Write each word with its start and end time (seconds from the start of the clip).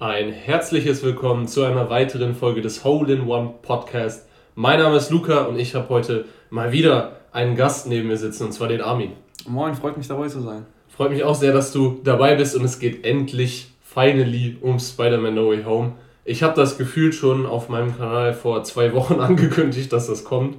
Ein 0.00 0.32
herzliches 0.32 1.02
Willkommen 1.02 1.46
zu 1.46 1.62
einer 1.62 1.90
weiteren 1.90 2.34
Folge 2.34 2.62
des 2.62 2.84
Hole 2.84 3.12
in 3.12 3.28
One 3.28 3.52
Podcast. 3.60 4.26
Mein 4.54 4.78
Name 4.78 4.96
ist 4.96 5.10
Luca 5.10 5.42
und 5.42 5.58
ich 5.58 5.74
habe 5.74 5.90
heute 5.90 6.24
mal 6.48 6.72
wieder 6.72 7.20
einen 7.32 7.54
Gast 7.54 7.86
neben 7.86 8.08
mir 8.08 8.16
sitzen, 8.16 8.44
und 8.44 8.52
zwar 8.52 8.68
den 8.68 8.80
Armin. 8.80 9.12
Moin, 9.46 9.74
freut 9.74 9.98
mich 9.98 10.08
dabei 10.08 10.28
zu 10.28 10.40
sein. 10.40 10.64
Freut 10.88 11.10
mich 11.10 11.22
auch 11.22 11.34
sehr, 11.34 11.52
dass 11.52 11.70
du 11.72 12.00
dabei 12.02 12.34
bist 12.34 12.56
und 12.56 12.64
es 12.64 12.78
geht 12.78 13.04
endlich, 13.04 13.74
finally, 13.82 14.56
um 14.62 14.78
Spider-Man 14.78 15.34
No 15.34 15.50
Way 15.50 15.64
Home. 15.64 15.92
Ich 16.24 16.42
habe 16.42 16.54
das 16.54 16.78
Gefühl 16.78 17.12
schon 17.12 17.44
auf 17.44 17.68
meinem 17.68 17.94
Kanal 17.94 18.32
vor 18.32 18.64
zwei 18.64 18.94
Wochen 18.94 19.14
angekündigt, 19.20 19.92
dass 19.92 20.06
das 20.06 20.24
kommt. 20.24 20.56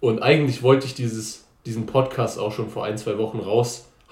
Und 0.00 0.20
eigentlich 0.20 0.64
wollte 0.64 0.86
ich 0.86 0.94
dieses, 0.94 1.46
diesen 1.64 1.86
Podcast 1.86 2.40
auch 2.40 2.50
schon 2.50 2.68
vor 2.68 2.86
ein, 2.86 2.98
zwei 2.98 3.18
Wochen 3.18 3.38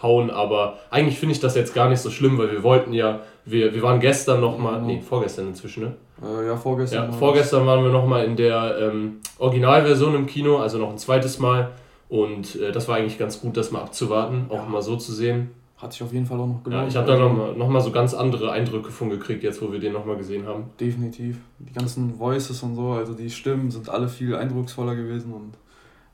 raushauen, 0.02 0.30
aber 0.30 0.78
eigentlich 0.90 1.18
finde 1.18 1.34
ich 1.34 1.40
das 1.40 1.54
jetzt 1.54 1.74
gar 1.74 1.88
nicht 1.88 2.00
so 2.00 2.10
schlimm, 2.10 2.38
weil 2.38 2.50
wir 2.50 2.62
wollten 2.62 2.92
ja, 2.92 3.20
wir, 3.44 3.74
wir 3.74 3.82
waren 3.82 4.00
gestern 4.00 4.40
nochmal, 4.40 4.82
nee, 4.82 5.00
vorgestern 5.00 5.48
inzwischen, 5.48 5.84
ne? 5.84 5.94
Äh, 6.22 6.46
ja, 6.46 6.56
vorgestern. 6.56 7.10
Ja, 7.10 7.12
vorgestern 7.12 7.66
waren 7.66 7.84
wir 7.84 7.90
nochmal 7.90 8.24
in 8.24 8.36
der 8.36 8.76
ähm, 8.80 9.18
Originalversion 9.38 10.14
im 10.14 10.26
Kino, 10.26 10.58
also 10.58 10.78
noch 10.78 10.90
ein 10.90 10.98
zweites 10.98 11.38
Mal. 11.38 11.70
Und 12.08 12.56
äh, 12.56 12.72
das 12.72 12.88
war 12.88 12.96
eigentlich 12.96 13.18
ganz 13.18 13.40
gut, 13.40 13.56
das 13.56 13.70
mal 13.70 13.82
abzuwarten, 13.82 14.46
auch 14.48 14.64
ja. 14.64 14.64
mal 14.64 14.82
so 14.82 14.96
zu 14.96 15.12
sehen. 15.12 15.50
Hat 15.76 15.92
sich 15.92 16.02
auf 16.02 16.12
jeden 16.12 16.26
Fall 16.26 16.40
auch 16.40 16.46
noch 16.46 16.64
gelohnt. 16.64 16.82
Ja, 16.82 16.88
ich 16.88 16.96
habe 16.96 17.06
da 17.06 17.16
nochmal 17.16 17.54
noch 17.54 17.68
mal 17.68 17.80
so 17.80 17.92
ganz 17.92 18.12
andere 18.12 18.50
Eindrücke 18.50 18.90
von 18.90 19.10
gekriegt, 19.10 19.44
jetzt 19.44 19.62
wo 19.62 19.70
wir 19.70 19.78
den 19.78 19.92
nochmal 19.92 20.16
gesehen 20.16 20.44
haben. 20.44 20.70
Definitiv. 20.80 21.36
Die 21.60 21.72
ganzen 21.72 22.18
Voices 22.18 22.60
und 22.64 22.74
so, 22.74 22.90
also 22.90 23.14
die 23.14 23.30
Stimmen 23.30 23.70
sind 23.70 23.88
alle 23.88 24.08
viel 24.08 24.34
eindrucksvoller 24.34 24.96
gewesen 24.96 25.32
und 25.32 25.52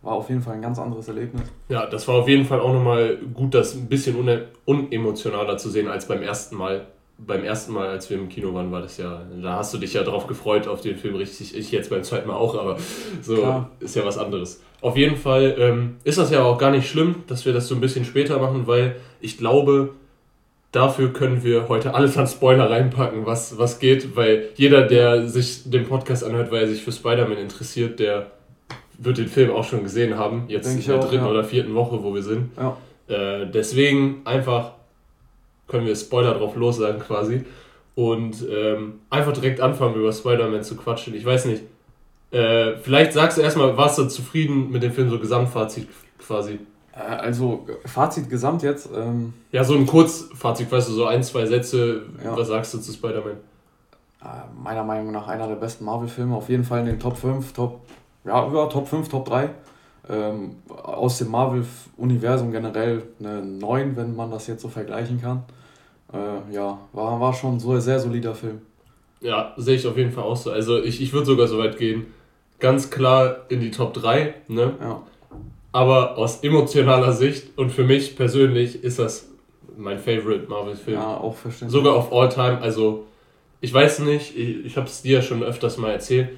war 0.05 0.13
auf 0.13 0.29
jeden 0.29 0.43
Fall 0.43 0.55
ein 0.55 0.63
ganz 0.63 0.79
anderes 0.79 1.09
Erlebnis. 1.09 1.43
Ja, 1.69 1.87
das 1.87 2.07
war 2.07 2.17
auf 2.17 2.29
jeden 2.29 2.45
Fall 2.45 2.61
auch 2.61 2.73
nochmal 2.73 3.19
gut, 3.33 3.55
das 3.55 3.75
ein 3.75 3.89
bisschen 3.89 4.17
unemotionaler 4.67 5.57
zu 5.57 5.71
sehen 5.71 5.89
als 5.89 6.07
beim 6.07 6.23
ersten 6.23 6.57
Mal 6.57 6.87
beim 7.17 7.45
ersten 7.45 7.73
Mal, 7.73 7.89
als 7.89 8.11
wir 8.11 8.19
im 8.19 8.29
Kino 8.29 8.53
waren, 8.55 8.73
war 8.73 8.83
das 8.83 8.97
ja, 8.97 9.23
da 9.41 9.59
hast 9.59 9.73
du 9.73 9.79
dich 9.79 9.95
ja 9.95 10.03
drauf 10.03 10.27
gefreut 10.27 10.67
auf 10.67 10.81
den 10.81 10.97
Film, 10.97 11.15
richtig, 11.15 11.57
ich 11.57 11.71
jetzt 11.71 11.91
beim 11.91 12.03
zweiten 12.03 12.27
Mal 12.27 12.35
auch, 12.35 12.59
aber 12.59 12.77
so 13.23 13.37
Klar. 13.37 13.71
ist 13.81 13.95
ja 13.95 14.05
was 14.05 14.19
anderes. 14.19 14.63
Auf 14.81 14.97
jeden 14.97 15.17
Fall 15.17 15.55
ähm, 15.59 15.97
ist 16.03 16.19
das 16.19 16.31
ja 16.31 16.43
auch 16.43 16.59
gar 16.59 16.71
nicht 16.71 16.89
schlimm, 16.89 17.23
dass 17.29 17.47
wir 17.47 17.53
das 17.53 17.69
so 17.69 17.75
ein 17.77 17.81
bisschen 17.81 18.05
später 18.05 18.39
machen, 18.39 18.67
weil 18.67 18.97
ich 19.21 19.39
glaube, 19.39 19.95
dafür 20.73 21.13
können 21.13 21.45
wir 21.45 21.69
heute 21.69 21.95
alles 21.95 22.19
an 22.19 22.27
Spoiler 22.27 22.69
reinpacken, 22.69 23.27
was, 23.27 23.59
was 23.59 23.79
geht, 23.79 24.17
weil 24.17 24.49
jeder, 24.57 24.83
der 24.83 25.29
sich 25.29 25.71
den 25.71 25.87
Podcast 25.87 26.25
anhört, 26.25 26.51
weil 26.51 26.63
er 26.63 26.69
sich 26.69 26.83
für 26.83 26.93
Spider-Man 26.93 27.39
interessiert, 27.39 28.01
der 28.01 28.33
wird 28.99 29.19
den 29.19 29.29
Film 29.29 29.51
auch 29.51 29.65
schon 29.65 29.83
gesehen 29.83 30.17
haben, 30.17 30.45
jetzt 30.49 30.67
Denk 30.67 30.81
in 30.81 30.87
der 30.87 31.01
dritten 31.01 31.25
ja. 31.25 31.31
oder 31.31 31.45
vierten 31.45 31.75
Woche, 31.75 32.03
wo 32.03 32.15
wir 32.15 32.23
sind. 32.23 32.51
Ja. 32.57 32.77
Äh, 33.09 33.47
deswegen 33.51 34.23
einfach 34.25 34.73
können 35.69 35.87
wir 35.87 35.97
Spoiler 35.97 36.35
drauf 36.35 36.57
lossagen 36.57 37.01
quasi. 37.01 37.45
Und 37.95 38.45
ähm, 38.51 39.01
einfach 39.09 39.33
direkt 39.33 39.61
anfangen, 39.61 39.95
über 39.95 40.13
Spider-Man 40.13 40.65
zu 40.65 40.77
quatschen. 40.77 41.15
Ich 41.15 41.25
weiß 41.25 41.45
nicht. 41.47 41.63
Äh, 42.33 42.77
vielleicht 42.79 43.13
sagst 43.13 43.39
du 43.39 43.43
erstmal, 43.43 43.77
warst 43.77 43.99
du 43.99 44.07
zufrieden 44.07 44.71
mit 44.71 44.83
dem 44.83 44.93
Film, 44.93 45.09
so 45.09 45.19
Gesamtfazit 45.21 45.87
quasi? 46.19 46.59
Äh, 46.93 46.99
also, 46.99 47.67
Fazit 47.85 48.29
gesamt 48.29 48.63
jetzt. 48.63 48.89
Ähm 48.95 49.33
ja, 49.53 49.63
so 49.63 49.75
ein 49.75 49.87
Kurzfazit, 49.87 50.71
weißt 50.73 50.89
du, 50.89 50.93
so 50.93 51.07
ein, 51.07 51.23
zwei 51.23 51.47
Sätze. 51.47 52.03
Ja. 52.23 52.37
Was 52.37 52.49
sagst 52.49 52.75
du 52.75 52.79
zu 52.79 52.93
Spider-Man? 52.93 53.37
Äh, 54.23 54.27
meiner 54.61 54.83
Meinung 54.83 55.13
nach 55.13 55.29
einer 55.29 55.47
der 55.47 55.57
besten 55.57 55.85
Marvel-Filme. 55.85 56.35
Auf 56.35 56.49
jeden 56.49 56.65
Fall 56.65 56.81
in 56.81 56.87
den 56.87 56.99
Top 56.99 57.17
5, 57.17 57.53
Top, 57.53 57.81
ja, 58.25 58.47
über 58.47 58.69
Top 58.69 58.89
5, 58.89 59.09
Top 59.09 59.27
3. 59.27 59.51
Ähm, 60.07 60.57
aus 60.69 61.19
dem 61.19 61.31
Marvel-Universum 61.31 62.53
generell 62.53 63.03
eine 63.21 63.43
9, 63.43 63.97
wenn 63.97 64.15
man 64.15 64.31
das 64.31 64.47
jetzt 64.47 64.63
so 64.63 64.69
vergleichen 64.69 65.21
kann. 65.21 65.45
Äh, 66.13 66.55
ja, 66.55 66.79
war, 66.93 67.21
war 67.21 67.33
schon 67.33 67.59
so 67.59 67.73
ein 67.73 67.81
sehr 67.81 67.99
solider 67.99 68.35
Film. 68.35 68.61
Ja, 69.21 69.55
sehe 69.57 69.77
ich 69.77 69.87
auf 69.87 69.97
jeden 69.97 70.13
Fall 70.13 70.25
auch 70.25 70.37
so. 70.37 70.51
Also 70.51 70.83
ich, 70.83 71.01
ich 71.01 71.13
würde 71.15 71.27
sogar 71.27 71.49
so 71.49 71.59
weit 71.59 71.79
gehen, 71.79 72.07
ganz 72.61 72.91
klar 72.91 73.47
in 73.49 73.61
die 73.61 73.71
Top 73.71 73.95
3, 73.95 74.35
ne? 74.49 74.75
Ja. 74.81 75.03
Aber 75.73 76.19
aus 76.19 76.45
emotionaler 76.45 77.13
Sicht 77.13 77.59
und 77.59 77.71
für 77.71 77.85
mich 77.85 78.15
persönlich 78.15 78.85
ist 78.85 78.99
das 78.99 79.29
mein 79.77 79.99
Favorite 79.99 80.47
Marvel-Film. 80.49 80.99
Ja, 80.99 81.17
auch 81.17 81.35
verständlich. 81.35 81.73
Sogar 81.73 81.95
auf 81.95 82.13
All 82.13 82.29
Time. 82.29 82.61
Also, 82.61 83.07
ich 83.61 83.73
weiß 83.73 84.01
nicht, 84.01 84.37
ich, 84.37 84.67
ich 84.67 84.77
habe 84.77 84.87
es 84.87 85.03
dir 85.03 85.23
schon 85.23 85.43
öfters 85.43 85.79
mal 85.79 85.91
erzählt 85.91 86.29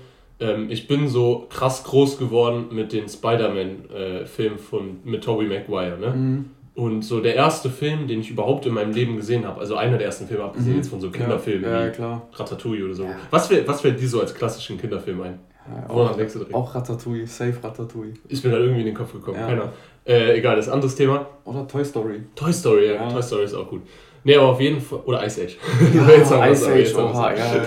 ähm, 0.41 0.71
ich 0.71 0.87
bin 0.87 1.09
so 1.09 1.47
krass 1.49 1.85
groß 1.85 2.19
geworden 2.19 2.67
mit 2.71 2.93
den 2.93 3.09
Spider-Man-Filmen 3.09 4.59
äh, 4.59 5.09
mit 5.09 5.25
Tobey 5.25 5.47
Maguire, 5.47 5.99
ne? 5.99 6.11
Mhm. 6.11 6.45
Und 6.75 7.03
so 7.03 7.21
der 7.21 7.35
erste 7.35 7.71
Film, 7.71 8.07
den 8.07 8.21
ich 8.21 8.31
überhaupt 8.31 8.67
in 8.67 8.75
meinem 8.75 8.93
Leben 8.93 9.17
gesehen 9.17 9.47
habe, 9.47 9.61
also 9.61 9.77
einer 9.77 9.97
der 9.97 10.09
ersten 10.09 10.27
Filme, 10.27 10.45
abgesehen 10.45 10.73
mhm. 10.73 10.79
jetzt 10.79 10.91
von 10.91 11.01
so 11.01 11.11
Kinderfilmen 11.11 11.65
ja, 11.65 11.81
ja, 11.81 11.87
wie 11.87 11.93
klar. 11.93 12.29
Ratatouille 12.35 12.85
oder 12.85 12.95
so. 12.95 13.05
Ja. 13.05 13.17
Was, 13.31 13.47
fällt, 13.47 13.67
was 13.67 13.81
fällt 13.81 13.99
dir 13.99 14.07
so 14.07 14.21
als 14.21 14.35
klassischen 14.35 14.79
Kinderfilm 14.79 15.23
ein? 15.23 15.39
Ja, 15.69 15.89
auch, 15.89 16.19
auch 16.53 16.75
Ratatouille, 16.75 17.27
safe 17.27 17.55
Ratatouille. 17.63 18.13
Ist 18.29 18.45
mir 18.45 18.51
da 18.51 18.59
irgendwie 18.59 18.81
in 18.81 18.87
den 18.87 18.95
Kopf 18.95 19.13
gekommen, 19.13 19.39
ja. 19.39 19.47
keiner. 19.47 19.73
Äh, 20.05 20.39
egal, 20.39 20.57
das 20.57 20.67
ist 20.67 20.71
ein 20.71 20.75
anderes 20.75 20.95
Thema. 20.95 21.27
Oder 21.45 21.67
Toy 21.67 21.85
Story. 21.85 22.21
Toy 22.35 22.53
Story, 22.53 22.89
ja. 22.89 22.95
ja. 22.95 23.09
Toy 23.11 23.23
Story 23.23 23.45
ist 23.45 23.55
auch 23.55 23.69
gut. 23.69 23.81
Nee, 24.25 24.37
aber 24.37 24.49
auf 24.49 24.61
jeden 24.61 24.81
Fall. 24.81 25.01
Oder 25.05 25.25
Ice 25.25 25.43
Age. 25.43 25.57
Ja, 25.95 26.51
Ice 26.51 26.69
Age, 26.69 26.95
oha, 26.95 27.33
ja, 27.33 27.57
ja. 27.57 27.63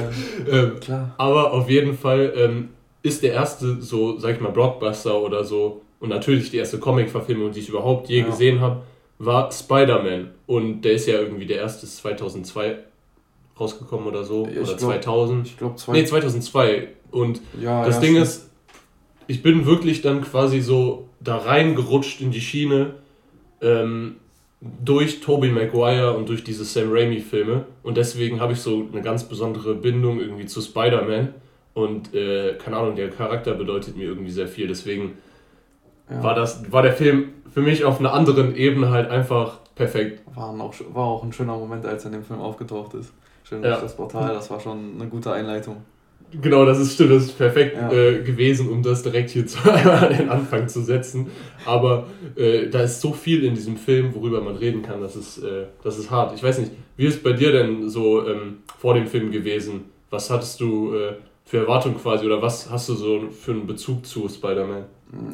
ähm, 0.51 0.79
Klar. 0.79 1.15
Aber 1.17 1.53
auf 1.53 1.69
jeden 1.69 1.97
Fall 1.97 2.33
ähm, 2.35 2.69
ist 3.01 3.23
der 3.23 3.33
erste 3.33 3.81
so, 3.81 4.17
sag 4.17 4.35
ich 4.35 4.41
mal, 4.41 4.51
Blockbuster 4.51 5.21
oder 5.21 5.43
so 5.43 5.81
und 5.99 6.09
natürlich 6.09 6.49
die 6.51 6.57
erste 6.57 6.79
Comic-Verfilmung, 6.79 7.51
die 7.51 7.59
ich 7.59 7.69
überhaupt 7.69 8.09
je 8.09 8.19
ja. 8.19 8.25
gesehen 8.25 8.61
habe, 8.61 8.83
war 9.17 9.51
Spider-Man. 9.51 10.31
Und 10.47 10.81
der 10.81 10.93
ist 10.93 11.07
ja 11.07 11.19
irgendwie 11.19 11.45
der 11.45 11.57
erste 11.57 11.85
2002 11.85 12.77
rausgekommen 13.59 14.07
oder 14.07 14.23
so. 14.23 14.47
Ich 14.47 14.57
oder 14.57 14.75
glaub, 14.75 14.79
2000. 14.79 15.47
Ich 15.47 15.57
glaube, 15.57 15.75
nee, 15.91 16.05
2002. 16.05 16.87
Und 17.11 17.41
ja, 17.61 17.85
das 17.85 17.95
ja, 17.95 18.01
Ding 18.01 18.11
stimmt. 18.11 18.27
ist, 18.27 18.49
ich 19.27 19.43
bin 19.43 19.65
wirklich 19.65 20.01
dann 20.01 20.21
quasi 20.21 20.61
so 20.61 21.09
da 21.19 21.37
reingerutscht 21.37 22.21
in 22.21 22.31
die 22.31 22.41
Schiene 22.41 22.95
ähm, 23.61 24.15
durch 24.61 25.21
Tobey 25.21 25.49
Maguire 25.49 26.15
und 26.15 26.27
durch 26.27 26.43
diese 26.43 26.65
Sam 26.65 26.91
Raimi-Filme. 26.91 27.65
Und 27.83 27.97
deswegen 27.97 28.41
habe 28.41 28.53
ich 28.53 28.61
so 28.61 28.87
eine 28.91 29.01
ganz 29.01 29.23
besondere 29.23 29.75
Bindung 29.75 30.19
irgendwie 30.19 30.45
zu 30.45 30.61
Spider-Man. 30.61 31.33
Und 31.73 32.13
äh, 32.13 32.55
keine 32.55 32.77
Ahnung, 32.77 32.95
der 32.95 33.09
Charakter 33.09 33.53
bedeutet 33.53 33.95
mir 33.95 34.05
irgendwie 34.05 34.31
sehr 34.31 34.47
viel. 34.47 34.67
Deswegen 34.67 35.17
ja. 36.09 36.21
war, 36.21 36.35
das, 36.35 36.71
war 36.71 36.81
der 36.81 36.93
Film 36.93 37.29
für 37.49 37.61
mich 37.61 37.85
auf 37.85 37.99
einer 37.99 38.13
anderen 38.13 38.55
Ebene 38.55 38.89
halt 38.89 39.09
einfach 39.09 39.59
perfekt. 39.75 40.21
War 40.35 40.49
auch, 40.49 40.73
war 40.93 41.05
auch 41.05 41.23
ein 41.23 41.31
schöner 41.31 41.55
Moment, 41.57 41.85
als 41.85 42.03
er 42.03 42.07
in 42.07 42.19
dem 42.19 42.23
Film 42.23 42.41
aufgetaucht 42.41 42.93
ist. 42.95 43.13
Schön 43.43 43.61
durch 43.61 43.73
ja. 43.73 43.81
das 43.81 43.95
Portal, 43.95 44.33
das 44.33 44.51
war 44.51 44.59
schon 44.59 44.95
eine 44.99 45.09
gute 45.09 45.31
Einleitung. 45.31 45.77
Genau, 46.41 46.63
das 46.63 46.79
ist 46.79 46.93
stimmt, 46.93 47.11
das 47.11 47.23
ist 47.23 47.37
perfekt 47.37 47.75
ja. 47.75 47.91
äh, 47.91 48.21
gewesen, 48.21 48.69
um 48.69 48.83
das 48.83 49.01
direkt 49.01 49.31
hier 49.31 49.47
zu, 49.47 49.57
an 49.59 50.15
den 50.15 50.29
Anfang 50.29 50.67
zu 50.67 50.81
setzen. 50.81 51.27
Aber 51.65 52.07
äh, 52.35 52.67
da 52.67 52.81
ist 52.81 53.01
so 53.01 53.13
viel 53.13 53.43
in 53.43 53.55
diesem 53.55 53.77
Film, 53.77 54.13
worüber 54.13 54.41
man 54.41 54.55
reden 54.55 54.81
kann, 54.81 55.01
das 55.01 55.15
ist, 55.15 55.39
äh, 55.39 55.65
das 55.83 55.97
ist 55.97 56.11
hart. 56.11 56.35
Ich 56.35 56.43
weiß 56.43 56.59
nicht, 56.59 56.71
wie 56.97 57.05
ist 57.05 57.23
bei 57.23 57.33
dir 57.33 57.51
denn 57.51 57.89
so 57.89 58.27
ähm, 58.27 58.57
vor 58.77 58.93
dem 58.93 59.07
Film 59.07 59.31
gewesen? 59.31 59.85
Was 60.09 60.29
hattest 60.29 60.59
du 60.59 60.93
äh, 60.93 61.13
für 61.45 61.57
Erwartungen 61.57 61.97
quasi 61.97 62.25
oder 62.25 62.41
was 62.41 62.69
hast 62.69 62.89
du 62.89 62.93
so 62.93 63.29
für 63.31 63.51
einen 63.51 63.65
Bezug 63.65 64.05
zu 64.05 64.27
Spider-Man? 64.29 64.85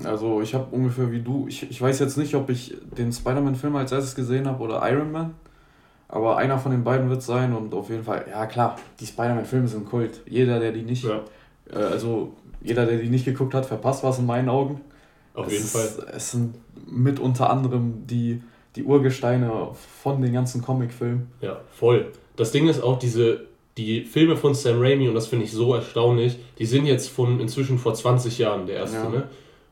Also 0.06 0.42
ich 0.42 0.54
habe 0.54 0.68
ungefähr 0.72 1.12
wie 1.12 1.20
du, 1.20 1.48
ich, 1.50 1.70
ich 1.70 1.82
weiß 1.82 2.00
jetzt 2.00 2.18
nicht, 2.18 2.36
ob 2.36 2.50
ich 2.50 2.74
den 2.98 3.12
Spider-Man-Film 3.12 3.76
als 3.76 3.92
erstes 3.92 4.16
gesehen 4.16 4.48
habe 4.48 4.64
oder 4.64 4.82
Iron 4.90 5.12
Man, 5.12 5.34
aber 6.08 6.38
einer 6.38 6.58
von 6.58 6.72
den 6.72 6.84
beiden 6.84 7.10
wird 7.10 7.20
es 7.20 7.26
sein 7.26 7.54
und 7.54 7.74
auf 7.74 7.90
jeden 7.90 8.04
Fall, 8.04 8.26
ja 8.30 8.46
klar, 8.46 8.78
die 9.00 9.06
Spider-Man-Filme 9.06 9.68
sind 9.68 9.86
Kult. 9.90 10.22
Jeder, 10.28 10.60
der 10.60 10.72
die 10.72 10.84
nicht, 10.84 11.04
ja. 11.04 11.22
äh, 11.72 11.78
also 11.78 12.34
jeder, 12.62 12.86
der 12.86 12.98
die 12.98 13.10
nicht 13.10 13.26
geguckt 13.26 13.54
hat, 13.54 13.66
verpasst 13.66 14.04
was 14.04 14.20
in 14.20 14.26
meinen 14.26 14.50
Augen. 14.50 14.82
Auf 15.34 15.48
es 15.48 15.54
jeden 15.54 15.66
ist, 15.66 15.72
Fall. 15.72 16.08
Es 16.16 16.32
sind 16.32 16.56
mit 16.88 17.20
unter 17.20 17.50
anderem 17.50 18.06
die, 18.08 18.42
die 18.76 18.84
Urgesteine 18.84 19.70
von 20.02 20.22
den 20.22 20.34
ganzen 20.34 20.62
Comic-Filmen. 20.62 21.32
Ja, 21.42 21.60
voll. 21.72 22.12
Das 22.36 22.52
Ding 22.52 22.68
ist 22.68 22.82
auch 22.82 23.00
diese 23.00 23.46
die 23.78 24.02
Filme 24.02 24.38
von 24.38 24.54
Sam 24.54 24.80
Raimi, 24.80 25.08
und 25.08 25.16
das 25.16 25.28
finde 25.28 25.46
ich 25.46 25.52
so 25.52 25.76
erstaunlich, 25.76 26.38
die 26.58 26.66
sind 26.66 26.86
jetzt 26.86 27.10
von 27.10 27.40
inzwischen 27.40 27.78
vor 27.78 27.94
20 27.94 28.38
Jahren 28.38 28.68
der 28.68 28.78
erste, 28.78 28.98
ja. 28.98 29.10
ne? 29.10 29.24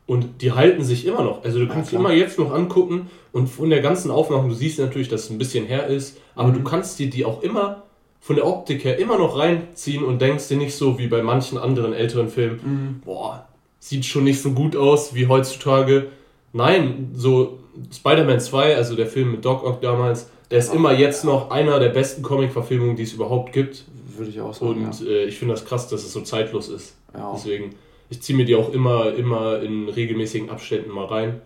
Und 0.06 0.42
die 0.42 0.52
halten 0.52 0.84
sich 0.84 1.06
immer 1.06 1.22
noch. 1.22 1.44
Also 1.44 1.58
du 1.58 1.66
kannst 1.66 1.92
ja, 1.92 1.98
immer 1.98 2.12
jetzt 2.12 2.38
noch 2.38 2.52
angucken 2.52 3.08
und 3.32 3.48
von 3.48 3.70
der 3.70 3.80
ganzen 3.80 4.10
Aufnahme, 4.10 4.48
du 4.48 4.54
siehst 4.54 4.78
natürlich, 4.78 5.08
dass 5.08 5.24
es 5.24 5.30
ein 5.30 5.38
bisschen 5.38 5.64
her 5.64 5.86
ist, 5.86 6.18
aber 6.34 6.48
mhm. 6.48 6.54
du 6.54 6.62
kannst 6.62 6.98
dir 6.98 7.08
die 7.08 7.24
auch 7.24 7.42
immer 7.42 7.84
von 8.20 8.36
der 8.36 8.46
Optik 8.46 8.84
her 8.84 8.98
immer 8.98 9.18
noch 9.18 9.38
reinziehen 9.38 10.04
und 10.04 10.20
denkst 10.20 10.48
dir 10.48 10.56
nicht 10.56 10.74
so 10.74 10.98
wie 10.98 11.08
bei 11.08 11.22
manchen 11.22 11.58
anderen 11.58 11.92
älteren 11.92 12.28
Filmen, 12.28 12.60
mhm. 12.62 13.00
boah, 13.04 13.46
sieht 13.78 14.04
schon 14.04 14.24
nicht 14.24 14.40
so 14.40 14.52
gut 14.52 14.76
aus 14.76 15.14
wie 15.14 15.26
heutzutage. 15.26 16.06
Nein, 16.52 17.10
so 17.14 17.58
Spider-Man 17.92 18.40
2, 18.40 18.76
also 18.76 18.96
der 18.96 19.06
Film 19.06 19.32
mit 19.32 19.44
Doc 19.44 19.64
Ock 19.64 19.80
damals, 19.82 20.30
der 20.50 20.58
ist 20.58 20.72
immer 20.72 20.92
jetzt 20.92 21.24
noch 21.24 21.50
einer 21.50 21.80
der 21.80 21.88
besten 21.88 22.22
Comic-Verfilmungen, 22.22 22.96
die 22.96 23.02
es 23.02 23.12
überhaupt 23.12 23.52
gibt. 23.52 23.84
Würde 24.16 24.30
ich 24.30 24.40
auch 24.40 24.54
sagen. 24.54 24.86
Und 24.86 25.00
ja. 25.00 25.06
äh, 25.06 25.24
ich 25.24 25.38
finde 25.38 25.54
das 25.54 25.64
krass, 25.64 25.88
dass 25.88 26.04
es 26.04 26.12
so 26.12 26.20
zeitlos 26.20 26.68
ist. 26.68 26.94
Ja. 27.12 27.32
Deswegen, 27.34 27.74
ich 28.08 28.22
ziehe 28.22 28.36
mir 28.36 28.44
die 28.44 28.54
auch 28.54 28.72
immer, 28.72 29.14
immer 29.14 29.60
in 29.60 29.88
regelmäßigen 29.88 30.50
Abständen 30.50 30.90
mal 30.90 31.06
rein. 31.06 31.40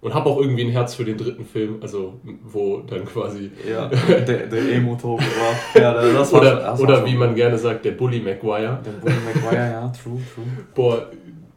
und 0.00 0.14
habe 0.14 0.30
auch 0.30 0.40
irgendwie 0.40 0.64
ein 0.64 0.70
Herz 0.70 0.94
für 0.94 1.04
den 1.04 1.18
dritten 1.18 1.44
Film, 1.44 1.76
also 1.82 2.14
wo 2.44 2.78
dann 2.80 3.04
quasi. 3.04 3.50
Ja, 3.68 3.88
der, 4.08 4.46
der 4.46 4.72
Emo-Tobe 4.72 5.22
war. 5.22 5.82
Ja, 5.82 5.92
das 5.92 6.32
war 6.32 6.40
oder 6.40 6.54
das 6.56 6.80
oder 6.80 7.04
wie 7.04 7.14
man 7.14 7.34
gerne 7.34 7.58
sagt, 7.58 7.84
der 7.84 7.92
Bully 7.92 8.20
Maguire. 8.20 8.80
Der 8.84 8.92
Bully 8.92 9.14
Maguire, 9.34 9.70
ja, 9.70 9.88
true, 9.88 10.20
true. 10.34 10.44
Boah, 10.74 11.10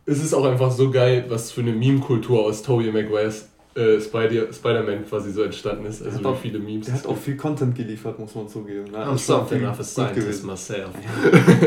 es 0.05 0.21
ist 0.21 0.33
auch 0.33 0.45
einfach 0.45 0.71
so 0.71 0.91
geil, 0.91 1.25
was 1.29 1.51
für 1.51 1.61
eine 1.61 1.71
Meme-Kultur 1.71 2.43
aus 2.43 2.61
Tobey 2.61 2.91
Maguires 2.91 3.47
äh, 3.75 3.99
Spider-Man 3.99 5.05
quasi 5.07 5.31
so 5.31 5.43
entstanden 5.43 5.85
ist. 5.85 6.03
Also 6.03 6.19
wie 6.19 6.25
auch, 6.25 6.37
viele 6.37 6.59
Memes. 6.59 6.85
Der 6.85 6.95
hat 6.95 7.07
auch 7.07 7.17
viel 7.17 7.35
Content 7.35 7.75
geliefert, 7.75 8.19
muss 8.19 8.35
man 8.35 8.47
zugeben. 8.47 8.91
Ne? 8.91 8.97
I'm 8.97 9.17
something 9.17 9.65
of 9.65 9.79
a 9.79 9.83
scientist 9.83 10.45
myself. 10.45 10.91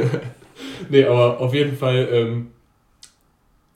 nee, 0.90 1.04
aber 1.04 1.40
auf 1.40 1.52
jeden 1.54 1.76
Fall, 1.76 2.08
ähm, 2.10 2.48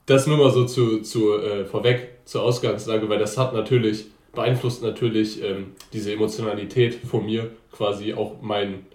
das 0.05 0.27
nur 0.27 0.37
mal 0.37 0.51
so 0.51 0.65
zu, 0.65 1.01
zu 1.01 1.37
äh, 1.37 1.65
vorweg 1.65 2.19
zur 2.25 2.43
Ausgangslage, 2.43 3.07
weil 3.09 3.19
das 3.19 3.37
hat 3.37 3.53
natürlich, 3.53 4.05
beeinflusst 4.33 4.83
natürlich 4.83 5.43
ähm, 5.43 5.73
diese 5.93 6.13
Emotionalität 6.13 6.95
von 6.95 7.25
mir 7.25 7.51
quasi 7.71 8.13
auch 8.13 8.35
mein, 8.41 8.85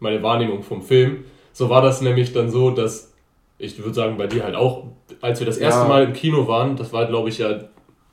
meine 0.00 0.22
Wahrnehmung 0.22 0.62
vom 0.62 0.82
Film. 0.82 1.24
So 1.52 1.70
war 1.70 1.82
das 1.82 2.00
nämlich 2.00 2.32
dann 2.32 2.50
so, 2.50 2.70
dass 2.70 3.12
ich 3.58 3.78
würde 3.78 3.94
sagen, 3.94 4.16
bei 4.18 4.26
dir 4.26 4.44
halt 4.44 4.54
auch, 4.54 4.84
als 5.20 5.40
wir 5.40 5.46
das 5.46 5.56
erste 5.56 5.82
ja. 5.82 5.88
Mal 5.88 6.04
im 6.04 6.12
Kino 6.12 6.46
waren, 6.46 6.76
das 6.76 6.92
war 6.92 7.06
glaube 7.06 7.28
ich 7.28 7.38
ja 7.38 7.60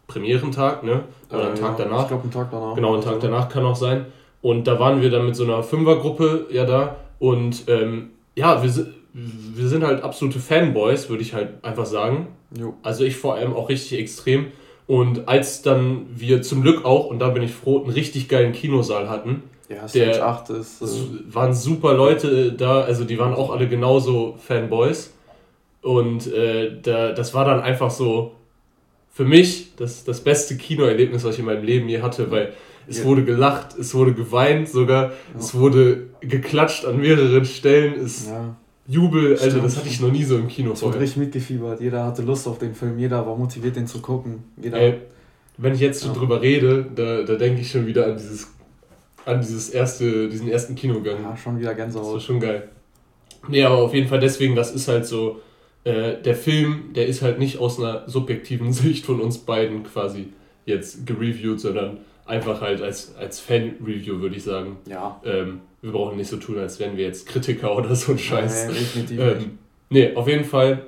Premierentag, 0.08 0.84
ne? 0.84 1.04
Oder 1.30 1.44
äh, 1.44 1.50
ein 1.50 1.56
Tag 1.56 1.80
ja, 1.80 1.86
danach. 1.86 2.02
Ich 2.04 2.08
glaube, 2.10 2.28
ein 2.28 2.32
Tag 2.32 2.52
danach. 2.52 2.76
Genau, 2.76 2.96
ein 2.96 3.02
Tag 3.02 3.20
danach 3.20 3.50
kann 3.50 3.66
auch 3.66 3.76
sein. 3.76 4.06
Und 4.42 4.68
da 4.68 4.80
waren 4.80 5.02
wir 5.02 5.10
dann 5.10 5.26
mit 5.26 5.36
so 5.36 5.44
einer 5.44 5.64
Fünfergruppe 5.64 6.48
ja 6.52 6.66
da. 6.66 6.98
Und 7.20 7.64
ähm, 7.68 8.12
ja, 8.36 8.62
wir, 8.62 8.88
wir 9.14 9.68
sind 9.68 9.84
halt 9.84 10.04
absolute 10.04 10.40
Fanboys, 10.40 11.10
würde 11.10 11.22
ich 11.22 11.34
halt 11.34 11.64
einfach 11.64 11.86
sagen. 11.86 12.28
Jo. 12.58 12.74
Also 12.82 13.04
ich 13.04 13.16
vor 13.16 13.36
allem 13.36 13.54
auch 13.54 13.70
richtig 13.70 14.00
extrem. 14.00 14.48
Und 14.88 15.28
als 15.28 15.62
dann 15.62 16.08
wir 16.16 16.42
zum 16.42 16.62
Glück 16.62 16.84
auch, 16.84 17.08
und 17.08 17.20
da 17.20 17.30
bin 17.30 17.44
ich 17.44 17.52
froh, 17.52 17.80
einen 17.80 17.92
richtig 17.92 18.28
geilen 18.28 18.54
Kinosaal 18.54 19.10
hatten. 19.10 19.44
Ja, 19.70 19.88
Stage 19.88 20.24
8 20.24 20.50
ist. 20.50 20.82
Äh 20.82 20.86
waren 21.34 21.54
super 21.54 21.94
Leute 21.94 22.52
da, 22.52 22.82
also 22.82 23.06
die 23.06 23.18
waren 23.18 23.34
auch 23.34 23.52
alle 23.52 23.68
genauso 23.68 24.36
Fanboys. 24.38 25.14
Und 25.82 26.32
äh, 26.32 26.80
da, 26.82 27.12
das 27.12 27.34
war 27.34 27.46
dann 27.46 27.62
einfach 27.62 27.92
so, 27.92 28.34
für 29.12 29.26
mich 29.26 29.76
das, 29.76 30.04
das 30.04 30.22
beste 30.22 30.58
Kinoerlebnis, 30.58 31.24
was 31.24 31.36
ich 31.36 31.40
in 31.40 31.46
meinem 31.46 31.64
Leben 31.64 31.88
je 31.88 32.02
hatte, 32.02 32.32
weil 32.32 32.54
es 32.88 33.00
ja. 33.00 33.06
wurde 33.06 33.24
gelacht, 33.24 33.78
es 33.78 33.94
wurde 33.94 34.14
geweint 34.14 34.68
sogar, 34.68 35.10
ja. 35.12 35.12
es 35.38 35.54
wurde 35.54 36.10
geklatscht 36.22 36.86
an 36.86 37.00
mehreren 37.00 37.46
Stellen, 37.46 37.94
es 38.04 38.28
ja. 38.28 38.56
Jubel, 38.88 39.38
also 39.38 39.60
das 39.62 39.78
hatte 39.78 39.88
ich 39.88 40.02
noch 40.02 40.12
nie 40.12 40.24
so 40.24 40.38
im 40.38 40.48
Kino 40.48 40.76
vorher. 40.76 40.96
Wurde 40.96 41.04
richtig 41.04 41.18
mitgefiebert, 41.18 41.80
jeder 41.80 42.04
hatte 42.04 42.22
Lust 42.22 42.48
auf 42.48 42.60
den 42.60 42.76
Film, 42.76 43.00
jeder 43.00 43.26
war 43.26 43.36
motiviert, 43.36 43.76
den 43.76 43.88
zu 43.88 44.02
gucken. 44.02 44.44
Jeder 44.62 44.78
Ey, 44.78 45.00
wenn 45.58 45.74
ich 45.74 45.80
jetzt 45.80 46.02
so 46.02 46.14
drüber 46.14 46.42
rede, 46.42 46.86
da, 46.94 47.24
da 47.24 47.36
denke 47.36 47.62
ich 47.62 47.72
schon 47.72 47.86
wieder 47.86 48.08
an 48.08 48.18
dieses, 48.18 48.52
an 49.26 49.40
dieses 49.40 49.70
erste, 49.70 50.28
diesen 50.28 50.50
ersten 50.50 50.76
Kinogang. 50.76 51.22
Ja, 51.22 51.38
schon 51.38 51.60
wieder 51.60 51.74
Gänsehaut. 51.74 52.08
Das 52.08 52.14
war 52.14 52.20
schon 52.20 52.40
geil. 52.40 52.70
Nee, 53.48 53.64
aber 53.64 53.78
auf 53.78 53.94
jeden 53.94 54.08
Fall 54.08 54.20
deswegen, 54.20 54.56
das 54.56 54.74
ist 54.74 54.88
halt 54.88 55.06
so, 55.06 55.42
äh, 55.84 56.22
der 56.22 56.36
Film, 56.36 56.94
der 56.94 57.08
ist 57.08 57.22
halt 57.22 57.40
nicht 57.40 57.60
aus 57.60 57.80
einer 57.80 58.08
subjektiven 58.08 58.74
Sicht 58.74 59.06
von 59.06 59.22
uns 59.22 59.38
beiden 59.38 59.84
quasi 59.84 60.34
jetzt 60.66 61.06
gereviewt, 61.06 61.60
sondern 61.60 62.00
einfach 62.26 62.62
halt 62.62 62.82
als, 62.82 63.16
als 63.16 63.40
Fan-Review, 63.40 64.20
würde 64.20 64.36
ich 64.36 64.44
sagen. 64.44 64.78
Ja. 64.88 65.22
Ähm, 65.26 65.62
wir 65.84 65.92
brauchen 65.92 66.18
nicht 66.18 66.30
so 66.30 66.38
tun, 66.38 66.58
als 66.58 66.80
wären 66.80 66.98
wir 66.98 67.06
jetzt 67.06 67.28
Kritiker 67.28 67.76
oder 67.76 67.94
so 67.96 68.14
ein 68.14 68.18
Scheiß. 68.18 68.68
Nee, 68.68 68.74
definitiv 68.74 69.20
ähm. 69.20 69.60
Nee, 69.90 70.16
auf 70.16 70.28
jeden 70.28 70.46
Fall 70.46 70.88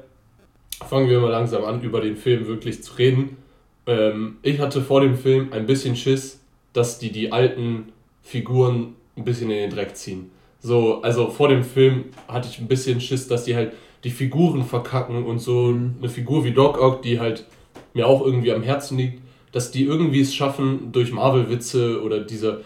fangen 0.88 1.10
wir 1.10 1.20
mal 1.20 1.30
langsam 1.30 1.66
an, 1.66 1.82
über 1.82 2.02
den 2.02 2.16
Film 2.16 2.48
wirklich 2.48 2.82
zu 2.82 2.94
reden. 2.94 3.38
Ähm, 3.86 4.38
ich 4.42 4.60
hatte 4.60 4.82
vor 4.82 5.02
dem 5.02 5.16
Film 5.16 5.50
ein 5.52 5.66
bisschen 5.66 5.96
Schiss, 5.96 6.40
dass 6.74 6.98
die 6.98 7.12
die 7.12 7.32
alten 7.32 7.90
Figuren 8.24 8.96
ein 9.18 9.26
bisschen 9.26 9.52
in 9.52 9.58
den 9.58 9.70
Dreck 9.70 9.96
ziehen. 9.96 10.32
So, 10.62 11.02
also 11.02 11.30
vor 11.30 11.50
dem 11.50 11.64
Film 11.64 12.06
hatte 12.28 12.48
ich 12.50 12.60
ein 12.60 12.68
bisschen 12.68 13.02
Schiss, 13.02 13.28
dass 13.28 13.44
die 13.44 13.56
halt 13.56 13.74
die 14.06 14.12
Figuren 14.12 14.64
verkacken 14.64 15.26
und 15.26 15.40
so 15.40 15.72
mhm. 15.72 15.96
eine 16.00 16.10
Figur 16.10 16.46
wie 16.46 16.52
Doc 16.52 16.82
Ock, 16.82 17.02
die 17.02 17.20
halt 17.20 17.46
mir 17.94 18.08
auch 18.08 18.26
irgendwie 18.26 18.54
am 18.54 18.64
Herzen 18.64 18.98
liegt, 18.98 19.22
dass 19.52 19.72
die 19.72 19.84
irgendwie 19.84 20.22
es 20.22 20.34
schaffen, 20.34 20.92
durch 20.94 21.12
Marvel-Witze 21.12 22.02
oder 22.02 22.22
diese, 22.22 22.64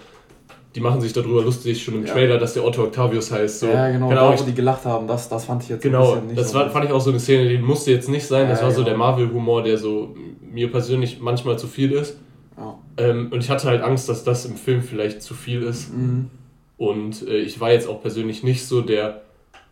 die 0.76 0.82
machen 0.82 1.02
sich 1.02 1.14
darüber 1.14 1.42
lustig, 1.42 1.84
schon 1.84 1.96
im 1.96 2.06
ja. 2.06 2.14
Trailer, 2.14 2.38
dass 2.38 2.54
der 2.54 2.64
Otto 2.64 2.84
Octavius 2.84 3.32
heißt. 3.32 3.62
So. 3.62 3.68
Ja, 3.68 3.90
genau, 3.90 4.10
da, 4.12 4.40
wo 4.40 4.44
die 4.44 4.54
gelacht 4.54 4.86
haben, 4.86 5.08
das, 5.08 5.28
das 5.28 5.46
fand 5.46 5.64
ich 5.64 5.70
jetzt 5.70 5.82
genau, 5.82 6.16
nicht 6.18 6.38
das 6.38 6.54
war, 6.54 6.70
fand 6.70 6.86
ich 6.86 6.92
auch 6.92 7.02
so 7.02 7.10
eine 7.10 7.20
Szene, 7.20 7.50
die 7.50 7.58
musste 7.58 7.92
jetzt 7.92 8.08
nicht 8.08 8.28
sein, 8.28 8.48
das 8.48 8.60
ja, 8.60 8.66
war 8.66 8.72
so 8.72 8.78
genau. 8.78 8.90
der 8.90 8.98
Marvel-Humor, 8.98 9.64
der 9.64 9.78
so 9.78 10.16
mir 10.42 10.72
persönlich 10.72 11.20
manchmal 11.22 11.58
zu 11.58 11.68
viel 11.68 11.92
ist. 11.92 12.18
Ja. 12.58 12.78
Ähm, 12.98 13.30
und 13.32 13.40
ich 13.44 13.50
hatte 13.50 13.68
halt 13.68 13.82
Angst, 13.82 14.10
dass 14.10 14.24
das 14.24 14.46
im 14.46 14.56
Film 14.56 14.84
vielleicht 14.84 15.22
zu 15.22 15.34
viel 15.34 15.64
ist. 15.64 15.94
Mhm. 15.94 16.30
Und 16.78 17.28
äh, 17.28 17.38
ich 17.38 17.60
war 17.60 17.72
jetzt 17.72 17.88
auch 17.88 18.02
persönlich 18.02 18.44
nicht 18.44 18.66
so 18.66 18.82
der 18.82 19.22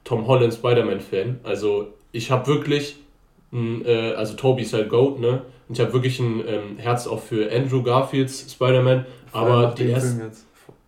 Tom 0.03 0.27
Holland 0.27 0.53
Spider-Man-Fan. 0.53 1.41
Also 1.43 1.89
ich 2.11 2.31
habe 2.31 2.47
wirklich, 2.47 2.97
ein, 3.51 3.85
äh, 3.85 4.13
also 4.15 4.35
Toby 4.35 4.63
ist 4.63 4.73
halt 4.73 4.89
Goat, 4.89 5.19
ne? 5.19 5.41
Und 5.67 5.77
ich 5.77 5.81
habe 5.81 5.93
wirklich 5.93 6.19
ein 6.19 6.41
ähm, 6.47 6.77
Herz 6.77 7.07
auch 7.07 7.21
für 7.21 7.51
Andrew 7.51 7.83
Garfields 7.83 8.51
Spider-Man. 8.51 9.05
Aber 9.33 9.75
die 9.77 9.91
ersten, 9.91 10.21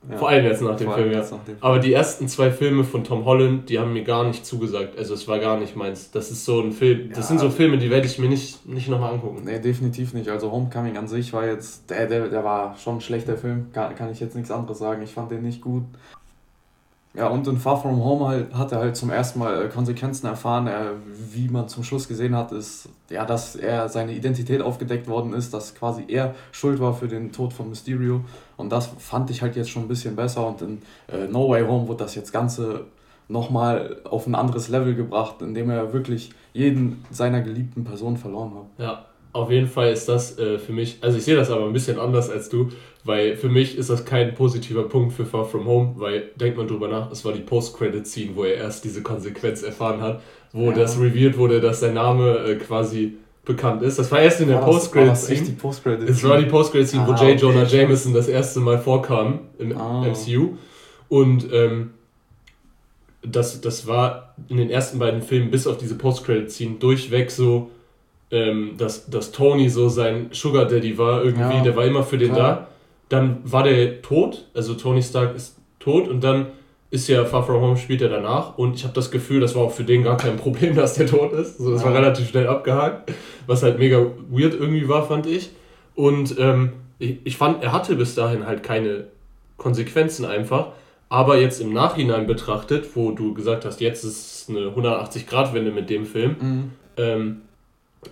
ja. 0.09 0.17
Vor 0.17 0.29
allem 0.29 0.45
jetzt 0.45 0.61
nach 0.61 0.77
dem 0.77 0.91
Film, 0.91 1.11
ja. 1.11 1.21
Dem 1.21 1.41
Film. 1.41 1.57
Aber 1.59 1.79
die 1.79 1.93
ersten 1.93 2.27
zwei 2.27 2.51
Filme 2.51 2.83
von 2.83 3.03
Tom 3.03 3.25
Holland, 3.25 3.69
die 3.69 3.79
haben 3.79 3.91
mir 3.91 4.03
gar 4.03 4.23
nicht 4.23 4.45
zugesagt. 4.45 4.97
Also 4.97 5.13
es 5.13 5.27
war 5.27 5.39
gar 5.39 5.59
nicht 5.59 5.75
meins. 5.75 6.09
Das 6.11 6.31
ist 6.31 6.45
so 6.45 6.61
ein 6.61 6.71
Film, 6.71 7.11
das 7.13 7.27
sind 7.27 7.39
so 7.39 7.49
Filme, 7.49 7.77
die 7.77 7.89
werde 7.89 8.07
ich 8.07 8.17
mir 8.17 8.29
nicht, 8.29 8.65
nicht 8.65 8.87
nochmal 8.87 9.13
angucken. 9.13 9.43
Nee, 9.43 9.59
definitiv 9.59 10.13
nicht. 10.13 10.29
Also 10.29 10.51
Homecoming 10.51 10.97
an 10.97 11.07
sich 11.07 11.33
war 11.33 11.45
jetzt, 11.45 11.89
der, 11.89 12.07
der, 12.07 12.29
der 12.29 12.43
war 12.43 12.77
schon 12.77 12.97
ein 12.97 13.01
schlechter 13.01 13.35
Film, 13.37 13.67
kann, 13.73 13.93
kann 13.95 14.11
ich 14.11 14.19
jetzt 14.19 14.35
nichts 14.35 14.51
anderes 14.51 14.79
sagen. 14.79 15.01
Ich 15.03 15.11
fand 15.11 15.31
den 15.31 15.43
nicht 15.43 15.61
gut. 15.61 15.83
Ja, 17.15 17.27
und 17.27 17.47
in 17.47 17.57
Far 17.57 17.81
From 17.81 18.03
Home 18.03 18.27
halt, 18.27 18.53
hat 18.53 18.71
er 18.71 18.79
halt 18.79 18.95
zum 18.95 19.09
ersten 19.09 19.39
Mal 19.39 19.65
äh, 19.65 19.67
Konsequenzen 19.67 20.27
erfahren. 20.27 20.67
Er, 20.67 20.93
wie 21.33 21.49
man 21.49 21.67
zum 21.67 21.83
Schluss 21.83 22.07
gesehen 22.07 22.35
hat, 22.35 22.51
ist, 22.51 22.87
ja, 23.09 23.25
dass 23.25 23.55
er 23.55 23.89
seine 23.89 24.13
Identität 24.13 24.61
aufgedeckt 24.61 25.07
worden 25.07 25.33
ist, 25.33 25.53
dass 25.53 25.73
quasi 25.73 26.05
er 26.07 26.35
schuld 26.51 26.79
war 26.79 26.93
für 26.93 27.07
den 27.07 27.31
Tod 27.31 27.51
von 27.51 27.69
Mysterio. 27.69 28.21
Und 28.59 28.71
das 28.71 28.89
fand 28.99 29.29
ich 29.29 29.41
halt 29.41 29.55
jetzt 29.55 29.69
schon 29.69 29.83
ein 29.83 29.87
bisschen 29.87 30.15
besser. 30.15 30.45
Und 30.45 30.61
in 30.61 30.77
äh, 31.07 31.27
No 31.27 31.49
Way 31.49 31.65
Home 31.65 31.87
wird 31.87 32.01
das 32.01 32.15
jetzt 32.15 32.31
Ganze 32.31 32.85
nochmal 33.29 34.01
auf 34.03 34.27
ein 34.27 34.35
anderes 34.35 34.69
Level 34.69 34.95
gebracht, 34.95 35.41
indem 35.41 35.69
er 35.69 35.93
wirklich 35.93 36.31
jeden 36.53 37.05
seiner 37.11 37.41
geliebten 37.41 37.83
Personen 37.83 38.17
verloren 38.17 38.51
hat. 38.55 38.85
Ja, 38.85 39.05
auf 39.31 39.51
jeden 39.51 39.67
Fall 39.67 39.91
ist 39.91 40.09
das 40.09 40.37
äh, 40.39 40.57
für 40.57 40.73
mich, 40.73 40.97
also 41.01 41.17
ich 41.17 41.23
sehe 41.23 41.35
das 41.35 41.51
aber 41.51 41.65
ein 41.65 41.73
bisschen 41.73 41.99
anders 41.99 42.29
als 42.31 42.49
du, 42.49 42.69
weil 43.03 43.37
für 43.37 43.47
mich 43.47 43.77
ist 43.77 43.89
das 43.91 44.03
kein 44.03 44.33
positiver 44.33 44.83
Punkt 44.83 45.13
für 45.13 45.25
Far 45.25 45.45
From 45.45 45.65
Home, 45.65 45.93
weil 45.97 46.31
denkt 46.35 46.57
man 46.57 46.67
drüber 46.67 46.87
nach, 46.87 47.11
es 47.11 47.23
war 47.23 47.31
die 47.31 47.41
Post-Credit-Scene, 47.41 48.31
wo 48.35 48.43
er 48.43 48.55
erst 48.55 48.83
diese 48.83 49.03
Konsequenz 49.03 49.61
erfahren 49.61 50.01
hat, 50.01 50.21
wo 50.51 50.71
ja. 50.71 50.73
das 50.73 50.99
revealed 50.99 51.37
wurde, 51.37 51.61
dass 51.61 51.79
sein 51.79 51.93
Name 51.93 52.39
äh, 52.39 52.55
quasi 52.55 53.17
bekannt 53.49 53.81
ist. 53.81 53.99
Das 53.99 54.11
war 54.11 54.21
erst 54.21 54.39
in 54.39 54.47
der 54.47 54.59
Post-Credit-Scene. 54.59 55.57
Post 55.59 55.85
es 55.85 56.23
war 56.23 56.37
die 56.37 56.45
Post-Credit-Scene, 56.45 57.05
wo 57.05 57.11
ah, 57.11 57.27
J. 57.27 57.41
Jonah 57.41 57.63
okay. 57.63 57.81
Jameson 57.81 58.13
das 58.13 58.27
erste 58.27 58.59
Mal 58.59 58.77
vorkam 58.77 59.39
im 59.57 59.77
ah. 59.77 60.05
MCU. 60.05 60.57
Und 61.09 61.51
ähm, 61.51 61.89
das, 63.23 63.59
das 63.59 63.87
war 63.87 64.35
in 64.47 64.57
den 64.57 64.69
ersten 64.69 64.99
beiden 64.99 65.23
Filmen 65.23 65.49
bis 65.49 65.65
auf 65.65 65.77
diese 65.77 65.95
Post-Credit-Scene 65.95 66.75
durchweg 66.79 67.31
so 67.31 67.71
ähm, 68.31 68.75
dass, 68.77 69.09
dass 69.09 69.31
Tony 69.31 69.69
so 69.69 69.89
sein 69.89 70.29
Sugar 70.31 70.65
Daddy 70.65 70.97
war 70.97 71.23
irgendwie, 71.23 71.57
ja, 71.57 71.63
der 71.63 71.75
war 71.75 71.85
immer 71.85 72.03
für 72.03 72.17
den 72.17 72.33
klar. 72.33 72.49
da. 72.49 72.67
Dann 73.09 73.39
war 73.43 73.63
der 73.63 74.03
tot, 74.03 74.45
also 74.53 74.75
Tony 74.75 75.01
Stark 75.01 75.35
ist 75.35 75.57
tot 75.79 76.07
und 76.07 76.23
dann 76.23 76.47
ist 76.91 77.07
ja 77.07 77.23
Far 77.25 77.43
From 77.43 77.61
Home 77.61 77.77
spielt 77.77 78.01
er 78.01 78.09
danach 78.09 78.57
und 78.57 78.75
ich 78.75 78.83
habe 78.83 78.93
das 78.93 79.11
Gefühl, 79.11 79.39
das 79.39 79.55
war 79.55 79.63
auch 79.63 79.71
für 79.71 79.83
den 79.83 80.03
gar 80.03 80.17
kein 80.17 80.37
Problem, 80.37 80.75
dass 80.75 80.95
der 80.95 81.07
tot 81.07 81.33
ist. 81.33 81.57
So, 81.57 81.71
das 81.71 81.83
war 81.83 81.93
relativ 81.93 82.29
schnell 82.29 82.47
abgehakt, 82.47 83.11
was 83.47 83.63
halt 83.63 83.77
mega 83.77 83.99
weird 84.29 84.53
irgendwie 84.53 84.87
war, 84.87 85.07
fand 85.07 85.27
ich. 85.27 85.51
Und 85.95 86.35
ähm, 86.39 86.73
ich, 86.97 87.17
ich 87.23 87.37
fand, 87.37 87.63
er 87.63 87.73
hatte 87.73 87.95
bis 87.95 88.15
dahin 88.15 88.45
halt 88.45 88.63
keine 88.63 89.05
Konsequenzen 89.57 90.25
einfach. 90.25 90.69
Aber 91.09 91.37
jetzt 91.39 91.59
im 91.59 91.73
Nachhinein 91.73 92.27
betrachtet, 92.27 92.95
wo 92.95 93.11
du 93.11 93.33
gesagt 93.33 93.65
hast, 93.65 93.81
jetzt 93.81 94.03
ist 94.03 94.47
es 94.47 94.49
eine 94.49 94.67
180-Grad-Wende 94.67 95.71
mit 95.71 95.89
dem 95.89 96.05
Film, 96.05 96.35
mhm. 96.39 96.71
ähm, 96.97 97.41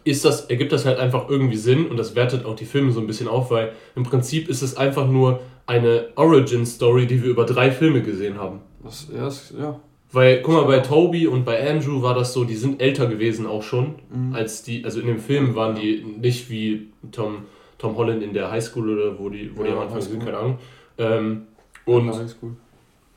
ist 0.04 0.26
das, 0.26 0.46
ergibt 0.46 0.72
das 0.72 0.86
halt 0.86 1.00
einfach 1.00 1.30
irgendwie 1.30 1.58
Sinn 1.58 1.88
und 1.88 1.98
das 1.98 2.16
wertet 2.16 2.44
auch 2.46 2.56
die 2.56 2.66
Filme 2.66 2.92
so 2.92 3.00
ein 3.00 3.08
bisschen 3.08 3.28
auf, 3.28 3.52
weil 3.52 3.72
im 3.96 4.04
Prinzip 4.04 4.50
ist 4.50 4.62
es 4.62 4.76
einfach 4.76 5.08
nur 5.08 5.42
eine 5.68 6.08
Origin-Story, 6.16 7.06
die 7.06 7.22
wir 7.22 7.30
über 7.30 7.46
drei 7.46 7.72
Filme 7.72 8.02
gesehen 8.02 8.40
haben. 8.40 8.62
Das, 8.84 9.08
ja, 9.14 9.26
das, 9.26 9.54
ja. 9.58 9.80
Weil, 10.12 10.42
guck 10.42 10.54
mal, 10.54 10.64
bei 10.64 10.80
Toby 10.80 11.28
und 11.28 11.44
bei 11.44 11.70
Andrew 11.70 12.02
war 12.02 12.16
das 12.16 12.34
so, 12.34 12.46
die 12.46 12.56
sind 12.56 12.82
älter 12.82 13.08
gewesen 13.08 13.46
auch 13.46 13.62
schon, 13.62 13.96
mhm. 14.10 14.34
als 14.34 14.64
die, 14.64 14.86
also 14.86 15.02
in 15.02 15.08
dem 15.08 15.20
Film 15.20 15.56
waren 15.56 15.76
die 15.76 16.04
nicht 16.20 16.50
wie 16.50 16.88
Tom, 17.12 17.40
Tom 17.78 17.98
Holland 17.98 18.24
in 18.24 18.34
der 18.34 18.50
Highschool 18.50 18.98
oder 18.98 19.20
wo 19.20 19.30
die, 19.30 19.52
wo 19.56 19.64
ja, 19.64 19.68
die 19.68 19.74
am 19.74 19.80
Anfang 19.80 20.02
sind, 20.02 20.24
keine 20.24 20.38
Ahnung. 20.38 20.58
Ähm, 20.98 21.48
und, 21.86 22.14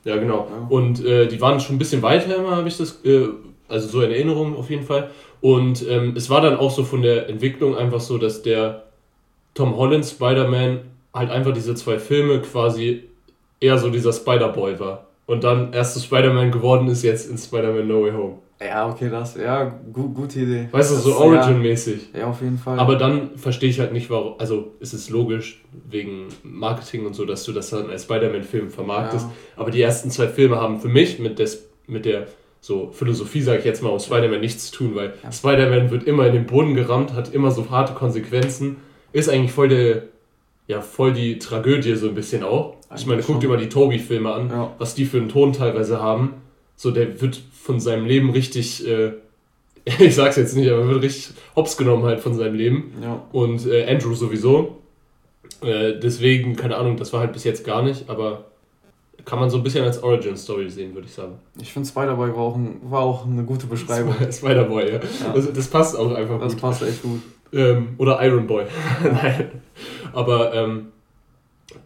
ja, 0.03 0.17
genau. 0.17 0.47
Ja. 0.49 0.67
Und 0.69 1.05
äh, 1.05 1.27
die 1.27 1.39
waren 1.39 1.59
schon 1.61 1.77
ein 1.77 1.79
bisschen 1.79 2.01
weiter 2.01 2.35
immer, 2.35 2.57
habe 2.57 2.67
ich 2.67 2.77
das, 2.77 3.03
äh, 3.05 3.27
also 3.69 3.87
so 3.87 4.01
in 4.01 4.11
Erinnerung 4.11 4.57
auf 4.57 4.69
jeden 4.69 4.83
Fall. 4.83 5.11
Und 5.39 5.87
ähm, 5.87 6.13
es 6.17 6.29
war 6.29 6.41
dann 6.41 6.57
auch 6.57 6.71
so 6.71 6.83
von 6.83 7.01
der 7.01 7.29
Entwicklung 7.29 7.77
einfach 7.77 8.01
so, 8.01 8.17
dass 8.17 8.41
der 8.41 8.83
Tom 9.53 9.77
Holland 9.77 10.05
Spider-Man 10.05 10.81
halt 11.13 11.29
einfach 11.29 11.53
diese 11.53 11.75
zwei 11.75 11.99
Filme 11.99 12.41
quasi 12.41 13.03
eher 13.59 13.77
so 13.77 13.89
dieser 13.89 14.13
Spider-Boy 14.13 14.79
war. 14.79 15.07
Und 15.25 15.43
dann 15.43 15.71
erst 15.73 15.93
zu 15.93 15.99
Spider-Man 16.01 16.51
geworden 16.51 16.87
ist, 16.87 17.03
jetzt 17.03 17.29
in 17.29 17.37
Spider-Man 17.37 17.87
No 17.87 18.03
Way 18.03 18.11
Home. 18.11 18.37
Ja, 18.63 18.87
okay, 18.87 19.09
das, 19.09 19.35
ja, 19.35 19.63
gut, 19.91 20.13
gute 20.13 20.39
Idee. 20.39 20.67
Weißt 20.71 20.91
du, 20.91 20.95
so 20.97 21.15
Origin-mäßig. 21.15 22.09
Ja, 22.13 22.19
ja, 22.19 22.27
auf 22.27 22.41
jeden 22.41 22.59
Fall. 22.59 22.77
Aber 22.79 22.95
dann 22.95 23.35
verstehe 23.35 23.69
ich 23.69 23.79
halt 23.79 23.91
nicht, 23.91 24.09
warum, 24.11 24.35
also 24.37 24.73
es 24.79 24.93
ist 24.93 25.09
logisch, 25.09 25.63
wegen 25.89 26.27
Marketing 26.43 27.05
und 27.07 27.15
so, 27.15 27.25
dass 27.25 27.43
du 27.43 27.53
das 27.53 27.71
dann 27.71 27.89
als 27.89 28.03
Spider-Man-Film 28.03 28.69
vermarktest. 28.69 29.25
Ja. 29.25 29.31
Aber 29.55 29.71
die 29.71 29.81
ersten 29.81 30.11
zwei 30.11 30.27
Filme 30.27 30.57
haben 30.57 30.79
für 30.79 30.89
mich 30.89 31.17
mit, 31.17 31.39
des, 31.39 31.69
mit 31.87 32.05
der 32.05 32.27
so 32.59 32.91
Philosophie, 32.91 33.41
sage 33.41 33.59
ich 33.59 33.65
jetzt 33.65 33.81
mal, 33.81 33.89
um 33.89 33.99
Spider-Man 33.99 34.39
nichts 34.39 34.69
zu 34.69 34.77
tun, 34.77 34.95
weil 34.95 35.13
ja. 35.23 35.31
Spider-Man 35.31 35.89
wird 35.89 36.03
immer 36.03 36.27
in 36.27 36.33
den 36.33 36.45
Boden 36.45 36.75
gerammt, 36.75 37.13
hat 37.13 37.33
immer 37.33 37.49
so 37.49 37.71
harte 37.71 37.93
Konsequenzen, 37.93 38.77
ist 39.11 39.27
eigentlich 39.27 39.51
voll 39.51 39.69
der, 39.69 40.03
ja, 40.71 40.79
voll 40.79 41.11
die 41.11 41.37
Tragödie 41.37 41.95
so 41.95 42.07
ein 42.07 42.15
bisschen 42.15 42.43
auch. 42.43 42.75
Eigentlich 42.89 43.01
ich 43.01 43.07
meine, 43.07 43.21
guck 43.21 43.41
dir 43.41 43.49
mal 43.49 43.57
die 43.57 43.67
Toby-Filme 43.67 44.33
an, 44.33 44.49
ja. 44.49 44.73
was 44.77 44.95
die 44.95 45.03
für 45.03 45.17
einen 45.17 45.27
Ton 45.27 45.51
teilweise 45.51 46.01
haben. 46.01 46.35
So, 46.77 46.91
der 46.91 47.19
wird 47.19 47.41
von 47.51 47.81
seinem 47.81 48.05
Leben 48.05 48.29
richtig, 48.29 48.87
äh, 48.87 49.11
ich 49.99 50.15
sag's 50.15 50.37
jetzt 50.37 50.55
nicht, 50.55 50.71
aber 50.71 50.87
wird 50.87 51.03
richtig 51.03 51.35
hops 51.57 51.75
genommen 51.75 52.03
halt 52.03 52.21
von 52.21 52.35
seinem 52.35 52.55
Leben. 52.55 52.93
Ja. 53.03 53.21
Und 53.33 53.67
äh, 53.67 53.85
Andrew 53.85 54.13
sowieso. 54.13 54.77
Äh, 55.61 55.99
deswegen, 55.99 56.55
keine 56.55 56.77
Ahnung, 56.77 56.95
das 56.95 57.11
war 57.11 57.19
halt 57.19 57.33
bis 57.33 57.43
jetzt 57.43 57.65
gar 57.65 57.83
nicht, 57.83 58.09
aber 58.09 58.45
kann 59.25 59.37
man 59.39 59.49
so 59.49 59.57
ein 59.57 59.63
bisschen 59.63 59.83
als 59.83 60.01
Origin-Story 60.01 60.69
sehen, 60.69 60.95
würde 60.95 61.07
ich 61.07 61.13
sagen. 61.13 61.33
Ich 61.61 61.73
finde 61.73 61.89
Spider-Boy 61.89 62.29
war, 62.29 62.37
auch 62.37 62.57
war 62.83 63.01
auch 63.01 63.25
eine 63.25 63.43
gute 63.43 63.67
Beschreibung. 63.67 64.15
Spider-Boy, 64.31 64.89
ja. 64.89 64.99
ja. 64.99 65.33
Also, 65.33 65.51
das 65.51 65.67
passt 65.67 65.97
auch 65.97 66.13
einfach 66.13 66.39
das 66.39 66.53
gut. 66.53 66.63
Das 66.63 66.79
passt 66.79 66.83
echt 66.83 67.03
gut. 67.03 67.21
Ähm, 67.53 67.95
oder 67.97 68.23
Iron 68.25 68.47
Boy. 68.47 68.63
Nein. 69.03 69.51
Aber 70.13 70.53
ähm, 70.53 70.87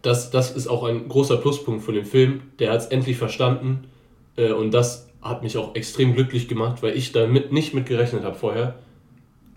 das, 0.02 0.30
das 0.30 0.50
ist 0.50 0.66
auch 0.66 0.84
ein 0.84 1.08
großer 1.08 1.36
Pluspunkt 1.36 1.84
von 1.84 1.94
dem 1.94 2.04
Film. 2.04 2.42
Der 2.58 2.72
hat 2.72 2.80
es 2.80 2.86
endlich 2.86 3.16
verstanden. 3.16 3.84
Äh, 4.36 4.52
und 4.52 4.72
das 4.72 5.08
hat 5.22 5.42
mich 5.42 5.56
auch 5.56 5.74
extrem 5.74 6.14
glücklich 6.14 6.48
gemacht, 6.48 6.82
weil 6.82 6.96
ich 6.96 7.12
damit 7.12 7.52
nicht 7.52 7.74
mit 7.74 7.86
gerechnet 7.86 8.24
habe 8.24 8.36
vorher. 8.36 8.76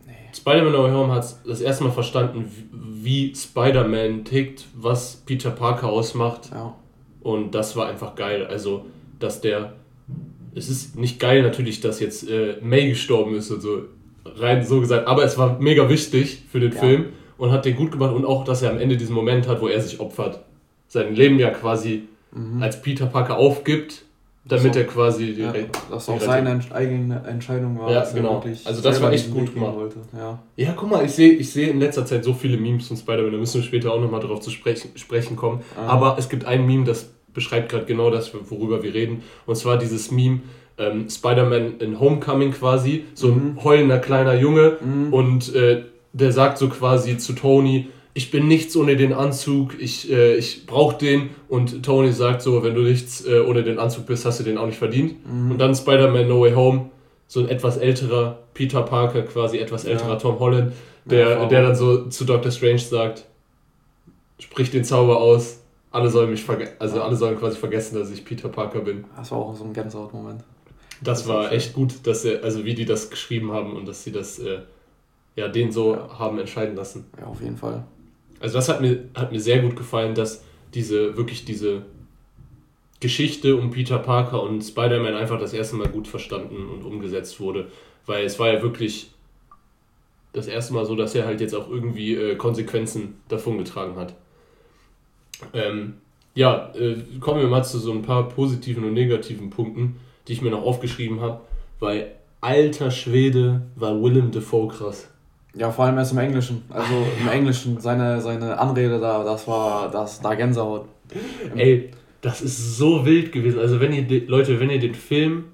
Nee. 0.07 0.13
Spider-Man 0.35 0.71
No 0.71 0.91
Home 0.91 1.13
hat 1.13 1.35
das 1.45 1.61
erste 1.61 1.83
Mal 1.83 1.91
verstanden, 1.91 2.51
wie, 2.71 3.29
wie 3.31 3.35
Spider-Man 3.35 4.25
tickt, 4.25 4.65
was 4.75 5.17
Peter 5.25 5.51
Parker 5.51 5.89
ausmacht. 5.89 6.49
Ja 6.51 6.75
und 7.21 7.53
das 7.53 7.75
war 7.75 7.88
einfach 7.88 8.15
geil. 8.15 8.45
Also, 8.45 8.85
dass 9.19 9.41
der. 9.41 9.73
Es 10.55 10.69
ist 10.69 10.97
nicht 10.97 11.19
geil 11.19 11.43
natürlich, 11.43 11.79
dass 11.79 11.99
jetzt 11.99 12.27
äh, 12.29 12.57
May 12.61 12.89
gestorben 12.89 13.35
ist 13.35 13.51
und 13.51 13.61
so. 13.61 13.83
Rein 14.25 14.65
so 14.65 14.79
gesagt. 14.79 15.07
Aber 15.07 15.23
es 15.23 15.38
war 15.38 15.59
mega 15.59 15.89
wichtig 15.89 16.43
für 16.51 16.59
den 16.59 16.73
ja. 16.73 16.79
Film 16.79 17.05
und 17.39 17.51
hat 17.51 17.65
den 17.65 17.75
gut 17.75 17.91
gemacht. 17.91 18.13
Und 18.13 18.25
auch, 18.25 18.43
dass 18.43 18.62
er 18.62 18.69
am 18.69 18.77
Ende 18.77 18.98
diesen 18.98 19.15
Moment 19.15 19.48
hat, 19.48 19.62
wo 19.62 19.67
er 19.67 19.81
sich 19.81 20.00
opfert. 20.00 20.43
Sein 20.88 21.15
Leben 21.15 21.39
ja 21.39 21.50
quasi 21.50 22.03
mhm. 22.31 22.62
als 22.62 22.81
Peter 22.81 23.08
Parker 23.08 23.38
aufgibt, 23.38 24.03
damit 24.46 24.74
so, 24.74 24.79
er 24.79 24.86
quasi 24.88 25.34
die 25.34 25.41
ja, 25.41 25.53
Das 25.89 26.10
auch 26.10 26.19
seine 26.19 26.60
eigene 26.72 27.24
Entscheidung 27.27 27.79
war. 27.79 27.91
Ja, 27.91 28.05
genau. 28.12 28.43
Also 28.65 28.81
das 28.81 29.01
war 29.01 29.12
echt 29.12 29.31
gut 29.31 29.53
gemacht. 29.53 29.75
Ja. 30.15 30.39
ja, 30.55 30.74
guck 30.75 30.89
mal, 30.89 31.05
ich 31.05 31.12
sehe 31.12 31.31
ich 31.34 31.51
seh 31.51 31.69
in 31.69 31.79
letzter 31.79 32.05
Zeit 32.05 32.24
so 32.24 32.34
viele 32.34 32.58
Memes 32.58 32.88
von 32.88 32.98
Spider-Man, 32.98 33.31
da 33.31 33.38
müssen 33.38 33.62
wir 33.62 33.67
später 33.67 33.93
auch 33.93 34.01
nochmal 34.01 34.22
drauf 34.22 34.41
zu 34.41 34.50
sprechen, 34.50 34.91
sprechen 34.96 35.36
kommen. 35.36 35.62
Ah. 35.77 35.88
Aber 35.88 36.17
es 36.17 36.29
gibt 36.29 36.46
ein 36.46 36.65
Meme, 36.65 36.86
das 36.86 37.12
beschreibt 37.34 37.69
gerade 37.69 37.86
genau 37.86 38.10
das, 38.10 38.31
worüber 38.50 38.81
wir 38.81 38.93
reden. 38.93 39.24
Und 39.46 39.55
zwar 39.55 39.77
dieses 39.77 40.10
Meme, 40.10 40.41
ähm, 40.79 41.10
Spider-Man 41.10 41.77
in 41.79 42.00
Homecoming 42.00 42.51
quasi, 42.51 43.05
so 43.13 43.27
ein 43.27 43.53
mhm. 43.53 43.63
heulender 43.63 44.00
kleiner 44.00 44.34
Junge 44.34 44.77
mhm. 44.81 45.13
und 45.13 45.53
äh, 45.53 45.84
der 46.19 46.31
sagt 46.31 46.57
so 46.57 46.69
quasi 46.69 47.17
zu 47.17 47.33
Tony, 47.33 47.88
ich 48.13 48.31
bin 48.31 48.47
nichts 48.47 48.75
ohne 48.75 48.95
den 48.95 49.13
Anzug, 49.13 49.79
ich, 49.79 50.11
äh, 50.11 50.35
ich 50.35 50.65
brauche 50.65 50.97
den. 50.97 51.29
Und 51.47 51.83
Tony 51.83 52.11
sagt 52.11 52.41
so, 52.41 52.63
wenn 52.63 52.75
du 52.75 52.81
nichts 52.81 53.25
äh, 53.25 53.39
ohne 53.39 53.63
den 53.63 53.79
Anzug 53.79 54.05
bist, 54.07 54.25
hast 54.25 54.39
du 54.39 54.43
den 54.43 54.57
auch 54.57 54.65
nicht 54.65 54.77
verdient. 54.77 55.25
Mhm. 55.25 55.51
Und 55.51 55.57
dann 55.57 55.75
Spider-Man 55.75 56.27
No 56.27 56.41
Way 56.41 56.53
Home, 56.53 56.89
so 57.27 57.39
ein 57.39 57.49
etwas 57.49 57.77
älterer 57.77 58.39
Peter 58.53 58.81
Parker, 58.81 59.21
quasi 59.21 59.59
etwas 59.59 59.85
älterer 59.85 60.09
ja. 60.09 60.15
Tom 60.15 60.39
Holland, 60.39 60.73
der, 61.05 61.29
ja, 61.29 61.45
der 61.45 61.63
dann 61.63 61.75
so 61.75 62.07
zu 62.07 62.25
Doctor 62.25 62.51
Strange 62.51 62.79
sagt, 62.79 63.25
spricht 64.39 64.73
den 64.73 64.83
Zauber 64.83 65.21
aus, 65.21 65.59
alle 65.91 66.09
sollen 66.09 66.29
mich 66.29 66.45
also 66.79 67.01
alle 67.01 67.15
sollen 67.15 67.38
quasi 67.38 67.57
vergessen, 67.57 67.97
dass 67.97 68.11
ich 68.11 68.25
Peter 68.25 68.49
Parker 68.49 68.79
bin. 68.79 69.05
Das 69.15 69.31
war 69.31 69.39
auch 69.39 69.55
so 69.55 69.63
ein 69.63 69.73
Gänsehaut-Moment. 69.73 70.43
Das, 71.01 71.19
das 71.19 71.27
war 71.27 71.51
echt 71.51 71.73
gut, 71.73 72.05
dass 72.05 72.25
er, 72.25 72.43
also 72.43 72.65
wie 72.65 72.73
die 72.73 72.85
das 72.85 73.09
geschrieben 73.09 73.51
haben 73.51 73.75
und 73.75 73.88
dass 73.88 74.03
sie 74.03 74.11
das, 74.11 74.39
äh, 74.39 74.59
ja, 75.39 75.48
den 75.48 75.72
so 75.72 75.96
ja. 75.96 76.19
haben 76.19 76.38
entscheiden 76.38 76.75
lassen. 76.75 77.05
Ja, 77.17 77.27
auf 77.27 77.41
jeden 77.41 77.58
Fall. 77.58 77.86
Also 78.39 78.58
das 78.58 78.69
hat 78.69 78.81
mir, 78.81 79.05
hat 79.15 79.31
mir 79.31 79.39
sehr 79.39 79.62
gut 79.62 79.75
gefallen, 79.75 80.13
dass 80.13 80.43
diese, 80.74 81.15
wirklich 81.17 81.46
diese 81.46 81.84
Geschichte 83.00 83.55
um 83.55 83.72
Peter 83.72 83.98
Parker 84.00 84.43
und 84.43 84.62
Spider-Man 84.62 85.15
einfach 85.15 85.39
das 85.39 85.53
erste 85.53 85.77
Mal 85.77 85.88
gut 85.88 86.08
verstanden 86.08 86.67
und 86.67 86.84
umgesetzt 86.84 87.39
wurde. 87.39 87.67
Weil 88.05 88.25
es 88.25 88.38
war 88.38 88.51
ja 88.51 88.62
wirklich 88.62 89.12
das 90.34 90.48
erste 90.48 90.74
Mal 90.74 90.86
so, 90.86 90.96
dass 90.96 91.15
er 91.15 91.25
halt 91.25 91.39
jetzt 91.39 91.55
auch 91.55 91.69
irgendwie 91.69 92.15
äh, 92.15 92.36
Konsequenzen 92.36 93.15
davongetragen 93.29 93.96
hat. 93.96 94.13
Ähm, 95.53 95.96
ja, 96.36 96.72
äh, 96.75 96.98
kommen 97.19 97.39
wir 97.39 97.48
mal 97.48 97.63
zu 97.63 97.79
so 97.79 97.93
ein 97.93 98.01
paar 98.01 98.27
positiven 98.27 98.84
und 98.84 98.93
negativen 98.93 99.50
Punkten, 99.50 99.96
die 100.27 100.34
ich 100.34 100.41
mir 100.41 100.51
noch 100.51 100.63
aufgeschrieben 100.63 101.22
habe, 101.22 101.41
weil 101.79 102.12
alter 102.41 102.91
Schwede 102.91 103.62
war 103.75 104.01
Willem 104.01 104.31
Dafoe 104.31 104.67
krass. 104.67 105.10
Ja, 105.56 105.72
vor 105.72 105.86
allem 105.86 105.98
erst 105.98 106.12
im 106.12 106.20
Englischen. 106.20 106.63
Also 106.70 106.94
im 107.20 107.27
Englischen, 107.27 107.79
seine, 107.79 108.22
seine 108.22 108.58
Anrede 108.58 109.00
da, 109.00 109.24
das 109.24 109.48
war 109.48 109.89
das 109.89 110.22
da 110.22 110.36
Gänsehaut. 110.36 110.86
Ey, 111.56 111.89
das 112.22 112.41
ist 112.41 112.77
so 112.77 113.06
wild 113.06 113.32
gewesen. 113.32 113.60
Also 113.60 113.79
wenn 113.79 113.94
ihr, 113.94 114.27
Leute, 114.27 114.60
wenn 114.60 114.70
ihr 114.70 114.79
den 114.79 114.96
Film 114.96 115.46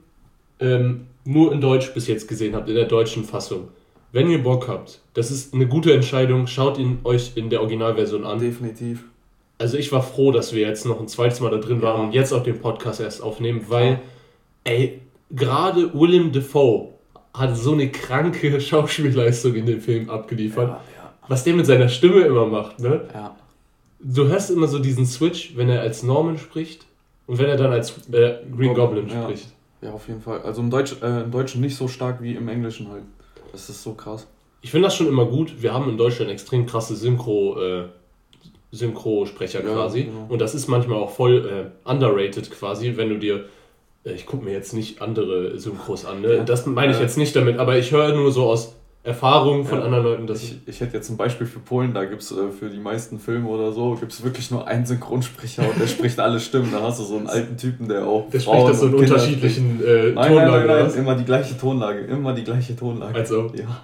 ähm, 0.60 1.08
nur 1.24 1.54
in 1.54 1.62
Deutsch 1.62 1.94
bis 1.94 2.08
jetzt 2.08 2.28
gesehen 2.28 2.56
habt, 2.56 2.70
in 2.70 2.76
der 2.76 2.86
deutschen 2.86 3.24
Fassung, 3.24 3.70
wenn 4.12 4.30
ihr 4.30 4.44
Bock 4.44 4.68
habt, 4.68 5.00
das 5.14 5.32
ist 5.32 5.54
eine 5.54 5.68
gute 5.68 5.94
Entscheidung, 5.94 6.48
schaut 6.48 6.78
ihn 6.78 7.00
euch 7.04 7.34
in 7.36 7.50
der 7.50 7.62
Originalversion 7.62 8.26
an. 8.26 8.40
Definitiv 8.40 9.06
also 9.58 9.78
ich 9.78 9.92
war 9.92 10.02
froh, 10.02 10.32
dass 10.32 10.54
wir 10.54 10.68
jetzt 10.68 10.86
noch 10.86 11.00
ein 11.00 11.08
zweites 11.08 11.40
Mal 11.40 11.52
da 11.52 11.58
drin 11.58 11.82
waren 11.82 12.00
ja. 12.00 12.06
und 12.06 12.14
jetzt 12.14 12.34
auch 12.34 12.44
den 12.44 12.60
Podcast 12.60 13.00
erst 13.00 13.22
aufnehmen, 13.22 13.66
weil, 13.68 14.02
ey, 14.64 15.02
gerade 15.32 15.94
Willem 15.94 16.32
Dafoe 16.32 16.90
hat 17.38 17.58
so 17.58 17.74
eine 17.74 17.90
kranke 17.90 18.60
Schauspielleistung 18.62 19.56
in 19.56 19.66
dem 19.66 19.82
Film 19.82 20.10
abgeliefert. 20.10 20.70
Ja, 20.70 20.82
was 21.28 21.44
der 21.44 21.54
mit 21.56 21.66
seiner 21.66 21.90
Stimme 21.90 22.22
immer 22.22 22.46
macht, 22.46 22.80
ne? 22.80 23.08
Ja. 23.14 23.36
Du 24.00 24.28
hörst 24.28 24.52
immer 24.52 24.68
so 24.68 24.80
diesen 24.80 25.06
Switch, 25.06 25.56
wenn 25.56 25.70
er 25.70 25.82
als 25.82 26.04
Norman 26.04 26.38
spricht 26.38 26.86
und 27.26 27.40
wenn 27.40 27.48
er 27.48 27.58
dann 27.58 27.72
als 27.72 27.98
äh, 28.10 28.36
Green 28.56 28.74
Goblin, 28.76 29.08
Goblin 29.08 29.10
spricht. 29.10 29.48
Ja, 29.82 29.92
auf 29.92 30.08
jeden 30.08 30.22
Fall. 30.22 30.42
Also 30.42 30.62
im, 30.62 30.70
Deutsch, 30.70 30.96
äh, 31.02 31.22
im 31.24 31.32
Deutschen 31.32 31.62
nicht 31.62 31.76
so 31.76 31.88
stark 31.88 32.22
wie 32.22 32.36
im 32.36 32.48
Englischen 32.48 32.90
halt. 32.92 33.04
Das 33.52 33.70
ist 33.70 33.82
so 33.82 33.94
krass. 33.94 34.28
Ich 34.62 34.72
finde 34.72 34.88
das 34.88 34.96
schon 34.96 35.08
immer 35.08 35.26
gut. 35.26 35.62
Wir 35.62 35.74
haben 35.74 35.90
in 35.90 35.98
Deutschland 35.98 36.30
extrem 36.32 36.66
krasse 36.66 36.94
Synchro- 36.94 37.60
äh, 37.60 37.86
Synchrosprecher 38.72 39.64
ja, 39.64 39.74
quasi. 39.74 40.04
Genau. 40.04 40.26
Und 40.30 40.40
das 40.40 40.54
ist 40.54 40.68
manchmal 40.68 40.98
auch 40.98 41.12
voll 41.12 41.72
äh, 41.86 41.90
underrated 41.90 42.52
quasi, 42.52 42.98
wenn 42.98 43.10
du 43.10 43.18
dir. 43.18 43.46
Äh, 44.06 44.14
ich 44.14 44.26
gucke 44.26 44.46
mir 44.46 44.54
jetzt 44.54 44.74
nicht 44.74 45.02
andere 45.02 45.58
Synchros 45.60 46.06
an, 46.06 46.22
ne? 46.22 46.44
Das 46.46 46.66
meine 46.66 46.94
ich 46.94 47.00
jetzt 47.00 47.18
nicht 47.18 47.36
damit, 47.36 47.58
aber 47.58 47.78
ich 47.78 47.92
höre 47.92 48.16
nur 48.16 48.32
so 48.32 48.46
aus 48.46 48.76
Erfahrungen 49.06 49.66
von 49.66 49.80
ja, 49.80 49.86
anderen 49.86 50.04
Leuten. 50.04 50.28
Dass 50.28 50.42
ich, 50.42 50.58
ich 50.66 50.82
hätte 50.82 50.98
jetzt 50.98 51.10
ein 51.10 51.18
Beispiel 51.18 51.46
für 51.46 51.60
Polen, 51.60 51.94
da 51.94 52.06
gibt 52.06 52.22
es 52.24 52.32
äh, 52.32 52.50
für 52.58 52.70
die 52.70 52.80
meisten 52.80 53.20
Filme 53.20 53.48
oder 53.48 53.72
so, 53.72 53.96
gibt 53.96 54.12
es 54.12 54.24
wirklich 54.24 54.50
nur 54.50 54.68
einen 54.68 54.86
Synchronsprecher 54.86 55.64
und 55.70 55.80
der 55.80 55.88
spricht 55.88 56.20
alle 56.20 56.40
Stimmen. 56.40 56.70
Da 56.72 56.82
hast 56.82 57.00
du 57.00 57.04
so 57.04 57.18
einen 57.18 57.28
alten 57.28 57.56
Typen, 57.56 57.88
der 57.88 58.06
auch. 58.06 58.30
Der 58.32 58.42
Frauen 58.42 58.62
spricht 58.62 58.74
das 58.74 58.80
so 58.80 58.88
in 58.88 58.96
unterschiedlichen 58.96 59.84
äh, 59.86 60.12
nein, 60.12 60.28
Tonlagen. 60.30 60.68
Nein, 60.68 60.68
nein, 60.68 60.88
nein, 60.88 60.98
immer 60.98 61.16
die 61.16 61.26
gleiche 61.26 61.58
Tonlage, 61.58 62.00
immer 62.00 62.34
die 62.34 62.44
gleiche 62.44 62.76
Tonlage. 62.76 63.16
Also. 63.16 63.52
Ja, 63.56 63.82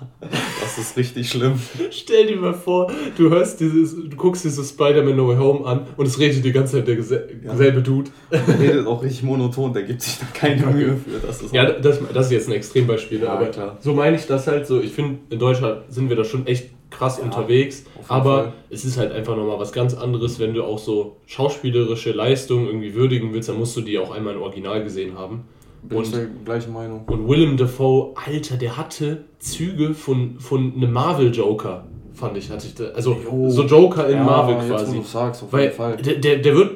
das 0.61 0.77
ist 0.77 0.97
richtig 0.97 1.29
schlimm. 1.29 1.53
Stell 1.91 2.27
dir 2.27 2.37
mal 2.37 2.53
vor, 2.53 2.91
du 3.17 3.29
hörst 3.29 3.59
dieses, 3.59 3.95
du 3.95 4.15
guckst 4.15 4.43
dieses 4.43 4.69
Spider-Man 4.69 5.15
No 5.15 5.27
Way 5.29 5.37
Home 5.37 5.65
an 5.65 5.87
und 5.97 6.05
es 6.05 6.19
redet 6.19 6.43
die 6.43 6.51
ganze 6.51 6.77
Zeit 6.77 6.87
der 6.87 7.01
selbe 7.03 7.77
ja. 7.77 7.81
Dude. 7.81 8.11
Der 8.31 8.59
redet 8.59 8.85
auch 8.85 9.01
richtig 9.01 9.23
monoton, 9.23 9.73
der 9.73 9.83
gibt 9.83 10.01
sich 10.01 10.19
da 10.19 10.25
keine 10.33 10.65
Mühe 10.67 10.97
für. 10.97 11.25
Das 11.25 11.41
ist 11.41 11.53
ja, 11.53 11.71
das, 11.71 11.99
das 12.13 12.25
ist 12.27 12.31
jetzt 12.31 12.47
ein 12.49 12.53
Extrembeispiel, 12.53 13.21
ja, 13.21 13.33
aber 13.33 13.47
klar. 13.47 13.77
so 13.79 13.93
meine 13.93 14.15
ich 14.15 14.25
das 14.25 14.47
halt 14.47 14.67
so. 14.67 14.81
Ich 14.81 14.93
finde, 14.93 15.10
in 15.29 15.39
Deutschland 15.39 15.83
sind 15.89 16.09
wir 16.09 16.15
da 16.15 16.23
schon 16.23 16.47
echt 16.47 16.69
krass 16.89 17.17
ja, 17.17 17.23
unterwegs, 17.23 17.85
aber 18.07 18.35
Fall. 18.35 18.53
es 18.69 18.85
ist 18.85 18.97
halt 18.97 19.11
einfach 19.11 19.35
nochmal 19.35 19.59
was 19.59 19.71
ganz 19.71 19.93
anderes, 19.93 20.39
wenn 20.39 20.53
du 20.53 20.63
auch 20.63 20.77
so 20.77 21.17
schauspielerische 21.25 22.11
Leistungen 22.11 22.67
irgendwie 22.67 22.93
würdigen 22.93 23.33
willst, 23.33 23.49
dann 23.49 23.57
musst 23.57 23.75
du 23.77 23.81
die 23.81 23.97
auch 23.97 24.11
einmal 24.11 24.35
im 24.35 24.41
Original 24.41 24.83
gesehen 24.83 25.17
haben. 25.17 25.45
Bin 25.83 25.97
und, 25.97 26.13
der 26.13 26.27
gleichen 26.45 26.73
Meinung. 26.73 27.05
Und 27.07 27.27
Willem 27.27 27.57
Dafoe, 27.57 28.13
Alter, 28.13 28.57
der 28.57 28.77
hatte 28.77 29.23
Züge 29.39 29.93
von, 29.95 30.39
von 30.39 30.73
einem 30.75 30.91
Marvel-Joker, 30.91 31.85
fand 32.13 32.37
ich. 32.37 32.51
Hatte 32.51 32.67
ich 32.67 32.75
da, 32.75 32.85
also 32.89 33.17
jo. 33.23 33.49
so 33.49 33.63
Joker 33.63 34.07
in 34.07 34.17
ja, 34.17 34.23
Marvel 34.23 34.55
quasi. 34.67 34.97
Jetzt, 34.97 35.11
sagst, 35.11 35.43
auf 35.43 35.53
Weil 35.53 35.63
jeden 35.63 35.75
Fall. 35.75 35.97
Der, 35.97 36.15
der, 36.15 36.37
der 36.37 36.55
wird 36.55 36.71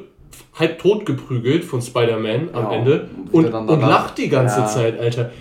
halb 0.55 0.79
tot 0.79 1.05
geprügelt 1.05 1.63
von 1.63 1.81
Spider-Man 1.81 2.49
am 2.53 2.63
ja, 2.63 2.71
Ende 2.71 3.09
und, 3.31 3.53
und 3.53 3.81
lacht 3.81 4.17
die 4.17 4.29
ganze 4.29 4.61
ja. 4.61 4.65
Zeit, 4.65 4.99
Alter. 4.99 5.31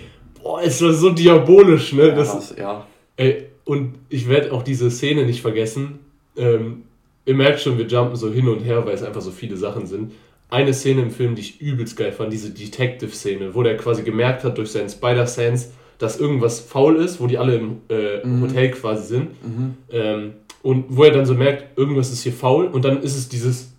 Boah, 0.45 0.61
es 0.61 0.79
war 0.83 0.93
so 0.93 1.09
diabolisch, 1.09 1.93
ne? 1.93 2.13
das, 2.13 2.31
das 2.31 2.55
ja. 2.55 2.85
Ey, 3.17 3.47
und 3.63 3.95
ich 4.09 4.29
werde 4.29 4.53
auch 4.53 4.61
diese 4.61 4.91
Szene 4.91 5.25
nicht 5.25 5.41
vergessen, 5.41 5.97
ähm, 6.37 6.83
ihr 7.25 7.33
merkt 7.33 7.61
schon, 7.61 7.79
wir 7.79 7.87
jumpen 7.87 8.15
so 8.15 8.31
hin 8.31 8.47
und 8.47 8.59
her, 8.59 8.85
weil 8.85 8.93
es 8.93 9.01
einfach 9.01 9.21
so 9.21 9.31
viele 9.31 9.57
Sachen 9.57 9.87
sind. 9.87 10.11
Eine 10.51 10.75
Szene 10.75 11.01
im 11.01 11.09
Film, 11.09 11.33
die 11.33 11.41
ich 11.41 11.59
übelst 11.59 11.97
geil 11.97 12.11
fand, 12.11 12.31
diese 12.31 12.51
Detective-Szene, 12.51 13.55
wo 13.55 13.63
der 13.63 13.75
quasi 13.75 14.03
gemerkt 14.03 14.43
hat 14.43 14.59
durch 14.59 14.69
seinen 14.69 14.87
Spider-Sense, 14.87 15.69
dass 15.97 16.19
irgendwas 16.19 16.59
faul 16.59 16.97
ist, 16.97 17.19
wo 17.19 17.25
die 17.25 17.39
alle 17.39 17.55
im 17.55 17.77
äh, 17.89 18.23
mhm. 18.23 18.43
Hotel 18.43 18.69
quasi 18.69 19.07
sind. 19.07 19.29
Mhm. 19.43 19.77
Ähm, 19.91 20.33
und 20.61 20.85
wo 20.89 21.05
er 21.05 21.11
dann 21.11 21.25
so 21.25 21.33
merkt, 21.33 21.75
irgendwas 21.75 22.11
ist 22.11 22.21
hier 22.21 22.33
faul 22.33 22.67
und 22.67 22.85
dann 22.85 23.01
ist 23.01 23.17
es 23.17 23.29
dieses, 23.29 23.73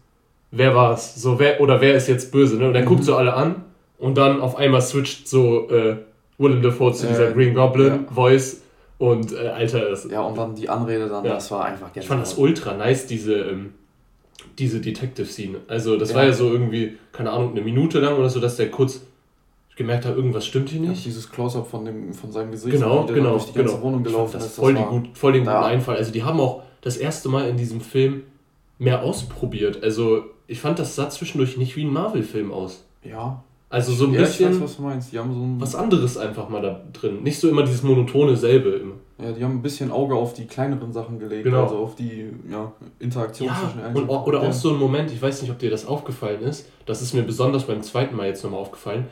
wer 0.50 0.74
war 0.74 0.94
es? 0.94 1.14
So, 1.14 1.38
wer, 1.38 1.60
oder 1.60 1.80
wer 1.80 1.94
ist 1.94 2.08
jetzt 2.08 2.32
böse? 2.32 2.56
Ne? 2.56 2.66
Und 2.66 2.74
er 2.74 2.82
mhm. 2.82 2.86
guckt 2.86 3.04
so 3.04 3.14
alle 3.14 3.34
an 3.34 3.62
und 3.98 4.18
dann 4.18 4.40
auf 4.40 4.56
einmal 4.56 4.82
switcht 4.82 5.28
so 5.28 5.70
äh, 5.70 5.98
Willem 6.38 6.62
Dafoe 6.62 6.92
zu 6.92 7.06
dieser 7.06 7.30
äh, 7.30 7.32
Green 7.32 7.54
Goblin 7.54 8.04
ja. 8.06 8.12
Voice 8.12 8.62
und 8.98 9.32
äh, 9.32 9.48
Alter 9.48 9.88
ist. 9.90 10.10
Ja, 10.10 10.22
und 10.22 10.36
dann 10.36 10.54
die 10.54 10.68
Anrede 10.68 11.08
dann, 11.08 11.24
ja. 11.24 11.34
das 11.34 11.50
war 11.50 11.64
einfach 11.64 11.92
genial. 11.92 12.02
Ich 12.02 12.08
fand 12.08 12.22
das 12.22 12.34
ultra 12.34 12.74
nice, 12.74 13.06
diese, 13.06 13.34
ähm, 13.34 13.74
diese 14.58 14.80
Detective-Scene. 14.80 15.58
Also, 15.68 15.96
das 15.96 16.10
ja. 16.10 16.16
war 16.16 16.24
ja 16.24 16.32
so 16.32 16.50
irgendwie, 16.50 16.98
keine 17.12 17.30
Ahnung, 17.30 17.52
eine 17.52 17.62
Minute 17.62 18.00
lang 18.00 18.16
oder 18.16 18.28
so, 18.28 18.40
dass 18.40 18.56
der 18.56 18.70
kurz 18.70 19.02
gemerkt 19.76 20.06
hat, 20.06 20.16
irgendwas 20.16 20.46
stimmt 20.46 20.70
hier 20.70 20.80
nicht. 20.80 21.00
Ja, 21.00 21.04
dieses 21.04 21.30
Close-up 21.30 21.66
von, 21.66 22.12
von 22.14 22.32
seinem 22.32 22.50
Gesicht, 22.50 22.74
genau, 22.74 23.04
genau, 23.04 23.32
durch 23.32 23.46
die 23.46 23.52
ganze 23.52 23.74
genau. 23.74 23.84
Wohnung 23.84 24.04
gelaufen 24.04 24.32
das 24.34 24.46
ist. 24.46 24.56
Voll, 24.56 24.74
das 24.74 24.82
die 24.82 24.88
gut, 24.88 25.08
voll 25.12 25.32
den 25.32 25.44
guten 25.44 25.56
Einfall. 25.56 25.96
Also, 25.96 26.12
die 26.12 26.22
haben 26.22 26.40
auch 26.40 26.62
das 26.80 26.96
erste 26.96 27.28
Mal 27.28 27.48
in 27.48 27.56
diesem 27.56 27.80
Film 27.80 28.22
mehr 28.78 29.02
ausprobiert. 29.02 29.82
Also, 29.82 30.24
ich 30.46 30.60
fand, 30.60 30.78
das 30.78 30.94
sah 30.94 31.10
zwischendurch 31.10 31.56
nicht 31.56 31.76
wie 31.76 31.84
ein 31.84 31.92
Marvel-Film 31.92 32.52
aus. 32.52 32.84
Ja, 33.02 33.42
also 33.68 33.92
so 33.92 34.06
ein 34.06 34.12
ja, 34.12 34.20
bisschen. 34.20 34.52
Ich 34.52 34.56
weiß, 34.56 34.64
was 34.64 34.76
du 34.76 34.82
meinst. 34.82 35.12
Die 35.12 35.18
haben 35.18 35.34
so 35.34 35.40
ein 35.40 35.60
was 35.60 35.74
anderes 35.74 36.16
einfach 36.16 36.48
mal 36.48 36.62
da 36.62 36.80
drin. 36.92 37.22
Nicht 37.22 37.40
so 37.40 37.48
immer 37.48 37.62
dieses 37.62 37.82
monotone 37.82 38.36
selbe 38.36 38.70
immer. 38.70 38.94
Ja, 39.18 39.32
die 39.32 39.42
haben 39.42 39.54
ein 39.54 39.62
bisschen 39.62 39.90
Auge 39.90 40.14
auf 40.14 40.34
die 40.34 40.46
kleineren 40.46 40.92
Sachen 40.92 41.18
gelegt, 41.18 41.44
genau. 41.44 41.62
also 41.64 41.78
auf 41.78 41.94
die 41.94 42.30
ja, 42.50 42.70
Interaktion 42.98 43.48
ja, 43.48 43.58
zwischen 43.58 43.80
allen. 43.80 43.96
Und, 43.96 44.08
oder 44.08 44.42
auch 44.42 44.52
so 44.52 44.70
ein 44.70 44.78
Moment, 44.78 45.10
ich 45.10 45.22
weiß 45.22 45.40
nicht, 45.40 45.50
ob 45.50 45.58
dir 45.58 45.70
das 45.70 45.86
aufgefallen 45.86 46.42
ist, 46.42 46.68
das 46.84 47.00
ist 47.00 47.14
mir 47.14 47.22
besonders 47.22 47.64
beim 47.64 47.82
zweiten 47.82 48.14
Mal 48.14 48.26
jetzt 48.26 48.44
nochmal 48.44 48.60
aufgefallen. 48.60 49.06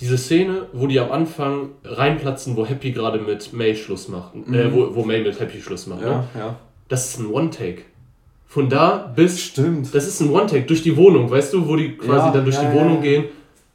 Diese 0.00 0.18
Szene, 0.18 0.66
wo 0.74 0.86
die 0.86 1.00
am 1.00 1.10
Anfang 1.10 1.70
reinplatzen, 1.82 2.56
wo 2.56 2.66
Happy 2.66 2.92
gerade 2.92 3.18
mit 3.18 3.54
May 3.54 3.74
Schluss 3.74 4.08
macht. 4.08 4.34
Äh, 4.34 4.38
mhm. 4.38 4.54
Äh, 4.54 4.74
wo, 4.74 4.94
wo 4.94 5.04
May 5.04 5.22
mit 5.22 5.40
Happy 5.40 5.60
Schluss 5.60 5.86
macht. 5.86 6.02
Ja, 6.02 6.08
ne? 6.08 6.24
ja. 6.38 6.56
Das 6.88 7.08
ist 7.08 7.18
ein 7.18 7.26
One-Take. 7.26 7.82
Von 8.46 8.68
da 8.68 9.12
bis. 9.14 9.40
Stimmt. 9.40 9.94
Das 9.94 10.06
ist 10.06 10.20
ein 10.20 10.30
One-Take 10.30 10.66
durch 10.66 10.82
die 10.82 10.96
Wohnung, 10.96 11.30
weißt 11.30 11.54
du, 11.54 11.66
wo 11.66 11.74
die 11.74 11.96
quasi 11.96 12.26
ja, 12.26 12.32
dann 12.32 12.44
durch 12.44 12.58
die 12.58 12.72
Wohnung 12.72 13.00
gehen 13.00 13.24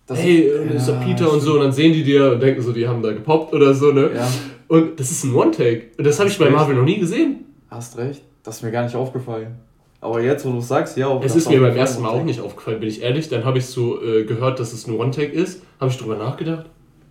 das 0.05 0.19
hey, 0.19 0.41
ist, 0.41 0.73
ist 0.73 0.87
ja, 0.89 0.95
Peter 0.95 1.31
und 1.31 1.39
so, 1.39 1.53
und 1.53 1.61
dann 1.61 1.71
sehen 1.71 1.93
die 1.93 2.03
dir 2.03 2.33
und 2.33 2.41
denken 2.41 2.61
so, 2.61 2.71
die 2.71 2.87
haben 2.87 3.01
da 3.01 3.11
gepoppt 3.11 3.53
oder 3.53 3.73
so, 3.73 3.91
ne? 3.91 4.11
Ja. 4.13 4.27
Und 4.67 4.99
das 4.99 5.11
ist 5.11 5.23
ein 5.23 5.33
One-Take. 5.33 5.91
Und 5.97 6.05
das 6.05 6.19
habe 6.19 6.29
ich 6.29 6.37
bei 6.37 6.49
Marvel 6.49 6.75
noch 6.75 6.83
nie 6.83 6.99
gesehen. 6.99 7.45
Hast 7.69 7.97
recht. 7.97 8.21
Das 8.43 8.57
ist 8.57 8.63
mir 8.63 8.71
gar 8.71 8.83
nicht 8.83 8.95
aufgefallen. 8.95 9.55
Aber 10.01 10.21
jetzt, 10.21 10.45
wo 10.45 10.51
du 10.51 10.59
sagst, 10.59 10.97
ja. 10.97 11.17
Es 11.23 11.35
ist 11.35 11.49
mir 11.49 11.61
beim 11.61 11.75
ersten 11.77 12.01
Mal 12.01 12.09
auch 12.09 12.23
nicht 12.23 12.41
aufgefallen, 12.41 12.79
bin 12.79 12.89
ich 12.89 13.01
ehrlich. 13.01 13.29
Dann 13.29 13.45
habe 13.45 13.59
ich 13.59 13.67
so 13.67 14.03
äh, 14.03 14.25
gehört, 14.25 14.59
dass 14.59 14.73
es 14.73 14.87
ein 14.87 14.95
One-Take 14.95 15.31
ist. 15.31 15.63
Habe 15.79 15.91
ich 15.91 15.97
drüber 15.97 16.17
nachgedacht. 16.17 16.65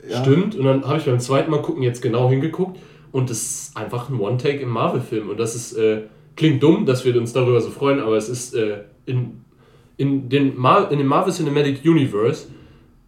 Ja. 0.08 0.22
Stimmt. 0.22 0.56
Und 0.56 0.64
dann 0.64 0.86
habe 0.86 0.98
ich 0.98 1.04
beim 1.06 1.20
zweiten 1.20 1.50
Mal 1.50 1.62
gucken 1.62 1.82
jetzt 1.82 2.02
genau 2.02 2.28
hingeguckt. 2.28 2.78
Und 3.12 3.30
es 3.30 3.42
ist 3.42 3.76
einfach 3.76 4.10
ein 4.10 4.20
One-Take 4.20 4.58
im 4.58 4.68
Marvel-Film. 4.68 5.30
Und 5.30 5.40
das 5.40 5.54
ist, 5.54 5.72
äh, 5.74 6.02
klingt 6.36 6.62
dumm, 6.62 6.84
dass 6.84 7.04
wir 7.04 7.16
uns 7.16 7.32
darüber 7.32 7.60
so 7.60 7.70
freuen, 7.70 8.00
aber 8.00 8.16
es 8.16 8.28
ist 8.28 8.54
äh, 8.54 8.80
in, 9.06 9.40
in, 9.96 10.28
den 10.28 10.58
Mar 10.58 10.90
in 10.90 10.98
dem 10.98 11.06
Marvel 11.06 11.32
Cinematic 11.32 11.84
Universe 11.84 12.48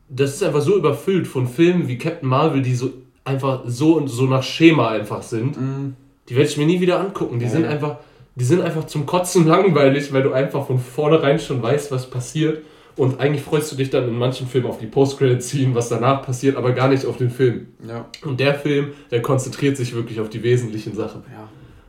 das 0.08 0.34
ist 0.34 0.42
einfach 0.42 0.60
so 0.60 0.76
überfüllt 0.76 1.26
von 1.26 1.46
Filmen 1.46 1.88
wie 1.88 1.98
Captain 1.98 2.28
Marvel, 2.28 2.62
die 2.62 2.74
so 2.74 2.92
einfach 3.24 3.62
so 3.66 3.96
und 3.96 4.08
so 4.08 4.26
nach 4.26 4.42
Schema 4.42 4.88
einfach 4.88 5.22
sind. 5.22 5.56
Mm. 5.60 5.96
Die 6.28 6.36
werde 6.36 6.48
ich 6.48 6.56
mir 6.56 6.66
nie 6.66 6.80
wieder 6.80 7.00
angucken. 7.00 7.38
Die 7.38 7.46
ja, 7.46 7.50
sind 7.50 7.64
einfach, 7.64 7.98
die 8.34 8.44
sind 8.44 8.60
einfach 8.60 8.84
zum 8.86 9.06
Kotzen 9.06 9.46
langweilig, 9.48 10.12
weil 10.12 10.22
du 10.22 10.32
einfach 10.32 10.66
von 10.66 10.78
vornherein 10.78 11.38
schon 11.38 11.62
weißt, 11.62 11.90
was 11.90 12.08
passiert. 12.08 12.62
Und 12.96 13.18
eigentlich 13.18 13.42
freust 13.42 13.72
du 13.72 13.76
dich 13.76 13.90
dann 13.90 14.06
in 14.06 14.16
manchen 14.16 14.46
Filmen 14.46 14.68
auf 14.68 14.78
die 14.78 14.86
Post-Credit-Scene, 14.86 15.74
was 15.74 15.88
danach 15.88 16.22
passiert, 16.22 16.56
aber 16.56 16.72
gar 16.72 16.88
nicht 16.88 17.04
auf 17.06 17.16
den 17.16 17.30
Film. 17.30 17.68
Ja. 17.86 18.06
Und 18.22 18.38
der 18.38 18.54
Film, 18.54 18.92
der 19.10 19.20
konzentriert 19.20 19.76
sich 19.76 19.94
wirklich 19.94 20.20
auf 20.20 20.28
die 20.28 20.44
wesentlichen 20.44 20.94
Sachen. 20.94 21.24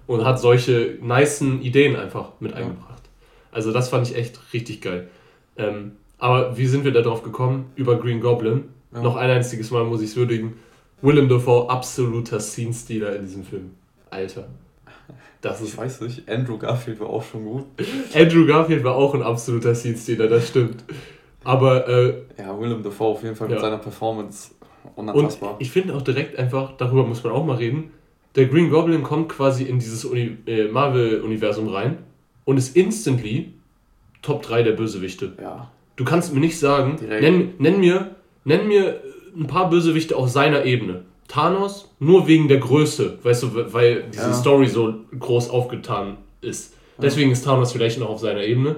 Und 0.08 0.25
hat 0.25 0.39
solche 0.39 0.97
nicen 1.01 1.62
Ideen 1.62 1.95
einfach 1.95 2.30
mit 2.39 2.54
eingebracht. 2.54 3.04
Also 3.51 3.71
das 3.71 3.89
fand 3.89 4.08
ich 4.10 4.15
echt 4.15 4.39
richtig 4.54 4.82
geil. 4.82 5.10
Ähm, 5.58 5.93
aber 6.17 6.58
wie 6.58 6.65
sind 6.65 6.84
wir 6.84 6.91
da 6.91 7.01
drauf 7.01 7.23
gekommen? 7.23 7.71
Über 7.75 7.97
Green 7.97 8.21
Goblin. 8.21 8.65
Ja. 8.93 9.01
Noch 9.01 9.15
ein 9.15 9.30
einziges 9.30 9.71
Mal 9.71 9.84
muss 9.84 10.01
ich 10.01 10.12
es 10.12 10.15
würdigen. 10.15 10.54
Willem 11.01 11.28
Dafoe, 11.28 11.69
absoluter 11.69 12.39
Scene-Stealer 12.39 13.15
in 13.17 13.23
diesem 13.23 13.43
Film. 13.43 13.71
Alter. 14.10 14.47
Das 15.41 15.62
ist 15.62 15.73
ich 15.73 15.78
weiß 15.78 16.01
nicht, 16.01 16.28
Andrew 16.30 16.58
Garfield 16.58 16.99
war 16.99 17.10
auch 17.10 17.23
schon 17.23 17.45
gut. 17.45 17.65
Andrew 18.15 18.47
Garfield 18.47 18.84
war 18.84 18.95
auch 18.95 19.13
ein 19.13 19.21
absoluter 19.21 19.75
Scene-Stealer, 19.75 20.28
das 20.28 20.47
stimmt. 20.47 20.84
Aber. 21.43 21.88
Äh, 21.88 22.13
ja, 22.39 22.60
Willem 22.60 22.82
Dafoe 22.82 23.10
auf 23.10 23.23
jeden 23.23 23.36
Fall 23.36 23.49
mit 23.49 23.60
seiner 23.60 23.78
Performance 23.78 24.51
unantastbar. 24.95 25.54
Und 25.54 25.62
ich 25.62 25.71
finde 25.71 25.95
auch 25.95 26.01
direkt 26.01 26.39
einfach, 26.39 26.75
darüber 26.78 27.06
muss 27.06 27.23
man 27.23 27.34
auch 27.34 27.45
mal 27.45 27.58
reden, 27.58 27.91
der 28.36 28.47
Green 28.47 28.69
Goblin 28.69 29.04
kommt 29.04 29.30
quasi 29.30 29.63
in 29.63 29.80
dieses 29.80 30.04
Uni 30.06 30.38
äh, 30.45 30.67
Marvel-Universum 30.67 31.69
rein 31.69 31.99
und 32.43 32.58
ist 32.58 32.75
instantly 32.75 33.54
Top 34.21 34.41
3 34.41 34.63
der 34.63 34.71
Bösewichte. 34.71 35.34
Ja. 35.41 35.71
Du 35.95 36.03
kannst 36.03 36.34
mir 36.34 36.39
nicht 36.39 36.60
sagen, 36.60 36.97
nenn, 37.08 37.53
nenn, 37.58 37.79
mir, 37.79 38.15
nenn 38.43 38.67
mir 38.67 39.01
ein 39.36 39.47
paar 39.47 39.69
Bösewichte 39.69 40.15
auf 40.15 40.29
seiner 40.29 40.65
Ebene. 40.65 41.03
Thanos 41.27 41.89
nur 41.99 42.27
wegen 42.27 42.47
der 42.47 42.58
Größe, 42.58 43.19
weißt 43.23 43.43
du, 43.43 43.73
weil 43.73 44.03
diese 44.12 44.27
ja. 44.27 44.34
Story 44.34 44.67
so 44.67 44.93
groß 45.17 45.49
aufgetan 45.49 46.17
ist. 46.41 46.73
Deswegen 47.01 47.31
ist 47.31 47.43
Thanos 47.43 47.71
vielleicht 47.71 47.99
noch 47.99 48.10
auf 48.10 48.19
seiner 48.19 48.43
Ebene. 48.43 48.77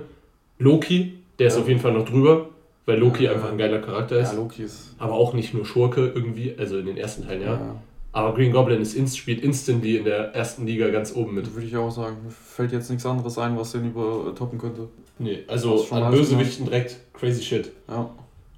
Loki, 0.60 1.13
der 1.39 1.47
ist 1.47 1.56
ja. 1.56 1.62
auf 1.62 1.67
jeden 1.67 1.80
Fall 1.80 1.91
noch 1.91 2.06
drüber, 2.06 2.49
weil 2.86 2.97
Loki 2.97 3.25
ja, 3.25 3.34
einfach 3.34 3.51
ein 3.51 3.58
geiler 3.58 3.80
Charakter 3.80 4.19
ist. 4.19 4.34
Ja, 4.34 4.39
Loki 4.39 4.63
ist. 4.63 4.95
Aber 4.97 5.13
auch 5.13 5.34
nicht 5.34 5.53
nur 5.53 5.65
Schurke 5.65 6.12
irgendwie, 6.15 6.56
also 6.58 6.77
in 6.77 6.86
den 6.86 6.97
ersten 6.97 7.27
Teilen, 7.27 7.41
ja. 7.41 7.75
Aber 8.13 8.34
Green 8.34 8.51
Goblin 8.51 8.82
ist 8.82 8.95
inst, 8.95 9.15
spielt 9.15 9.43
instantly 9.43 9.97
in 9.97 10.06
der 10.06 10.34
ersten 10.34 10.65
Liga 10.65 10.88
ganz 10.88 11.15
oben 11.15 11.36
mit. 11.36 11.53
Würde 11.53 11.67
ich 11.67 11.77
auch 11.77 11.91
sagen. 11.91 12.17
Mir 12.23 12.32
fällt 12.32 12.71
jetzt 12.71 12.89
nichts 12.89 13.06
anderes 13.06 13.38
ein, 13.38 13.56
was 13.56 13.73
den 13.73 13.91
übertoppen 13.91 14.58
könnte. 14.58 14.88
Nee, 15.19 15.43
also 15.47 15.86
an 15.91 16.12
Bösewichten 16.12 16.65
direkt 16.65 16.97
crazy 17.13 17.41
shit. 17.41 17.71
Ja. 17.88 18.10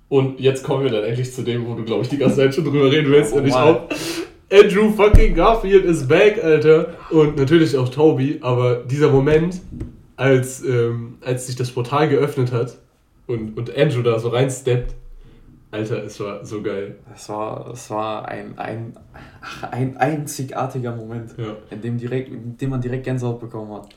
Und 0.09 0.39
jetzt 0.39 0.63
kommen 0.63 0.83
wir 0.83 0.91
dann 0.91 1.03
endlich 1.03 1.33
zu 1.33 1.43
dem, 1.43 1.67
wo 1.67 1.75
du, 1.75 1.83
glaube 1.83 2.03
ich, 2.03 2.09
die 2.09 2.17
ganze 2.17 2.37
Zeit 2.37 2.55
schon 2.55 2.65
drüber 2.65 2.91
reden 2.91 3.11
willst. 3.11 3.33
Oh, 3.33 3.37
und 3.37 3.47
ich 3.47 3.53
auch. 3.53 3.87
Andrew 4.51 4.91
fucking 4.91 5.35
Garfield 5.35 5.85
is 5.85 6.07
back, 6.07 6.43
Alter. 6.43 6.95
Und 7.11 7.37
natürlich 7.37 7.77
auch 7.77 7.89
Toby, 7.89 8.39
aber 8.41 8.77
dieser 8.77 9.11
Moment, 9.11 9.61
als, 10.15 10.63
ähm, 10.63 11.17
als 11.21 11.47
sich 11.47 11.55
das 11.55 11.71
Portal 11.71 12.09
geöffnet 12.09 12.51
hat 12.51 12.77
und, 13.27 13.57
und 13.57 13.75
Andrew 13.77 14.01
da 14.01 14.17
so 14.17 14.29
reinsteppt, 14.29 14.95
Alter, 15.71 16.03
es 16.03 16.19
war 16.19 16.43
so 16.43 16.63
geil. 16.63 16.97
Es 17.13 17.29
war, 17.29 17.69
es 17.71 17.91
war 17.91 18.27
ein, 18.27 18.57
ein, 18.57 18.97
ein 19.69 19.97
einzigartiger 19.97 20.95
Moment, 20.95 21.35
ja. 21.37 21.55
in, 21.69 21.81
dem 21.81 21.97
direkt, 21.99 22.29
in 22.29 22.57
dem 22.57 22.71
man 22.71 22.81
direkt 22.81 23.03
Gänsehaut 23.03 23.39
bekommen 23.39 23.71
hat. 23.73 23.89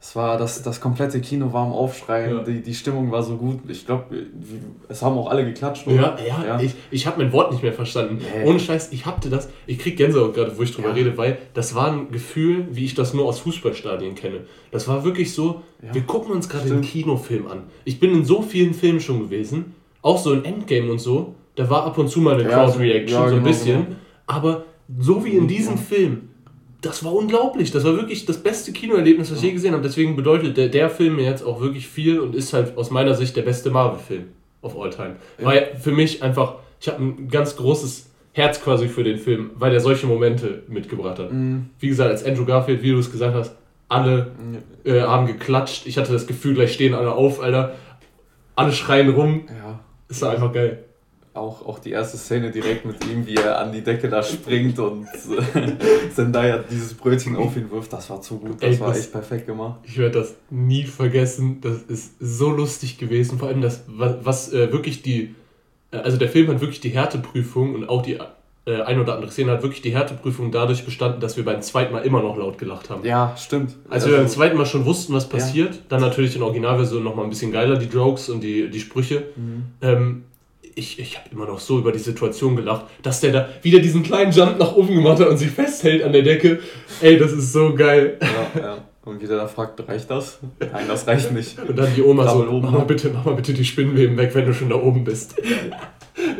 Es 0.00 0.14
war 0.14 0.38
das, 0.38 0.62
das 0.62 0.80
komplette 0.80 1.20
Kino 1.20 1.52
war 1.52 1.66
am 1.66 1.72
Aufschreien, 1.72 2.36
ja. 2.36 2.42
die, 2.44 2.62
die 2.62 2.74
Stimmung 2.74 3.10
war 3.10 3.22
so 3.24 3.36
gut. 3.36 3.58
Ich 3.68 3.84
glaube, 3.84 4.26
es 4.88 5.02
haben 5.02 5.18
auch 5.18 5.28
alle 5.28 5.44
geklatscht, 5.44 5.88
oder? 5.88 6.16
Ja, 6.24 6.24
ja, 6.24 6.46
ja. 6.46 6.60
ich, 6.60 6.74
ich 6.92 7.06
habe 7.06 7.20
mein 7.20 7.32
Wort 7.32 7.50
nicht 7.50 7.64
mehr 7.64 7.72
verstanden. 7.72 8.18
Nee. 8.18 8.48
Ohne 8.48 8.60
Scheiß, 8.60 8.92
ich 8.92 9.06
hatte 9.06 9.28
das, 9.28 9.48
ich 9.66 9.78
krieg 9.80 9.96
Gänsehaut 9.96 10.34
gerade, 10.34 10.56
wo 10.56 10.62
ich 10.62 10.72
drüber 10.72 10.94
rede, 10.94 11.16
weil 11.16 11.38
das 11.52 11.74
war 11.74 11.90
ein 11.90 12.12
Gefühl, 12.12 12.68
wie 12.70 12.84
ich 12.84 12.94
das 12.94 13.12
nur 13.12 13.26
aus 13.26 13.40
Fußballstadien 13.40 14.14
kenne. 14.14 14.42
Das 14.70 14.86
war 14.86 15.02
wirklich 15.02 15.34
so, 15.34 15.62
wir 15.92 16.02
gucken 16.02 16.32
uns 16.32 16.48
gerade 16.48 16.70
einen 16.70 16.82
Kinofilm 16.82 17.48
an. 17.48 17.64
Ich 17.84 17.98
bin 17.98 18.12
in 18.12 18.24
so 18.24 18.40
vielen 18.42 18.74
Filmen 18.74 19.00
schon 19.00 19.18
gewesen 19.18 19.74
auch 20.02 20.18
so 20.18 20.32
in 20.32 20.44
Endgame 20.44 20.90
und 20.90 20.98
so, 20.98 21.34
da 21.54 21.68
war 21.68 21.84
ab 21.84 21.98
und 21.98 22.08
zu 22.08 22.20
mal 22.20 22.34
eine 22.34 22.48
Crowd-Reaction, 22.48 23.08
ja, 23.08 23.28
so 23.28 23.34
ein 23.34 23.42
genau, 23.42 23.46
bisschen. 23.46 23.84
Genau. 23.84 23.96
Aber 24.26 24.64
so 24.98 25.24
wie 25.24 25.32
in 25.32 25.48
diesem 25.48 25.76
Film, 25.76 26.27
das 26.80 27.04
war 27.04 27.12
unglaublich. 27.12 27.70
Das 27.70 27.84
war 27.84 27.94
wirklich 27.94 28.24
das 28.24 28.38
beste 28.38 28.72
Kinoerlebnis, 28.72 29.30
was 29.30 29.38
ich 29.38 29.44
je 29.44 29.52
gesehen 29.52 29.72
habe. 29.72 29.82
Deswegen 29.82 30.16
bedeutet 30.16 30.56
der, 30.56 30.68
der 30.68 30.90
Film 30.90 31.16
mir 31.16 31.24
jetzt 31.24 31.42
auch 31.42 31.60
wirklich 31.60 31.88
viel 31.88 32.20
und 32.20 32.34
ist 32.34 32.52
halt 32.52 32.76
aus 32.76 32.90
meiner 32.90 33.14
Sicht 33.14 33.36
der 33.36 33.42
beste 33.42 33.70
Marvel-Film 33.70 34.26
of 34.62 34.78
all 34.80 34.90
time. 34.90 35.16
Ja. 35.38 35.46
Weil 35.46 35.76
für 35.80 35.90
mich 35.90 36.22
einfach, 36.22 36.56
ich 36.80 36.88
habe 36.88 37.02
ein 37.02 37.28
ganz 37.28 37.56
großes 37.56 38.10
Herz 38.32 38.62
quasi 38.62 38.88
für 38.88 39.02
den 39.02 39.18
Film, 39.18 39.50
weil 39.56 39.72
er 39.72 39.80
solche 39.80 40.06
Momente 40.06 40.62
mitgebracht 40.68 41.18
hat. 41.18 41.32
Mhm. 41.32 41.70
Wie 41.80 41.88
gesagt, 41.88 42.10
als 42.10 42.24
Andrew 42.24 42.44
Garfield, 42.44 42.82
wie 42.82 42.92
du 42.92 42.98
es 42.98 43.10
gesagt 43.10 43.34
hast, 43.34 43.56
alle 43.88 44.32
äh, 44.84 45.00
haben 45.00 45.26
geklatscht. 45.26 45.86
Ich 45.86 45.98
hatte 45.98 46.12
das 46.12 46.26
Gefühl, 46.26 46.54
gleich 46.54 46.74
stehen 46.74 46.94
alle 46.94 47.12
auf, 47.12 47.40
Alter. 47.40 47.74
Alle 48.54 48.72
schreien 48.72 49.08
rum. 49.10 49.44
Ja. 49.48 49.80
Ist 50.08 50.22
einfach 50.22 50.52
geil. 50.52 50.84
Auch, 51.38 51.64
auch 51.66 51.78
die 51.78 51.90
erste 51.90 52.16
Szene 52.16 52.50
direkt 52.50 52.84
mit 52.84 53.04
ihm, 53.06 53.26
wie 53.26 53.36
er 53.36 53.58
an 53.58 53.72
die 53.72 53.82
Decke 53.82 54.08
da 54.08 54.22
springt 54.22 54.78
und 54.78 55.06
Zendaya 56.14 56.64
dieses 56.70 56.94
Brötchen 56.94 57.36
auf 57.36 57.56
ihn 57.56 57.70
wirft, 57.70 57.92
das 57.92 58.10
war 58.10 58.20
zu 58.20 58.38
gut, 58.38 58.62
das 58.62 58.74
Ey, 58.74 58.80
war 58.80 58.96
echt 58.96 59.12
perfekt 59.12 59.46
gemacht. 59.46 59.80
Ich 59.84 59.96
werde 59.98 60.18
das 60.18 60.34
nie 60.50 60.84
vergessen, 60.84 61.60
das 61.60 61.82
ist 61.82 62.14
so 62.20 62.50
lustig 62.50 62.98
gewesen, 62.98 63.38
vor 63.38 63.48
allem 63.48 63.60
das, 63.60 63.84
was, 63.86 64.16
was 64.22 64.52
äh, 64.52 64.72
wirklich 64.72 65.02
die, 65.02 65.34
äh, 65.92 65.98
also 65.98 66.18
der 66.18 66.28
Film 66.28 66.48
hat 66.48 66.60
wirklich 66.60 66.80
die 66.80 66.90
Härteprüfung 66.90 67.74
und 67.74 67.88
auch 67.88 68.02
die 68.02 68.18
äh, 68.68 68.82
ein 68.82 69.00
oder 69.00 69.14
andere 69.14 69.30
Szene 69.30 69.52
hat 69.52 69.62
wirklich 69.62 69.80
die 69.80 69.94
Härteprüfung 69.94 70.50
dadurch 70.50 70.84
bestanden, 70.84 71.20
dass 71.20 71.38
wir 71.38 71.44
beim 71.44 71.62
zweiten 71.62 71.92
Mal 71.92 72.00
immer 72.00 72.20
noch 72.20 72.36
laut 72.36 72.58
gelacht 72.58 72.90
haben. 72.90 73.02
Ja, 73.04 73.34
stimmt. 73.38 73.76
Als 73.88 74.04
also, 74.04 74.10
wir 74.10 74.18
beim 74.18 74.28
zweiten 74.28 74.58
Mal 74.58 74.66
schon 74.66 74.84
wussten, 74.84 75.14
was 75.14 75.26
passiert, 75.26 75.74
ja. 75.74 75.80
dann 75.88 76.02
natürlich 76.02 76.36
in 76.36 76.42
Originalversion 76.42 77.02
nochmal 77.02 77.24
ein 77.24 77.30
bisschen 77.30 77.50
geiler, 77.50 77.76
die 77.76 77.86
Jokes 77.86 78.28
und 78.28 78.42
die, 78.42 78.68
die 78.68 78.80
Sprüche. 78.80 79.28
Mhm. 79.36 79.64
Ähm, 79.80 80.24
ich, 80.78 80.98
ich 80.98 81.18
habe 81.18 81.28
immer 81.32 81.46
noch 81.46 81.58
so 81.58 81.78
über 81.78 81.92
die 81.92 81.98
Situation 81.98 82.56
gelacht, 82.56 82.86
dass 83.02 83.20
der 83.20 83.32
da 83.32 83.48
wieder 83.62 83.80
diesen 83.80 84.02
kleinen 84.02 84.32
Jump 84.32 84.58
nach 84.58 84.74
oben 84.76 84.94
gemacht 84.94 85.20
hat 85.20 85.28
und 85.28 85.36
sich 85.36 85.50
festhält 85.50 86.02
an 86.04 86.12
der 86.12 86.22
Decke. 86.22 86.60
Ey, 87.00 87.18
das 87.18 87.32
ist 87.32 87.52
so 87.52 87.74
geil. 87.74 88.18
Ja, 88.20 88.60
ja. 88.60 88.78
Und 89.04 89.22
wieder 89.22 89.36
da 89.36 89.48
fragt, 89.48 89.86
reicht 89.88 90.10
das? 90.10 90.38
Nein, 90.60 90.84
das 90.86 91.06
reicht 91.06 91.32
nicht. 91.32 91.58
Und 91.66 91.78
dann 91.78 91.88
die 91.94 92.02
Oma 92.02 92.28
so, 92.28 92.44
mach 92.60 92.70
mal, 92.70 92.84
bitte, 92.84 93.10
mach 93.12 93.24
mal 93.24 93.34
bitte 93.34 93.54
die 93.54 93.64
Spinnenweben 93.64 94.18
weg, 94.18 94.34
wenn 94.34 94.44
du 94.44 94.52
schon 94.52 94.68
da 94.68 94.76
oben 94.76 95.04
bist. 95.04 95.34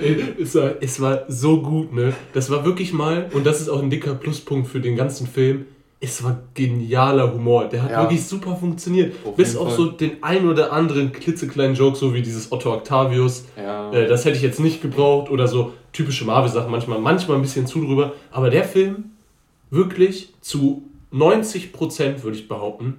Ey, 0.00 0.34
es, 0.38 0.54
war, 0.54 0.72
es 0.80 1.00
war 1.00 1.24
so 1.28 1.62
gut, 1.62 1.94
ne? 1.94 2.12
Das 2.34 2.50
war 2.50 2.66
wirklich 2.66 2.92
mal, 2.92 3.30
und 3.32 3.46
das 3.46 3.62
ist 3.62 3.70
auch 3.70 3.82
ein 3.82 3.88
dicker 3.88 4.14
Pluspunkt 4.14 4.68
für 4.68 4.80
den 4.80 4.96
ganzen 4.96 5.26
Film, 5.26 5.64
es 6.00 6.22
war 6.22 6.38
genialer 6.54 7.32
Humor. 7.32 7.68
Der 7.68 7.82
hat 7.82 7.90
ja. 7.90 8.02
wirklich 8.02 8.24
super 8.24 8.54
funktioniert. 8.54 9.14
Auf 9.24 9.34
Bis 9.34 9.56
auf 9.56 9.68
Fall. 9.68 9.76
so 9.76 9.86
den 9.86 10.22
ein 10.22 10.48
oder 10.48 10.72
anderen 10.72 11.10
klitzekleinen 11.12 11.74
Joke, 11.74 11.96
so 11.96 12.14
wie 12.14 12.22
dieses 12.22 12.52
Otto 12.52 12.72
Octavius. 12.72 13.46
Ja. 13.56 13.90
Äh, 13.92 14.06
das 14.06 14.24
hätte 14.24 14.36
ich 14.36 14.42
jetzt 14.42 14.60
nicht 14.60 14.80
gebraucht. 14.80 15.30
Oder 15.30 15.48
so 15.48 15.72
typische 15.92 16.24
Marvel-Sachen 16.24 16.70
manchmal, 16.70 17.00
manchmal 17.00 17.36
ein 17.36 17.42
bisschen 17.42 17.66
zu 17.66 17.80
drüber. 17.80 18.12
Aber 18.30 18.50
der 18.50 18.64
Film, 18.64 19.10
wirklich 19.70 20.34
zu 20.40 20.82
90 21.10 21.72
würde 22.22 22.36
ich 22.36 22.46
behaupten, 22.46 22.94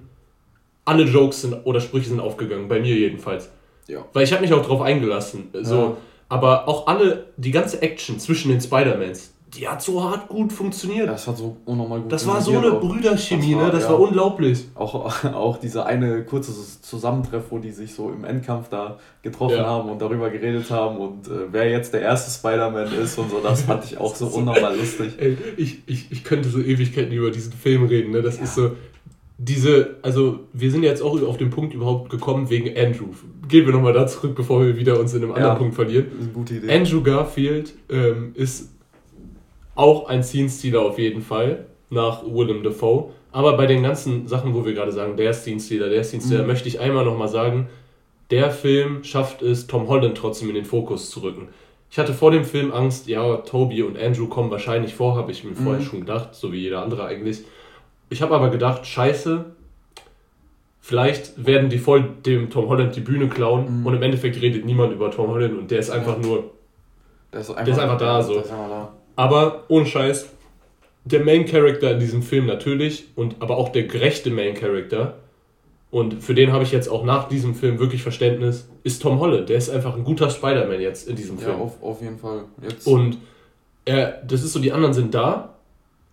alle 0.84 1.04
Jokes 1.04 1.42
sind 1.42 1.54
oder 1.64 1.80
Sprüche 1.80 2.10
sind 2.10 2.20
aufgegangen. 2.20 2.68
Bei 2.68 2.80
mir 2.80 2.94
jedenfalls. 2.94 3.50
Ja. 3.86 4.04
Weil 4.12 4.24
ich 4.24 4.32
habe 4.32 4.42
mich 4.42 4.52
auch 4.52 4.64
drauf 4.64 4.82
eingelassen. 4.82 5.48
So. 5.62 5.96
Aber 6.28 6.68
auch 6.68 6.86
alle, 6.86 7.28
die 7.38 7.50
ganze 7.50 7.80
Action 7.80 8.20
zwischen 8.20 8.50
den 8.50 8.60
Spider-Mans, 8.60 9.32
die 9.54 9.66
hat 9.66 9.82
so 9.82 10.02
hart 10.02 10.28
gut 10.28 10.52
funktioniert. 10.52 11.08
Das 11.08 11.26
hat 11.26 11.36
so 11.36 11.56
unnormal 11.64 12.00
gut 12.02 12.12
Das 12.12 12.26
war 12.26 12.40
so 12.40 12.56
eine 12.56 12.72
Brüderchemie, 12.72 13.54
ne? 13.54 13.70
Das 13.72 13.84
ja. 13.84 13.90
war 13.90 14.00
unglaublich. 14.00 14.66
Auch, 14.74 15.24
auch 15.24 15.58
dieser 15.58 15.86
eine 15.86 16.24
kurze 16.24 16.52
Zusammentreff, 16.82 17.44
wo 17.50 17.58
die 17.58 17.72
sich 17.72 17.94
so 17.94 18.10
im 18.10 18.24
Endkampf 18.24 18.68
da 18.68 18.98
getroffen 19.22 19.56
ja. 19.56 19.66
haben 19.66 19.88
und 19.90 20.00
darüber 20.00 20.30
geredet 20.30 20.70
haben 20.70 20.98
und 20.98 21.26
äh, 21.26 21.52
wer 21.52 21.68
jetzt 21.68 21.92
der 21.92 22.02
erste 22.02 22.30
Spider-Man 22.30 22.92
ist 22.94 23.18
und 23.18 23.30
so, 23.30 23.40
das 23.40 23.62
fand 23.62 23.84
ich 23.84 23.98
auch 23.98 24.14
so 24.14 24.26
unnormal 24.34 24.76
lustig. 24.76 25.14
Ey, 25.18 25.36
ich, 25.56 25.82
ich, 25.86 26.12
ich 26.12 26.22
könnte 26.22 26.48
so 26.48 26.60
Ewigkeiten 26.60 27.12
über 27.12 27.30
diesen 27.30 27.52
Film 27.52 27.84
reden, 27.86 28.12
ne? 28.12 28.22
Das 28.22 28.38
ja. 28.38 28.44
ist 28.44 28.54
so. 28.54 28.72
Diese, 29.42 29.96
also 30.02 30.40
wir 30.52 30.70
sind 30.70 30.82
jetzt 30.82 31.00
auch 31.02 31.20
auf 31.22 31.38
den 31.38 31.48
Punkt 31.48 31.72
überhaupt 31.72 32.10
gekommen 32.10 32.50
wegen 32.50 32.76
Andrew. 32.76 33.06
Gehen 33.48 33.64
wir 33.64 33.72
nochmal 33.72 33.94
da 33.94 34.06
zurück, 34.06 34.34
bevor 34.36 34.62
wir 34.62 34.76
wieder 34.76 35.00
uns 35.00 35.14
in 35.14 35.22
einem 35.22 35.32
anderen 35.32 35.56
Punkt 35.56 35.74
verlieren. 35.74 36.30
Gute 36.34 36.56
Idee. 36.56 36.70
Andrew 36.70 37.02
Garfield 37.02 37.72
ähm, 37.88 38.32
ist 38.34 38.68
auch 39.80 40.08
ein 40.08 40.22
Scene-Stealer 40.22 40.82
auf 40.82 40.98
jeden 40.98 41.22
Fall, 41.22 41.66
nach 41.88 42.22
Willem 42.24 42.62
Dafoe. 42.62 43.10
Aber 43.32 43.56
bei 43.56 43.66
den 43.66 43.82
ganzen 43.82 44.28
Sachen, 44.28 44.54
wo 44.54 44.64
wir 44.64 44.74
gerade 44.74 44.92
sagen, 44.92 45.16
der 45.16 45.32
Scene-Stealer, 45.32 45.88
der 45.88 46.04
Scene-Stealer, 46.04 46.42
mhm. 46.42 46.48
möchte 46.48 46.68
ich 46.68 46.80
einmal 46.80 47.04
nochmal 47.04 47.28
sagen, 47.28 47.68
der 48.30 48.50
Film 48.50 49.02
schafft 49.02 49.42
es, 49.42 49.66
Tom 49.66 49.88
Holland 49.88 50.16
trotzdem 50.16 50.50
in 50.50 50.54
den 50.54 50.64
Fokus 50.64 51.10
zu 51.10 51.20
rücken. 51.20 51.48
Ich 51.90 51.98
hatte 51.98 52.14
vor 52.14 52.30
dem 52.30 52.44
Film 52.44 52.72
Angst, 52.72 53.08
ja, 53.08 53.38
Toby 53.38 53.82
und 53.82 53.98
Andrew 53.98 54.28
kommen 54.28 54.50
wahrscheinlich 54.50 54.94
vor, 54.94 55.16
habe 55.16 55.32
ich 55.32 55.42
mir 55.42 55.50
mhm. 55.50 55.56
vorher 55.56 55.82
schon 55.82 56.00
gedacht, 56.00 56.34
so 56.34 56.52
wie 56.52 56.58
jeder 56.58 56.82
andere 56.82 57.04
eigentlich. 57.06 57.42
Ich 58.10 58.22
habe 58.22 58.34
aber 58.34 58.50
gedacht, 58.50 58.86
scheiße, 58.86 59.46
vielleicht 60.80 61.44
werden 61.44 61.70
die 61.70 61.78
voll 61.78 62.04
dem 62.24 62.50
Tom 62.50 62.68
Holland 62.68 62.94
die 62.94 63.00
Bühne 63.00 63.28
klauen 63.28 63.80
mhm. 63.80 63.86
und 63.86 63.94
im 63.94 64.02
Endeffekt 64.02 64.40
redet 64.40 64.64
niemand 64.64 64.92
über 64.92 65.10
Tom 65.10 65.28
Holland 65.28 65.58
und 65.58 65.70
der 65.70 65.80
ist 65.80 65.90
einfach 65.90 66.18
nur. 66.18 66.50
Der 67.32 67.40
ist 67.40 67.50
einfach, 67.50 67.64
der 67.64 67.74
ist 67.74 67.80
einfach 67.80 67.98
da 67.98 68.22
so. 68.22 68.34
Ist 68.34 68.50
einfach 68.50 68.68
da. 68.68 68.92
Aber 69.20 69.64
ohne 69.68 69.84
Scheiß, 69.84 70.30
der 71.04 71.22
Main 71.22 71.44
Character 71.44 71.90
in 71.90 72.00
diesem 72.00 72.22
Film 72.22 72.46
natürlich 72.46 73.08
und 73.16 73.36
aber 73.40 73.58
auch 73.58 73.68
der 73.68 73.82
gerechte 73.82 74.30
Main 74.30 74.54
Character 74.54 75.18
und 75.90 76.22
für 76.22 76.32
den 76.32 76.52
habe 76.52 76.64
ich 76.64 76.72
jetzt 76.72 76.88
auch 76.88 77.04
nach 77.04 77.28
diesem 77.28 77.54
Film 77.54 77.78
wirklich 77.78 78.02
Verständnis, 78.02 78.66
ist 78.82 79.02
Tom 79.02 79.20
Holland. 79.20 79.50
Der 79.50 79.58
ist 79.58 79.68
einfach 79.68 79.94
ein 79.94 80.04
guter 80.04 80.30
Spider-Man 80.30 80.80
jetzt 80.80 81.06
in 81.06 81.16
diesem 81.16 81.36
Film. 81.36 81.58
Ja, 81.58 81.62
auf, 81.62 81.82
auf 81.82 82.00
jeden 82.00 82.18
Fall. 82.18 82.44
Jetzt. 82.62 82.86
Und 82.86 83.18
er, 83.84 84.22
das 84.26 84.42
ist 84.42 84.54
so, 84.54 84.58
die 84.58 84.72
anderen 84.72 84.94
sind 84.94 85.12
da, 85.14 85.56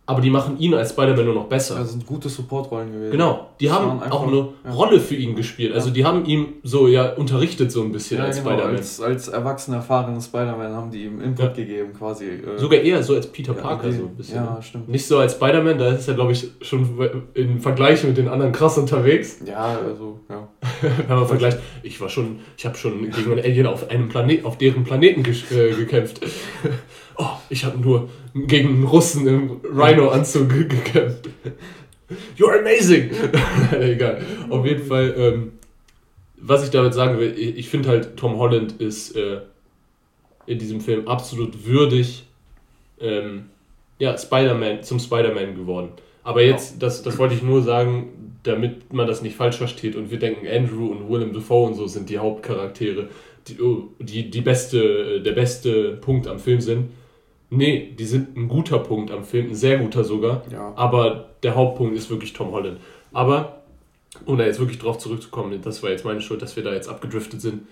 aber 0.10 0.22
die 0.22 0.30
machen 0.30 0.58
ihn 0.58 0.74
als 0.74 0.92
Spider-Man 0.92 1.26
nur 1.26 1.34
noch 1.34 1.48
besser. 1.48 1.76
Das 1.76 1.92
sind 1.92 2.06
gute 2.06 2.30
Support-Rollen 2.30 2.94
gewesen. 2.94 3.12
Genau, 3.12 3.50
die 3.60 3.66
das 3.66 3.74
haben 3.76 4.02
auch 4.10 4.26
eine 4.26 4.48
ja. 4.64 4.72
Rolle 4.72 5.02
für 5.02 5.16
ihn 5.16 5.36
gespielt. 5.36 5.74
Also 5.74 5.90
die 5.90 6.06
haben 6.06 6.24
ihm 6.24 6.54
so 6.64 6.88
ja 6.88 7.12
unterrichtet 7.12 7.74
so 7.74 7.84
ein 7.84 7.92
bisschen 7.92 8.20
ja, 8.20 8.24
als 8.24 8.38
genau. 8.38 8.52
Spider-Man. 8.52 8.76
Als, 8.78 9.02
als 9.02 9.28
erwachsener, 9.28 9.78
erfahrener 9.78 10.22
Spider-Man 10.22 10.74
haben 10.74 10.92
die 10.92 11.04
ihm 11.04 11.20
Input 11.20 11.56
gegeben 11.56 11.92
quasi. 11.92 12.24
Äh 12.26 12.58
Sogar 12.58 12.80
eher 12.80 13.04
so 13.04 13.16
als 13.16 13.28
Peter 13.28 13.54
Parker 13.54 13.92
so 13.92 14.04
ein 14.04 14.16
bisschen. 14.16 14.38
Ja, 14.38 14.56
ne? 14.56 14.62
stimmt. 14.62 14.88
Nicht 14.88 15.06
so 15.06 15.18
als 15.18 15.34
Spider-Man, 15.34 15.78
da 15.78 15.92
ist 15.92 16.08
er 16.08 16.14
glaube 16.14 16.32
ich 16.32 16.52
schon 16.62 16.88
im 17.34 17.60
Vergleich 17.60 18.02
mit 18.06 18.16
den 18.16 18.30
anderen 18.30 18.54
krass 18.54 18.78
unterwegs. 18.78 19.42
Ja, 19.46 19.78
also, 19.86 20.22
ja. 20.30 20.48
Wenn 21.08 21.18
man 21.18 21.28
vergleicht, 21.28 21.60
ich 21.84 22.00
war 22.00 22.08
schon, 22.08 22.40
ich 22.58 22.66
habe 22.66 22.78
schon 22.78 23.12
gegen 23.12 23.34
einen 23.34 23.44
Alien 23.44 23.68
auf 23.68 23.90
einem 23.90 24.08
Planet, 24.08 24.46
auf 24.46 24.58
deren 24.58 24.86
Planeten 24.86 25.26
äh, 25.26 25.74
gekämpft 25.74 26.22
oh, 27.18 27.26
ich 27.50 27.66
habe 27.66 27.78
nur 27.80 28.10
gegen 28.46 28.70
einen 28.70 28.84
Russen 28.84 29.28
im 29.28 29.62
Rhino-Anzug 29.64 30.50
gekämpft. 30.50 31.30
You're 32.38 32.60
amazing! 32.60 33.10
Egal. 33.72 34.22
Auf 34.50 34.66
jeden 34.66 34.86
Fall, 34.86 35.14
ähm, 35.18 35.52
was 36.38 36.64
ich 36.64 36.70
damit 36.70 36.94
sagen 36.94 37.20
will, 37.20 37.34
ich, 37.38 37.58
ich 37.58 37.70
finde 37.70 37.90
halt, 37.90 38.16
Tom 38.18 38.38
Holland 38.38 38.80
ist 38.80 39.16
äh, 39.16 39.40
in 40.46 40.60
diesem 40.60 40.82
Film 40.82 41.08
absolut 41.08 41.66
würdig, 41.66 42.24
ähm, 43.00 43.46
ja, 44.00 44.18
Spider-Man, 44.18 44.84
zum 44.84 45.00
Spider-Man 45.00 45.56
geworden. 45.56 45.90
Aber 46.24 46.42
jetzt, 46.44 46.82
das, 46.82 47.04
das 47.04 47.18
wollte 47.18 47.36
ich 47.36 47.42
nur 47.42 47.62
sagen, 47.62 48.34
damit 48.44 48.94
man 48.94 49.08
das 49.08 49.22
nicht 49.22 49.36
falsch 49.36 49.58
versteht 49.58 49.96
und 49.96 50.12
wir 50.12 50.20
denken, 50.20 50.48
Andrew 50.48 50.88
und 50.88 51.10
Willem 51.10 51.34
Dafoe 51.34 51.68
und 51.68 51.76
so 51.76 51.88
sind 51.88 52.10
die 52.10 52.18
Hauptcharaktere, 52.18 53.10
die, 53.48 53.62
oh, 53.62 53.90
die, 54.00 54.30
die 54.30 54.42
beste, 54.42 55.22
der 55.22 55.32
beste 55.34 55.94
Punkt 55.94 56.28
am 56.28 56.40
Film 56.40 56.62
sind. 56.62 56.90
Nee, 57.50 57.94
die 57.98 58.06
sind 58.06 58.36
ein 58.36 58.48
guter 58.48 58.80
Punkt 58.80 59.12
am 59.12 59.24
Film, 59.24 59.50
ein 59.50 59.56
sehr 59.56 59.78
guter 59.78 60.04
sogar. 60.04 60.44
Ja. 60.52 60.74
Aber 60.76 61.30
der 61.44 61.56
Hauptpunkt 61.56 61.96
ist 61.96 62.10
wirklich 62.10 62.34
Tom 62.34 62.52
Holland. 62.52 62.80
Aber, 63.14 63.62
um 64.26 64.38
da 64.38 64.46
jetzt 64.46 64.60
wirklich 64.60 64.80
drauf 64.80 64.98
zurückzukommen, 64.98 65.62
das 65.62 65.82
war 65.82 65.90
jetzt 65.90 66.04
meine 66.04 66.22
Schuld, 66.22 66.42
dass 66.42 66.56
wir 66.56 66.64
da 66.64 66.74
jetzt 66.74 66.90
abgedriftet 66.90 67.42
sind. 67.42 67.68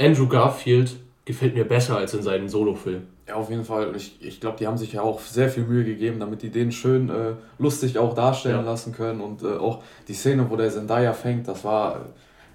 Andrew 0.00 0.28
Garfield 0.28 0.96
gefällt 1.24 1.54
mir 1.54 1.64
besser 1.64 1.96
als 1.96 2.14
in 2.14 2.22
seinen 2.22 2.48
Solo-Filmen. 2.48 3.08
Ja, 3.26 3.34
auf 3.34 3.50
jeden 3.50 3.64
Fall. 3.64 3.94
Ich, 3.96 4.16
ich 4.20 4.40
glaube, 4.40 4.56
die 4.58 4.66
haben 4.66 4.78
sich 4.78 4.94
ja 4.94 5.02
auch 5.02 5.20
sehr 5.20 5.50
viel 5.50 5.64
Mühe 5.64 5.84
gegeben, 5.84 6.20
damit 6.20 6.40
die 6.42 6.50
den 6.50 6.72
schön 6.72 7.10
äh, 7.10 7.34
lustig 7.58 7.98
auch 7.98 8.14
darstellen 8.14 8.64
ja. 8.64 8.70
lassen 8.70 8.94
können. 8.94 9.20
Und 9.20 9.42
äh, 9.42 9.56
auch 9.56 9.82
die 10.06 10.14
Szene, 10.14 10.48
wo 10.48 10.56
der 10.56 10.70
Zendaya 10.70 11.12
fängt, 11.12 11.46
das 11.46 11.64
war 11.64 12.06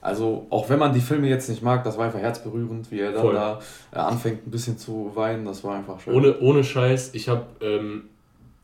also, 0.03 0.47
auch 0.49 0.69
wenn 0.69 0.79
man 0.79 0.93
die 0.93 0.99
Filme 0.99 1.29
jetzt 1.29 1.47
nicht 1.47 1.63
mag, 1.63 1.85
das 1.85 1.97
war 1.97 2.03
einfach 2.03 2.19
herzberührend, 2.19 2.91
wie 2.91 2.99
er 2.99 3.13
dann 3.13 3.21
Voll. 3.21 3.35
da 3.35 3.61
äh, 3.93 3.99
anfängt, 3.99 4.45
ein 4.45 4.51
bisschen 4.51 4.77
zu 4.77 5.11
weinen. 5.15 5.45
Das 5.45 5.63
war 5.63 5.77
einfach 5.77 6.01
schön. 6.01 6.13
Ohne, 6.13 6.37
ohne 6.41 6.65
Scheiß, 6.65 7.11
ich 7.13 7.29
habe 7.29 7.45
ähm, 7.61 8.09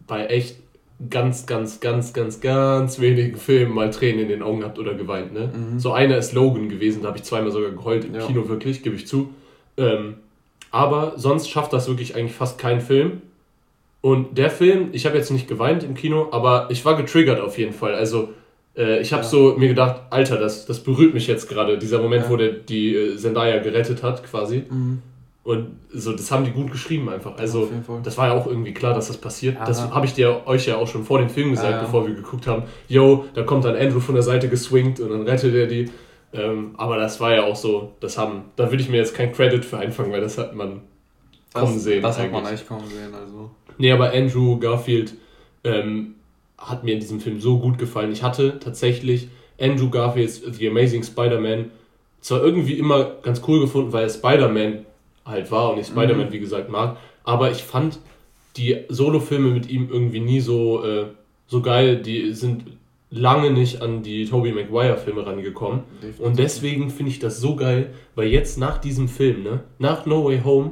bei 0.06 0.26
echt 0.26 0.58
ganz, 1.10 1.46
ganz, 1.46 1.80
ganz, 1.80 2.12
ganz, 2.12 2.42
ganz 2.42 3.00
wenigen 3.00 3.38
Filmen 3.38 3.74
mal 3.74 3.90
Tränen 3.90 4.20
in 4.20 4.28
den 4.28 4.44
Augen 4.44 4.60
gehabt 4.60 4.80
oder 4.80 4.96
geweint. 4.96 5.32
Ne? 5.32 5.50
Mhm. 5.56 5.80
So 5.80 5.94
einer 5.94 6.18
ist 6.18 6.34
Logan 6.34 6.68
gewesen, 6.68 7.04
da 7.04 7.08
habe 7.08 7.20
ich 7.20 7.24
zweimal 7.24 7.52
sogar 7.52 7.72
geheult 7.72 8.04
im 8.04 8.16
ja. 8.16 8.28
Kino, 8.28 8.50
wirklich, 8.50 8.84
gebe 8.84 8.98
ich 8.98 9.08
zu. 9.08 9.30
Ähm, 9.78 10.16
aber 10.72 11.14
sonst 11.16 11.50
schafft 11.50 11.72
das 11.72 11.88
wirklich 11.88 12.16
eigentlich 12.18 12.36
fast 12.36 12.58
kein 12.58 12.82
Film. 12.82 13.22
Und 14.02 14.38
der 14.38 14.50
Film, 14.50 14.90
ich 14.92 15.06
habe 15.06 15.16
jetzt 15.16 15.32
nicht 15.32 15.48
geweint 15.48 15.84
im 15.84 15.94
Kino, 15.94 16.28
aber 16.32 16.68
ich 16.70 16.84
war 16.84 16.98
getriggert 16.98 17.40
auf 17.40 17.58
jeden 17.58 17.74
Fall. 17.74 17.96
Also 17.96 18.34
äh, 18.76 19.02
ich 19.02 19.14
habe 19.14 19.24
ja. 19.24 19.30
so 19.30 19.56
mir 19.58 19.68
gedacht, 19.68 20.02
Alter, 20.10 20.38
das, 20.38 20.66
das 20.66 20.80
berührt 20.80 21.14
mich 21.14 21.28
jetzt 21.28 21.48
gerade, 21.50 21.78
dieser 21.78 22.02
Moment, 22.02 22.26
ja. 22.26 22.30
wo 22.30 22.38
der 22.38 22.52
die 22.52 22.96
äh, 22.96 23.18
Zendaya 23.18 23.60
gerettet 23.60 24.04
hat, 24.04 24.24
quasi. 24.24 24.64
Mhm. 24.70 25.02
Und 25.44 25.80
so, 25.92 26.12
das 26.12 26.30
haben 26.32 26.46
die 26.46 26.52
gut 26.52 26.72
geschrieben 26.72 27.10
einfach. 27.10 27.38
Also, 27.38 27.70
das 28.04 28.18
war 28.18 28.28
ja 28.28 28.34
auch 28.34 28.46
irgendwie 28.46 28.74
klar, 28.74 28.94
dass 28.94 29.08
das 29.08 29.18
passiert. 29.18 29.56
Ja. 29.56 29.66
Das 29.66 29.82
habe 29.90 30.06
ich 30.06 30.14
dir 30.14 30.46
euch 30.46 30.68
ja 30.68 30.78
auch 30.78 30.88
schon 30.88 31.04
vor 31.04 31.18
dem 31.18 31.30
Film 31.30 31.52
gesagt, 31.52 31.82
bevor 31.82 32.06
wir 32.06 32.14
geguckt 32.14 32.46
haben. 32.46 32.64
Yo, 32.88 33.26
da 33.34 33.42
kommt 33.44 33.66
dann 33.66 33.76
Andrew 33.76 34.00
von 34.00 34.14
der 34.14 34.24
Seite 34.24 34.48
geswingt 34.48 35.00
und 35.00 35.10
dann 35.10 35.24
rettet 35.24 35.56
er 35.56 35.66
die. 35.66 35.90
Ähm, 36.34 36.76
aber 36.78 36.98
das 36.98 37.20
war 37.20 37.34
ja 37.34 37.44
auch 37.44 37.56
so, 37.56 37.94
das 38.00 38.18
haben, 38.18 38.44
da 38.56 38.70
würde 38.70 38.84
ich 38.84 38.90
mir 38.90 38.98
jetzt 38.98 39.16
kein 39.16 39.32
Credit 39.32 39.66
für 39.66 39.80
einfangen, 39.80 40.12
weil 40.12 40.22
das 40.22 40.38
hat 40.38 40.54
man 40.54 40.82
kommen 41.54 41.74
das, 41.74 41.84
sehen. 41.84 42.04
Das 42.04 42.20
eigentlich. 42.20 42.36
hat 42.36 42.44
man 42.44 42.54
echt 42.54 42.68
kommen 42.68 42.88
sehen, 42.88 43.14
also. 43.14 43.50
Nee, 43.80 43.92
aber 43.92 44.14
Andrew 44.14 44.60
Garfield 44.60 45.16
ähm, 45.64 46.16
hat 46.60 46.84
mir 46.84 46.94
in 46.94 47.00
diesem 47.00 47.20
Film 47.20 47.40
so 47.40 47.60
gut 47.60 47.78
gefallen. 47.78 48.12
Ich 48.12 48.24
hatte 48.24 48.60
tatsächlich 48.60 49.30
Andrew 49.60 49.90
Garfields 49.90 50.42
The 50.46 50.70
Amazing 50.70 51.04
Spider-Man 51.04 51.72
zwar 52.22 52.44
irgendwie 52.44 52.74
immer 52.74 53.06
ganz 53.22 53.42
cool 53.48 53.62
gefunden, 53.62 53.94
weil 53.94 54.04
er 54.04 54.10
Spider-Man 54.10 54.86
halt 55.26 55.52
war 55.52 55.72
und 55.72 55.80
ich 55.80 55.88
Spider-Man, 55.88 56.28
mhm. 56.28 56.34
wie 56.34 56.40
gesagt, 56.40 56.70
mag, 56.70 56.98
aber 57.24 57.52
ich 57.52 57.64
fand 57.64 58.00
die 58.58 58.78
Solo-Filme 58.90 59.50
mit 59.50 59.70
ihm 59.70 59.90
irgendwie 59.92 60.20
nie 60.20 60.40
so, 60.40 60.84
äh, 60.84 61.06
so 61.48 61.62
geil. 61.62 61.98
Die 61.98 62.34
sind 62.34 62.66
lange 63.12 63.52
nicht 63.52 63.82
an 63.82 64.04
die 64.04 64.26
Tobey 64.26 64.52
Maguire-Filme 64.52 65.26
rangekommen. 65.26 65.82
Definitiv. 66.02 66.20
Und 66.26 66.40
deswegen 66.40 66.90
finde 66.90 67.12
ich 67.12 67.20
das 67.20 67.40
so 67.40 67.56
geil, 67.56 67.92
weil 68.16 68.28
jetzt 68.28 68.58
nach 68.58 68.78
diesem 68.78 69.08
Film, 69.08 69.44
ne, 69.44 69.64
nach 69.78 70.06
No 70.06 70.26
Way 70.26 70.42
Home, 70.44 70.72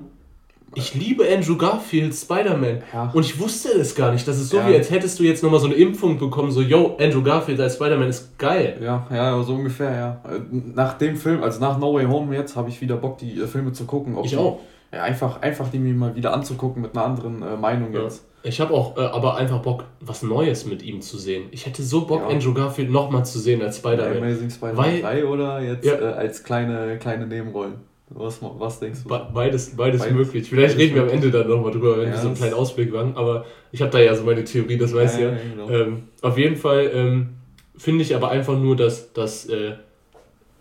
ich 0.75 0.93
liebe 0.93 1.25
Andrew 1.27 1.57
Garfield, 1.57 2.13
Spider-Man. 2.13 2.83
Ja. 2.93 3.11
Und 3.13 3.25
ich 3.25 3.39
wusste 3.39 3.69
es 3.69 3.95
gar 3.95 4.11
nicht. 4.11 4.27
Das 4.27 4.37
ist 4.37 4.49
so 4.49 4.57
ja. 4.57 4.67
wie, 4.67 4.75
als 4.75 4.91
hättest 4.91 5.19
du 5.19 5.23
jetzt 5.23 5.43
nochmal 5.43 5.59
so 5.59 5.67
eine 5.67 5.75
Impfung 5.75 6.17
bekommen, 6.19 6.51
so, 6.51 6.61
yo, 6.61 6.97
Andrew 6.99 7.23
Garfield 7.23 7.59
als 7.59 7.75
Spider-Man 7.75 8.09
ist 8.09 8.37
geil. 8.37 8.77
Ja, 8.81 9.07
ja, 9.11 9.41
so 9.43 9.55
ungefähr, 9.55 9.91
ja. 9.91 10.21
Nach 10.51 10.93
dem 10.97 11.15
Film, 11.15 11.41
also 11.41 11.59
nach 11.59 11.77
No 11.77 11.93
Way 11.93 12.05
Home 12.05 12.35
jetzt, 12.35 12.55
habe 12.55 12.69
ich 12.69 12.81
wieder 12.81 12.97
Bock, 12.97 13.17
die 13.17 13.39
äh, 13.39 13.47
Filme 13.47 13.71
zu 13.71 13.85
gucken. 13.85 14.17
ich 14.23 14.31
die, 14.31 14.37
auch. 14.37 14.59
Ja, 14.91 15.03
einfach, 15.03 15.41
einfach 15.41 15.69
die 15.69 15.79
mir 15.79 15.93
mal 15.93 16.15
wieder 16.15 16.33
anzugucken 16.33 16.81
mit 16.81 16.95
einer 16.95 17.05
anderen 17.05 17.41
äh, 17.41 17.57
Meinung 17.57 17.93
ja. 17.93 18.03
jetzt. 18.03 18.23
Ich 18.43 18.61
habe 18.61 18.73
auch 18.73 18.95
äh, 18.97 19.01
aber 19.01 19.35
einfach 19.35 19.61
Bock, 19.61 19.83
was 19.99 20.23
Neues 20.23 20.65
mit 20.65 20.81
ihm 20.81 21.01
zu 21.01 21.17
sehen. 21.17 21.47
Ich 21.51 21.65
hätte 21.65 21.83
so 21.83 22.05
Bock, 22.05 22.21
ja. 22.21 22.27
Andrew 22.27 22.53
Garfield 22.53 22.89
nochmal 22.89 23.25
zu 23.25 23.39
sehen 23.39 23.61
als 23.61 23.77
Spider-Man. 23.77 24.17
Amazing 24.17 24.49
Spider-Man 24.49 25.01
3 25.01 25.25
oder 25.25 25.61
jetzt 25.61 25.85
ja. 25.85 25.95
äh, 25.95 26.13
als 26.13 26.43
kleine, 26.43 26.97
kleine 26.97 27.27
Nebenrollen? 27.27 27.86
Was, 28.09 28.39
was 28.41 28.79
denkst 28.79 28.99
du? 29.03 29.09
Beides, 29.09 29.33
beides, 29.33 29.75
beides 29.75 30.09
möglich. 30.11 30.49
Vielleicht 30.49 30.75
beides 30.75 30.77
reden 30.77 30.95
wir 30.95 31.03
am 31.03 31.09
Ende 31.09 31.29
dann 31.29 31.47
nochmal 31.47 31.71
drüber, 31.71 31.97
wenn 31.97 32.07
ja, 32.07 32.13
wir 32.13 32.19
so 32.19 32.27
einen 32.27 32.37
kleinen 32.37 32.53
Ausblick 32.53 32.93
machen. 32.93 33.13
Aber 33.15 33.45
ich 33.71 33.81
habe 33.81 33.91
da 33.91 33.99
ja 33.99 34.15
so 34.15 34.23
meine 34.23 34.45
Theorie, 34.45 34.77
das 34.77 34.93
weißt 34.93 35.17
du 35.17 35.23
ja. 35.23 35.31
ja. 35.31 35.37
Genau. 35.55 35.69
Ähm, 35.69 36.03
auf 36.21 36.37
jeden 36.37 36.55
Fall 36.55 36.89
ähm, 36.93 37.29
finde 37.75 38.03
ich 38.03 38.15
aber 38.15 38.29
einfach 38.29 38.57
nur, 38.57 38.77
dass, 38.77 39.11
dass 39.11 39.49
äh, 39.49 39.73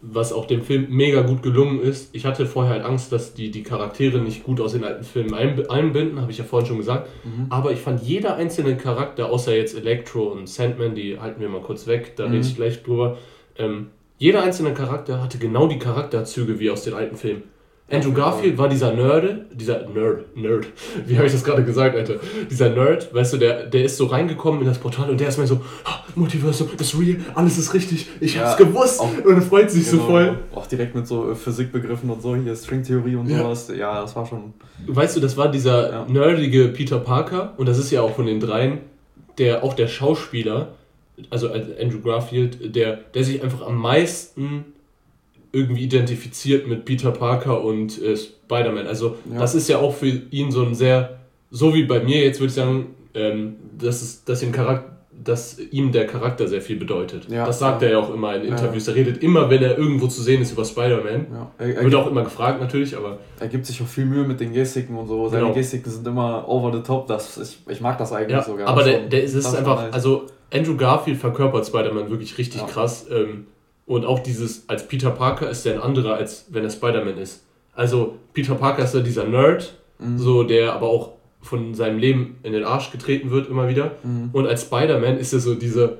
was 0.02 0.32
auch 0.32 0.46
dem 0.46 0.62
Film 0.62 0.86
mega 0.90 1.22
gut 1.22 1.42
gelungen 1.42 1.80
ist. 1.80 2.14
Ich 2.14 2.26
hatte 2.26 2.46
vorher 2.46 2.74
halt 2.74 2.84
Angst, 2.84 3.12
dass 3.12 3.34
die, 3.34 3.50
die 3.50 3.62
Charaktere 3.62 4.18
nicht 4.18 4.44
gut 4.44 4.60
aus 4.60 4.72
den 4.72 4.84
alten 4.84 5.04
Filmen 5.04 5.34
einbinden, 5.34 6.20
habe 6.20 6.30
ich 6.30 6.38
ja 6.38 6.44
vorhin 6.44 6.66
schon 6.66 6.78
gesagt. 6.78 7.08
Mhm. 7.24 7.46
Aber 7.48 7.72
ich 7.72 7.80
fand 7.80 8.02
jeder 8.02 8.36
einzelne 8.36 8.76
Charakter, 8.76 9.30
außer 9.30 9.56
jetzt 9.56 9.76
Electro 9.76 10.24
und 10.24 10.48
Sandman, 10.48 10.94
die 10.94 11.18
halten 11.18 11.40
wir 11.40 11.48
mal 11.48 11.62
kurz 11.62 11.86
weg, 11.86 12.14
da 12.16 12.26
mhm. 12.26 12.32
rede 12.34 12.46
ich 12.46 12.56
gleich 12.56 12.82
drüber. 12.82 13.18
Ähm, 13.56 13.88
jeder 14.18 14.42
einzelne 14.42 14.72
Charakter 14.72 15.22
hatte 15.22 15.38
genau 15.38 15.66
die 15.66 15.78
Charakterzüge 15.78 16.58
wie 16.58 16.70
aus 16.70 16.82
den 16.82 16.94
alten 16.94 17.16
Filmen. 17.16 17.42
Andrew 17.88 18.12
Garfield 18.12 18.58
war 18.58 18.68
dieser 18.68 18.92
Nerd, 18.92 19.46
dieser 19.52 19.86
Nerd, 19.88 20.36
Nerd, 20.36 20.66
wie 21.06 21.16
habe 21.16 21.26
ich 21.26 21.32
das 21.32 21.44
gerade 21.44 21.62
gesagt, 21.62 21.94
Alter? 21.94 22.16
Dieser 22.50 22.70
Nerd, 22.70 23.14
weißt 23.14 23.34
du, 23.34 23.36
der, 23.36 23.66
der 23.66 23.84
ist 23.84 23.96
so 23.96 24.06
reingekommen 24.06 24.60
in 24.60 24.66
das 24.66 24.78
Portal 24.78 25.08
und 25.08 25.20
der 25.20 25.28
ist 25.28 25.38
mir 25.38 25.46
so, 25.46 25.60
oh, 25.84 25.90
Multiversum 26.16 26.68
ist 26.76 26.98
real, 26.98 27.18
alles 27.36 27.58
ist 27.58 27.74
richtig, 27.74 28.08
ich 28.18 28.34
ja, 28.34 28.42
hab's 28.42 28.56
gewusst 28.56 28.98
auch, 28.98 29.24
und 29.24 29.34
er 29.36 29.42
freut 29.42 29.70
sich 29.70 29.88
genau, 29.88 30.02
so 30.02 30.08
voll. 30.08 30.38
Auch 30.52 30.66
direkt 30.66 30.96
mit 30.96 31.06
so 31.06 31.32
Physikbegriffen 31.36 32.10
und 32.10 32.20
so, 32.22 32.34
hier 32.34 32.56
Stringtheorie 32.56 33.14
und 33.14 33.28
ja. 33.28 33.38
sowas, 33.38 33.70
ja, 33.76 34.00
das 34.00 34.16
war 34.16 34.26
schon... 34.26 34.54
Weißt 34.88 35.14
du, 35.16 35.20
das 35.20 35.36
war 35.36 35.48
dieser 35.48 35.90
ja. 35.92 36.06
nerdige 36.08 36.66
Peter 36.68 36.98
Parker 36.98 37.54
und 37.56 37.68
das 37.68 37.78
ist 37.78 37.92
ja 37.92 38.02
auch 38.02 38.16
von 38.16 38.26
den 38.26 38.40
dreien, 38.40 38.78
der, 39.38 39.62
auch 39.62 39.74
der 39.74 39.86
Schauspieler, 39.86 40.74
also 41.30 41.50
Andrew 41.50 42.00
Garfield, 42.00 42.74
der, 42.74 42.96
der 43.14 43.24
sich 43.24 43.42
einfach 43.42 43.66
am 43.66 43.76
meisten 43.76 44.66
irgendwie 45.52 45.84
identifiziert 45.84 46.66
mit 46.66 46.84
Peter 46.84 47.10
Parker 47.10 47.64
und 47.64 48.00
äh, 48.02 48.16
Spider-Man. 48.16 48.86
Also 48.86 49.16
ja. 49.30 49.38
das 49.38 49.54
ist 49.54 49.68
ja 49.68 49.78
auch 49.78 49.94
für 49.94 50.08
ihn 50.08 50.50
so 50.50 50.62
ein 50.62 50.74
sehr, 50.74 51.18
so 51.50 51.74
wie 51.74 51.84
bei 51.84 52.00
mir 52.00 52.22
jetzt 52.22 52.40
würde 52.40 52.48
ich 52.48 52.54
sagen, 52.54 52.94
ähm, 53.14 53.56
dass, 53.78 54.02
es, 54.02 54.24
dass, 54.24 54.40
den 54.40 54.52
Charakter, 54.52 54.95
dass 55.22 55.58
ihm 55.58 55.92
der 55.92 56.06
Charakter 56.06 56.46
sehr 56.46 56.60
viel 56.60 56.76
bedeutet. 56.76 57.28
Ja, 57.28 57.46
das 57.46 57.58
sagt 57.58 57.82
ja. 57.82 57.88
er 57.88 57.94
ja 57.94 57.98
auch 58.00 58.12
immer 58.12 58.34
in 58.36 58.44
Interviews. 58.44 58.86
Er 58.88 58.94
redet 58.94 59.22
immer, 59.22 59.48
wenn 59.50 59.62
er 59.62 59.76
irgendwo 59.76 60.06
zu 60.06 60.22
sehen 60.22 60.42
ist, 60.42 60.52
über 60.52 60.64
Spider-Man. 60.64 61.26
Ja. 61.58 61.82
Wird 61.82 61.94
auch 61.94 62.06
immer 62.06 62.22
gefragt 62.22 62.60
natürlich, 62.60 62.96
aber... 62.96 63.18
Er 63.40 63.48
gibt 63.48 63.66
sich 63.66 63.82
auch 63.82 63.86
viel 63.86 64.06
Mühe 64.06 64.24
mit 64.24 64.40
den 64.40 64.52
Gestiken 64.52 64.96
und 64.96 65.06
so. 65.06 65.28
Seine 65.28 65.42
genau. 65.44 65.54
Gestiken 65.54 65.90
sind 65.90 66.06
immer 66.06 66.46
over 66.48 66.72
the 66.72 66.82
top. 66.82 67.06
Das, 67.06 67.38
ich, 67.38 67.58
ich 67.68 67.80
mag 67.80 67.98
das 67.98 68.12
eigentlich 68.12 68.42
sogar. 68.42 68.68
Aber 68.68 68.84
der, 68.84 69.00
der 69.00 69.22
ist, 69.22 69.34
ist 69.34 69.54
einfach, 69.54 69.82
nice. 69.82 69.94
also 69.94 70.26
Andrew 70.52 70.76
Garfield 70.76 71.18
verkörpert 71.18 71.66
Spider-Man 71.66 72.10
wirklich 72.10 72.36
richtig 72.38 72.66
krass. 72.66 73.06
Ähm, 73.10 73.46
und 73.86 74.04
auch 74.04 74.18
dieses, 74.18 74.68
als 74.68 74.86
Peter 74.86 75.10
Parker 75.10 75.48
ist 75.48 75.64
er 75.66 75.74
ein 75.74 75.80
anderer, 75.80 76.14
als 76.14 76.46
wenn 76.50 76.64
er 76.64 76.70
Spider-Man 76.70 77.18
ist. 77.18 77.44
Also 77.74 78.16
Peter 78.32 78.54
Parker 78.54 78.84
ist 78.84 78.94
ja 78.94 79.00
dieser 79.00 79.24
Nerd, 79.24 79.78
mhm. 79.98 80.18
so 80.18 80.42
der 80.42 80.72
aber 80.72 80.88
auch 80.88 81.15
von 81.46 81.74
seinem 81.74 81.98
Leben 81.98 82.36
in 82.42 82.52
den 82.52 82.64
Arsch 82.64 82.90
getreten 82.90 83.30
wird 83.30 83.48
immer 83.48 83.68
wieder. 83.68 83.92
Mhm. 84.02 84.30
Und 84.32 84.46
als 84.46 84.62
Spider-Man 84.62 85.18
ist 85.18 85.32
er 85.32 85.40
so 85.40 85.54
diese 85.54 85.98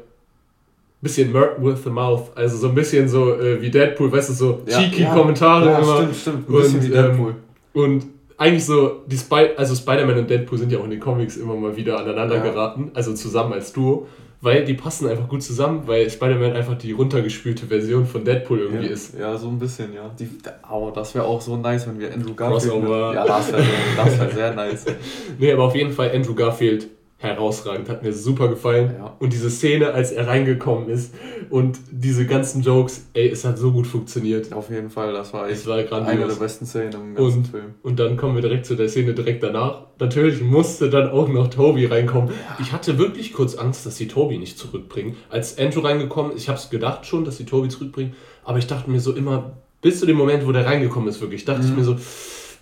bisschen 1.01 1.33
Merk 1.33 1.63
with 1.63 1.85
the 1.85 1.91
Mouth, 1.91 2.31
also 2.35 2.57
so 2.57 2.69
ein 2.69 2.75
bisschen 2.75 3.09
so 3.09 3.35
äh, 3.35 3.61
wie 3.61 3.71
Deadpool, 3.71 4.11
weißt 4.11 4.31
du, 4.31 4.33
so 4.35 4.63
ja, 4.67 4.79
cheeky 4.79 5.03
ja, 5.03 5.15
Kommentare 5.15 5.67
ja, 5.67 5.79
immer. 5.79 5.97
Stimmt, 5.97 6.17
stimmt. 6.17 6.49
Ein 6.49 6.55
bisschen 6.55 6.81
und, 6.81 6.87
wie 6.87 6.91
Deadpool. 6.91 7.31
Ähm, 7.31 7.83
und 7.83 8.07
eigentlich 8.39 8.65
so, 8.65 9.03
die 9.07 9.17
Spy 9.17 9.51
also 9.57 9.75
Spider-Man 9.75 10.19
und 10.19 10.31
Deadpool 10.31 10.59
sind 10.59 10.73
ja 10.73 10.79
auch 10.79 10.85
in 10.85 10.91
den 10.91 11.01
Comics 11.01 11.37
immer 11.37 11.55
mal 11.55 11.77
wieder 11.77 11.99
aneinander 11.99 12.41
geraten, 12.41 12.91
also 12.95 13.15
zusammen 13.15 13.53
als 13.53 13.73
Duo 13.73 14.07
weil 14.41 14.65
die 14.65 14.75
passen 14.75 15.09
einfach 15.09 15.29
gut 15.29 15.43
zusammen, 15.43 15.83
weil 15.87 16.11
Spider-Man 16.11 16.53
einfach 16.53 16.77
die 16.77 16.93
runtergespülte 16.93 17.67
Version 17.67 18.07
von 18.07 18.25
Deadpool 18.25 18.61
irgendwie 18.61 18.87
ja, 18.87 18.93
ist. 18.93 19.19
Ja, 19.19 19.37
so 19.37 19.49
ein 19.49 19.59
bisschen, 19.59 19.95
ja. 19.95 20.11
Die, 20.19 20.29
aber 20.63 20.91
das 20.93 21.15
wäre 21.15 21.25
auch 21.25 21.41
so 21.41 21.57
nice, 21.57 21.87
wenn 21.87 21.99
wir 21.99 22.13
Andrew 22.13 22.35
Garfield. 22.35 22.73
Crossover. 22.73 23.15
Ja, 23.15 23.27
das 23.27 23.53
wäre 23.53 23.65
wär 23.97 24.31
sehr 24.35 24.55
nice. 24.55 24.85
nee, 25.39 25.53
aber 25.53 25.65
auf 25.65 25.75
jeden 25.75 25.93
Fall 25.93 26.13
Andrew 26.15 26.35
Garfield 26.35 26.89
herausragend, 27.19 27.89
hat 27.89 28.03
mir 28.03 28.13
super 28.13 28.49
gefallen. 28.49 28.95
Ja. 28.99 29.17
Und 29.19 29.33
diese 29.33 29.49
Szene, 29.49 29.93
als 29.93 30.13
er 30.13 30.27
reingekommen 30.27 30.91
ist 30.91 31.15
und 31.49 31.79
diese 31.91 32.27
ganzen 32.27 32.63
Jokes, 32.63 33.07
ey, 33.15 33.31
es 33.31 33.45
hat 33.45 33.57
so 33.57 33.73
gut 33.73 33.87
funktioniert. 33.87 34.53
Auf 34.53 34.69
jeden 34.69 34.91
Fall, 34.91 35.15
das 35.15 35.33
war 35.33 35.49
echt 35.49 35.67
war 35.67 35.77
eine 36.07 36.27
der 36.27 36.35
besten 36.35 36.67
Szenen 36.67 36.93
im 36.93 37.15
ganzen 37.15 37.39
und, 37.39 37.47
Film. 37.49 37.75
Und 37.83 37.99
dann 37.99 38.19
kommen 38.19 38.35
wir 38.35 38.43
direkt 38.43 38.67
zu 38.67 38.75
der 38.75 38.91
Szene 38.91 39.15
direkt 39.15 39.43
danach. 39.43 39.87
Natürlich 39.99 40.43
musste 40.43 40.91
dann 40.91 41.09
auch 41.09 41.29
noch 41.29 41.49
Toby 41.49 41.87
reinkommen. 41.87 42.29
Ja. 42.29 42.59
Ich 42.61 42.73
hatte 42.73 42.99
wirklich 42.99 43.33
kurz 43.33 43.55
Angst, 43.55 43.87
dass 43.87 43.97
sie 43.97 44.09
Toby 44.09 44.37
nicht 44.37 44.59
zurückbringen. 44.59 45.17
Als 45.31 45.59
Andrew 45.59 45.81
reingekommen 45.81 46.33
ist, 46.33 46.43
ich 46.43 46.49
habe 46.51 46.59
es 46.59 46.69
gedacht 46.69 47.07
schon, 47.07 47.25
dass 47.25 47.39
sie 47.39 47.47
Toby 47.47 47.69
zurückbringen, 47.69 48.13
aber 48.45 48.59
ich 48.59 48.67
dachte 48.67 48.91
mir 48.91 49.01
so 49.01 49.13
immer, 49.13 49.57
bis 49.81 50.01
zu 50.01 50.07
dem 50.07 50.19
Moment, 50.19 50.47
wo 50.47 50.53
der 50.53 50.67
reingekommen 50.67 51.09
ist, 51.09 51.23
wirklich, 51.23 51.47
dachte 51.47 51.63
mhm. 51.63 51.69
ich 51.69 51.77
mir 51.77 51.85
so, 51.85 51.97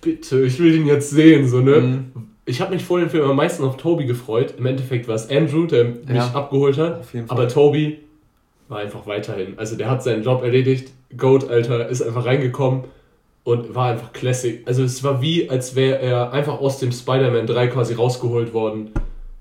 bitte, 0.00 0.44
ich 0.44 0.60
will 0.60 0.74
ihn 0.74 0.86
jetzt 0.86 1.10
sehen, 1.10 1.48
so, 1.48 1.60
ne? 1.60 1.80
Mhm 1.80 2.33
ich 2.46 2.60
habe 2.60 2.74
mich 2.74 2.84
vor 2.84 3.00
dem 3.00 3.10
Film 3.10 3.28
am 3.28 3.36
meisten 3.36 3.64
auf 3.64 3.76
Toby 3.76 4.04
gefreut. 4.04 4.54
Im 4.58 4.66
Endeffekt 4.66 5.08
war 5.08 5.14
es 5.14 5.30
Andrew, 5.30 5.66
der 5.66 5.84
mich 5.84 6.08
ja, 6.08 6.30
abgeholt 6.32 6.78
hat. 6.78 7.02
Aber 7.28 7.48
Toby 7.48 8.00
war 8.68 8.78
einfach 8.78 9.06
weiterhin. 9.06 9.58
Also 9.58 9.76
der 9.76 9.90
hat 9.90 10.02
seinen 10.02 10.22
Job 10.22 10.42
erledigt. 10.42 10.92
Goat, 11.16 11.48
Alter, 11.48 11.88
ist 11.88 12.02
einfach 12.02 12.26
reingekommen 12.26 12.84
und 13.44 13.74
war 13.74 13.92
einfach 13.92 14.12
Classic. 14.12 14.62
Also 14.66 14.82
es 14.82 15.02
war 15.02 15.22
wie, 15.22 15.48
als 15.48 15.74
wäre 15.74 15.98
er 16.00 16.32
einfach 16.32 16.60
aus 16.60 16.78
dem 16.78 16.92
Spider-Man 16.92 17.46
3 17.46 17.68
quasi 17.68 17.94
rausgeholt 17.94 18.52
worden. 18.52 18.90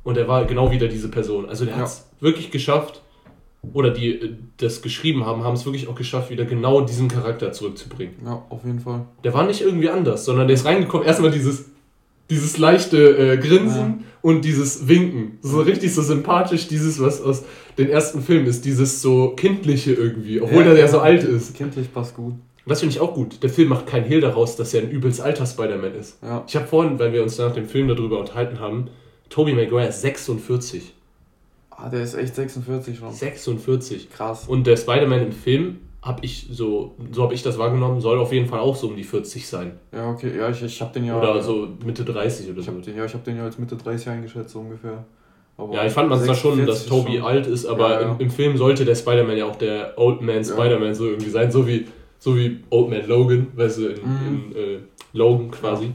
Und 0.03 0.17
er 0.17 0.27
war 0.27 0.45
genau 0.45 0.71
wieder 0.71 0.87
diese 0.87 1.09
Person. 1.09 1.47
Also 1.47 1.65
der 1.65 1.75
ja. 1.75 1.79
hat 1.81 1.87
es 1.87 2.09
wirklich 2.19 2.51
geschafft, 2.51 3.01
oder 3.71 3.91
die 3.91 4.35
das 4.57 4.81
geschrieben 4.81 5.25
haben, 5.25 5.43
haben 5.43 5.53
es 5.53 5.65
wirklich 5.65 5.87
auch 5.87 5.95
geschafft, 5.95 6.29
wieder 6.29 6.43
genau 6.43 6.81
diesen 6.81 7.07
Charakter 7.07 7.53
zurückzubringen. 7.53 8.15
Ja, 8.25 8.43
auf 8.49 8.65
jeden 8.65 8.81
Fall. 8.81 9.05
Der 9.23 9.33
war 9.33 9.45
nicht 9.45 9.61
irgendwie 9.61 9.89
anders, 9.89 10.25
sondern 10.25 10.47
der 10.47 10.55
ist 10.55 10.65
reingekommen, 10.65 11.07
erstmal 11.07 11.31
dieses 11.31 11.69
dieses 12.33 12.57
leichte 12.57 12.97
äh, 12.97 13.37
Grinsen 13.37 13.99
ja. 13.99 14.05
und 14.23 14.43
dieses 14.43 14.87
Winken. 14.87 15.37
So 15.43 15.61
richtig 15.61 15.93
so 15.93 16.01
sympathisch, 16.01 16.67
dieses, 16.67 16.99
was 16.99 17.21
aus 17.21 17.43
den 17.77 17.89
ersten 17.89 18.23
Filmen 18.23 18.47
ist, 18.47 18.65
dieses 18.65 19.01
so 19.03 19.29
kindliche 19.29 19.93
irgendwie, 19.93 20.41
obwohl 20.41 20.63
ja, 20.65 20.71
er 20.71 20.79
ja 20.79 20.87
so 20.87 20.99
alt 20.99 21.23
ist. 21.23 21.55
Kindlich 21.55 21.93
passt 21.93 22.15
gut. 22.15 22.33
Das 22.65 22.79
finde 22.79 22.95
ich 22.95 23.01
auch 23.01 23.13
gut. 23.13 23.43
Der 23.43 23.49
Film 23.49 23.69
macht 23.69 23.85
keinen 23.85 24.05
Hehl 24.05 24.21
daraus, 24.21 24.55
dass 24.55 24.73
er 24.73 24.81
ein 24.81 24.89
übelst 24.89 25.21
alter 25.21 25.45
Spider-Man 25.45 25.93
ist. 25.93 26.17
Ja. 26.23 26.43
Ich 26.47 26.55
habe 26.55 26.65
vorhin, 26.65 26.97
weil 26.97 27.13
wir 27.13 27.21
uns 27.21 27.37
nach 27.37 27.53
dem 27.53 27.67
Film 27.67 27.87
darüber 27.87 28.19
unterhalten 28.19 28.59
haben, 28.59 28.87
Tobey 29.29 29.53
Maguire 29.53 29.89
ist 29.89 30.01
46. 30.01 30.93
Ah, 31.69 31.89
der 31.89 32.01
ist 32.01 32.15
echt 32.15 32.35
46 32.35 32.97
schon. 32.97 33.13
46. 33.13 34.09
Krass. 34.09 34.45
Und 34.47 34.65
der 34.65 34.77
Spider-Man 34.77 35.21
im 35.21 35.31
Film 35.33 35.77
habe 36.03 36.25
ich 36.25 36.47
so, 36.51 36.95
so 37.11 37.23
habe 37.23 37.33
ich 37.33 37.43
das 37.43 37.57
wahrgenommen, 37.57 38.01
soll 38.01 38.19
auf 38.19 38.33
jeden 38.33 38.47
Fall 38.47 38.59
auch 38.59 38.75
so 38.75 38.87
um 38.87 38.95
die 38.95 39.05
40 39.05 39.47
sein. 39.47 39.79
Ja, 39.93 40.09
okay, 40.09 40.37
ja, 40.37 40.49
ich, 40.49 40.61
ich 40.61 40.81
habe 40.81 40.93
den 40.93 41.05
ja. 41.05 41.17
Oder 41.17 41.41
so 41.41 41.69
Mitte 41.85 42.03
30 42.03 42.49
oder 42.49 42.59
ich 42.59 42.65
so. 42.65 42.71
Den, 42.73 42.97
ja, 42.97 43.05
ich 43.05 43.13
habe 43.13 43.23
den 43.23 43.37
ja 43.37 43.43
als 43.43 43.57
Mitte 43.57 43.77
30 43.77 44.09
eingeschätzt, 44.09 44.49
so 44.49 44.59
ungefähr. 44.59 45.05
Aber 45.55 45.73
ja, 45.73 45.85
ich 45.85 45.93
fand 45.93 46.09
man 46.09 46.19
zwar 46.19 46.35
schon, 46.35 46.65
dass 46.65 46.87
Toby 46.87 47.17
schon. 47.17 47.25
alt 47.25 47.47
ist, 47.47 47.65
aber 47.65 47.89
ja, 47.89 48.01
ja. 48.01 48.11
Im, 48.11 48.19
Im, 48.19 48.31
Film 48.31 48.57
sollte 48.57 48.83
der 48.83 48.95
Spider-Man 48.95 49.37
ja 49.37 49.45
auch 49.45 49.55
der 49.55 49.93
Old 49.97 50.21
Man 50.21 50.43
Spider-Man 50.43 50.93
so 50.93 51.05
irgendwie 51.05 51.29
sein, 51.29 51.51
so 51.51 51.65
wie, 51.67 51.87
so 52.19 52.35
wie 52.35 52.59
Old 52.69 52.89
Man 52.89 53.07
Logan, 53.07 53.47
weißt 53.55 53.77
du, 53.77 53.87
in, 53.87 54.01
mhm. 54.01 54.51
in 54.51 54.55
äh, 54.55 54.79
Logan 55.13 55.51
quasi. 55.51 55.91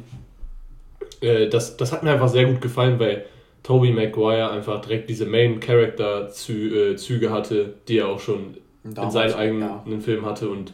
Äh, 1.21 1.49
das, 1.49 1.77
das 1.77 1.93
hat 1.93 2.03
mir 2.03 2.13
einfach 2.13 2.29
sehr 2.29 2.47
gut 2.47 2.63
gefallen, 2.63 2.99
weil 2.99 3.27
Toby 3.63 3.93
Maguire 3.93 4.53
einfach 4.53 4.81
direkt 4.81 5.11
diese 5.11 5.27
Main-Character-Züge 5.27 7.27
äh, 7.27 7.29
hatte, 7.29 7.75
die 7.89 7.99
er 7.99 8.09
auch 8.09 8.21
schon 8.21 8.57
Damals, 8.95 9.15
in 9.15 9.21
seinen 9.21 9.35
eigenen 9.35 9.61
ja. 9.87 10.01
Film 10.01 10.27
hatte 10.27 10.49
und 10.49 10.73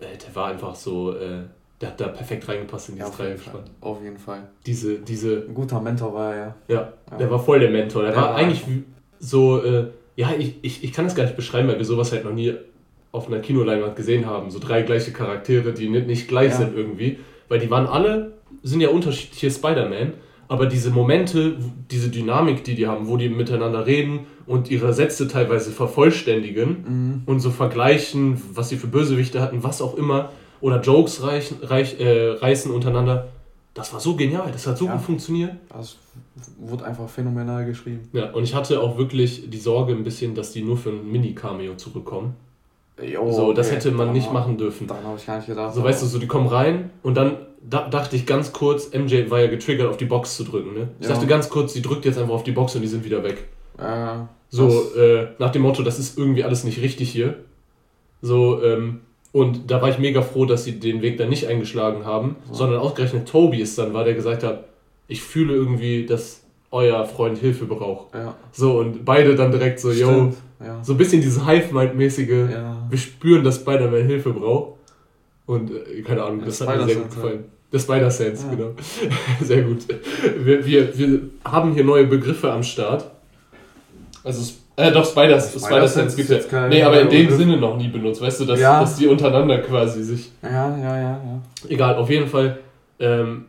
äh, 0.00 0.16
der 0.16 0.34
war 0.34 0.48
einfach 0.48 0.74
so, 0.74 1.14
äh, 1.14 1.44
der 1.80 1.90
hat 1.90 2.00
da 2.00 2.08
perfekt 2.08 2.48
reingepasst 2.48 2.90
in 2.90 2.96
dieses 2.96 3.10
ja, 3.10 3.16
Dreiergespann. 3.16 3.62
Auf 3.80 4.02
jeden 4.02 4.18
Fall. 4.18 4.48
Diese, 4.66 4.98
diese. 4.98 5.44
Ein 5.48 5.54
guter 5.54 5.80
Mentor 5.80 6.12
war 6.12 6.34
er, 6.34 6.38
ja. 6.38 6.54
Ja, 6.68 6.92
ja. 7.10 7.16
der 7.18 7.30
war 7.30 7.38
voll 7.38 7.60
der 7.60 7.70
Mentor. 7.70 8.02
Der, 8.02 8.12
der 8.12 8.20
war, 8.20 8.30
war, 8.30 8.36
eigentlich 8.36 8.64
so, 9.20 9.62
äh, 9.62 9.88
ja, 10.16 10.30
ich, 10.36 10.56
ich, 10.62 10.82
ich 10.82 10.92
kann 10.92 11.04
das 11.04 11.14
gar 11.14 11.24
nicht 11.24 11.36
beschreiben, 11.36 11.68
weil 11.68 11.78
wir 11.78 11.84
sowas 11.84 12.10
halt 12.12 12.24
noch 12.24 12.32
nie 12.32 12.54
auf 13.12 13.28
einer 13.28 13.38
Kinoleinwand 13.38 13.96
gesehen 13.96 14.26
haben. 14.26 14.50
So 14.50 14.58
drei 14.58 14.82
gleiche 14.82 15.12
Charaktere, 15.12 15.72
die 15.72 15.88
nicht, 15.88 16.06
nicht 16.06 16.28
gleich 16.28 16.50
ja. 16.50 16.56
sind 16.56 16.76
irgendwie. 16.76 17.18
Weil 17.48 17.60
die 17.60 17.70
waren 17.70 17.86
alle, 17.86 18.32
sind 18.62 18.80
ja 18.80 18.90
unterschiedliche 18.90 19.50
Spider-Man 19.50 20.14
aber 20.48 20.66
diese 20.66 20.90
Momente, 20.90 21.56
diese 21.90 22.08
Dynamik, 22.08 22.64
die 22.64 22.74
die 22.74 22.86
haben, 22.86 23.06
wo 23.06 23.16
die 23.16 23.28
miteinander 23.28 23.86
reden 23.86 24.20
und 24.46 24.70
ihre 24.70 24.92
Sätze 24.94 25.28
teilweise 25.28 25.70
vervollständigen 25.70 26.84
mhm. 26.88 27.22
und 27.26 27.40
so 27.40 27.50
vergleichen, 27.50 28.40
was 28.54 28.70
sie 28.70 28.76
für 28.76 28.86
Bösewichte 28.86 29.40
hatten, 29.40 29.62
was 29.62 29.82
auch 29.82 29.94
immer, 29.94 30.30
oder 30.60 30.80
Jokes 30.80 31.22
reichen, 31.22 31.58
reich, 31.62 32.00
äh, 32.00 32.30
reißen 32.30 32.72
untereinander, 32.72 33.28
das 33.74 33.92
war 33.92 34.00
so 34.00 34.16
genial, 34.16 34.50
das 34.50 34.66
hat 34.66 34.76
so 34.76 34.86
ja. 34.86 34.94
gut 34.94 35.02
funktioniert. 35.02 35.52
Das 35.68 35.96
wurde 36.58 36.84
einfach 36.84 37.08
phänomenal 37.08 37.64
geschrieben. 37.64 38.08
Ja, 38.12 38.32
und 38.32 38.42
ich 38.42 38.54
hatte 38.54 38.80
auch 38.80 38.98
wirklich 38.98 39.48
die 39.50 39.58
Sorge 39.58 39.92
ein 39.92 40.02
bisschen, 40.02 40.34
dass 40.34 40.52
die 40.52 40.62
nur 40.62 40.76
für 40.76 40.90
ein 40.90 41.12
Mini-Cameo 41.12 41.76
zurückkommen. 41.76 42.34
Jo, 43.00 43.30
so, 43.30 43.52
das 43.52 43.70
hätte 43.70 43.92
man 43.92 44.12
nicht 44.12 44.32
machen 44.32 44.56
dürfen. 44.58 44.88
Dann 44.88 45.04
habe 45.04 45.16
ich 45.16 45.26
gar 45.26 45.36
nicht 45.36 45.46
gedacht. 45.46 45.74
So, 45.74 45.84
weißt 45.84 46.02
du, 46.02 46.06
so 46.06 46.18
die 46.18 46.26
kommen 46.26 46.48
rein 46.48 46.90
und 47.04 47.16
dann 47.16 47.36
da, 47.62 47.88
dachte 47.88 48.16
ich 48.16 48.26
ganz 48.26 48.52
kurz, 48.52 48.92
MJ 48.92 49.30
war 49.30 49.40
ja 49.40 49.48
getriggert, 49.48 49.88
auf 49.88 49.96
die 49.96 50.04
Box 50.04 50.36
zu 50.36 50.44
drücken. 50.44 50.74
Ne? 50.74 50.88
Ich 51.00 51.06
ja. 51.06 51.14
dachte 51.14 51.26
ganz 51.26 51.48
kurz, 51.48 51.72
die 51.72 51.82
drückt 51.82 52.04
jetzt 52.04 52.18
einfach 52.18 52.34
auf 52.34 52.44
die 52.44 52.52
Box 52.52 52.74
und 52.74 52.82
die 52.82 52.88
sind 52.88 53.04
wieder 53.04 53.22
weg. 53.22 53.44
Äh, 53.78 54.24
so, 54.50 54.94
äh, 54.96 55.28
nach 55.38 55.50
dem 55.50 55.62
Motto, 55.62 55.82
das 55.82 55.98
ist 55.98 56.18
irgendwie 56.18 56.44
alles 56.44 56.64
nicht 56.64 56.80
richtig 56.80 57.10
hier. 57.10 57.36
So, 58.22 58.62
ähm, 58.62 59.00
und 59.32 59.70
da 59.70 59.82
war 59.82 59.90
ich 59.90 59.98
mega 59.98 60.22
froh, 60.22 60.46
dass 60.46 60.64
sie 60.64 60.80
den 60.80 61.02
Weg 61.02 61.18
dann 61.18 61.28
nicht 61.28 61.46
eingeschlagen 61.46 62.04
haben, 62.04 62.36
ja. 62.48 62.54
sondern 62.54 62.80
ausgerechnet 62.80 63.28
Toby 63.28 63.60
ist 63.60 63.78
dann 63.78 63.92
war, 63.92 64.04
der 64.04 64.14
gesagt 64.14 64.42
hat, 64.42 64.64
ich 65.06 65.22
fühle 65.22 65.54
irgendwie, 65.54 66.06
dass 66.06 66.42
euer 66.70 67.04
Freund 67.06 67.38
Hilfe 67.38 67.66
braucht. 67.66 68.14
Ja. 68.14 68.34
So, 68.52 68.78
und 68.78 69.04
beide 69.04 69.34
dann 69.34 69.50
direkt 69.50 69.80
so, 69.80 69.90
yo, 69.90 70.32
ja. 70.60 70.82
so 70.82 70.92
ein 70.92 70.98
bisschen 70.98 71.20
dieses 71.20 71.46
Hive-Mind-mäßige, 71.46 72.28
wir 72.90 72.98
spüren, 72.98 73.44
dass 73.44 73.56
Spider-Man 73.56 74.06
Hilfe 74.06 74.32
braucht. 74.32 74.77
Und 75.48 75.70
äh, 75.70 76.02
keine 76.02 76.22
Ahnung, 76.22 76.42
das 76.44 76.60
hat 76.60 76.76
mir 76.76 76.84
sehr 76.84 76.96
gut 76.96 77.10
gefallen. 77.10 77.44
Das 77.70 77.82
Spider-Sense, 77.82 78.46
ja. 78.46 78.54
genau. 78.54 78.70
Sehr 79.42 79.62
gut. 79.62 79.80
Wir, 80.38 80.64
wir, 80.64 80.98
wir 80.98 81.20
haben 81.44 81.74
hier 81.74 81.84
neue 81.84 82.06
Begriffe 82.06 82.50
am 82.50 82.62
Start. 82.62 83.10
Also, 84.24 84.54
äh, 84.76 84.90
doch, 84.90 85.04
Spider-Sense 85.04 85.58
Spider 85.58 86.16
gibt 86.16 86.30
es 86.30 86.50
ja. 86.50 86.68
Nee, 86.68 86.82
aber 86.82 87.00
in 87.02 87.10
dem 87.10 87.30
Sinne 87.30 87.56
noch 87.58 87.76
nie 87.76 87.88
benutzt. 87.88 88.22
Weißt 88.22 88.40
du, 88.40 88.44
dass, 88.46 88.60
ja. 88.60 88.80
dass 88.80 88.96
die 88.96 89.06
untereinander 89.06 89.58
quasi 89.58 90.02
sich. 90.02 90.30
Ja, 90.42 90.76
ja, 90.78 90.96
ja, 90.96 91.10
ja. 91.12 91.42
Egal, 91.68 91.96
auf 91.96 92.08
jeden 92.08 92.26
Fall, 92.26 92.58
ähm, 93.00 93.46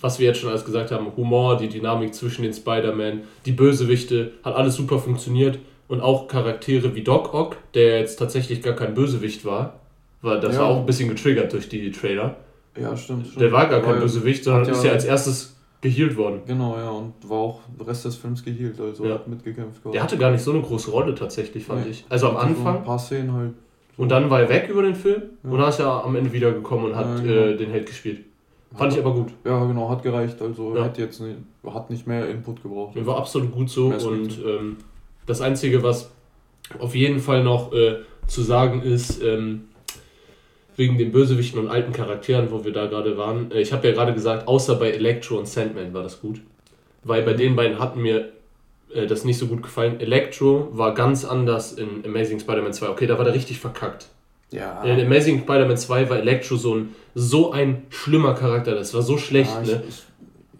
was 0.00 0.18
wir 0.18 0.26
jetzt 0.26 0.40
schon 0.40 0.50
alles 0.50 0.64
gesagt 0.64 0.90
haben: 0.90 1.12
Humor, 1.16 1.56
die 1.56 1.68
Dynamik 1.68 2.14
zwischen 2.14 2.42
den 2.42 2.52
Spider-Man, 2.52 3.22
die 3.44 3.52
Bösewichte, 3.52 4.32
hat 4.44 4.54
alles 4.54 4.74
super 4.74 4.98
funktioniert. 4.98 5.58
Und 5.86 6.00
auch 6.00 6.28
Charaktere 6.28 6.94
wie 6.94 7.02
Doc 7.02 7.34
Ock, 7.34 7.56
der 7.74 8.00
jetzt 8.00 8.16
tatsächlich 8.16 8.62
gar 8.62 8.74
kein 8.74 8.94
Bösewicht 8.94 9.44
war, 9.44 9.80
weil 10.22 10.40
das 10.40 10.54
ja. 10.54 10.62
war 10.62 10.68
auch 10.68 10.78
ein 10.78 10.86
bisschen 10.86 11.08
getriggert 11.08 11.52
durch 11.52 11.68
die 11.68 11.90
Trailer. 11.90 12.36
Ja, 12.76 12.96
stimmt. 12.96 13.26
stimmt. 13.26 13.40
Der 13.40 13.52
war 13.52 13.66
gar 13.66 13.80
kein 13.80 14.00
Bösewicht, 14.00 14.44
sondern 14.44 14.64
ja, 14.66 14.72
ist 14.72 14.84
ja 14.84 14.92
als 14.92 15.04
erstes 15.04 15.56
gehealt 15.80 16.16
worden. 16.16 16.40
Genau, 16.46 16.76
ja, 16.76 16.90
und 16.90 17.12
war 17.28 17.38
auch 17.38 17.60
der 17.78 17.86
Rest 17.86 18.04
des 18.04 18.16
Films 18.16 18.44
gehealt, 18.44 18.80
also 18.80 19.04
ja. 19.04 19.14
hat 19.14 19.28
mitgekämpft. 19.28 19.80
Der 19.92 20.02
hatte 20.02 20.16
gar 20.16 20.30
nicht 20.30 20.42
so 20.42 20.52
eine 20.52 20.62
große 20.62 20.90
Rolle 20.90 21.14
tatsächlich, 21.14 21.64
fand 21.64 21.84
nee. 21.84 21.90
ich. 21.90 22.04
Also 22.08 22.28
am 22.30 22.36
Anfang. 22.36 22.74
So 22.74 22.78
ein 22.78 22.84
paar 22.84 22.98
Szenen 22.98 23.32
halt. 23.32 23.52
Und 23.96 24.10
dann 24.10 24.30
war 24.30 24.40
er 24.40 24.48
weg 24.48 24.68
über 24.68 24.82
den 24.82 24.94
Film 24.94 25.22
ja. 25.42 25.50
und 25.50 25.58
dann 25.58 25.68
ist 25.68 25.80
er 25.80 26.04
am 26.04 26.14
Ende 26.14 26.32
wiedergekommen 26.32 26.90
und 26.90 26.96
hat 26.96 27.18
ja, 27.18 27.22
genau. 27.22 27.32
äh, 27.32 27.56
den 27.56 27.70
Held 27.70 27.86
gespielt. 27.86 28.24
Fand 28.76 28.92
hat, 28.92 28.98
ich 28.98 29.04
aber 29.04 29.14
gut. 29.14 29.32
Ja, 29.44 29.64
genau, 29.64 29.88
hat 29.88 30.02
gereicht. 30.02 30.40
Also 30.42 30.76
ja. 30.76 30.84
hat 30.84 30.98
jetzt 30.98 31.20
nicht, 31.20 31.38
hat 31.66 31.90
nicht 31.90 32.06
mehr 32.06 32.28
Input 32.28 32.62
gebraucht. 32.62 32.94
War 33.06 33.16
absolut 33.16 33.50
gut 33.50 33.70
so. 33.70 33.86
Und 33.86 34.38
ähm, 34.44 34.76
das 35.26 35.40
Einzige, 35.40 35.82
was 35.82 36.10
auf 36.78 36.94
jeden 36.94 37.18
Fall 37.18 37.42
noch 37.42 37.72
äh, 37.72 37.96
zu 38.26 38.42
sagen 38.42 38.82
ist, 38.82 39.22
ähm, 39.22 39.68
wegen 40.78 40.96
den 40.96 41.10
Bösewichten 41.10 41.58
und 41.58 41.68
alten 41.68 41.92
Charakteren, 41.92 42.50
wo 42.52 42.64
wir 42.64 42.72
da 42.72 42.86
gerade 42.86 43.18
waren. 43.18 43.50
Äh, 43.50 43.60
ich 43.60 43.72
habe 43.72 43.86
ja 43.88 43.92
gerade 43.92 44.14
gesagt, 44.14 44.46
außer 44.48 44.76
bei 44.76 44.90
Electro 44.90 45.36
und 45.36 45.48
Sandman 45.48 45.92
war 45.92 46.04
das 46.04 46.20
gut. 46.20 46.40
Weil 47.02 47.22
bei 47.22 47.34
den 47.34 47.56
beiden 47.56 47.78
hatten 47.78 48.00
mir 48.00 48.32
äh, 48.94 49.06
das 49.06 49.24
nicht 49.24 49.38
so 49.38 49.48
gut 49.48 49.62
gefallen. 49.62 50.00
Electro 50.00 50.68
war 50.72 50.94
ganz 50.94 51.24
anders 51.24 51.72
in 51.72 52.04
Amazing 52.06 52.38
Spider-Man 52.38 52.72
2. 52.72 52.88
Okay, 52.90 53.06
da 53.06 53.18
war 53.18 53.24
der 53.24 53.34
richtig 53.34 53.58
verkackt. 53.58 54.06
Ja. 54.52 54.82
In 54.84 55.04
Amazing 55.04 55.40
Spider-Man 55.40 55.76
2 55.76 56.10
war 56.10 56.18
Electro 56.18 56.56
so 56.56 56.76
ein, 56.76 56.94
so 57.14 57.50
ein 57.50 57.82
schlimmer 57.90 58.34
Charakter. 58.34 58.74
Das 58.76 58.94
war 58.94 59.02
so 59.02 59.18
schlecht. 59.18 59.50
Ja, 59.50 59.62
ich, 59.62 59.68
ne? 59.68 59.82
ich, 59.88 60.02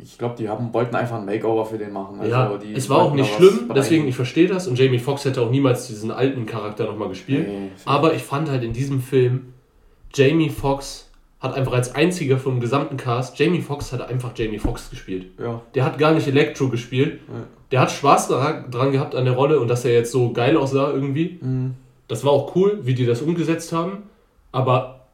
ich 0.01 0.19
glaube, 0.19 0.35
die 0.37 0.49
haben, 0.49 0.75
wollten 0.75 0.97
einfach 0.97 1.19
ein 1.19 1.27
Makeover 1.27 1.65
für 1.65 1.79
den 1.79 1.93
machen. 1.93 2.19
Also 2.19 2.31
ja, 2.33 2.59
es 2.75 2.91
war 2.91 3.03
auch 3.03 3.15
nicht 3.15 3.33
schlimm, 3.35 3.71
deswegen 3.75 4.09
ich 4.09 4.17
verstehe 4.17 4.49
das. 4.49 4.67
Und 4.67 4.79
Jamie 4.79 4.99
Foxx 4.99 5.25
hätte 5.25 5.41
auch 5.43 5.51
niemals 5.51 5.87
diesen 5.87 6.11
alten 6.11 6.45
Charakter 6.45 6.87
nochmal 6.87 7.09
gespielt. 7.09 7.47
Nee, 7.47 7.69
Aber 7.85 8.15
ich 8.15 8.23
fand 8.23 8.51
halt 8.51 8.65
in 8.65 8.73
diesem 8.73 9.01
Film, 9.01 9.55
Jamie 10.15 10.51
Foxx 10.51 11.09
hat 11.41 11.55
einfach 11.55 11.73
als 11.73 11.95
einziger 11.95 12.39
vom 12.39 12.61
gesamten 12.61 12.97
Cast, 12.97 13.39
Jamie 13.39 13.61
Foxx 13.61 13.93
hat 13.93 14.03
einfach 14.03 14.33
Jamie 14.37 14.59
Foxx 14.59 14.91
gespielt. 14.91 15.27
Ja. 15.39 15.63
Der 15.75 15.85
hat 15.85 15.99
gar 15.99 16.13
nicht 16.13 16.27
Electro 16.27 16.69
gespielt. 16.69 17.21
Ja. 17.29 17.45
Der 17.71 17.81
hat 17.81 17.91
Spaß 17.91 18.29
dran 18.29 18.93
gehabt 18.93 19.15
an 19.15 19.25
der 19.25 19.35
Rolle 19.35 19.61
und 19.61 19.69
dass 19.69 19.85
er 19.85 19.93
jetzt 19.93 20.11
so 20.11 20.33
geil 20.33 20.57
aussah 20.57 20.91
irgendwie. 20.91 21.39
Mhm. 21.41 21.75
Das 22.09 22.25
war 22.25 22.33
auch 22.33 22.57
cool, 22.57 22.81
wie 22.83 22.95
die 22.95 23.07
das 23.07 23.23
umgesetzt 23.23 23.73
haben. 23.73 24.05
Aber 24.51 25.07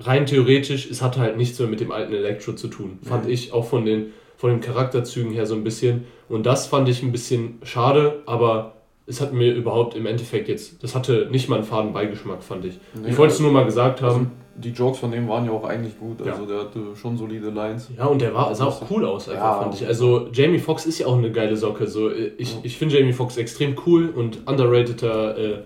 rein 0.00 0.26
theoretisch, 0.26 0.90
es 0.90 1.02
hat 1.02 1.18
halt 1.18 1.36
nichts 1.36 1.58
mehr 1.58 1.68
mit 1.68 1.80
dem 1.80 1.92
alten 1.92 2.14
Electro 2.14 2.54
zu 2.54 2.68
tun. 2.68 2.98
Fand 3.02 3.28
ich 3.28 3.52
auch 3.52 3.66
von 3.66 3.84
den, 3.84 4.12
von 4.36 4.50
den 4.50 4.60
Charakterzügen 4.60 5.32
her 5.32 5.46
so 5.46 5.54
ein 5.54 5.62
bisschen. 5.62 6.04
Und 6.28 6.46
das 6.46 6.66
fand 6.66 6.88
ich 6.88 7.02
ein 7.02 7.12
bisschen 7.12 7.58
schade, 7.62 8.22
aber 8.26 8.73
es 9.06 9.20
hat 9.20 9.32
mir 9.32 9.52
überhaupt 9.54 9.94
im 9.96 10.06
Endeffekt 10.06 10.48
jetzt, 10.48 10.82
das 10.82 10.94
hatte 10.94 11.28
nicht 11.30 11.48
mal 11.48 11.56
einen 11.56 11.64
faden 11.64 11.92
Beigeschmack, 11.92 12.42
fand 12.42 12.64
ich. 12.64 12.78
Nee, 12.94 13.10
ich 13.10 13.18
wollte 13.18 13.34
es 13.34 13.40
nur 13.40 13.52
mal 13.52 13.64
gesagt 13.64 14.00
haben. 14.00 14.08
Also 14.08 14.26
die 14.56 14.70
Jokes 14.70 14.98
von 14.98 15.10
dem 15.10 15.28
waren 15.28 15.44
ja 15.44 15.50
auch 15.50 15.64
eigentlich 15.64 15.98
gut, 15.98 16.22
also 16.22 16.42
ja. 16.42 16.48
der 16.48 16.58
hatte 16.60 16.80
schon 16.94 17.16
solide 17.16 17.50
Lines. 17.50 17.90
Ja, 17.96 18.06
und 18.06 18.20
der 18.20 18.32
war, 18.34 18.54
sah 18.54 18.66
auch 18.66 18.88
cool 18.90 19.04
aus, 19.04 19.28
einfach, 19.28 19.42
ja, 19.42 19.62
fand 19.62 19.74
ich. 19.74 19.86
Also 19.86 20.28
Jamie 20.32 20.60
Foxx 20.60 20.86
ist 20.86 21.00
ja 21.00 21.06
auch 21.06 21.18
eine 21.18 21.32
geile 21.32 21.56
Socke. 21.56 21.86
So, 21.86 22.10
ich 22.10 22.54
ja. 22.54 22.60
ich 22.62 22.78
finde 22.78 22.96
Jamie 22.96 23.12
Foxx 23.12 23.36
extrem 23.36 23.74
cool 23.84 24.08
und 24.08 24.46
underrateder 24.46 25.36
äh, 25.36 25.58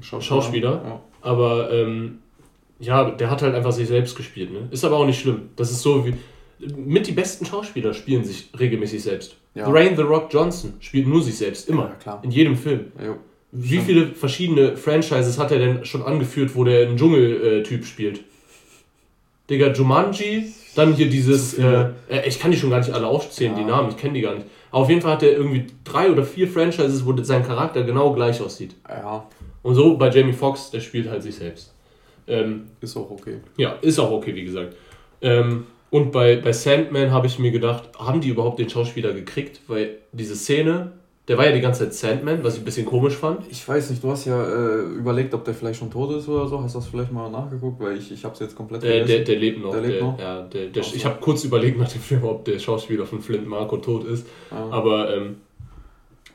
Schauspieler. 0.00 0.22
Schauspieler. 0.22 1.00
Aber 1.22 1.72
ähm, 1.72 2.18
ja, 2.78 3.10
der 3.10 3.30
hat 3.30 3.42
halt 3.42 3.54
einfach 3.54 3.72
sich 3.72 3.88
selbst 3.88 4.16
gespielt. 4.16 4.52
Ne? 4.52 4.68
Ist 4.70 4.84
aber 4.84 4.96
auch 4.96 5.06
nicht 5.06 5.20
schlimm. 5.20 5.50
Das 5.56 5.70
ist 5.70 5.82
so 5.82 6.06
wie. 6.06 6.14
Mit 6.76 7.06
die 7.06 7.12
besten 7.12 7.46
Schauspieler 7.46 7.94
spielen 7.94 8.24
sich 8.24 8.50
regelmäßig 8.58 9.02
selbst. 9.02 9.36
Ja. 9.58 9.68
Dwayne 9.68 9.96
The 9.96 10.02
Rock 10.02 10.28
Johnson 10.32 10.74
spielt 10.78 11.08
nur 11.08 11.20
sich 11.20 11.36
selbst, 11.36 11.68
immer. 11.68 11.84
Ja, 11.84 11.94
klar. 12.00 12.20
In 12.22 12.30
jedem 12.30 12.56
Film. 12.56 12.92
Ja, 13.02 13.16
Wie 13.50 13.66
stimmt. 13.66 13.82
viele 13.84 14.06
verschiedene 14.14 14.76
Franchises 14.76 15.38
hat 15.38 15.50
er 15.50 15.58
denn 15.58 15.84
schon 15.84 16.02
angeführt, 16.02 16.54
wo 16.54 16.62
der 16.64 16.86
einen 16.86 16.96
Dschungeltyp 16.96 17.84
spielt? 17.84 18.20
Digga, 19.50 19.72
Jumanji, 19.72 20.52
dann 20.76 20.92
hier 20.94 21.08
dieses, 21.08 21.58
äh, 21.58 21.86
äh, 22.08 22.28
ich 22.28 22.38
kann 22.38 22.50
die 22.50 22.56
schon 22.56 22.70
gar 22.70 22.78
nicht 22.78 22.92
alle 22.92 23.06
aufzählen, 23.06 23.56
die 23.56 23.64
Namen, 23.64 23.88
ich 23.88 23.96
kenne 23.96 24.14
die 24.14 24.20
gar 24.20 24.34
nicht. 24.34 24.46
Aber 24.70 24.82
auf 24.82 24.90
jeden 24.90 25.00
Fall 25.00 25.12
hat 25.12 25.22
er 25.22 25.32
irgendwie 25.32 25.66
drei 25.84 26.10
oder 26.10 26.22
vier 26.22 26.46
Franchises, 26.46 27.04
wo 27.04 27.16
sein 27.22 27.44
Charakter 27.44 27.82
genau 27.82 28.12
gleich 28.12 28.40
aussieht. 28.40 28.74
Ja. 28.88 29.26
Und 29.62 29.74
so 29.74 29.96
bei 29.96 30.10
Jamie 30.10 30.34
Foxx, 30.34 30.70
der 30.70 30.80
spielt 30.80 31.08
halt 31.08 31.22
sich 31.22 31.36
selbst. 31.36 31.72
Ähm, 32.26 32.68
ist 32.80 32.96
auch 32.96 33.10
okay. 33.10 33.38
Ja, 33.56 33.76
ist 33.80 33.98
auch 33.98 34.10
okay, 34.10 34.34
wie 34.34 34.44
gesagt. 34.44 34.76
Ähm, 35.22 35.66
und 35.90 36.12
bei, 36.12 36.36
bei 36.36 36.52
Sandman 36.52 37.10
habe 37.10 37.26
ich 37.26 37.38
mir 37.38 37.50
gedacht, 37.50 37.90
haben 37.98 38.20
die 38.20 38.28
überhaupt 38.28 38.58
den 38.58 38.68
Schauspieler 38.68 39.12
gekriegt? 39.12 39.60
Weil 39.68 39.98
diese 40.12 40.36
Szene, 40.36 40.92
der 41.28 41.38
war 41.38 41.46
ja 41.46 41.52
die 41.52 41.60
ganze 41.60 41.84
Zeit 41.84 41.94
Sandman, 41.94 42.44
was 42.44 42.54
ich 42.54 42.60
ein 42.60 42.64
bisschen 42.64 42.84
komisch 42.84 43.14
fand. 43.14 43.44
Ich 43.50 43.66
weiß 43.66 43.90
nicht, 43.90 44.02
du 44.02 44.10
hast 44.10 44.26
ja 44.26 44.42
äh, 44.42 44.80
überlegt, 44.80 45.32
ob 45.32 45.44
der 45.44 45.54
vielleicht 45.54 45.78
schon 45.78 45.90
tot 45.90 46.14
ist 46.14 46.28
oder 46.28 46.46
so. 46.46 46.62
Hast 46.62 46.74
du 46.74 46.78
das 46.80 46.88
vielleicht 46.88 47.10
mal 47.10 47.30
nachgeguckt? 47.30 47.80
Weil 47.80 47.96
ich, 47.96 48.12
ich 48.12 48.22
habe 48.24 48.34
es 48.34 48.40
jetzt 48.40 48.54
komplett 48.54 48.82
vergessen. 48.82 49.06
Der, 49.06 49.16
der, 49.18 49.24
der 49.24 49.36
lebt 49.36 49.62
noch. 49.62 49.72
Der 49.72 49.80
lebt 49.80 49.94
der, 49.94 50.02
noch? 50.02 50.18
Ja, 50.18 50.42
der, 50.42 50.66
der, 50.66 50.82
ich 50.82 51.04
habe 51.06 51.20
kurz 51.20 51.44
überlegt 51.44 51.78
nach 51.78 51.90
dem 51.90 52.02
Film, 52.02 52.24
ob 52.24 52.44
der 52.44 52.58
Schauspieler 52.58 53.06
von 53.06 53.20
Flint 53.20 53.46
Marco 53.46 53.78
tot 53.78 54.04
ist. 54.04 54.26
Ah. 54.50 54.68
Aber, 54.70 55.14
ähm, 55.14 55.36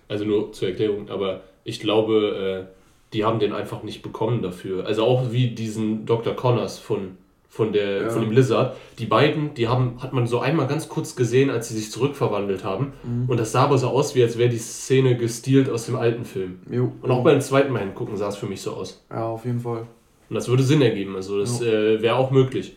also 0.08 0.26
nur 0.26 0.52
zur 0.52 0.70
Erklärung, 0.70 1.10
aber 1.10 1.42
ich 1.64 1.80
glaube, 1.80 2.68
äh, 2.70 2.74
die 3.14 3.24
haben 3.24 3.40
den 3.40 3.54
einfach 3.54 3.84
nicht 3.84 4.02
bekommen 4.02 4.42
dafür. 4.42 4.86
Also 4.86 5.04
auch 5.04 5.32
wie 5.32 5.50
diesen 5.50 6.06
Dr. 6.06 6.36
Connors 6.36 6.80
von 6.80 7.18
von, 7.54 7.72
der, 7.72 8.02
ja. 8.02 8.10
von 8.10 8.24
dem 8.24 8.32
Lizard. 8.32 8.76
Die 8.98 9.06
beiden, 9.06 9.54
die 9.54 9.68
haben, 9.68 10.02
hat 10.02 10.12
man 10.12 10.26
so 10.26 10.40
einmal 10.40 10.66
ganz 10.66 10.90
kurz 10.90 11.16
gesehen, 11.16 11.52
als 11.52 11.70
sie 11.70 11.76
sich 11.76 11.92
zurückverwandelt 11.92 12.64
haben. 12.64 12.94
Mhm. 13.04 13.30
Und 13.30 13.40
das 13.40 13.52
sah 13.52 13.66
aber 13.66 13.78
so 13.78 13.90
aus, 13.90 14.16
wie 14.16 14.24
als 14.24 14.40
wäre 14.40 14.50
die 14.50 14.58
Szene 14.58 15.16
gestielt 15.16 15.70
aus 15.70 15.86
dem 15.86 15.96
alten 15.96 16.26
Film. 16.26 16.62
Jo. 16.68 16.94
Und 17.00 17.12
auch 17.12 17.24
beim 17.24 17.40
zweiten 17.42 17.72
Mal 17.72 17.84
hingucken 17.84 18.18
sah 18.18 18.30
es 18.30 18.38
für 18.38 18.48
mich 18.48 18.62
so 18.62 18.72
aus. 18.72 19.06
Ja, 19.12 19.26
auf 19.26 19.46
jeden 19.46 19.60
Fall. 19.60 19.86
Und 20.30 20.36
das 20.36 20.50
würde 20.50 20.64
Sinn 20.64 20.82
ergeben, 20.82 21.16
also 21.16 21.40
das 21.40 21.62
äh, 21.62 22.02
wäre 22.02 22.16
auch 22.16 22.32
möglich. 22.32 22.76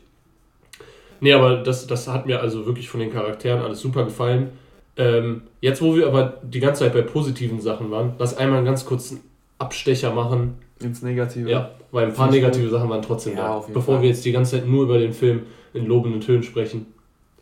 Nee, 1.20 1.32
aber 1.32 1.56
das, 1.56 1.86
das 1.86 2.06
hat 2.08 2.26
mir 2.26 2.42
also 2.42 2.66
wirklich 2.66 2.90
von 2.90 3.00
den 3.00 3.10
Charakteren 3.10 3.62
alles 3.62 3.80
super 3.80 4.04
gefallen. 4.04 4.50
Ähm, 4.98 5.44
jetzt, 5.62 5.80
wo 5.80 5.96
wir 5.96 6.06
aber 6.06 6.34
die 6.42 6.60
ganze 6.60 6.84
Zeit 6.84 6.92
bei 6.92 7.00
positiven 7.00 7.62
Sachen 7.62 7.90
waren, 7.90 8.12
lass 8.18 8.36
einmal 8.36 8.58
einen 8.58 8.66
ganz 8.66 8.84
kurzen 8.84 9.20
Abstecher 9.58 10.12
machen. 10.12 10.54
Ins 10.80 11.02
Negative. 11.02 11.50
Ja, 11.50 11.70
weil 11.90 12.06
ein 12.06 12.12
paar 12.12 12.30
negative 12.30 12.68
Sachen 12.68 12.90
waren 12.90 13.00
trotzdem 13.00 13.36
ja, 13.36 13.60
da. 13.60 13.64
Bevor 13.72 13.94
Fall. 13.94 14.02
wir 14.02 14.10
jetzt 14.10 14.24
die 14.24 14.32
ganze 14.32 14.58
Zeit 14.58 14.68
nur 14.68 14.84
über 14.84 14.98
den 14.98 15.14
Film 15.14 15.44
in 15.72 15.86
lobenden 15.86 16.20
Tönen 16.20 16.42
sprechen. 16.42 16.86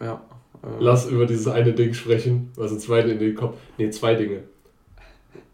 Ja. 0.01 0.23
Äh, 0.62 0.67
Lass 0.79 1.07
über 1.07 1.27
dieses 1.27 1.49
eine 1.49 1.73
Ding 1.73 1.95
sprechen, 1.95 2.53
was 2.57 2.71
uns 2.71 2.87
beide 2.87 3.11
in 3.11 3.19
den 3.19 3.35
Kopf. 3.35 3.57
Ne, 3.79 3.91
zwei 3.91 4.15
Dinge. 4.15 4.45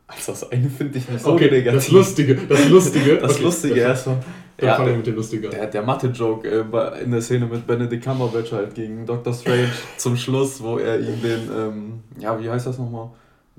Also 0.06 0.32
das 0.32 0.50
eine 0.50 0.68
finde 0.68 0.98
ich 0.98 1.08
nicht 1.08 1.22
so 1.22 1.32
okay, 1.32 1.50
negativ. 1.50 1.72
Das 1.72 1.90
Lustige, 1.90 2.34
das 2.34 2.68
Lustige. 2.68 3.16
das 3.22 3.34
okay, 3.34 3.42
Lustige 3.42 3.80
erstmal. 3.80 4.16
Ja, 4.60 4.74
fangen 4.74 4.88
wir 4.88 4.96
mit 4.96 5.06
dem 5.06 5.14
Lustige 5.14 5.48
Der, 5.48 5.68
der 5.68 5.82
Mathe-Joke 5.82 6.46
äh, 6.46 7.02
in 7.02 7.10
der 7.10 7.22
Szene 7.22 7.46
mit 7.46 7.66
Benedict 7.66 8.04
Cumberbatch 8.04 8.52
halt 8.52 8.74
gegen 8.74 9.06
Doctor 9.06 9.32
Strange 9.32 9.70
zum 9.96 10.16
Schluss, 10.16 10.62
wo 10.62 10.76
er 10.76 11.00
ihm 11.00 11.22
den, 11.22 11.48
ähm, 11.56 12.00
ja, 12.18 12.38
wie 12.38 12.50
heißt 12.50 12.66
das 12.66 12.78
nochmal? 12.78 13.08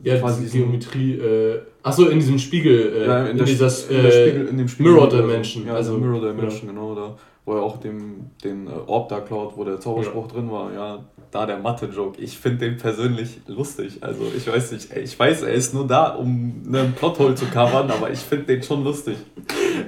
Ja, 0.04 0.20
quasi 0.20 0.46
Geometrie. 0.46 1.14
Äh, 1.16 1.62
achso, 1.84 2.08
in 2.08 2.20
diesem 2.20 2.40
Spiegel. 2.40 2.94
Äh, 2.96 3.06
ja, 3.06 3.26
in, 3.26 3.38
in, 3.38 3.46
dieser, 3.46 3.68
äh, 3.68 3.68
in, 3.68 4.12
Spiegel, 4.12 4.48
in 4.48 4.58
dem 4.58 4.68
Spiegel. 4.68 4.92
Mirror 4.92 5.10
Dimension. 5.10 5.68
Ja, 5.68 5.76
also 5.76 5.98
Mirror 5.98 6.32
Dimension, 6.32 6.68
ja. 6.68 6.74
genau. 6.74 6.96
Da, 6.96 7.16
wo 7.46 7.54
er 7.54 7.64
auch 7.64 7.78
dem, 7.78 8.30
den 8.44 8.68
äh, 8.68 8.72
Orb 8.86 9.10
da 9.10 9.20
klaut, 9.20 9.58
wo 9.58 9.64
der 9.64 9.80
Zauberspruch 9.80 10.28
ja. 10.28 10.34
drin 10.34 10.52
war, 10.52 10.74
ja, 10.74 11.04
da 11.32 11.46
der 11.46 11.58
Mathe-Joke. 11.58 12.22
Ich 12.22 12.38
finde 12.38 12.70
den 12.70 12.78
persönlich 12.78 13.40
lustig. 13.48 13.98
Also 14.02 14.22
ich 14.36 14.46
weiß 14.46 14.74
nicht, 14.74 14.96
ich 14.96 15.18
weiß, 15.18 15.44
er 15.44 15.54
ist 15.54 15.74
nur 15.74 15.88
da, 15.88 16.10
um 16.10 16.62
einen 16.68 16.94
Plothole 16.94 17.36
zu 17.36 17.46
covern, 17.46 17.90
aber 17.90 18.12
ich 18.12 18.20
finde 18.20 18.46
den 18.46 18.64
schon 18.64 18.84
lustig. 18.84 19.18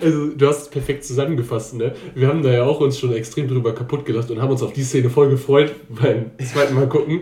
Also 0.01 0.29
du 0.29 0.47
hast 0.47 0.63
es 0.63 0.69
perfekt 0.69 1.05
zusammengefasst, 1.05 1.75
ne? 1.75 1.93
Wir 2.15 2.27
haben 2.27 2.41
da 2.41 2.51
ja 2.51 2.63
auch 2.63 2.79
uns 2.79 2.97
schon 2.97 3.13
extrem 3.13 3.47
drüber 3.47 3.75
kaputt 3.75 4.05
gelacht 4.05 4.31
und 4.31 4.41
haben 4.41 4.51
uns 4.51 4.63
auf 4.63 4.73
die 4.73 4.83
Szene 4.83 5.09
voll 5.09 5.29
gefreut 5.29 5.73
beim 5.89 6.31
zweiten 6.43 6.73
Mal 6.73 6.87
gucken. 6.87 7.21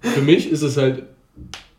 Für 0.00 0.20
mich 0.20 0.50
ist 0.50 0.62
es 0.62 0.76
halt, 0.76 1.04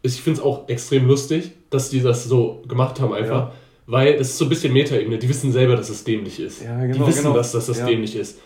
ich 0.02 0.22
finde 0.22 0.40
es 0.40 0.46
auch 0.46 0.68
extrem 0.70 1.08
lustig, 1.08 1.52
dass 1.72 1.90
die 1.90 2.02
das 2.02 2.26
so 2.26 2.62
gemacht 2.68 3.00
haben 3.00 3.14
einfach. 3.14 3.48
Ja. 3.48 3.52
Weil 3.88 4.14
es 4.14 4.30
ist 4.30 4.38
so 4.38 4.46
ein 4.46 4.50
bisschen 4.50 4.72
Metaebene. 4.72 5.18
Die 5.18 5.28
wissen 5.28 5.52
selber, 5.52 5.76
dass 5.76 5.90
es 5.90 6.04
dämlich 6.04 6.40
ist. 6.40 6.62
Ja, 6.62 6.80
genau, 6.80 6.94
die 6.94 7.08
wissen, 7.08 7.24
genau. 7.24 7.36
dass, 7.36 7.52
dass 7.52 7.66
das 7.66 7.80
ja. 7.80 7.88
dämlich 7.88 8.16
ist. 8.16 8.40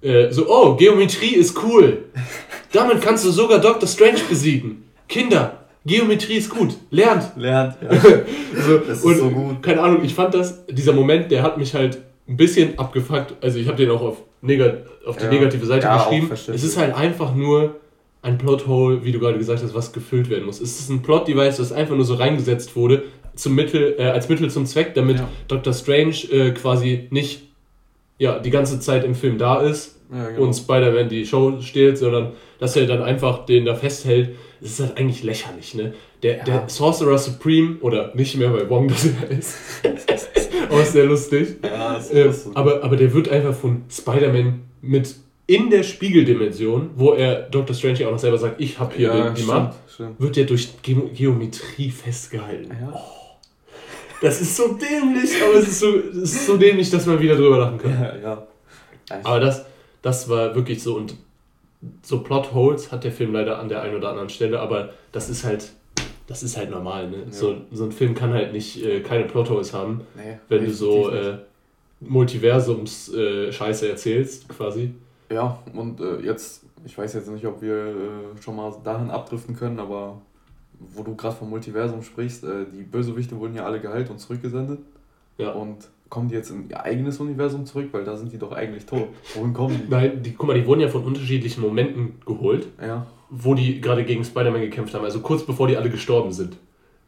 Äh, 0.00 0.30
so, 0.30 0.48
oh, 0.48 0.74
Geometrie 0.74 1.34
ist 1.34 1.56
cool. 1.62 2.04
Damit 2.72 3.02
kannst 3.02 3.24
du 3.24 3.30
sogar 3.30 3.60
Dr. 3.60 3.86
Strange 3.86 4.20
besiegen. 4.28 4.84
Kinder, 5.08 5.58
Geometrie 5.84 6.36
ist 6.36 6.50
gut. 6.50 6.76
Lernt. 6.90 7.30
Lernt, 7.36 7.76
ja. 7.82 8.00
so, 8.66 8.78
das 8.78 8.98
ist 8.98 9.04
und, 9.04 9.18
so 9.18 9.30
gut. 9.30 9.62
Keine 9.62 9.82
Ahnung, 9.82 10.04
ich 10.04 10.14
fand 10.14 10.34
das, 10.34 10.64
dieser 10.66 10.92
Moment, 10.92 11.30
der 11.30 11.42
hat 11.42 11.58
mich 11.58 11.74
halt 11.74 11.98
ein 12.28 12.36
bisschen 12.36 12.78
abgefuckt. 12.78 13.34
Also 13.40 13.58
ich 13.58 13.66
habe 13.66 13.76
den 13.76 13.90
auch 13.90 14.02
auf, 14.02 14.16
negat 14.40 14.84
auf 15.04 15.16
die 15.16 15.26
negative 15.26 15.66
Seite 15.66 15.88
geschrieben. 15.88 16.30
Es 16.32 16.62
ist 16.62 16.76
halt 16.76 16.94
einfach 16.94 17.34
nur 17.34 17.76
ein 18.22 18.38
Plothole, 18.38 19.04
wie 19.04 19.12
du 19.12 19.20
gerade 19.20 19.38
gesagt 19.38 19.62
hast, 19.62 19.74
was 19.74 19.92
gefüllt 19.92 20.28
werden 20.28 20.44
muss. 20.44 20.60
Es 20.60 20.80
ist 20.80 20.90
ein 20.90 21.02
Plot-Device, 21.02 21.58
das 21.58 21.72
einfach 21.72 21.94
nur 21.94 22.04
so 22.04 22.14
reingesetzt 22.14 22.74
wurde, 22.76 23.04
zum 23.34 23.54
Mittel, 23.54 23.94
äh, 23.98 24.04
als 24.04 24.28
Mittel 24.28 24.50
zum 24.50 24.66
Zweck, 24.66 24.94
damit 24.94 25.18
ja. 25.18 25.28
Dr. 25.46 25.72
Strange 25.72 26.16
äh, 26.30 26.50
quasi 26.50 27.06
nicht 27.10 27.42
ja, 28.18 28.38
die 28.38 28.50
ganze 28.50 28.80
Zeit 28.80 29.04
im 29.04 29.14
Film 29.14 29.38
da 29.38 29.60
ist 29.60 30.00
ja, 30.12 30.30
genau. 30.30 30.42
und 30.42 30.54
Spider-Man 30.54 31.08
die 31.08 31.24
Show 31.24 31.60
steht, 31.60 31.98
sondern 31.98 32.32
dass 32.58 32.76
er 32.76 32.86
dann 32.86 33.02
einfach 33.02 33.46
den 33.46 33.64
da 33.64 33.74
festhält. 33.74 34.30
Das 34.60 34.70
ist 34.70 34.80
halt 34.80 34.98
eigentlich 34.98 35.22
lächerlich, 35.22 35.74
ne? 35.74 35.94
Der, 36.24 36.38
ja. 36.38 36.44
der 36.44 36.68
Sorcerer 36.68 37.16
Supreme, 37.16 37.76
oder 37.80 38.12
nicht 38.16 38.36
mehr, 38.36 38.52
weil 38.52 38.68
Wong 38.68 38.88
das 38.88 39.04
ist, 39.28 39.56
aber 40.68 40.82
ist 40.82 40.92
sehr 40.92 41.04
lustig. 41.04 41.58
Ja, 41.62 41.96
ist 41.96 42.12
äh, 42.12 42.32
aber, 42.54 42.82
aber 42.82 42.96
der 42.96 43.14
wird 43.14 43.28
einfach 43.28 43.54
von 43.54 43.84
Spider-Man 43.88 44.62
mit 44.82 45.14
in 45.48 45.70
der 45.70 45.82
Spiegeldimension, 45.82 46.90
wo 46.94 47.14
er 47.14 47.48
Dr. 47.48 47.74
Strange 47.74 48.06
auch 48.06 48.12
noch 48.12 48.18
selber 48.18 48.36
sagt, 48.36 48.60
ich 48.60 48.78
habe 48.78 48.94
hier 48.94 49.08
ja, 49.08 49.24
den, 49.30 49.34
die 49.34 49.42
Macht, 49.44 49.76
wird 50.18 50.36
der 50.36 50.44
durch 50.44 50.82
Ge 50.82 50.94
Geometrie 51.14 51.90
festgehalten. 51.90 52.70
Ja. 52.80 52.92
Oh. 52.94 53.18
Das 54.20 54.40
ist 54.42 54.56
so 54.56 54.74
dämlich, 54.74 55.30
aber 55.42 55.58
es 55.58 55.68
ist 55.68 55.80
so, 55.80 55.96
es 55.96 56.34
ist 56.34 56.46
so 56.46 56.56
dämlich, 56.58 56.90
dass 56.90 57.06
man 57.06 57.18
wieder 57.18 57.34
drüber 57.34 57.58
lachen 57.58 57.78
kann. 57.78 57.92
Ja, 57.92 58.16
ja. 58.16 58.46
Aber 59.22 59.40
das, 59.40 59.64
das 60.02 60.28
war 60.28 60.54
wirklich 60.54 60.82
so 60.82 60.96
und 60.96 61.14
so 62.02 62.22
Plotholes 62.22 62.92
hat 62.92 63.04
der 63.04 63.12
Film 63.12 63.32
leider 63.32 63.58
an 63.58 63.70
der 63.70 63.80
einen 63.80 63.96
oder 63.96 64.10
anderen 64.10 64.28
Stelle, 64.28 64.60
aber 64.60 64.90
das 65.12 65.30
ist 65.30 65.44
halt, 65.44 65.70
das 66.26 66.42
ist 66.42 66.58
halt 66.58 66.70
normal. 66.70 67.08
Ne? 67.08 67.16
Ja. 67.26 67.32
So, 67.32 67.56
so 67.72 67.84
ein 67.84 67.92
Film 67.92 68.14
kann 68.14 68.34
halt 68.34 68.52
nicht 68.52 68.84
äh, 68.84 69.00
keine 69.00 69.24
Plotholes 69.24 69.72
haben, 69.72 70.02
nee, 70.14 70.38
wenn 70.50 70.66
du 70.66 70.74
so 70.74 71.08
äh, 71.08 71.38
Multiversums-Scheiße 72.00 73.86
äh, 73.86 73.90
erzählst, 73.90 74.46
quasi. 74.50 74.92
Ja, 75.30 75.58
und 75.74 76.00
äh, 76.00 76.20
jetzt, 76.20 76.64
ich 76.84 76.96
weiß 76.96 77.14
jetzt 77.14 77.30
nicht, 77.30 77.46
ob 77.46 77.60
wir 77.60 77.74
äh, 77.74 78.42
schon 78.42 78.56
mal 78.56 78.72
dahin 78.82 79.10
abdriften 79.10 79.54
können, 79.54 79.78
aber 79.78 80.20
wo 80.78 81.02
du 81.02 81.14
gerade 81.16 81.36
vom 81.36 81.50
Multiversum 81.50 82.02
sprichst, 82.02 82.44
äh, 82.44 82.64
die 82.72 82.82
Bösewichte 82.82 83.38
wurden 83.38 83.54
ja 83.54 83.64
alle 83.64 83.80
geheilt 83.80 84.10
und 84.10 84.18
zurückgesendet. 84.18 84.80
Ja. 85.36 85.52
Und 85.52 85.88
kommen 86.08 86.28
die 86.28 86.34
jetzt 86.34 86.50
in 86.50 86.68
ihr 86.70 86.82
eigenes 86.82 87.20
Universum 87.20 87.66
zurück, 87.66 87.88
weil 87.92 88.04
da 88.04 88.16
sind 88.16 88.32
die 88.32 88.38
doch 88.38 88.52
eigentlich 88.52 88.86
tot. 88.86 89.08
Wohin 89.34 89.52
kommen 89.52 89.82
die? 89.82 89.90
Nein, 89.90 90.22
die, 90.22 90.32
guck 90.32 90.46
mal, 90.46 90.54
die 90.54 90.66
wurden 90.66 90.80
ja 90.80 90.88
von 90.88 91.04
unterschiedlichen 91.04 91.60
Momenten 91.60 92.14
geholt, 92.24 92.68
ja. 92.80 93.06
wo 93.28 93.54
die 93.54 93.80
gerade 93.80 94.04
gegen 94.04 94.24
Spider-Man 94.24 94.62
gekämpft 94.62 94.94
haben, 94.94 95.04
also 95.04 95.20
kurz 95.20 95.44
bevor 95.44 95.68
die 95.68 95.76
alle 95.76 95.90
gestorben 95.90 96.32
sind. 96.32 96.56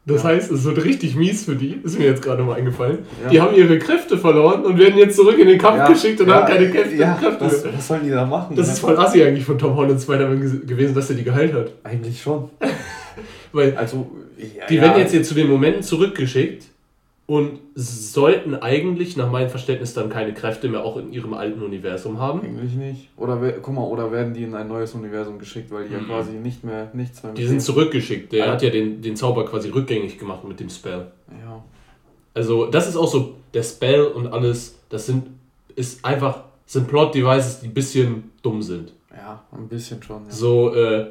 Das 0.03 0.23
ja. 0.23 0.29
heißt, 0.29 0.51
es 0.51 0.63
wird 0.63 0.83
richtig 0.83 1.15
mies 1.15 1.45
für 1.45 1.55
die, 1.55 1.79
ist 1.83 1.99
mir 1.99 2.05
jetzt 2.05 2.23
gerade 2.23 2.41
mal 2.41 2.55
eingefallen. 2.55 2.99
Ja. 3.23 3.29
Die 3.29 3.41
haben 3.41 3.55
ihre 3.55 3.77
Kräfte 3.77 4.17
verloren 4.17 4.65
und 4.65 4.79
werden 4.79 4.97
jetzt 4.97 5.15
zurück 5.15 5.37
in 5.37 5.47
den 5.47 5.59
Kampf 5.59 5.87
geschickt 5.89 6.19
und 6.21 6.31
haben 6.31 6.47
keine 6.47 6.71
Kräfte. 6.71 6.95
Ja, 6.95 7.13
Kräfte. 7.13 7.45
Was, 7.45 7.63
was 7.65 7.87
sollen 7.87 8.03
die 8.05 8.09
da 8.09 8.25
machen? 8.25 8.55
Das 8.55 8.65
ne? 8.65 8.73
ist 8.73 8.79
voll 8.79 8.97
assi 8.97 9.21
eigentlich 9.23 9.45
von 9.45 9.59
Tom 9.59 9.75
Holland 9.75 10.01
Spider-Man 10.01 10.65
gewesen, 10.65 10.95
dass 10.95 11.09
er 11.11 11.17
die 11.17 11.23
geheilt 11.23 11.53
hat. 11.53 11.71
Eigentlich 11.83 12.19
schon. 12.19 12.49
Weil 13.51 13.75
also, 13.77 14.09
ja, 14.37 14.65
die 14.67 14.75
ja. 14.75 14.81
werden 14.81 14.97
jetzt 14.97 15.11
hier 15.11 15.21
zu 15.21 15.35
den 15.35 15.47
Momenten 15.47 15.83
zurückgeschickt 15.83 16.70
und 17.31 17.59
sollten 17.75 18.55
eigentlich 18.55 19.15
nach 19.15 19.31
meinem 19.31 19.49
Verständnis 19.49 19.93
dann 19.93 20.09
keine 20.09 20.33
Kräfte 20.33 20.67
mehr 20.67 20.83
auch 20.83 20.97
in 20.97 21.13
ihrem 21.13 21.33
alten 21.33 21.61
Universum 21.61 22.19
haben. 22.19 22.41
Eigentlich 22.41 22.73
nicht. 22.73 23.07
Oder 23.15 23.37
guck 23.61 23.73
mal, 23.73 23.85
oder 23.85 24.11
werden 24.11 24.33
die 24.33 24.43
in 24.43 24.53
ein 24.53 24.67
neues 24.67 24.93
Universum 24.95 25.39
geschickt, 25.39 25.71
weil 25.71 25.87
die 25.87 25.95
mhm. 25.95 26.01
ja 26.01 26.05
quasi 26.07 26.31
nicht 26.31 26.65
mehr 26.65 26.91
nichts 26.91 27.23
mehr. 27.23 27.31
Die 27.31 27.45
sind 27.45 27.61
zurückgeschickt. 27.61 28.33
Der 28.33 28.43
also, 28.43 28.53
hat 28.55 28.63
ja 28.63 28.69
den, 28.69 29.01
den 29.01 29.15
Zauber 29.15 29.45
quasi 29.45 29.69
rückgängig 29.69 30.19
gemacht 30.19 30.43
mit 30.43 30.59
dem 30.59 30.69
Spell. 30.69 31.09
Ja. 31.41 31.63
Also 32.33 32.65
das 32.65 32.89
ist 32.89 32.97
auch 32.97 33.07
so 33.07 33.37
der 33.53 33.63
Spell 33.63 34.03
und 34.03 34.27
alles. 34.27 34.77
Das 34.89 35.05
sind 35.05 35.27
ist 35.77 36.03
einfach 36.03 36.43
sind 36.65 36.89
Plot 36.89 37.15
Devices, 37.15 37.61
die 37.61 37.67
ein 37.67 37.73
bisschen 37.73 38.31
dumm 38.41 38.61
sind. 38.61 38.91
Ja, 39.09 39.41
ein 39.53 39.69
bisschen 39.69 40.03
schon. 40.03 40.25
Ja. 40.25 40.31
So 40.33 40.75
äh, 40.75 41.07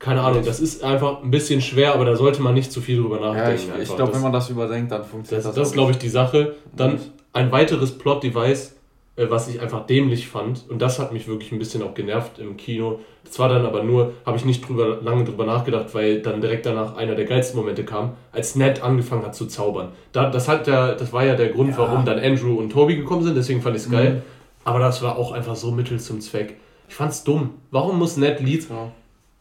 keine 0.00 0.22
Ahnung, 0.22 0.42
das 0.44 0.60
ist 0.60 0.82
einfach 0.82 1.22
ein 1.22 1.30
bisschen 1.30 1.60
schwer, 1.60 1.94
aber 1.94 2.06
da 2.06 2.16
sollte 2.16 2.40
man 2.40 2.54
nicht 2.54 2.72
zu 2.72 2.80
viel 2.80 3.02
drüber 3.02 3.20
nachdenken. 3.20 3.68
Ja, 3.68 3.76
ich, 3.76 3.90
ich 3.90 3.94
glaube, 3.94 4.14
wenn 4.14 4.22
man 4.22 4.32
das 4.32 4.48
überdenkt, 4.48 4.90
dann 4.90 5.04
funktioniert 5.04 5.44
das. 5.44 5.54
Das, 5.54 5.54
das 5.54 5.68
ist, 5.68 5.74
glaube 5.74 5.92
ich, 5.92 5.98
die 5.98 6.08
Sache. 6.08 6.56
Dann 6.74 6.98
ein 7.34 7.52
weiteres 7.52 7.98
Plot-Device, 7.98 8.76
äh, 9.16 9.26
was 9.28 9.48
ich 9.48 9.60
einfach 9.60 9.84
dämlich 9.84 10.26
fand, 10.26 10.64
und 10.70 10.80
das 10.80 10.98
hat 10.98 11.12
mich 11.12 11.28
wirklich 11.28 11.52
ein 11.52 11.58
bisschen 11.58 11.82
auch 11.82 11.92
genervt 11.92 12.38
im 12.38 12.56
Kino. 12.56 13.00
Das 13.24 13.38
war 13.38 13.50
dann 13.50 13.66
aber 13.66 13.82
nur, 13.82 14.14
habe 14.24 14.38
ich 14.38 14.46
nicht 14.46 14.66
drüber, 14.66 15.00
lange 15.02 15.24
drüber 15.24 15.44
nachgedacht, 15.44 15.94
weil 15.94 16.22
dann 16.22 16.40
direkt 16.40 16.64
danach 16.64 16.96
einer 16.96 17.14
der 17.14 17.26
geilsten 17.26 17.60
Momente 17.60 17.84
kam, 17.84 18.14
als 18.32 18.56
Ned 18.56 18.82
angefangen 18.82 19.22
hat 19.22 19.34
zu 19.34 19.46
zaubern. 19.48 19.88
Da, 20.12 20.30
das, 20.30 20.48
hat 20.48 20.66
der, 20.66 20.94
das 20.94 21.12
war 21.12 21.26
ja 21.26 21.34
der 21.34 21.50
Grund, 21.50 21.72
ja. 21.72 21.78
warum 21.78 22.06
dann 22.06 22.18
Andrew 22.18 22.54
und 22.54 22.70
Toby 22.70 22.96
gekommen 22.96 23.22
sind, 23.22 23.36
deswegen 23.36 23.60
fand 23.60 23.76
ich 23.76 23.82
es 23.82 23.90
geil. 23.90 24.14
Mhm. 24.14 24.22
Aber 24.64 24.78
das 24.78 25.02
war 25.02 25.18
auch 25.18 25.32
einfach 25.32 25.56
so 25.56 25.70
Mittel 25.72 26.00
zum 26.00 26.22
Zweck. 26.22 26.56
Ich 26.88 26.94
fand's 26.94 27.22
dumm. 27.22 27.50
Warum 27.70 27.98
muss 27.98 28.16
Ned 28.16 28.40
Leeds. 28.40 28.68
Ja 28.70 28.92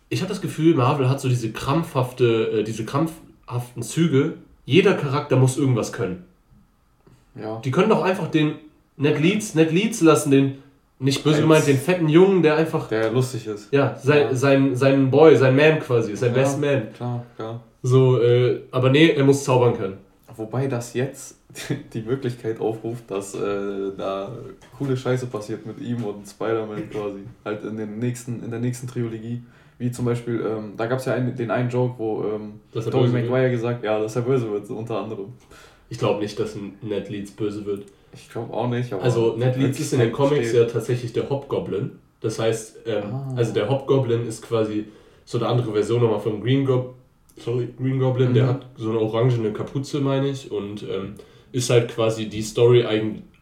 ich 0.10 0.22
habe 0.22 0.30
das 0.30 0.41
Gefühl, 0.41 0.76
Marvel 0.76 1.10
hat 1.10 1.22
so 1.22 1.30
diese 1.30 1.51
krampfhafte, 1.51 2.60
äh, 2.60 2.64
diese 2.64 2.86
krampfhaften 2.86 3.84
Züge. 3.84 4.34
Jeder 4.66 4.95
Charakter 4.95 5.36
muss 5.36 5.57
irgendwas 5.57 5.93
können. 5.93 6.26
Ja. 7.36 7.60
Die 7.64 7.72
können 7.72 7.89
doch 7.89 8.03
einfach 8.03 8.28
den 8.28 8.55
Ned 8.97 9.20
Leeds, 9.20 9.55
Ned 9.55 9.72
Leeds 9.72 10.01
lassen, 10.01 10.32
den, 10.32 10.57
nicht 10.99 11.24
böse 11.24 11.41
gemeint, 11.41 11.66
den 11.68 11.78
fetten 11.78 12.10
Jungen, 12.10 12.43
der 12.43 12.57
einfach. 12.57 12.89
Der 12.89 13.12
lustig 13.12 13.47
ist. 13.47 13.72
Ja, 13.72 13.95
sein, 13.95 14.28
ja. 14.28 14.36
sein, 14.36 14.76
sein 14.76 15.10
Boy, 15.10 15.38
sein 15.38 15.55
Man 15.55 15.80
quasi, 15.80 16.16
sein 16.16 16.36
ja, 16.36 16.41
Best 16.41 16.60
Man. 16.60 16.93
Klar, 16.93 17.26
klar. 17.36 17.64
So, 17.82 18.22
äh, 18.22 18.62
aber 18.72 18.89
nee, 18.89 19.10
er 19.12 19.24
muss 19.24 19.43
zaubern 19.43 19.78
können. 19.78 19.97
Wobei 20.36 20.68
das 20.68 20.93
jetzt 20.93 21.38
die 21.93 22.01
Möglichkeit 22.01 22.60
aufruft, 22.60 23.10
dass 23.10 23.36
äh, 23.36 23.91
da 23.97 24.32
coole 24.78 24.97
Scheiße 24.97 25.28
passiert 25.28 25.66
mit 25.66 25.80
ihm 25.80 26.03
und 26.03 26.28
Spider-Man 26.28 26.89
quasi. 26.89 27.22
Halt 27.45 27.64
in, 27.64 27.78
den 27.78 27.99
nächsten, 27.99 28.43
in 28.43 28.51
der 28.51 28.60
nächsten 28.60 28.88
Trilogie. 28.88 29.41
Wie 29.80 29.92
zum 29.92 30.04
Beispiel, 30.04 30.46
ähm, 30.46 30.74
da 30.76 30.88
gab 30.88 31.00
es 31.00 31.06
ja 31.06 31.14
einen, 31.14 31.34
den 31.38 31.50
einen 31.50 31.70
Joke, 31.70 31.96
wo 31.98 32.26
ähm, 32.26 32.60
Tobey 32.74 33.08
Maguire 33.08 33.50
gesagt 33.50 33.82
ja, 33.82 33.98
dass 33.98 34.14
er 34.14 34.24
böse 34.24 34.52
wird, 34.52 34.68
so 34.68 34.76
unter 34.76 35.02
anderem. 35.02 35.28
Ich 35.90 35.98
glaube 35.98 36.22
nicht, 36.22 36.38
dass 36.38 36.58
Ned 36.82 37.10
Leeds 37.10 37.32
böse 37.32 37.66
wird. 37.66 37.86
Ich 38.14 38.30
glaube 38.30 38.54
auch 38.54 38.68
nicht. 38.68 38.92
also 38.94 39.38
Ned 39.38 39.56
Leeds 39.56 39.80
ist 39.80 39.94
in 39.94 40.00
den 40.00 40.12
Comics 40.12 40.50
steht. 40.50 40.60
ja 40.60 40.66
tatsächlich 40.66 41.14
der 41.14 41.30
Hobgoblin. 41.30 41.92
Das 42.20 42.40
heißt, 42.40 42.80
ähm, 42.88 43.04
ah. 43.14 43.34
also 43.38 43.54
der 43.54 43.70
Hobgoblin 43.70 44.28
ist 44.28 44.42
quasi 44.42 44.86
so 45.24 45.38
eine 45.38 45.48
andere 45.48 45.72
Version 45.72 46.02
nochmal 46.02 46.20
vom 46.20 46.42
Green, 46.42 46.66
Go 46.66 46.96
Sorry, 47.38 47.70
Green 47.78 48.00
Goblin. 48.00 48.32
Mhm. 48.32 48.34
Der 48.34 48.48
hat 48.48 48.66
so 48.76 48.90
eine 48.90 49.00
orangene 49.00 49.54
Kapuze, 49.54 50.02
meine 50.02 50.28
ich, 50.28 50.52
und 50.52 50.84
ähm, 50.84 51.14
ist 51.54 51.70
halt 51.70 51.88
quasi 51.88 52.28
die 52.28 52.42
Story 52.42 52.86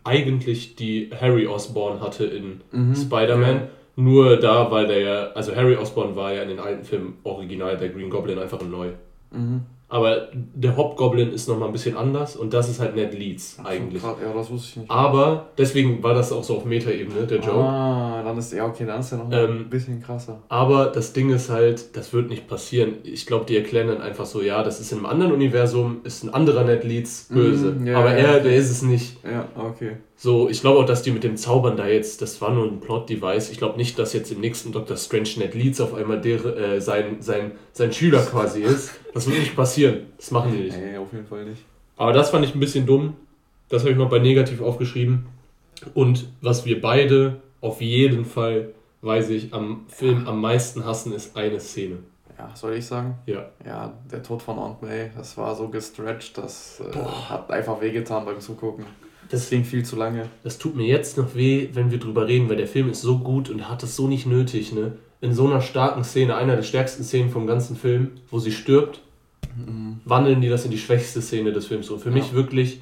eigentlich, 0.03 0.75
die 0.75 1.09
Harry 1.19 1.47
Osborn 1.47 1.99
hatte 1.99 2.25
in 2.25 2.61
mhm. 2.71 2.95
Spider-Man. 2.95 3.55
Ja 3.55 3.69
nur 3.97 4.37
da, 4.37 4.69
weil 4.71 4.87
der 4.87 4.99
ja, 4.99 5.23
also 5.31 5.55
Harry 5.55 5.75
Osborn 5.75 6.15
war 6.15 6.31
ja 6.31 6.43
in 6.43 6.49
den 6.49 6.59
alten 6.59 6.85
Filmen 6.85 7.17
original 7.23 7.77
der 7.77 7.89
Green 7.89 8.09
Goblin 8.09 8.37
einfach 8.37 8.61
neu. 8.61 8.89
Mhm. 9.31 9.61
Aber 9.89 10.27
der 10.33 10.75
Hobgoblin 10.75 11.31
ist 11.31 11.47
nochmal 11.47 11.69
ein 11.69 11.71
bisschen 11.71 11.95
anders 11.95 12.35
und 12.35 12.53
das 12.53 12.69
ist 12.69 12.79
halt 12.79 12.95
Ned 12.95 13.17
Leeds 13.17 13.57
eigentlich. 13.63 14.03
ja, 14.03 14.15
das 14.35 14.49
wusste 14.51 14.67
ich 14.67 14.75
nicht. 14.77 14.91
Aber 14.91 15.47
deswegen 15.57 16.03
war 16.03 16.13
das 16.13 16.33
auch 16.33 16.43
so 16.43 16.57
auf 16.57 16.65
Meta-Ebene, 16.65 17.25
der 17.25 17.37
Joke. 17.37 17.59
Ah, 17.59 18.21
dann 18.21 18.37
ist 18.37 18.51
ja 18.51 18.65
okay, 18.65 18.85
dann 18.85 18.99
ist 18.99 19.13
er 19.13 19.19
noch 19.19 19.31
ähm, 19.31 19.61
ein 19.61 19.69
bisschen 19.69 20.01
krasser. 20.01 20.43
Aber 20.49 20.87
das 20.87 21.13
Ding 21.13 21.29
ist 21.29 21.49
halt, 21.49 21.95
das 21.95 22.11
wird 22.11 22.29
nicht 22.29 22.49
passieren. 22.49 22.95
Ich 23.03 23.25
glaube, 23.25 23.45
die 23.45 23.55
erklären 23.55 23.87
dann 23.87 24.01
einfach 24.01 24.25
so, 24.25 24.41
ja, 24.41 24.61
das 24.61 24.81
ist 24.81 24.91
in 24.91 24.97
einem 24.97 25.07
anderen 25.07 25.31
Universum, 25.31 26.01
ist 26.03 26.23
ein 26.23 26.33
anderer 26.33 26.65
Ned 26.65 26.83
Leeds 26.83 27.29
böse. 27.31 27.71
Mm, 27.71 27.87
ja, 27.87 27.97
aber 27.97 28.11
er, 28.11 28.41
der 28.41 28.57
ist 28.57 28.69
es 28.69 28.81
nicht. 28.81 29.23
Ja, 29.23 29.47
okay. 29.55 29.93
So, 30.19 30.49
ich 30.49 30.61
glaube 30.61 30.79
auch, 30.79 30.85
dass 30.85 31.03
die 31.03 31.11
mit 31.11 31.23
dem 31.23 31.37
Zaubern 31.37 31.77
da 31.77 31.87
jetzt, 31.87 32.23
das 32.23 32.41
war 32.41 32.51
nur 32.51 32.65
ein 32.65 32.79
Plot-Device. 32.79 33.51
Ich 33.51 33.59
glaube 33.59 33.77
nicht, 33.77 33.99
dass 33.99 34.13
jetzt 34.13 34.31
im 34.31 34.41
nächsten 34.41 34.71
Doctor 34.71 34.97
Strange 34.97 35.29
Ned 35.37 35.53
Leeds 35.53 35.79
auf 35.79 35.93
einmal 35.93 36.19
der, 36.19 36.43
äh, 36.43 36.81
sein, 36.81 37.17
sein, 37.21 37.51
sein 37.71 37.93
Schüler 37.93 38.23
quasi 38.23 38.61
ist. 38.63 38.99
Das 39.13 39.27
wird 39.27 39.37
nicht 39.37 39.55
passieren. 39.55 40.07
Das 40.17 40.31
machen 40.31 40.51
die 40.51 40.63
nicht. 40.63 40.77
Nee, 40.77 40.97
auf 40.97 41.13
jeden 41.13 41.27
Fall 41.27 41.45
nicht. 41.45 41.61
Aber 41.97 42.13
das 42.13 42.31
fand 42.31 42.45
ich 42.45 42.55
ein 42.55 42.59
bisschen 42.59 42.87
dumm. 42.87 43.15
Das 43.69 43.83
habe 43.83 43.91
ich 43.91 43.97
noch 43.97 44.09
bei 44.09 44.17
negativ 44.17 44.59
aufgeschrieben. 44.59 45.27
Und 45.93 46.27
was 46.41 46.65
wir 46.65 46.81
beide 46.81 47.39
auf 47.61 47.81
jeden 47.81 48.25
Fall, 48.25 48.69
weiß 49.01 49.29
ich, 49.29 49.53
am 49.53 49.85
Film 49.87 50.27
am 50.27 50.41
meisten 50.41 50.83
hassen, 50.83 51.13
ist 51.13 51.37
eine 51.37 51.59
Szene. 51.59 51.97
Ja, 52.39 52.51
soll 52.55 52.73
ich 52.73 52.85
sagen? 52.85 53.19
Ja. 53.27 53.49
Ja, 53.63 53.93
der 54.11 54.23
Tod 54.23 54.41
von 54.41 54.57
Aunt 54.57 54.81
May, 54.81 55.11
das 55.15 55.37
war 55.37 55.55
so 55.55 55.69
gestretched, 55.69 56.37
das 56.37 56.81
äh, 56.81 56.97
hat 57.29 57.51
einfach 57.51 57.81
wehgetan 57.81 58.25
beim 58.25 58.39
Zugucken. 58.39 58.85
Das 59.29 59.49
ging 59.49 59.63
viel 59.63 59.83
zu 59.83 59.95
lange. 59.95 60.27
Das 60.43 60.57
tut 60.57 60.75
mir 60.75 60.85
jetzt 60.85 61.17
noch 61.17 61.35
weh, 61.35 61.69
wenn 61.73 61.91
wir 61.91 61.99
drüber 61.99 62.27
reden, 62.27 62.49
weil 62.49 62.57
der 62.57 62.67
Film 62.67 62.89
ist 62.89 63.01
so 63.01 63.19
gut 63.19 63.49
und 63.49 63.69
hat 63.69 63.83
es 63.83 63.95
so 63.95 64.07
nicht 64.07 64.25
nötig, 64.25 64.73
ne? 64.73 64.93
In 65.19 65.33
so 65.33 65.47
einer 65.47 65.61
starken 65.61 66.03
Szene, 66.03 66.35
einer 66.35 66.55
der 66.55 66.63
stärksten 66.63 67.03
Szenen 67.03 67.29
vom 67.31 67.47
ganzen 67.47 67.75
Film, 67.75 68.11
wo 68.29 68.39
sie 68.39 68.51
stirbt, 68.51 69.01
mhm. 69.55 69.99
wandeln 70.05 70.41
die 70.41 70.49
das 70.49 70.63
in 70.63 70.71
die 70.71 70.77
schwächste 70.77 71.21
Szene 71.21 71.51
des 71.51 71.65
Films. 71.65 71.89
Und 71.89 71.99
für 71.99 72.09
ja. 72.09 72.15
mich 72.15 72.33
wirklich 72.33 72.81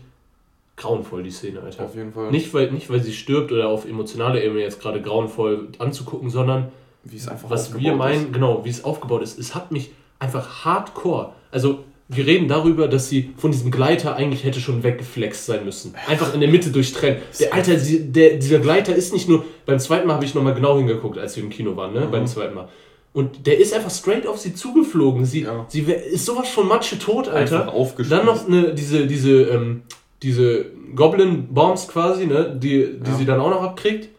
grauenvoll, 0.75 1.23
die 1.23 1.31
Szene, 1.31 1.61
Alter. 1.61 1.85
Auf 1.85 1.95
jeden 1.95 2.11
Fall. 2.11 2.31
Nicht 2.31 2.53
weil, 2.53 2.71
nicht, 2.71 2.89
weil 2.89 3.01
sie 3.01 3.13
stirbt 3.13 3.51
oder 3.51 3.69
auf 3.69 3.85
emotionaler 3.85 4.43
Ebene 4.43 4.59
jetzt 4.61 4.81
gerade 4.81 5.01
grauenvoll 5.01 5.69
anzugucken, 5.79 6.29
sondern 6.29 6.71
wie 7.03 7.17
es 7.17 7.27
einfach 7.27 7.49
was 7.49 7.77
wir 7.77 7.95
meinen, 7.95 8.25
ist. 8.25 8.33
genau, 8.33 8.65
wie 8.65 8.69
es 8.69 8.83
aufgebaut 8.83 9.21
ist. 9.21 9.39
Es 9.39 9.55
hat 9.55 9.71
mich 9.71 9.91
einfach 10.19 10.65
hardcore, 10.65 11.33
also 11.51 11.83
wir 12.07 12.27
reden 12.27 12.47
darüber, 12.47 12.87
dass 12.87 13.09
sie 13.09 13.31
von 13.37 13.51
diesem 13.51 13.71
Gleiter 13.71 14.15
eigentlich 14.15 14.43
hätte 14.43 14.59
schon 14.59 14.83
weggeflext 14.83 15.47
sein 15.47 15.65
müssen. 15.65 15.95
Einfach 16.07 16.33
in 16.35 16.39
der 16.39 16.49
Mitte 16.49 16.69
durchtrennen. 16.69 17.19
Der 17.39 17.53
Alter, 17.53 17.75
der, 17.77 18.35
dieser 18.35 18.59
Gleiter 18.59 18.95
ist 18.95 19.11
nicht 19.11 19.27
nur. 19.27 19.43
Beim 19.65 19.79
zweiten 19.79 20.07
Mal 20.07 20.13
habe 20.13 20.25
ich 20.25 20.35
nochmal 20.35 20.53
genau 20.53 20.77
hingeguckt, 20.77 21.17
als 21.17 21.35
wir 21.35 21.43
im 21.43 21.49
Kino 21.49 21.75
waren, 21.75 21.93
ne? 21.93 22.01
Mhm. 22.01 22.11
Beim 22.11 22.27
zweiten 22.27 22.53
Mal. 22.53 22.69
Und 23.13 23.47
der 23.47 23.57
ist 23.59 23.73
einfach 23.73 23.89
straight 23.89 24.27
auf 24.27 24.37
sie 24.37 24.53
zugeflogen. 24.53 25.25
Sie, 25.25 25.43
ja. 25.43 25.65
sie 25.69 25.81
ist 25.81 26.25
sowas 26.25 26.49
von 26.49 26.67
Matsche 26.67 26.99
tot, 26.99 27.27
Alter. 27.27 27.73
Dann 28.09 28.25
noch 28.25 28.45
eine, 28.47 28.73
diese, 28.75 29.07
diese, 29.07 29.43
ähm, 29.43 29.83
diese 30.21 30.65
Goblin-Bombs 30.95 31.87
quasi, 31.87 32.27
ne? 32.27 32.55
Die, 32.55 32.99
die 32.99 33.09
ja. 33.09 33.17
sie 33.17 33.25
dann 33.25 33.39
auch 33.39 33.49
noch 33.49 33.63
abkriegt. 33.63 34.09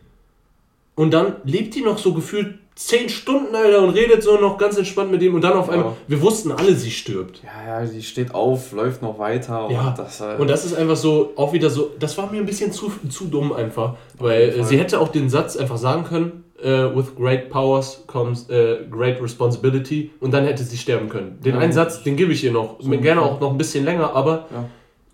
Und 0.97 1.13
dann 1.13 1.37
lebt 1.45 1.75
die 1.75 1.83
noch 1.83 1.99
so 1.99 2.15
gefühlt 2.15 2.55
zehn 2.77 3.09
Stunden, 3.09 3.55
Alter, 3.55 3.83
und 3.83 3.91
redet 3.91 4.23
so 4.23 4.39
noch 4.39 4.59
ganz 4.59 4.77
entspannt 4.77 5.11
mit 5.11 5.23
ihm 5.23 5.35
und 5.35 5.41
dann 5.41 5.55
auf 5.55 5.71
einmal, 5.71 5.89
ja. 5.89 5.97
wir 6.07 6.21
wussten 6.21 6.53
alle, 6.53 6.75
sie 6.75 6.91
stirbt. 6.91 7.41
Ja, 7.43 7.81
ja, 7.81 7.87
sie 7.87 8.03
steht 8.03 8.35
auf, 8.35 8.73
läuft 8.73 9.03
noch 9.03 9.19
weiter. 9.19 9.69
Ja. 9.71 9.89
Und 9.89 9.99
das, 9.99 10.21
äh 10.21 10.37
und 10.39 10.49
das 10.49 10.65
ist 10.67 10.75
einfach 10.75 10.97
so, 10.97 11.33
auch 11.37 11.55
wieder 11.55 11.71
so, 11.71 11.91
das 11.99 12.17
war 12.19 12.31
mir 12.31 12.39
ein 12.39 12.47
bisschen 12.47 12.73
zu, 12.73 12.93
zu 13.09 13.25
dumm 13.25 13.53
einfach, 13.53 13.97
weil 14.19 14.63
sie 14.63 14.79
hätte 14.79 15.01
auch 15.01 15.09
den 15.09 15.31
Satz 15.31 15.57
einfach 15.57 15.79
sagen 15.79 16.05
können, 16.05 16.45
uh, 16.63 16.95
with 16.95 17.17
great 17.17 17.49
powers 17.49 18.05
comes 18.07 18.47
uh, 18.51 18.89
great 18.91 19.21
responsibility 19.23 20.11
und 20.21 20.33
dann 20.33 20.45
hätte 20.45 20.63
sie 20.63 20.77
sterben 20.77 21.09
können. 21.09 21.41
Den 21.41 21.55
ja. 21.55 21.61
einen 21.61 21.73
Satz, 21.73 22.03
den 22.03 22.17
gebe 22.17 22.33
ich 22.33 22.45
ihr 22.45 22.53
noch, 22.53 22.77
so 22.79 22.91
gerne 22.91 23.23
auch 23.23 23.41
noch 23.41 23.53
ein 23.53 23.59
bisschen 23.59 23.87
länger, 23.87 24.15
aber 24.15 24.49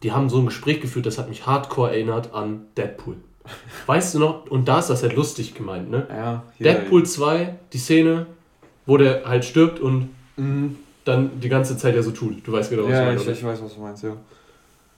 die 0.02 0.10
haben 0.10 0.28
so 0.28 0.38
ein 0.38 0.46
Gespräch 0.46 0.80
geführt, 0.80 1.06
das 1.06 1.16
hat 1.18 1.28
mich 1.28 1.46
hardcore 1.46 1.90
erinnert 1.90 2.34
an 2.34 2.66
Deadpool. 2.76 3.16
Weißt 3.86 4.14
du 4.14 4.18
noch, 4.18 4.46
und 4.50 4.68
da 4.68 4.78
ist 4.78 4.88
das 4.88 5.02
halt 5.02 5.16
lustig 5.16 5.54
gemeint, 5.54 5.90
ne? 5.90 6.06
Ja, 6.08 6.42
Deadpool 6.60 7.04
2, 7.04 7.54
die 7.72 7.78
Szene, 7.78 8.26
wo 8.86 8.96
der 8.96 9.24
halt 9.24 9.44
stirbt 9.44 9.80
und 9.80 10.10
mhm. 10.36 10.76
dann 11.04 11.40
die 11.40 11.48
ganze 11.48 11.76
Zeit 11.76 11.94
ja 11.94 12.02
so 12.02 12.12
tut. 12.12 12.46
Du 12.46 12.52
weißt 12.52 12.70
genau, 12.70 12.84
was 12.84 12.90
ja, 12.90 13.00
ich 13.00 13.16
meine. 13.16 13.26
Ja, 13.26 13.32
ich, 13.32 13.44
weiß, 13.44 13.62
was 13.62 13.74
du 13.74 13.80
meinst, 13.80 14.04
ja. 14.04 14.16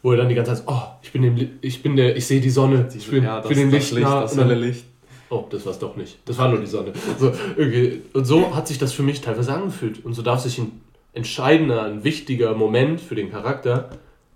Wo 0.03 0.12
er 0.12 0.18
dann 0.18 0.28
die 0.28 0.34
ganze 0.34 0.55
Zeit, 0.55 0.64
oh, 0.66 0.82
ich 1.03 1.12
bin, 1.12 1.22
dem, 1.22 1.51
ich 1.62 1.82
bin 1.82 1.97
der, 1.97 2.16
ich 2.16 2.26
sehe 2.26 2.40
die 2.40 2.51
Sonne, 2.51 2.86
ich 2.95 3.09
bin 3.09 3.24
ja, 3.24 3.40
das, 3.40 3.49
für 3.49 3.55
den 3.55 3.70
Licht, 3.70 3.92
Licht 3.92 4.07
nah. 4.07 4.22
Das 4.22 4.36
helle 4.36 4.55
Licht. 4.55 4.84
Oh, 5.30 5.47
das 5.49 5.64
war 5.64 5.72
es 5.72 5.78
doch 5.78 5.97
nicht. 5.97 6.18
Das 6.26 6.36
war 6.36 6.49
nur 6.49 6.61
die 6.61 6.66
Sonne. 6.66 6.92
So, 7.18 7.28
okay. 7.28 8.03
Und 8.12 8.24
so 8.26 8.55
hat 8.55 8.68
sich 8.68 8.78
das 8.78 8.92
für 8.92 9.03
mich 9.03 9.22
teilweise 9.22 9.55
angefühlt. 9.55 10.05
Und 10.05 10.12
so 10.12 10.20
darf 10.20 10.40
sich 10.40 10.59
ein 10.59 10.80
entscheidender, 11.14 11.82
ein 11.84 12.05
wichtiger 12.05 12.55
Moment 12.55 13.01
für 13.01 13.14
den 13.14 13.30
Charakter, 13.30 13.88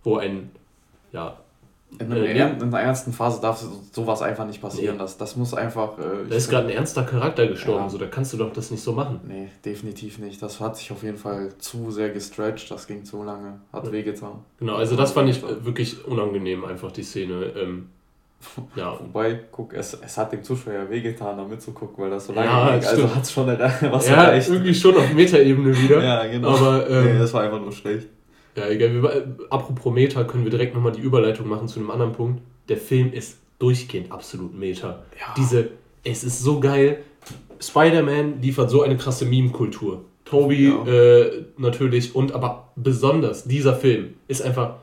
wo 0.03 0.17
ein 0.17 0.51
ja, 1.13 1.37
in, 1.99 2.13
einem, 2.13 2.25
äh, 2.25 2.33
in 2.33 2.63
einer 2.63 2.81
ernsten 2.81 3.13
Phase 3.13 3.41
darf 3.41 3.65
sowas 3.93 4.21
einfach 4.21 4.47
nicht 4.47 4.61
passieren. 4.61 4.97
Nee. 4.97 5.03
Das, 5.03 5.17
das 5.17 5.37
muss 5.37 5.55
einfach. 5.55 5.99
Äh, 5.99 6.29
da 6.29 6.35
ist 6.35 6.51
gerade 6.51 6.69
ein 6.69 6.75
ernster 6.75 7.03
Charakter 7.03 7.47
gestorben, 7.47 7.85
ja. 7.85 7.91
so 7.91 7.99
da 7.99 8.07
kannst 8.07 8.33
du 8.33 8.37
doch 8.37 8.53
das 8.53 8.71
nicht 8.71 8.83
so 8.83 8.93
machen. 8.93 9.21
Nee, 9.27 9.49
definitiv 9.65 10.19
nicht. 10.19 10.43
Das 10.43 10.61
hat 10.61 10.77
sich 10.77 10.93
auf 10.93 11.03
jeden 11.03 11.17
Fall 11.17 11.51
zu 11.59 11.91
sehr 11.91 12.11
gestretched, 12.11 12.71
das 12.71 12.87
ging 12.87 13.05
zu 13.05 13.23
lange, 13.23 13.61
hat 13.73 13.87
ja. 13.87 13.93
wehgetan. 13.93 14.45
Genau, 14.59 14.77
also 14.77 14.97
das 14.97 15.13
fand 15.13 15.31
ich 15.31 15.43
wirklich 15.43 16.05
unangenehm, 16.07 16.65
einfach 16.65 16.93
die 16.93 17.03
Szene. 17.03 17.53
Ähm, 17.57 17.89
ja. 18.77 18.99
Wobei, 19.01 19.41
guck, 19.51 19.73
es, 19.73 19.95
es 19.95 20.19
hat 20.19 20.33
dem 20.33 20.43
Zuschauer 20.45 20.75
ja 20.75 20.91
wehgetan, 20.91 21.39
da 21.39 21.45
mitzugucken, 21.45 22.05
weil 22.05 22.11
das 22.11 22.27
so 22.27 22.35
lange 22.35 22.49
ja, 22.49 22.79
ging. 22.79 22.89
Also 22.89 23.15
hat 23.15 23.23
es 23.23 23.33
schon 23.33 23.47
was 23.91 24.09
ja, 24.09 24.15
erreicht. 24.15 24.49
irgendwie 24.49 24.75
schon 24.75 24.97
auf 24.97 25.13
Metaebene 25.13 25.77
wieder. 25.77 26.03
ja, 26.05 26.27
genau. 26.27 26.51
Aber, 26.51 26.89
ähm, 26.89 27.05
nee, 27.05 27.19
das 27.19 27.33
war 27.33 27.43
einfach 27.43 27.61
nur 27.61 27.73
schlecht. 27.73 28.09
Ja, 28.59 28.69
egal. 28.69 29.03
Wir, 29.03 29.37
apropos 29.51 29.93
Meta, 29.93 30.25
können 30.25 30.45
wir 30.45 30.51
direkt 30.51 30.75
nochmal 30.75 30.93
die 30.93 31.01
Überleitung 31.01 31.49
machen 31.49 31.69
zu 31.69 31.79
einem 31.79 31.91
anderen 31.91 32.13
Punkt. 32.13 32.43
Der 32.69 32.77
Film 32.77 33.13
ist 33.13 33.39
durchgehend 33.59 34.11
absolut 34.11 34.59
Meta. 34.59 35.03
Ja. 35.19 35.35
Diese, 35.37 35.71
es 36.05 36.25
ist 36.25 36.41
so 36.41 36.61
geil. 36.61 36.99
Spider-Man 37.61 38.41
liefert 38.43 38.71
so 38.71 38.83
eine 38.83 38.97
krasse 38.97 39.25
Meme-Kultur. 39.27 40.05
Toby 40.25 40.69
ja. 40.69 40.87
äh, 40.87 41.45
natürlich 41.57 42.15
und 42.15 42.33
aber 42.33 42.69
besonders 42.77 43.45
dieser 43.45 43.75
Film 43.75 44.15
ist 44.29 44.43
einfach 44.43 44.77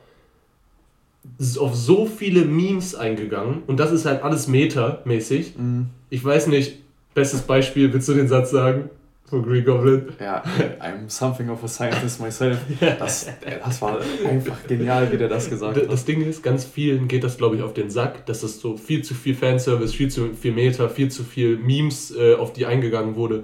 ist 1.38 1.58
auf 1.58 1.76
so 1.76 2.06
viele 2.06 2.46
Memes 2.46 2.96
eingegangen 2.96 3.64
und 3.68 3.80
das 3.80 3.92
ist 3.92 4.06
halt 4.06 4.24
alles 4.24 4.48
Meta-mäßig. 4.48 5.58
Mhm. 5.58 5.88
Ich 6.10 6.24
weiß 6.24 6.48
nicht, 6.48 6.80
bestes 7.14 7.42
Beispiel, 7.42 7.92
willst 7.94 8.08
du 8.10 8.14
den 8.14 8.28
Satz 8.28 8.52
sagen? 8.52 8.90
Von 9.36 9.44
Green 9.44 9.66
Goblin. 9.66 10.06
Ja, 10.20 10.42
I'm 10.80 11.10
something 11.10 11.50
of 11.50 11.64
a 11.64 11.68
scientist 11.68 12.22
myself. 12.22 12.60
Das, 13.00 13.28
das 13.64 13.82
war 13.82 14.00
einfach 14.28 14.66
genial, 14.68 15.12
wie 15.12 15.18
der 15.18 15.28
das 15.28 15.50
gesagt 15.50 15.78
hat. 15.78 15.92
Das 15.92 16.06
Ding 16.06 16.22
ist, 16.22 16.42
ganz 16.42 16.64
vielen 16.64 17.08
geht 17.08 17.24
das, 17.24 17.38
glaube 17.38 17.58
ich, 17.58 17.62
auf 17.62 17.74
den 17.74 17.90
Sack, 17.90 18.26
dass 18.26 18.42
das 18.42 18.60
so 18.60 18.78
viel 18.78 19.04
zu 19.04 19.14
viel 19.14 19.36
Fanservice, 19.36 19.94
viel 19.94 20.10
zu 20.10 20.34
viel 20.34 20.54
Meta, 20.54 20.88
viel 20.88 21.10
zu 21.10 21.24
viel 21.24 21.58
Memes, 21.58 22.16
äh, 22.16 22.36
auf 22.36 22.54
die 22.54 22.66
eingegangen 22.66 23.16
wurde. 23.16 23.44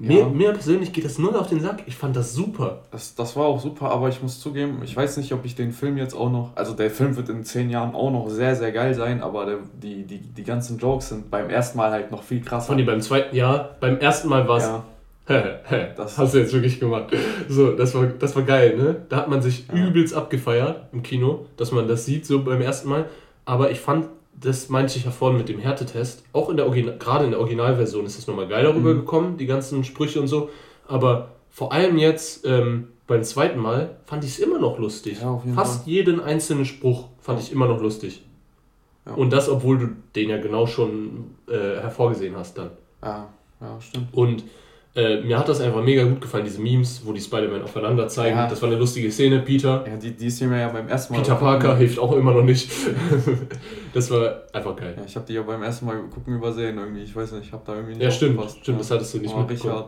Mir, 0.00 0.20
ja. 0.20 0.28
mir 0.28 0.52
persönlich 0.52 0.92
geht 0.92 1.04
das 1.04 1.18
null 1.18 1.34
auf 1.36 1.48
den 1.48 1.60
Sack. 1.60 1.82
Ich 1.86 1.96
fand 1.96 2.14
das 2.14 2.32
super. 2.32 2.84
Das, 2.92 3.16
das 3.16 3.34
war 3.36 3.46
auch 3.46 3.60
super, 3.60 3.90
aber 3.90 4.08
ich 4.08 4.22
muss 4.22 4.38
zugeben, 4.38 4.80
ich 4.84 4.96
weiß 4.96 5.16
nicht, 5.16 5.32
ob 5.32 5.44
ich 5.44 5.56
den 5.56 5.72
Film 5.72 5.98
jetzt 5.98 6.14
auch 6.14 6.30
noch. 6.30 6.52
Also, 6.54 6.72
der 6.72 6.90
Film 6.90 7.16
wird 7.16 7.28
in 7.28 7.44
zehn 7.44 7.68
Jahren 7.68 7.94
auch 7.94 8.10
noch 8.10 8.28
sehr, 8.30 8.54
sehr 8.54 8.70
geil 8.70 8.94
sein, 8.94 9.20
aber 9.22 9.44
der, 9.44 9.58
die, 9.82 10.04
die, 10.04 10.20
die 10.20 10.44
ganzen 10.44 10.78
Jokes 10.78 11.08
sind 11.08 11.30
beim 11.30 11.50
ersten 11.50 11.76
Mal 11.78 11.90
halt 11.90 12.12
noch 12.12 12.22
viel 12.22 12.40
krasser. 12.40 12.68
Von 12.68 12.78
die 12.78 12.84
beim 12.84 13.00
zweiten 13.00 13.34
Jahr, 13.34 13.76
beim 13.80 13.98
ersten 13.98 14.28
Mal 14.28 14.46
war 14.46 14.56
es. 14.58 14.64
Ja 14.64 14.84
das 15.28 16.18
hast 16.18 16.34
du 16.34 16.38
jetzt 16.38 16.52
wirklich 16.52 16.80
gemacht. 16.80 17.14
So, 17.48 17.72
das 17.72 17.94
war, 17.94 18.06
das 18.06 18.34
war 18.34 18.42
geil, 18.42 18.76
ne? 18.76 18.96
Da 19.08 19.18
hat 19.18 19.28
man 19.28 19.42
sich 19.42 19.66
ja. 19.68 19.74
übelst 19.74 20.14
abgefeiert 20.14 20.86
im 20.92 21.02
Kino, 21.02 21.46
dass 21.56 21.70
man 21.72 21.86
das 21.86 22.06
sieht, 22.06 22.26
so 22.26 22.42
beim 22.42 22.60
ersten 22.60 22.88
Mal. 22.88 23.06
Aber 23.44 23.70
ich 23.70 23.80
fand, 23.80 24.06
das 24.34 24.68
meinte 24.68 24.96
ich 24.96 25.04
ja 25.04 25.10
vorhin 25.10 25.38
mit 25.38 25.48
dem 25.48 25.58
Härtetest, 25.58 26.24
auch 26.32 26.48
in 26.48 26.56
der 26.56 26.66
Original, 26.66 26.96
gerade 26.98 27.24
in 27.24 27.32
der 27.32 27.40
Originalversion 27.40 28.06
ist 28.06 28.18
es 28.18 28.26
nochmal 28.26 28.48
geil 28.48 28.64
darüber 28.64 28.94
mhm. 28.94 29.00
gekommen, 29.00 29.36
die 29.36 29.46
ganzen 29.46 29.84
Sprüche 29.84 30.20
und 30.20 30.28
so. 30.28 30.50
Aber 30.86 31.32
vor 31.50 31.72
allem 31.72 31.98
jetzt 31.98 32.46
ähm, 32.46 32.88
beim 33.06 33.22
zweiten 33.22 33.58
Mal 33.58 33.96
fand 34.04 34.24
ich 34.24 34.30
es 34.30 34.38
immer 34.38 34.58
noch 34.58 34.78
lustig. 34.78 35.20
Ja, 35.20 35.42
Fast 35.54 35.84
Fall. 35.84 35.92
jeden 35.92 36.20
einzelnen 36.20 36.64
Spruch 36.64 37.08
fand 37.20 37.40
ich 37.40 37.52
immer 37.52 37.66
noch 37.66 37.82
lustig. 37.82 38.22
Ja. 39.06 39.14
Und 39.14 39.32
das, 39.32 39.48
obwohl 39.48 39.78
du 39.78 39.88
den 40.14 40.30
ja 40.30 40.38
genau 40.38 40.66
schon 40.66 41.34
äh, 41.48 41.80
hervorgesehen 41.80 42.36
hast 42.36 42.58
dann. 42.58 42.70
Ja, 43.02 43.28
ja, 43.60 43.80
stimmt. 43.80 44.08
Und 44.12 44.44
äh, 44.98 45.20
mir 45.20 45.38
hat 45.38 45.48
das 45.48 45.60
einfach 45.60 45.82
mega 45.82 46.02
gut 46.02 46.20
gefallen, 46.20 46.44
diese 46.44 46.60
Memes, 46.60 47.02
wo 47.04 47.12
die 47.12 47.20
Spider-Man 47.20 47.62
aufeinander 47.62 48.08
zeigen. 48.08 48.36
Ja. 48.36 48.48
Das 48.48 48.60
war 48.60 48.68
eine 48.68 48.78
lustige 48.78 49.12
Szene. 49.12 49.38
Peter. 49.38 49.84
Ja, 49.86 49.96
die, 49.96 50.10
die 50.10 50.26
ist 50.26 50.42
mir 50.42 50.58
ja 50.58 50.68
beim 50.68 50.88
ersten 50.88 51.14
Mal. 51.14 51.20
Peter 51.20 51.36
Parker 51.36 51.76
hilft 51.76 52.00
auch 52.00 52.16
immer 52.16 52.32
noch 52.32 52.42
nicht. 52.42 52.68
das 53.94 54.10
war 54.10 54.42
einfach 54.52 54.74
geil. 54.74 54.94
Ja, 54.96 55.04
ich 55.06 55.14
habe 55.14 55.24
die 55.26 55.34
ja 55.34 55.42
beim 55.42 55.62
ersten 55.62 55.86
Mal 55.86 56.00
gucken 56.12 56.34
übersehen 56.34 56.78
irgendwie. 56.78 57.04
Ich 57.04 57.14
weiß 57.14 57.30
nicht, 57.32 57.46
ich 57.46 57.52
habe 57.52 57.62
da 57.64 57.74
irgendwie 57.74 57.92
nicht 57.94 58.02
Ja, 58.02 58.10
stimmt, 58.10 58.40
stimmt, 58.50 58.66
ja. 58.66 58.74
das 58.78 58.90
hattest 58.90 59.14
du 59.14 59.18
nicht 59.18 59.34
oh, 59.34 59.38
mitbekommen. 59.38 59.84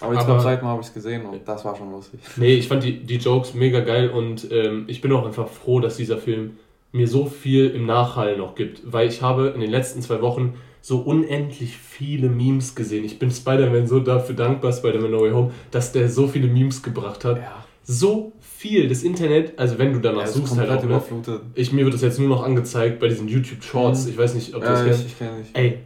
Aber 0.00 0.14
jetzt 0.14 0.26
beim 0.26 0.40
zweiten 0.40 0.64
Mal 0.64 0.72
habe 0.72 0.80
ich 0.80 0.88
es 0.88 0.94
gesehen 0.94 1.24
und 1.24 1.46
das 1.46 1.64
war 1.64 1.76
schon 1.76 1.92
lustig. 1.92 2.18
Nee, 2.36 2.56
ich 2.56 2.66
fand 2.66 2.82
die, 2.82 3.04
die 3.04 3.18
Jokes 3.18 3.54
mega 3.54 3.80
geil 3.80 4.10
und 4.10 4.50
ähm, 4.50 4.86
ich 4.88 5.00
bin 5.00 5.12
auch 5.12 5.24
einfach 5.24 5.46
froh, 5.46 5.78
dass 5.78 5.96
dieser 5.96 6.18
Film 6.18 6.58
mir 6.90 7.06
so 7.06 7.26
viel 7.26 7.70
im 7.70 7.86
Nachhall 7.86 8.36
noch 8.36 8.56
gibt. 8.56 8.80
Weil 8.84 9.06
ich 9.06 9.22
habe 9.22 9.52
in 9.54 9.60
den 9.60 9.70
letzten 9.70 10.02
zwei 10.02 10.20
Wochen 10.20 10.54
so 10.84 10.98
unendlich 10.98 11.78
viele 11.78 12.28
Memes 12.28 12.74
gesehen. 12.74 13.06
Ich 13.06 13.18
bin 13.18 13.30
Spider-Man 13.30 13.86
so 13.86 14.00
dafür 14.00 14.34
dankbar, 14.34 14.70
Spider-Man 14.70 15.12
No 15.12 15.22
Way 15.22 15.30
Home, 15.30 15.50
dass 15.70 15.92
der 15.92 16.10
so 16.10 16.28
viele 16.28 16.46
Memes 16.46 16.82
gebracht 16.82 17.24
hat. 17.24 17.38
Ja. 17.38 17.64
So 17.84 18.32
viel. 18.42 18.86
Das 18.86 19.02
Internet, 19.02 19.58
also 19.58 19.78
wenn 19.78 19.94
du 19.94 20.00
danach 20.00 20.26
ja, 20.26 20.26
suchst, 20.26 20.58
halt 20.58 20.68
auch, 20.68 20.84
ne? 20.84 21.40
ich, 21.54 21.72
mir 21.72 21.86
wird 21.86 21.94
das 21.94 22.02
jetzt 22.02 22.20
nur 22.20 22.28
noch 22.28 22.42
angezeigt 22.42 23.00
bei 23.00 23.08
diesen 23.08 23.28
YouTube-Shorts. 23.28 24.04
Mhm. 24.04 24.10
Ich 24.10 24.18
weiß 24.18 24.34
nicht, 24.34 24.54
ob 24.54 24.60
du 24.60 24.68
ja, 24.68 24.84
das 24.84 25.06
kennst. 25.18 25.56
Ey, 25.56 25.78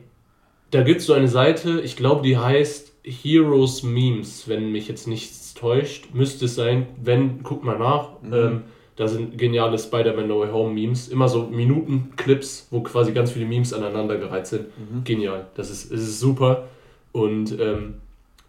da 0.73 0.83
gibt 0.83 0.99
es 1.01 1.07
so 1.07 1.13
eine 1.13 1.29
Seite, 1.29 1.81
ich 1.81 1.95
glaube, 1.95 2.23
die 2.23 2.37
heißt 2.37 2.93
Heroes 3.05 3.85
Memes, 3.85 4.49
wenn 4.49 4.73
mich 4.73 4.89
jetzt 4.89 5.07
nichts 5.07 5.55
täuscht. 5.55 6.13
Müsste 6.13 6.47
es 6.47 6.57
sein. 6.57 6.89
Wenn, 7.01 7.45
guck 7.45 7.63
mal 7.63 7.79
nach. 7.79 8.21
Mhm. 8.21 8.35
Ähm, 8.35 8.63
da 8.99 9.07
sind 9.07 9.39
geniale 9.39 9.79
Spider-Man 9.79 10.27
No 10.27 10.41
Way 10.41 10.51
Home 10.51 10.75
Memes. 10.75 11.09
Immer 11.09 11.29
so 11.29 11.45
Minuten-Clips, 11.45 12.67
wo 12.73 12.81
quasi 12.83 13.13
ganz 13.13 13.31
viele 13.31 13.47
Memes 13.47 13.73
aneinandergereiht 13.73 14.49
sind. 14.49 14.67
Mhm. 14.77 15.05
Genial. 15.05 15.47
Das 15.55 15.71
ist, 15.71 15.91
es 15.93 16.03
ist 16.03 16.19
super. 16.21 16.65
Und 17.13 17.59
ähm, 17.61 17.95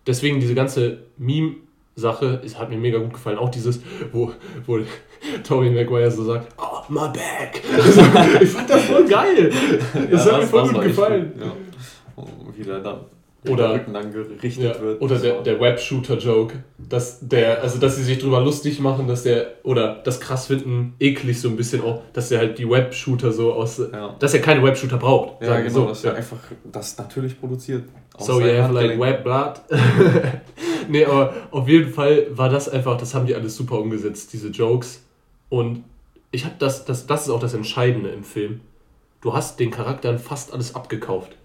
deswegen 0.07 0.39
diese 0.39 0.55
ganze 0.55 0.97
Meme- 1.17 1.55
Sache, 1.95 2.41
es 2.45 2.57
hat 2.57 2.69
mir 2.69 2.77
mega 2.77 2.97
gut 2.97 3.13
gefallen. 3.13 3.37
Auch 3.37 3.49
dieses, 3.49 3.81
wo, 4.13 4.31
wo 4.65 4.79
Tobey 5.43 5.69
Maguire 5.69 6.09
so 6.09 6.23
sagt, 6.23 6.47
oh, 6.57 6.81
my 6.87 7.09
back. 7.09 7.61
ich 8.41 8.49
fand 8.49 8.69
das 8.69 8.83
voll 8.85 9.05
geil. 9.05 9.51
Das 10.09 10.25
ja, 10.25 10.31
hat 10.33 10.41
mir 10.41 10.47
voll 10.47 10.69
gut 10.71 10.81
gefallen. 10.81 11.33
Ja. 11.37 11.51
Oh, 12.15 12.25
wieder 12.55 12.79
dann 12.79 13.01
oder 13.47 13.73
Rücken 13.73 13.93
gerichtet 13.93 14.63
ja, 14.63 14.81
wird. 14.81 15.01
Oder 15.01 15.17
der, 15.17 15.41
der 15.41 15.59
Web-Shooter-Joke, 15.59 16.63
dass 16.77 17.19
der, 17.21 17.61
also 17.61 17.79
dass 17.79 17.95
sie 17.95 18.03
sich 18.03 18.19
drüber 18.19 18.41
lustig 18.41 18.79
machen, 18.81 19.07
dass 19.07 19.23
der, 19.23 19.55
oder 19.63 20.01
das 20.03 20.19
krass 20.19 20.47
finden, 20.47 20.93
eklig 20.99 21.39
so 21.39 21.47
ein 21.47 21.55
bisschen 21.55 21.81
auch, 21.81 22.01
dass 22.11 22.29
der 22.29 22.39
halt 22.39 22.59
die 22.59 22.69
Web-Shooter 22.69 23.31
so 23.31 23.53
aus, 23.53 23.77
ja. 23.77 24.15
dass 24.19 24.33
er 24.33 24.41
keine 24.41 24.61
Web-Shooter 24.61 24.97
braucht. 24.97 25.41
Ja, 25.41 25.59
genau, 25.59 25.73
so. 25.73 25.87
dass 25.87 26.03
er 26.03 26.15
einfach 26.15 26.37
das 26.69 26.97
natürlich 26.97 27.39
produziert. 27.39 27.85
So 28.17 28.41
you 28.41 28.61
have 28.61 28.73
like 28.73 28.99
web 28.99 29.23
blood. 29.23 29.61
nee, 30.89 31.05
aber 31.05 31.33
auf 31.51 31.69
jeden 31.69 31.93
Fall 31.93 32.27
war 32.31 32.49
das 32.49 32.67
einfach, 32.67 32.97
das 32.97 33.15
haben 33.15 33.25
die 33.25 33.35
alles 33.35 33.55
super 33.55 33.79
umgesetzt, 33.79 34.33
diese 34.33 34.49
Jokes. 34.49 35.05
Und 35.47 35.85
ich 36.31 36.43
habe 36.43 36.55
das, 36.59 36.83
das, 36.83 37.07
das 37.07 37.23
ist 37.23 37.29
auch 37.29 37.39
das 37.39 37.53
Entscheidende 37.53 38.09
im 38.09 38.25
Film. 38.25 38.59
Du 39.21 39.33
hast 39.33 39.59
den 39.61 39.71
Charakteren 39.71 40.19
fast 40.19 40.51
alles 40.53 40.75
abgekauft 40.75 41.38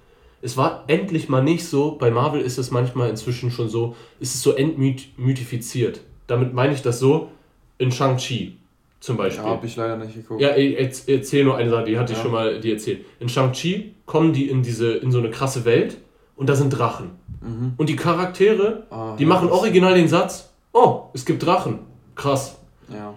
es 0.44 0.58
war 0.58 0.84
endlich 0.88 1.30
mal 1.30 1.42
nicht 1.42 1.66
so, 1.66 1.92
bei 1.92 2.10
Marvel 2.10 2.42
ist 2.42 2.58
es 2.58 2.70
manchmal 2.70 3.08
inzwischen 3.08 3.50
schon 3.50 3.70
so, 3.70 3.96
ist 4.20 4.34
es 4.34 4.42
so 4.42 4.52
entmythifiziert. 4.52 6.02
Damit 6.26 6.52
meine 6.52 6.74
ich 6.74 6.82
das 6.82 6.98
so, 6.98 7.30
in 7.78 7.90
Shang-Chi 7.90 8.58
zum 9.00 9.16
Beispiel. 9.16 9.42
Ja, 9.42 9.50
habe 9.50 9.66
ich 9.66 9.74
leider 9.74 9.96
nicht 9.96 10.14
geguckt. 10.14 10.42
Ja, 10.42 10.54
ich 10.54 10.76
erzähle 11.08 11.44
nur 11.44 11.56
eine 11.56 11.70
Sache, 11.70 11.84
die 11.84 11.98
hatte 11.98 12.12
ja. 12.12 12.18
ich 12.18 12.22
schon 12.22 12.32
mal 12.32 12.60
die 12.60 12.72
erzählt. 12.72 13.06
In 13.20 13.30
Shang-Chi 13.30 13.94
kommen 14.04 14.34
die 14.34 14.50
in 14.50 14.62
diese, 14.62 14.92
in 14.92 15.10
so 15.10 15.18
eine 15.18 15.30
krasse 15.30 15.64
Welt 15.64 15.96
und 16.36 16.46
da 16.46 16.54
sind 16.54 16.68
Drachen. 16.70 17.12
Mhm. 17.40 17.72
Und 17.78 17.88
die 17.88 17.96
Charaktere, 17.96 18.86
ah, 18.90 19.16
die 19.18 19.22
ja, 19.22 19.28
machen 19.30 19.48
original 19.48 19.94
den 19.94 20.08
Satz, 20.08 20.50
oh, 20.74 21.04
es 21.14 21.24
gibt 21.24 21.42
Drachen. 21.42 21.78
Krass. 22.16 22.58
Ja. 22.92 23.14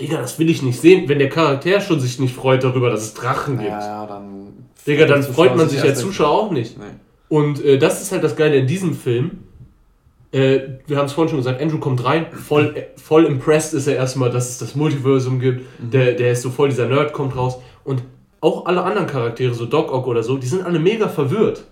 Digga, 0.00 0.20
das 0.20 0.40
will 0.40 0.50
ich 0.50 0.62
nicht 0.62 0.80
sehen, 0.80 1.08
wenn 1.08 1.20
der 1.20 1.28
Charakter 1.28 1.80
schon 1.80 2.00
sich 2.00 2.18
nicht 2.18 2.34
freut 2.34 2.64
darüber, 2.64 2.90
dass 2.90 3.02
es 3.02 3.14
Drachen 3.14 3.58
gibt. 3.58 3.70
Ja, 3.70 3.80
ja, 3.80 4.06
dann 4.06 4.51
Digga, 4.86 5.06
dann 5.06 5.22
freut 5.22 5.56
man 5.56 5.68
sich 5.68 5.82
als 5.82 6.00
Zuschauer 6.00 6.30
auch 6.30 6.50
nicht. 6.50 6.78
Nee. 6.78 6.84
Und 7.28 7.64
äh, 7.64 7.78
das 7.78 8.02
ist 8.02 8.12
halt 8.12 8.22
das 8.24 8.36
Geile 8.36 8.56
in 8.56 8.66
diesem 8.66 8.94
Film. 8.94 9.38
Äh, 10.32 10.60
wir 10.86 10.96
haben 10.96 11.06
es 11.06 11.12
vorhin 11.12 11.30
schon 11.30 11.38
gesagt, 11.38 11.62
Andrew 11.62 11.78
kommt 11.78 12.04
rein, 12.04 12.26
voll, 12.32 12.74
äh, 12.76 12.84
voll 12.96 13.24
impressed 13.24 13.74
ist 13.74 13.86
er 13.86 13.96
erstmal, 13.96 14.30
dass 14.30 14.50
es 14.50 14.58
das 14.58 14.74
Multiversum 14.74 15.40
gibt. 15.40 15.60
Mhm. 15.80 15.90
Der, 15.90 16.12
der 16.12 16.32
ist 16.32 16.42
so 16.42 16.50
voll, 16.50 16.68
dieser 16.68 16.88
Nerd 16.88 17.12
kommt 17.12 17.36
raus. 17.36 17.58
Und 17.84 18.02
auch 18.40 18.66
alle 18.66 18.82
anderen 18.82 19.06
Charaktere, 19.06 19.54
so 19.54 19.66
Doc 19.66 19.92
Ock 19.92 20.06
oder 20.06 20.22
so, 20.22 20.36
die 20.36 20.46
sind 20.46 20.64
alle 20.64 20.78
mega 20.78 21.08
verwirrt. 21.08 21.64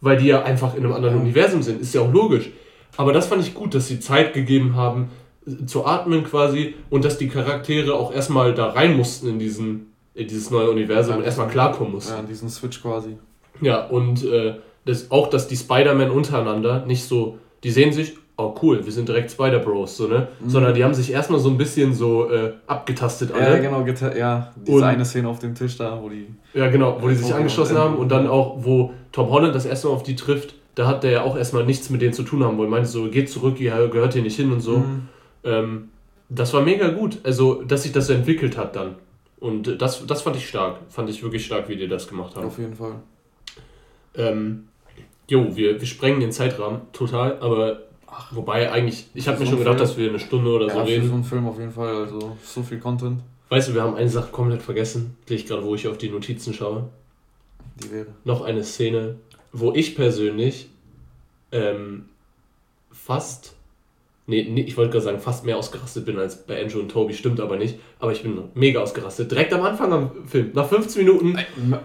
Weil 0.00 0.16
die 0.16 0.26
ja 0.26 0.42
einfach 0.42 0.74
in 0.74 0.84
einem 0.84 0.94
anderen 0.94 1.16
mhm. 1.16 1.22
Universum 1.22 1.62
sind. 1.62 1.80
Ist 1.80 1.94
ja 1.94 2.00
auch 2.00 2.12
logisch. 2.12 2.50
Aber 2.96 3.12
das 3.12 3.26
fand 3.26 3.42
ich 3.42 3.54
gut, 3.54 3.74
dass 3.74 3.86
sie 3.86 4.00
Zeit 4.00 4.32
gegeben 4.32 4.76
haben, 4.76 5.10
äh, 5.46 5.66
zu 5.66 5.86
atmen 5.86 6.24
quasi 6.24 6.74
und 6.88 7.04
dass 7.04 7.18
die 7.18 7.28
Charaktere 7.28 7.94
auch 7.94 8.12
erstmal 8.12 8.54
da 8.54 8.70
rein 8.70 8.96
mussten 8.96 9.28
in 9.28 9.38
diesen 9.38 9.89
in 10.14 10.26
dieses 10.26 10.50
neue 10.50 10.70
Universum 10.70 11.16
und 11.16 11.24
erstmal 11.24 11.48
klarkommen 11.48 11.92
muss. 11.92 12.10
Ja, 12.10 12.22
diesen 12.22 12.48
Switch 12.48 12.82
quasi. 12.82 13.16
Ja, 13.60 13.86
und 13.86 14.24
äh, 14.24 14.54
das, 14.84 15.10
auch, 15.10 15.28
dass 15.28 15.48
die 15.48 15.56
Spider-Man 15.56 16.10
untereinander 16.10 16.84
nicht 16.86 17.04
so, 17.04 17.38
die 17.62 17.70
sehen 17.70 17.92
sich, 17.92 18.16
oh 18.36 18.54
cool, 18.62 18.84
wir 18.84 18.92
sind 18.92 19.08
direkt 19.08 19.30
Spider-Bros, 19.30 19.96
so, 19.96 20.08
ne? 20.08 20.28
Mhm. 20.40 20.48
Sondern 20.48 20.74
die 20.74 20.82
haben 20.82 20.94
sich 20.94 21.12
erstmal 21.12 21.40
so 21.40 21.50
ein 21.50 21.58
bisschen 21.58 21.92
so 21.92 22.30
äh, 22.30 22.54
abgetastet 22.66 23.32
alle. 23.32 23.56
Ja, 23.56 23.58
genau, 23.58 23.86
ja, 24.16 24.52
diese 24.56 24.76
und, 24.76 24.82
eine 24.82 25.04
Szene 25.04 25.28
auf 25.28 25.38
dem 25.38 25.54
Tisch 25.54 25.76
da, 25.76 26.00
wo 26.02 26.08
die... 26.08 26.26
Ja, 26.54 26.68
genau, 26.68 26.96
wo 27.00 27.08
die 27.08 27.14
sich 27.16 27.32
angeschossen 27.34 27.76
haben 27.76 27.96
und 27.96 28.08
dann 28.10 28.26
auch, 28.26 28.64
wo 28.64 28.92
Tom 29.12 29.30
Holland 29.30 29.54
das 29.54 29.66
erste 29.66 29.88
Mal 29.88 29.94
auf 29.94 30.02
die 30.02 30.16
trifft, 30.16 30.54
da 30.74 30.86
hat 30.86 31.02
der 31.02 31.10
ja 31.10 31.22
auch 31.22 31.36
erstmal 31.36 31.64
nichts 31.64 31.90
mit 31.90 32.00
denen 32.00 32.14
zu 32.14 32.22
tun 32.22 32.42
haben 32.42 32.56
wollen. 32.56 32.70
Meinte 32.70 32.88
so, 32.88 33.10
geht 33.10 33.28
zurück, 33.28 33.60
ihr 33.60 33.88
gehört 33.88 34.14
hier 34.14 34.22
nicht 34.22 34.36
hin 34.36 34.52
und 34.52 34.60
so. 34.60 34.78
Mhm. 34.78 35.08
Ähm, 35.44 35.88
das 36.30 36.54
war 36.54 36.62
mega 36.62 36.88
gut, 36.88 37.18
also, 37.24 37.62
dass 37.62 37.82
sich 37.82 37.92
das 37.92 38.06
so 38.06 38.12
entwickelt 38.12 38.56
hat 38.56 38.76
dann. 38.76 38.94
Und 39.40 39.80
das, 39.80 40.06
das 40.06 40.22
fand 40.22 40.36
ich 40.36 40.48
stark. 40.48 40.78
Fand 40.90 41.08
ich 41.08 41.22
wirklich 41.22 41.44
stark, 41.44 41.68
wie 41.68 41.76
die 41.76 41.88
das 41.88 42.06
gemacht 42.06 42.36
haben. 42.36 42.46
Auf 42.46 42.58
jeden 42.58 42.74
Fall. 42.74 42.94
Ähm, 44.14 44.68
jo, 45.28 45.56
wir, 45.56 45.80
wir 45.80 45.86
sprengen 45.86 46.20
den 46.20 46.32
Zeitrahmen 46.32 46.82
total, 46.92 47.38
aber 47.40 47.80
Ach, 48.12 48.34
wobei 48.34 48.70
eigentlich, 48.72 49.06
ich 49.14 49.28
habe 49.28 49.38
mir 49.38 49.46
schon 49.46 49.58
gedacht, 49.58 49.76
Film, 49.76 49.88
dass 49.88 49.96
wir 49.96 50.08
eine 50.08 50.18
Stunde 50.18 50.50
oder 50.50 50.66
ja, 50.66 50.74
so 50.74 50.80
reden. 50.80 51.08
So 51.08 51.14
einen 51.14 51.24
Film 51.24 51.46
auf 51.46 51.58
jeden 51.58 51.70
Fall, 51.70 51.94
also 51.94 52.36
so 52.42 52.62
viel 52.62 52.80
Content. 52.80 53.20
Weißt 53.48 53.68
du, 53.68 53.74
wir 53.74 53.82
haben 53.82 53.94
eine 53.94 54.08
Sache 54.08 54.30
komplett 54.32 54.62
vergessen, 54.62 55.16
ich 55.28 55.46
gerade, 55.46 55.64
wo 55.64 55.74
ich 55.74 55.86
auf 55.86 55.96
die 55.96 56.08
Notizen 56.08 56.52
schaue. 56.52 56.88
Die 57.82 57.90
wäre. 57.90 58.06
Noch 58.24 58.42
eine 58.42 58.64
Szene, 58.64 59.16
wo 59.52 59.72
ich 59.72 59.94
persönlich 59.94 60.70
ähm, 61.52 62.06
fast 62.90 63.54
Nee, 64.30 64.46
nee 64.48 64.62
ich 64.62 64.76
wollte 64.76 64.92
gerade 64.92 65.04
sagen, 65.04 65.18
fast 65.18 65.44
mehr 65.44 65.56
ausgerastet 65.56 66.06
bin 66.06 66.16
als 66.16 66.36
bei 66.36 66.62
Andrew 66.62 66.78
und 66.78 66.88
Toby, 66.88 67.12
stimmt 67.12 67.40
aber 67.40 67.56
nicht. 67.56 67.80
Aber 67.98 68.12
ich 68.12 68.22
bin 68.22 68.38
mega 68.54 68.80
ausgerastet. 68.80 69.28
Direkt 69.30 69.52
am 69.52 69.62
Anfang 69.62 69.92
am 69.92 70.10
Film, 70.26 70.52
nach 70.54 70.68
15 70.68 71.04
Minuten, 71.04 71.36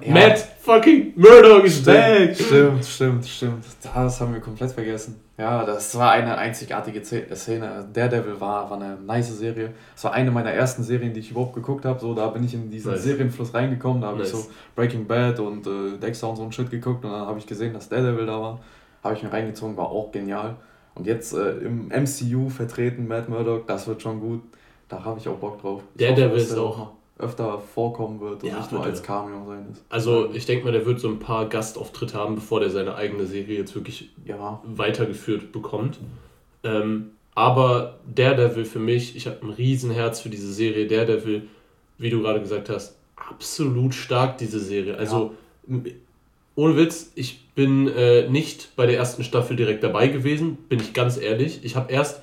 ja. 0.01 0.13
Matt 0.13 0.47
fucking 0.61 1.13
Murdoch 1.15 1.63
ist 1.63 1.83
weg. 1.87 2.35
Stimmt, 2.35 2.85
stimmt, 2.85 3.25
stimmt. 3.25 3.65
Das 3.81 4.21
haben 4.21 4.33
wir 4.33 4.41
komplett 4.41 4.71
vergessen. 4.71 5.19
Ja, 5.39 5.65
das 5.65 5.97
war 5.97 6.11
eine 6.11 6.37
einzigartige 6.37 7.03
Szene. 7.03 7.89
Daredevil 7.91 8.39
war, 8.39 8.69
war 8.69 8.79
eine 8.79 8.95
nice 8.95 9.37
Serie. 9.37 9.73
Das 9.95 10.03
war 10.03 10.13
eine 10.13 10.29
meiner 10.29 10.51
ersten 10.51 10.83
Serien, 10.83 11.13
die 11.13 11.21
ich 11.21 11.31
überhaupt 11.31 11.55
geguckt 11.55 11.83
habe. 11.83 11.99
So, 11.99 12.13
da 12.13 12.27
bin 12.27 12.43
ich 12.43 12.53
in 12.53 12.69
diesen 12.69 12.91
nice. 12.91 13.03
Serienfluss 13.03 13.55
reingekommen. 13.55 14.01
Da 14.01 14.09
habe 14.09 14.19
nice. 14.19 14.27
ich 14.27 14.35
so 14.35 14.47
Breaking 14.75 15.07
Bad 15.07 15.39
und 15.39 15.65
äh, 15.65 15.97
Dexter 15.97 16.29
und 16.29 16.35
so 16.35 16.43
ein 16.43 16.51
Shit 16.51 16.69
geguckt. 16.69 17.03
Und 17.03 17.11
dann 17.11 17.25
habe 17.25 17.39
ich 17.39 17.47
gesehen, 17.47 17.73
dass 17.73 17.89
Daredevil 17.89 18.27
da 18.27 18.39
war. 18.39 18.59
Habe 19.03 19.15
ich 19.15 19.23
mir 19.23 19.33
reingezogen, 19.33 19.75
war 19.75 19.89
auch 19.89 20.11
genial. 20.11 20.55
Und 20.95 21.07
jetzt 21.07 21.33
äh, 21.33 21.57
im 21.57 21.89
MCU 21.89 22.49
vertreten, 22.49 23.07
Matt 23.07 23.29
Murdock, 23.29 23.67
das 23.67 23.87
wird 23.87 24.01
schon 24.01 24.19
gut. 24.21 24.41
Da 24.87 25.03
habe 25.03 25.19
ich 25.19 25.27
auch 25.27 25.37
Bock 25.37 25.61
drauf. 25.61 25.83
Ich 25.93 25.99
der, 25.99 26.11
hoffe, 26.11 26.21
der 26.21 26.35
wird 26.35 26.57
auch 26.57 26.91
öfter 27.17 27.59
vorkommen 27.59 28.19
wird 28.19 28.43
und 28.43 28.49
ja, 28.49 28.57
nicht 28.57 28.71
nur 28.71 28.83
als 28.83 29.01
Cameo 29.01 29.45
sein 29.45 29.67
ist. 29.71 29.83
Also 29.89 30.31
ich 30.33 30.45
denke 30.45 30.65
mal, 30.65 30.71
der 30.71 30.85
wird 30.85 30.99
so 30.99 31.07
ein 31.07 31.19
paar 31.19 31.47
Gastauftritte 31.47 32.17
haben, 32.17 32.35
bevor 32.35 32.59
der 32.59 32.69
seine 32.69 32.95
eigene 32.95 33.25
Serie 33.25 33.57
jetzt 33.57 33.73
wirklich 33.73 34.11
ja. 34.25 34.61
weitergeführt 34.63 35.51
bekommt. 35.51 35.99
Ähm, 36.63 37.11
aber 37.33 37.99
Daredevil 38.13 38.65
für 38.65 38.79
mich, 38.79 39.15
ich 39.15 39.27
habe 39.27 39.45
ein 39.45 39.49
Riesenherz 39.49 40.21
für 40.21 40.29
diese 40.29 40.51
Serie. 40.53 40.87
Daredevil, 40.87 41.47
wie 41.97 42.09
du 42.09 42.21
gerade 42.21 42.41
gesagt 42.41 42.69
hast, 42.69 42.97
absolut 43.15 43.93
stark, 43.93 44.37
diese 44.37 44.59
Serie. 44.59 44.97
Also 44.97 45.33
ja 45.67 45.91
ohne 46.55 46.77
Witz, 46.77 47.11
ich 47.15 47.45
bin 47.55 47.87
äh, 47.87 48.29
nicht 48.29 48.75
bei 48.75 48.85
der 48.85 48.97
ersten 48.97 49.23
Staffel 49.23 49.55
direkt 49.55 49.83
dabei 49.83 50.07
gewesen, 50.07 50.57
bin 50.69 50.79
ich 50.79 50.93
ganz 50.93 51.17
ehrlich. 51.17 51.59
Ich 51.63 51.75
habe 51.75 51.91
erst, 51.91 52.21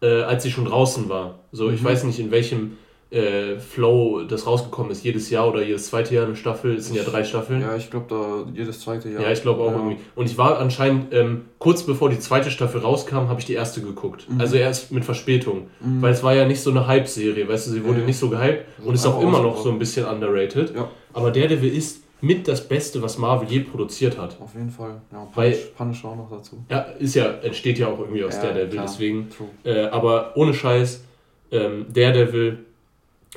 äh, 0.00 0.22
als 0.22 0.42
sie 0.42 0.50
schon 0.50 0.64
draußen 0.64 1.08
war, 1.08 1.38
so 1.52 1.68
mhm. 1.68 1.74
ich 1.74 1.84
weiß 1.84 2.04
nicht 2.04 2.18
in 2.18 2.30
welchem 2.30 2.76
äh, 3.12 3.58
Flow 3.58 4.22
das 4.22 4.46
rausgekommen 4.46 4.90
ist, 4.90 5.04
jedes 5.04 5.28
Jahr 5.28 5.46
oder 5.48 5.62
jedes 5.62 5.88
zweite 5.88 6.14
Jahr 6.14 6.24
eine 6.24 6.34
Staffel, 6.34 6.76
es 6.76 6.86
sind 6.86 6.96
ja 6.96 7.02
drei 7.02 7.24
Staffeln. 7.24 7.60
Ja, 7.60 7.76
ich 7.76 7.90
glaube 7.90 8.06
da 8.08 8.50
jedes 8.54 8.80
zweite 8.80 9.10
Jahr. 9.10 9.22
Ja, 9.22 9.30
ich 9.30 9.42
glaube 9.42 9.62
auch 9.62 9.70
ja. 9.70 9.76
irgendwie. 9.76 9.98
Und 10.14 10.30
ich 10.30 10.38
war 10.38 10.58
anscheinend, 10.58 11.12
ähm, 11.12 11.42
kurz 11.58 11.82
bevor 11.82 12.08
die 12.08 12.18
zweite 12.18 12.50
Staffel 12.50 12.80
rauskam, 12.80 13.28
habe 13.28 13.38
ich 13.38 13.44
die 13.44 13.52
erste 13.52 13.82
geguckt. 13.82 14.30
Mhm. 14.30 14.40
Also 14.40 14.56
erst 14.56 14.92
mit 14.92 15.04
Verspätung. 15.04 15.66
Mhm. 15.80 16.00
Weil 16.00 16.12
es 16.12 16.22
war 16.22 16.34
ja 16.34 16.46
nicht 16.46 16.62
so 16.62 16.70
eine 16.70 16.86
Hype-Serie, 16.86 17.46
weißt 17.46 17.66
du, 17.66 17.72
sie 17.72 17.84
wurde 17.84 18.00
ja. 18.00 18.06
nicht 18.06 18.18
so 18.18 18.30
gehypt 18.30 18.64
und 18.82 18.94
ist 18.94 19.06
auch 19.06 19.20
immer 19.20 19.42
noch 19.42 19.62
so 19.62 19.70
ein 19.70 19.78
bisschen 19.78 20.06
underrated. 20.06 20.74
Ja. 20.74 20.88
Aber 21.12 21.30
Daredevil 21.30 21.76
ist 21.76 22.01
mit 22.22 22.46
das 22.46 22.66
Beste, 22.66 23.02
was 23.02 23.18
Marvel 23.18 23.48
je 23.48 23.60
produziert 23.60 24.16
hat. 24.16 24.40
Auf 24.40 24.54
jeden 24.54 24.70
Fall. 24.70 25.00
Ja, 25.10 25.26
Weil, 25.34 25.52
Punisher 25.76 26.08
auch 26.08 26.16
noch 26.16 26.30
dazu. 26.30 26.64
Ja, 26.70 26.78
ist 26.78 27.16
ja, 27.16 27.32
entsteht 27.42 27.78
ja 27.78 27.88
auch 27.88 27.98
irgendwie 27.98 28.24
aus 28.24 28.36
ja, 28.36 28.42
Daredevil, 28.42 28.70
klar. 28.70 28.84
deswegen. 28.86 29.28
Äh, 29.64 29.86
aber 29.86 30.36
ohne 30.36 30.54
Scheiß, 30.54 31.02
ähm, 31.50 31.86
Daredevil, 31.92 32.60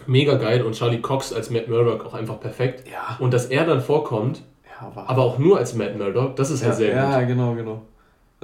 mega 0.06 0.36
geil 0.36 0.62
und 0.62 0.76
Charlie 0.76 1.02
Cox 1.02 1.34
als 1.34 1.50
Matt 1.50 1.68
Murdock 1.68 2.06
auch 2.06 2.14
einfach 2.14 2.40
perfekt. 2.40 2.88
Ja. 2.88 3.18
Und 3.20 3.34
dass 3.34 3.48
er 3.48 3.66
dann 3.66 3.82
vorkommt, 3.82 4.44
ja, 4.80 4.92
aber 4.96 5.24
auch 5.24 5.40
nur 5.40 5.58
als 5.58 5.74
Matt 5.74 5.98
Murdock, 5.98 6.36
das 6.36 6.52
ist 6.52 6.62
ja, 6.62 6.68
halt 6.68 6.78
sehr 6.78 6.90
gut. 6.90 7.12
Ja, 7.12 7.22
genau, 7.24 7.56
genau. 7.56 7.82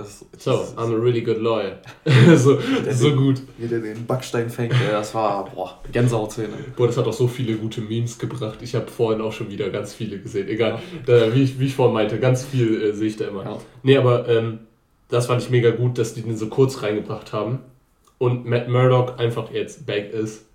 Das, 0.02 0.26
so, 0.38 0.52
I'm 0.76 0.94
a 0.94 0.98
really 0.98 1.22
good 1.22 1.38
lawyer. 1.38 1.80
so, 2.36 2.60
so 2.90 3.10
den, 3.10 3.18
gut. 3.18 3.42
Wie 3.58 3.68
der 3.68 3.80
den 3.80 4.06
Backstein 4.06 4.50
fängt, 4.50 4.74
das 4.92 5.14
war, 5.14 5.46
boah, 5.46 5.80
Gänsehautszene. 5.92 6.50
Boah, 6.76 6.88
das 6.88 6.98
hat 6.98 7.06
auch 7.06 7.14
so 7.14 7.28
viele 7.28 7.56
gute 7.56 7.82
Memes 7.82 8.18
gebracht. 8.18 8.60
Ich 8.62 8.74
habe 8.74 8.88
vorhin 8.88 9.22
auch 9.22 9.32
schon 9.32 9.50
wieder 9.50 9.70
ganz 9.70 9.94
viele 9.94 10.20
gesehen. 10.20 10.48
Egal, 10.48 10.72
ja. 10.72 10.80
da, 11.06 11.36
wie, 11.36 11.44
ich, 11.44 11.60
wie 11.60 11.66
ich 11.66 11.76
vorhin 11.76 11.94
meinte, 11.94 12.20
ganz 12.20 12.44
viel 12.44 12.82
äh, 12.82 12.94
sehe 12.94 13.08
ich 13.08 13.18
da 13.18 13.28
immer. 13.28 13.44
Ja. 13.44 13.58
Nee, 13.84 13.98
aber 13.98 14.28
ähm, 14.28 14.60
das 15.10 15.28
fand 15.28 15.44
ich 15.44 15.50
mega 15.50 15.72
gut, 15.72 15.98
dass 15.98 16.14
die 16.14 16.22
den 16.22 16.38
so 16.38 16.48
kurz 16.48 16.82
reingebracht 16.82 17.34
haben. 17.34 17.60
Und 18.18 18.46
Matt 18.46 18.70
Murdock 18.70 19.20
einfach 19.20 19.52
jetzt 19.52 19.86
back 19.86 20.14
ist. 20.14 20.46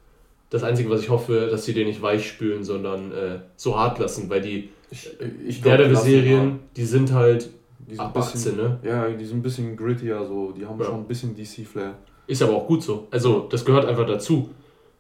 Das 0.51 0.63
Einzige, 0.63 0.91
was 0.91 1.03
ich 1.03 1.11
hoffe, 1.11 1.49
dass 1.51 1.65
sie 1.65 1.75
den 1.75 1.89
nicht 1.89 2.03
weich 2.03 2.29
spülen, 2.29 2.65
sondern 2.65 3.13
äh, 3.13 3.39
so 3.57 3.79
hart 3.79 3.99
lassen, 3.99 4.31
weil 4.31 4.41
die 4.41 4.71
ich, 4.91 5.09
ich 5.47 5.61
Daredevil-Serien, 5.63 6.61
die 6.77 6.85
sind 6.85 7.13
halt 7.13 7.51
die 7.79 7.95
sind 7.95 8.01
Ab 8.01 8.17
18, 8.17 8.57
ne? 8.57 8.79
Ja, 8.83 9.09
die 9.09 9.25
sind 9.25 9.39
ein 9.39 9.43
bisschen 9.43 9.77
grittier, 9.77 10.25
so. 10.27 10.53
die 10.53 10.67
haben 10.67 10.79
ja. 10.79 10.87
schon 10.87 10.97
ein 10.97 11.07
bisschen 11.07 11.35
DC-Flair. 11.37 11.95
Ist 12.27 12.43
aber 12.43 12.55
auch 12.55 12.67
gut 12.67 12.83
so. 12.83 13.07
Also, 13.11 13.47
das 13.51 13.65
gehört 13.65 13.85
einfach 13.85 14.07
dazu. 14.07 14.51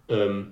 Ähm, 0.08 0.48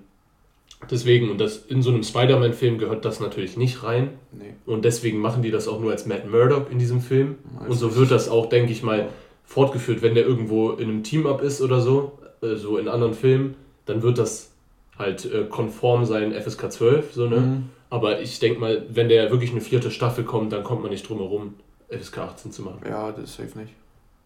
deswegen, 0.89 1.29
und 1.29 1.39
das 1.39 1.57
in 1.57 1.81
so 1.81 1.91
einem 1.91 2.03
Spider-Man-Film 2.03 2.77
gehört 2.77 3.05
das 3.05 3.19
natürlich 3.19 3.55
nicht 3.55 3.83
rein. 3.83 4.11
Nee. 4.31 4.53
Und 4.65 4.83
deswegen 4.83 5.19
machen 5.19 5.41
die 5.41 5.51
das 5.51 5.67
auch 5.67 5.79
nur 5.79 5.91
als 5.91 6.05
Matt 6.05 6.29
Murdock 6.29 6.71
in 6.71 6.79
diesem 6.79 7.01
Film. 7.01 7.35
Also 7.59 7.71
und 7.71 7.77
so 7.93 7.95
wird 7.99 8.11
das 8.11 8.27
auch, 8.27 8.47
denke 8.47 8.71
ich 8.71 8.83
mal, 8.83 9.09
fortgeführt, 9.45 10.01
wenn 10.01 10.15
der 10.15 10.25
irgendwo 10.25 10.71
in 10.71 10.89
einem 10.89 11.03
Team-Up 11.03 11.41
ist 11.41 11.61
oder 11.61 11.79
so, 11.79 12.19
äh, 12.41 12.55
so 12.55 12.77
in 12.77 12.87
anderen 12.87 13.13
Filmen, 13.13 13.55
dann 13.85 14.01
wird 14.01 14.17
das 14.17 14.51
halt 14.97 15.25
äh, 15.25 15.45
konform 15.49 16.05
sein 16.05 16.33
FSK 16.33 16.71
12, 16.71 17.13
so, 17.13 17.27
ne? 17.27 17.37
Mhm. 17.37 17.63
Aber 17.89 18.19
ich 18.19 18.39
denke 18.39 18.59
mal, 18.59 18.85
wenn 18.89 19.09
der 19.09 19.29
wirklich 19.31 19.51
eine 19.51 19.61
vierte 19.61 19.91
Staffel 19.91 20.23
kommt, 20.23 20.51
dann 20.51 20.63
kommt 20.63 20.81
man 20.81 20.91
nicht 20.91 21.07
drum 21.07 21.19
herum, 21.19 21.53
FSK 21.89 22.17
18 22.19 22.51
zu 22.51 22.61
machen. 22.63 22.79
Ja, 22.87 23.11
das 23.11 23.25
ist 23.25 23.37
safe 23.37 23.59
nicht. 23.59 23.73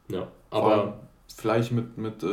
Ja, 0.09 0.27
aber. 0.49 0.99
Vielleicht 1.35 1.71
mit, 1.71 1.95
mit 1.95 2.23
äh, 2.23 2.27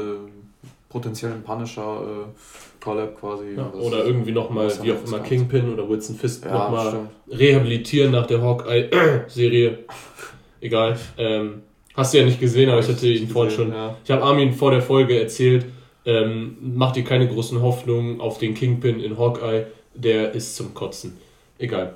potenziellen 0.89 1.43
Punisher 1.43 2.01
äh, 2.03 2.83
Collab 2.83 3.21
quasi. 3.21 3.55
Ja, 3.57 3.71
oder 3.73 4.05
irgendwie 4.05 4.33
nochmal, 4.33 4.73
wie 4.83 4.93
auch 4.93 5.05
immer, 5.07 5.21
Kingpin 5.21 5.73
oder 5.73 5.89
Wilson 5.89 6.17
Fist 6.17 6.45
ja, 6.45 6.53
nochmal 6.53 7.09
rehabilitieren 7.29 8.13
nach 8.13 8.27
der 8.27 8.41
Hawkeye-Serie. 8.41 9.79
Egal. 10.61 10.99
Ähm, 11.19 11.63
hast 11.95 12.15
du 12.15 12.19
ja 12.19 12.25
nicht 12.25 12.41
gesehen, 12.41 12.71
aber 12.71 12.81
ich 12.81 12.89
hatte 12.89 13.07
ihn 13.07 13.29
vorhin 13.29 13.55
schon. 13.55 13.73
Ja. 13.73 13.97
Ich 14.05 14.11
habe 14.11 14.23
Armin 14.23 14.53
vor 14.53 14.71
der 14.71 14.83
Folge 14.83 15.21
erzählt, 15.21 15.67
ähm, 16.07 16.57
mach 16.61 16.93
dir 16.93 17.05
keine 17.05 17.29
großen 17.29 17.61
Hoffnungen 17.61 18.21
auf 18.21 18.39
den 18.39 18.55
Kingpin 18.55 19.01
in 19.01 19.19
Hawkeye, 19.19 19.67
der 19.95 20.33
ist 20.33 20.57
zum 20.57 20.73
Kotzen. 20.73 21.17
Egal. 21.59 21.95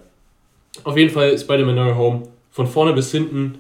Auf 0.85 0.97
jeden 0.97 1.11
Fall 1.11 1.39
Spider-Man 1.39 1.75
No 1.75 1.97
Home 1.97 2.23
von 2.51 2.67
vorne 2.67 2.93
bis 2.93 3.11
hinten 3.11 3.59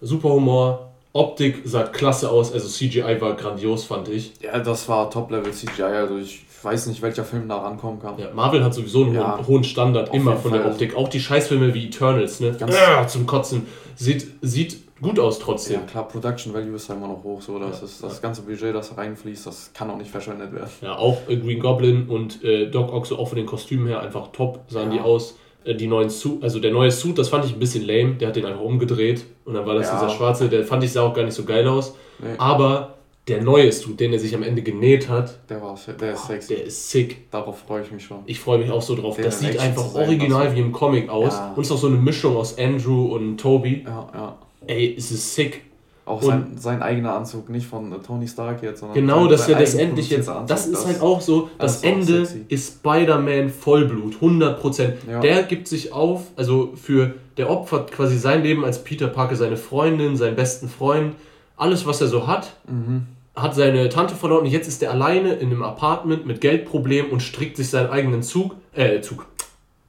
super 0.00 0.30
Humor, 0.30 0.90
Optik 1.12 1.62
sah 1.64 1.84
klasse 1.84 2.30
aus, 2.30 2.52
also 2.52 2.68
CGI 2.68 3.20
war 3.20 3.34
grandios, 3.34 3.84
fand 3.84 4.08
ich. 4.08 4.34
Ja, 4.42 4.58
das 4.58 4.86
war 4.88 5.10
Top-Level 5.10 5.50
CGI, 5.50 5.82
also 5.82 6.18
ich 6.18 6.44
weiß 6.62 6.86
nicht, 6.88 7.00
welcher 7.00 7.24
Film 7.24 7.48
da 7.48 7.58
rankommen 7.58 8.00
kann. 8.00 8.18
Ja, 8.18 8.30
Marvel 8.34 8.62
hat 8.62 8.74
sowieso 8.74 9.04
einen 9.04 9.14
ja, 9.14 9.38
hohen, 9.46 9.64
Standard 9.64 10.12
immer 10.12 10.36
von 10.36 10.52
der 10.52 10.66
Optik. 10.66 10.94
Auch 10.94 11.08
die 11.08 11.20
Scheißfilme 11.20 11.72
wie 11.72 11.86
Eternals, 11.86 12.40
ne? 12.40 12.54
Ganz 12.58 12.74
äh, 12.74 13.06
zum 13.06 13.26
Kotzen. 13.26 13.66
Sieht, 13.94 14.26
sieht 14.42 15.00
gut 15.00 15.18
aus 15.18 15.38
trotzdem. 15.38 15.80
Ja, 15.80 15.86
klar, 15.86 16.08
Production 16.08 16.52
Value 16.52 16.76
ist 16.76 16.88
ja 16.88 16.94
immer 16.94 17.08
noch 17.08 17.22
hoch, 17.22 17.40
so. 17.40 17.58
Das, 17.58 17.80
ja, 17.80 17.86
ist, 17.86 18.02
das 18.02 18.20
ganze 18.20 18.42
Budget, 18.42 18.74
das 18.74 18.96
reinfließt, 18.96 19.46
das 19.46 19.70
kann 19.72 19.90
auch 19.90 19.96
nicht 19.96 20.10
verschwendet 20.10 20.52
werden. 20.52 20.70
Ja, 20.82 20.96
auch 20.96 21.26
Green 21.26 21.60
Goblin 21.60 22.08
und 22.08 22.44
äh, 22.44 22.66
Doc 22.66 22.92
Ock, 22.92 23.06
so 23.06 23.18
auch 23.18 23.28
von 23.28 23.36
den 23.36 23.46
Kostümen 23.46 23.86
her 23.86 24.00
einfach 24.00 24.28
top 24.32 24.60
sahen 24.68 24.90
die 24.90 25.00
aus. 25.00 25.36
Äh, 25.66 25.74
die 25.74 25.86
neuen 25.86 26.08
Suit, 26.08 26.42
also 26.42 26.60
der 26.60 26.72
neue 26.72 26.90
Suit, 26.90 27.18
das 27.18 27.28
fand 27.28 27.44
ich 27.44 27.52
ein 27.52 27.58
bisschen 27.58 27.86
lame. 27.86 28.14
Der 28.14 28.28
hat 28.28 28.36
den 28.36 28.46
einfach 28.46 28.60
umgedreht 28.60 29.24
und 29.44 29.54
dann 29.54 29.66
war 29.66 29.74
das 29.74 29.88
ja. 29.88 29.94
dieser 29.94 30.10
schwarze, 30.10 30.48
der 30.48 30.64
fand 30.64 30.84
ich 30.84 30.92
sah 30.92 31.02
auch 31.02 31.14
gar 31.14 31.24
nicht 31.24 31.34
so 31.34 31.44
geil 31.44 31.66
aus. 31.66 31.94
Nee. 32.18 32.28
Aber 32.38 32.94
der 33.28 33.42
neue 33.42 33.72
Suit, 33.72 33.98
den 33.98 34.12
er 34.12 34.20
sich 34.20 34.34
am 34.36 34.44
Ende 34.44 34.62
genäht 34.62 35.08
hat, 35.08 35.40
der, 35.50 35.60
war, 35.60 35.76
der 36.00 36.12
ist 36.12 36.26
sexy. 36.26 36.54
Der 36.54 36.64
ist 36.64 36.90
sick. 36.90 37.30
Darauf 37.32 37.58
freue 37.58 37.82
ich 37.82 37.90
mich 37.90 38.04
schon. 38.04 38.18
Ich 38.26 38.38
freue 38.38 38.58
mich 38.58 38.70
auch 38.70 38.82
so 38.82 38.94
drauf. 38.94 39.16
Der 39.16 39.24
das 39.26 39.40
sieht 39.40 39.58
einfach 39.58 39.94
original 39.94 40.54
wie 40.54 40.60
im 40.60 40.70
Comic 40.70 41.08
aus. 41.08 41.34
Ja. 41.34 41.52
Und 41.56 41.62
ist 41.62 41.72
auch 41.72 41.78
so 41.78 41.88
eine 41.88 41.96
Mischung 41.96 42.36
aus 42.36 42.56
Andrew 42.56 43.12
und 43.14 43.38
Toby. 43.38 43.82
Ja, 43.84 44.08
ja. 44.14 44.38
Ey, 44.68 44.94
es 44.96 45.10
ist 45.10 45.34
sick. 45.34 45.62
Auch 46.06 46.22
sein, 46.22 46.52
sein 46.56 46.82
eigener 46.82 47.14
Anzug, 47.14 47.48
nicht 47.48 47.66
von 47.66 47.90
äh, 47.90 47.96
Tony 47.98 48.28
Stark 48.28 48.62
jetzt, 48.62 48.78
sondern. 48.78 48.94
Genau, 48.94 49.26
dass 49.26 49.48
er 49.48 49.58
das 49.58 49.74
endlich 49.74 50.08
jetzt. 50.08 50.28
Anzug, 50.28 50.46
das 50.46 50.68
ist 50.68 50.86
halt 50.86 51.00
auch 51.00 51.20
so, 51.20 51.50
das, 51.58 51.80
das 51.80 51.82
Ende 51.82 52.18
ist, 52.18 52.36
ist 52.46 52.74
Spider-Man 52.74 53.50
Vollblut, 53.50 54.14
100%. 54.22 54.92
Ja. 55.10 55.18
Der 55.18 55.42
gibt 55.42 55.66
sich 55.66 55.92
auf, 55.92 56.28
also 56.36 56.72
für. 56.76 57.14
Der 57.36 57.50
opfert 57.50 57.90
quasi 57.90 58.18
sein 58.18 58.44
Leben 58.44 58.64
als 58.64 58.84
Peter 58.84 59.08
Parker, 59.08 59.34
seine 59.34 59.56
Freundin, 59.56 60.16
seinen 60.16 60.36
besten 60.36 60.68
Freund, 60.68 61.16
alles, 61.56 61.84
was 61.86 62.00
er 62.00 62.06
so 62.06 62.28
hat. 62.28 62.54
Mhm. 62.68 63.08
Hat 63.34 63.56
seine 63.56 63.88
Tante 63.88 64.14
verloren 64.14 64.46
und 64.46 64.50
jetzt 64.50 64.68
ist 64.68 64.82
er 64.82 64.92
alleine 64.92 65.34
in 65.34 65.50
einem 65.50 65.62
Apartment 65.64 66.24
mit 66.24 66.40
Geldproblemen 66.40 67.10
und 67.10 67.20
strickt 67.20 67.56
sich 67.56 67.68
seinen 67.68 67.90
eigenen 67.90 68.22
Zug. 68.22 68.54
Äh, 68.72 69.00
Zug. 69.00 69.26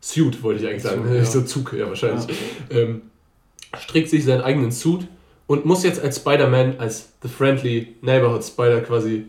Suit, 0.01 0.41
wollte 0.41 0.63
ich 0.63 0.69
eigentlich 0.69 0.83
sagen. 0.83 1.03
Zug, 1.03 1.15
ja. 1.15 1.23
So 1.25 1.41
Zug, 1.43 1.73
ja, 1.77 1.87
wahrscheinlich. 1.87 2.25
Ja. 2.71 2.77
Ähm, 2.79 3.03
strickt 3.79 4.09
sich 4.09 4.25
seinen 4.25 4.41
eigenen 4.41 4.71
Suit 4.71 5.07
und 5.47 5.65
muss 5.65 5.83
jetzt 5.83 6.01
als 6.01 6.17
Spider-Man, 6.17 6.79
als 6.79 7.13
The 7.21 7.29
Friendly 7.29 7.95
Neighborhood 8.01 8.43
Spider 8.43 8.81
quasi 8.81 9.25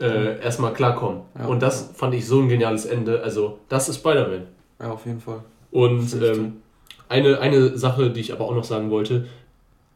äh, 0.00 0.40
erstmal 0.40 0.72
klarkommen. 0.72 1.20
Ja, 1.38 1.46
und 1.46 1.62
das 1.62 1.88
ja. 1.88 1.94
fand 1.94 2.14
ich 2.14 2.26
so 2.26 2.40
ein 2.40 2.48
geniales 2.48 2.86
Ende. 2.86 3.22
Also, 3.22 3.58
das 3.68 3.88
ist 3.88 3.96
Spider-Man. 3.96 4.46
Ja, 4.80 4.90
auf 4.92 5.06
jeden 5.06 5.20
Fall. 5.20 5.44
Und 5.70 6.14
ähm, 6.22 6.62
eine, 7.08 7.38
eine 7.40 7.76
Sache, 7.78 8.10
die 8.10 8.20
ich 8.20 8.32
aber 8.32 8.46
auch 8.46 8.54
noch 8.54 8.64
sagen 8.64 8.90
wollte, 8.90 9.28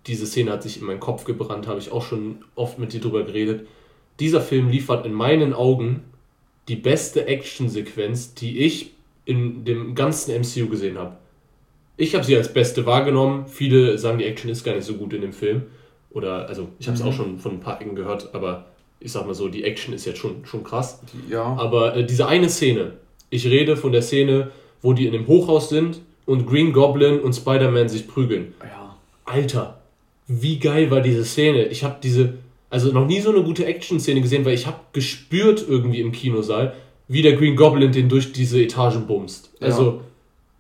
diese 0.06 0.26
Szene 0.26 0.52
hat 0.52 0.62
sich 0.62 0.80
in 0.80 0.86
meinen 0.86 1.00
Kopf 1.00 1.24
gebrannt, 1.24 1.66
habe 1.66 1.78
ich 1.78 1.90
auch 1.92 2.02
schon 2.02 2.44
oft 2.54 2.78
mit 2.78 2.92
dir 2.92 3.00
drüber 3.00 3.24
geredet. 3.24 3.66
Dieser 4.20 4.40
Film 4.40 4.68
liefert 4.68 5.06
in 5.06 5.12
meinen 5.12 5.54
Augen 5.54 6.04
die 6.68 6.76
beste 6.76 7.26
Actionsequenz, 7.26 8.34
die 8.34 8.58
ich 8.60 8.92
in 9.24 9.64
dem 9.64 9.94
ganzen 9.94 10.40
MCU 10.40 10.68
gesehen 10.68 10.98
habe. 10.98 11.16
Ich 11.98 12.14
habe 12.14 12.24
sie 12.24 12.36
als 12.36 12.52
beste 12.52 12.86
wahrgenommen. 12.86 13.46
Viele 13.48 13.98
sagen, 13.98 14.18
die 14.18 14.24
Action 14.24 14.48
ist 14.48 14.64
gar 14.64 14.74
nicht 14.74 14.84
so 14.84 14.94
gut 14.94 15.12
in 15.12 15.20
dem 15.20 15.32
Film. 15.32 15.62
Oder, 16.10 16.48
also, 16.48 16.68
ich 16.78 16.86
habe 16.86 16.96
es 16.96 17.02
mhm. 17.02 17.08
auch 17.08 17.12
schon 17.12 17.38
von 17.38 17.52
ein 17.54 17.60
paar 17.60 17.80
Ecken 17.80 17.96
gehört, 17.96 18.34
aber 18.34 18.66
ich 19.00 19.12
sag 19.12 19.26
mal 19.26 19.34
so, 19.34 19.48
die 19.48 19.64
Action 19.64 19.92
ist 19.92 20.04
jetzt 20.06 20.18
schon, 20.18 20.44
schon 20.44 20.62
krass. 20.62 21.00
Ja. 21.28 21.42
Aber 21.42 21.96
äh, 21.96 22.06
diese 22.06 22.26
eine 22.26 22.48
Szene, 22.48 22.92
ich 23.30 23.46
rede 23.46 23.76
von 23.76 23.92
der 23.92 24.02
Szene, 24.02 24.50
wo 24.80 24.92
die 24.92 25.06
in 25.06 25.12
dem 25.12 25.26
Hochhaus 25.26 25.68
sind 25.68 26.00
und 26.24 26.46
Green 26.46 26.72
Goblin 26.72 27.20
und 27.20 27.34
Spider-Man 27.34 27.88
sich 27.88 28.06
prügeln. 28.06 28.54
Ja. 28.62 28.96
Alter, 29.24 29.80
wie 30.28 30.58
geil 30.58 30.90
war 30.92 31.00
diese 31.00 31.24
Szene. 31.24 31.64
Ich 31.64 31.82
habe 31.82 31.96
diese, 32.00 32.34
also 32.70 32.92
noch 32.92 33.06
nie 33.06 33.20
so 33.20 33.30
eine 33.30 33.42
gute 33.42 33.66
Action-Szene 33.66 34.20
gesehen, 34.20 34.44
weil 34.44 34.54
ich 34.54 34.66
habe 34.66 34.78
gespürt 34.92 35.64
irgendwie 35.68 36.00
im 36.00 36.12
Kinosaal, 36.12 36.74
wie 37.08 37.22
der 37.22 37.34
Green 37.34 37.56
Goblin 37.56 37.90
den 37.90 38.08
durch 38.08 38.32
diese 38.32 38.62
Etagen 38.62 39.06
bumst. 39.06 39.50
Also, 39.60 40.02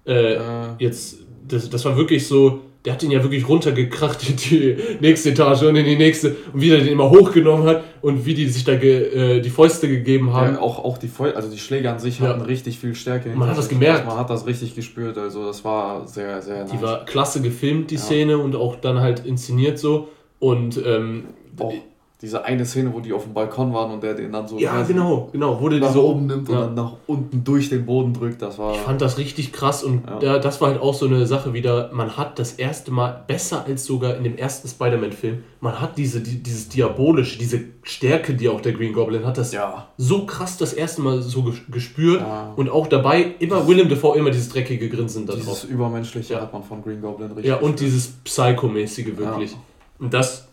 ja. 0.04 0.12
äh, 0.12 0.34
äh. 0.34 0.68
jetzt 0.78 1.27
das, 1.48 1.70
das 1.70 1.84
war 1.84 1.96
wirklich 1.96 2.26
so, 2.26 2.60
der 2.84 2.92
hat 2.92 3.02
ihn 3.02 3.10
ja 3.10 3.22
wirklich 3.22 3.48
runtergekracht 3.48 4.28
in 4.28 4.36
die 4.36 4.76
nächste 5.00 5.30
Etage 5.30 5.62
und 5.62 5.76
in 5.76 5.84
die 5.84 5.96
nächste 5.96 6.36
und 6.52 6.60
wie 6.60 6.70
er 6.70 6.78
den 6.78 6.88
immer 6.88 7.10
hochgenommen 7.10 7.66
hat 7.66 7.82
und 8.02 8.24
wie 8.24 8.34
die 8.34 8.46
sich 8.48 8.64
da 8.64 8.76
ge, 8.76 9.36
äh, 9.36 9.40
die 9.40 9.50
Fäuste 9.50 9.88
gegeben 9.88 10.32
haben. 10.32 10.54
Ja, 10.54 10.60
auch, 10.60 10.84
auch 10.84 10.98
die 10.98 11.08
Fäuste, 11.08 11.36
also 11.36 11.50
die 11.50 11.58
Schläge 11.58 11.90
an 11.90 11.98
sich 11.98 12.20
ja. 12.20 12.28
hatten 12.28 12.42
richtig 12.42 12.78
viel 12.78 12.94
Stärke. 12.94 13.30
Man 13.30 13.48
hat 13.48 13.58
das 13.58 13.68
gemerkt. 13.68 14.06
Man 14.06 14.16
hat 14.16 14.30
das 14.30 14.46
richtig 14.46 14.74
gespürt, 14.74 15.18
also 15.18 15.46
das 15.46 15.64
war 15.64 16.06
sehr, 16.06 16.40
sehr 16.40 16.64
nice. 16.64 16.70
Die 16.70 16.80
war 16.80 17.04
klasse 17.04 17.42
gefilmt, 17.42 17.90
die 17.90 17.96
ja. 17.96 18.00
Szene 18.00 18.38
und 18.38 18.54
auch 18.54 18.76
dann 18.76 19.00
halt 19.00 19.26
inszeniert 19.26 19.78
so 19.78 20.08
und 20.38 20.80
ähm, 20.84 21.24
auch 21.58 21.74
diese 22.20 22.44
eine 22.44 22.66
Szene, 22.66 22.92
wo 22.92 22.98
die 22.98 23.12
auf 23.12 23.22
dem 23.22 23.32
Balkon 23.32 23.72
waren 23.72 23.92
und 23.92 24.02
der 24.02 24.14
den 24.14 24.32
dann 24.32 24.48
so 24.48 24.58
ja, 24.58 24.82
genau, 24.82 25.28
genau, 25.30 25.60
wo 25.60 25.68
der 25.68 25.78
nach 25.78 25.92
so 25.92 26.08
oben 26.08 26.26
nimmt 26.26 26.48
und 26.48 26.54
ja. 26.54 26.62
dann 26.62 26.74
nach 26.74 26.94
unten 27.06 27.44
durch 27.44 27.68
den 27.68 27.86
Boden 27.86 28.12
drückt, 28.12 28.42
das 28.42 28.58
war... 28.58 28.74
Ich 28.74 28.80
fand 28.80 29.00
das 29.00 29.18
richtig 29.18 29.52
krass 29.52 29.84
und 29.84 30.02
ja. 30.04 30.18
da, 30.18 30.38
das 30.40 30.60
war 30.60 30.70
halt 30.70 30.80
auch 30.80 30.94
so 30.94 31.06
eine 31.06 31.26
Sache 31.26 31.52
wieder, 31.52 31.90
man 31.92 32.16
hat 32.16 32.40
das 32.40 32.54
erste 32.54 32.90
Mal, 32.90 33.22
besser 33.28 33.66
als 33.66 33.84
sogar 33.84 34.16
in 34.16 34.24
dem 34.24 34.36
ersten 34.36 34.66
Spider-Man-Film, 34.66 35.44
man 35.60 35.80
hat 35.80 35.96
diese, 35.96 36.20
die, 36.20 36.42
dieses 36.42 36.68
Diabolische, 36.68 37.38
diese 37.38 37.60
Stärke, 37.84 38.34
die 38.34 38.48
auch 38.48 38.60
der 38.60 38.72
Green 38.72 38.92
Goblin 38.92 39.24
hat, 39.24 39.38
das 39.38 39.52
ja. 39.52 39.86
so 39.96 40.26
krass 40.26 40.58
das 40.58 40.72
erste 40.72 41.02
Mal 41.02 41.22
so 41.22 41.52
gespürt 41.70 42.24
und 42.56 42.68
auch 42.68 42.88
dabei 42.88 43.34
immer 43.38 43.68
Willem 43.68 43.88
Dafoe 43.88 44.18
immer 44.18 44.30
dieses 44.30 44.48
dreckige 44.48 44.88
Grinsen 44.88 45.24
da 45.24 45.36
Dieses 45.36 45.62
Übermenschliche 45.62 46.40
hat 46.40 46.52
man 46.52 46.64
von 46.64 46.82
Green 46.82 47.00
Goblin 47.00 47.28
richtig 47.28 47.46
Ja, 47.46 47.56
und 47.56 47.72
gespürt. 47.72 47.80
dieses 47.80 48.08
Psychomäßige 48.24 49.16
wirklich. 49.16 49.56
Und 50.00 50.14
das 50.14 50.47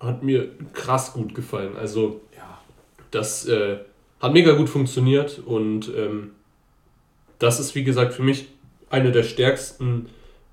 hat 0.00 0.22
mir 0.22 0.50
krass 0.72 1.12
gut 1.12 1.34
gefallen. 1.34 1.76
Also, 1.76 2.20
ja. 2.36 2.58
das 3.10 3.46
äh, 3.46 3.78
hat 4.20 4.32
mega 4.32 4.52
gut 4.52 4.68
funktioniert 4.68 5.40
und 5.44 5.92
ähm, 5.96 6.32
das 7.38 7.60
ist, 7.60 7.74
wie 7.74 7.84
gesagt, 7.84 8.14
für 8.14 8.22
mich 8.22 8.48
eine 8.90 9.12
der 9.12 9.22
stärksten 9.22 10.06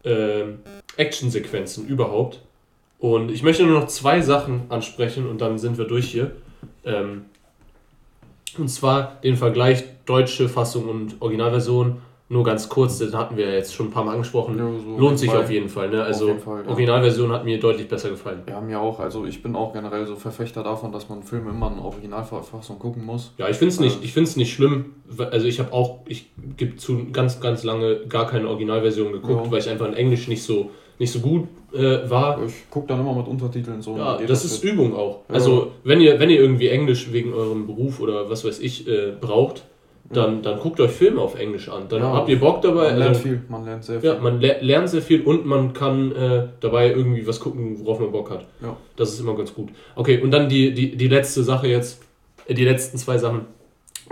äh, 0.04 0.44
Actionsequenzen 0.98 1.88
überhaupt. 1.88 2.42
Und 3.00 3.32
ich 3.32 3.44
möchte 3.44 3.64
nur 3.64 3.80
noch 3.80 3.88
zwei 3.88 4.22
Sachen 4.22 4.64
ansprechen 4.70 5.28
und 5.28 5.42
dann 5.42 5.58
sind 5.58 5.78
wir 5.78 5.86
durch 5.86 6.10
hier. 6.10 6.32
Ähm, 6.84 7.26
und 8.58 8.70
zwar 8.70 9.20
den 9.22 9.36
Vergleich 9.36 9.84
deutsche 10.06 10.48
Fassung 10.48 10.88
und 10.88 11.22
Originalversion 11.22 12.02
nur 12.28 12.44
ganz 12.44 12.70
kurz, 12.70 12.98
den 12.98 13.14
hatten 13.16 13.38
wir 13.38 13.54
jetzt 13.54 13.76
schon 13.76 13.88
ein 13.88 13.92
paar 13.92 14.04
Mal 14.04 14.14
angesprochen. 14.14 14.58
Ja, 14.58 14.66
so 14.66 14.98
Lohnt 14.98 15.20
sich 15.20 15.30
Fall. 15.30 15.44
auf 15.44 15.52
jeden 15.52 15.70
Fall. 15.70 15.90
Ne? 15.90 16.04
Also 16.04 16.36
Fall, 16.36 16.64
ja. 16.64 16.70
Originalversion 16.70 17.32
hat 17.32 17.46
mir 17.46 17.60
deutlich 17.60 17.88
besser 17.88 18.10
gefallen. 18.10 18.42
Ja, 18.50 18.60
mir 18.62 18.80
auch. 18.80 19.00
Also 19.00 19.26
ich 19.26 19.44
bin 19.44 19.56
auch 19.56 19.74
generell 19.74 20.08
so 20.08 20.16
Verfechter 20.16 20.64
davon, 20.64 20.92
dass 20.92 21.08
man 21.08 21.22
Filme 21.22 21.52
immer 21.52 21.72
in 21.72 21.78
Originalverfassung 21.78 22.80
gucken 22.80 23.06
muss. 23.06 23.34
Ja, 23.38 23.48
ich 23.48 23.58
finde 23.58 23.74
es 23.76 23.80
nicht, 23.80 24.18
äh, 24.18 24.40
nicht 24.40 24.54
schlimm. 24.54 24.96
Also 25.20 25.46
ich 25.46 25.60
habe 25.60 25.72
auch, 25.72 26.00
ich 26.08 26.32
gebe 26.58 26.78
zu 26.78 27.12
ganz, 27.12 27.40
ganz 27.42 27.64
lange 27.64 28.08
gar 28.08 28.26
keine 28.26 28.48
Originalversion 28.50 29.12
geguckt, 29.12 29.46
ja. 29.46 29.52
weil 29.52 29.60
ich 29.60 29.70
einfach 29.70 29.88
in 29.88 29.94
Englisch 29.94 30.28
nicht 30.28 30.42
so, 30.42 30.72
nicht 30.98 31.12
so 31.12 31.20
gut 31.20 31.48
äh, 31.74 32.10
war. 32.10 32.44
Ich 32.44 32.72
gucke 32.72 32.88
dann 32.88 33.02
immer 33.02 33.14
mit 33.14 33.28
Untertiteln 33.28 33.84
so. 33.84 33.98
Ja, 33.98 34.18
das, 34.18 34.28
das 34.28 34.46
ist 34.46 34.64
Übung 34.64 34.96
auch. 34.96 35.20
Also 35.28 35.74
wenn 35.84 36.02
ihr, 36.02 36.20
wenn 36.20 36.32
ihr 36.32 36.40
irgendwie 36.40 36.70
Englisch 36.70 37.12
wegen 37.12 37.34
eurem 37.34 37.68
Beruf 37.68 38.00
oder 38.00 38.32
was 38.32 38.44
weiß 38.44 38.62
ich 38.62 38.88
äh, 38.88 39.14
braucht, 39.22 39.64
dann, 40.10 40.44
dann 40.44 40.60
guckt 40.60 40.80
euch 40.80 40.92
Filme 40.92 41.20
auf 41.20 41.36
Englisch 41.36 41.68
an. 41.68 41.88
Dann 41.90 42.02
ja, 42.02 42.14
habt 42.14 42.30
ihr 42.30 42.40
Bock 42.40 42.62
dabei. 42.62 42.90
Man 42.90 42.98
lernt 43.00 43.16
also, 43.16 43.22
viel, 43.22 43.42
man 43.50 43.66
lernt 43.66 43.84
sehr 43.84 44.00
viel. 44.00 44.10
Ja, 44.10 44.20
man 44.20 44.40
lernt 44.40 44.90
sehr 44.90 45.02
viel 45.02 45.22
und 45.22 45.46
man 45.46 45.74
kann 45.74 46.12
äh, 46.12 46.48
dabei 46.60 46.92
irgendwie 46.92 47.26
was 47.26 47.40
gucken, 47.40 47.80
worauf 47.80 48.00
man 48.00 48.12
Bock 48.12 48.30
hat. 48.30 48.46
Ja. 48.62 48.78
Das 48.96 49.14
ist 49.14 49.20
immer 49.20 49.36
ganz 49.36 49.54
gut. 49.54 49.70
Okay, 49.96 50.22
und 50.22 50.30
dann 50.30 50.48
die, 50.48 50.74
die, 50.74 50.96
die 50.96 51.08
letzte 51.08 51.44
Sache 51.44 51.68
jetzt, 51.68 52.04
äh, 52.46 52.54
die 52.54 52.66
letzten 52.66 52.98
zwei 52.98 53.18
Sachen. 53.18 53.42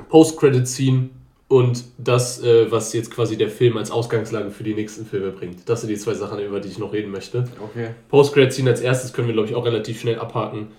Post-Credit-Scene 0.09 1.09
und 1.47 1.83
das, 1.99 2.41
äh, 2.41 2.71
was 2.71 2.91
jetzt 2.93 3.11
quasi 3.11 3.37
der 3.37 3.49
Film 3.49 3.77
als 3.77 3.91
Ausgangslage 3.91 4.49
für 4.49 4.63
die 4.63 4.73
nächsten 4.73 5.05
Filme 5.05 5.29
bringt. 5.29 5.69
Das 5.69 5.81
sind 5.81 5.91
die 5.91 5.97
zwei 5.97 6.15
Sachen, 6.15 6.39
über 6.39 6.59
die 6.59 6.69
ich 6.69 6.79
noch 6.79 6.93
reden 6.93 7.11
möchte. 7.11 7.43
Okay. 7.63 7.89
Post-Credit-Scene 8.09 8.71
als 8.71 8.81
erstes 8.81 9.13
können 9.13 9.27
wir, 9.27 9.35
glaube 9.35 9.49
ich, 9.49 9.53
auch 9.53 9.65
relativ 9.65 10.01
schnell 10.01 10.17
abhaken. 10.17 10.69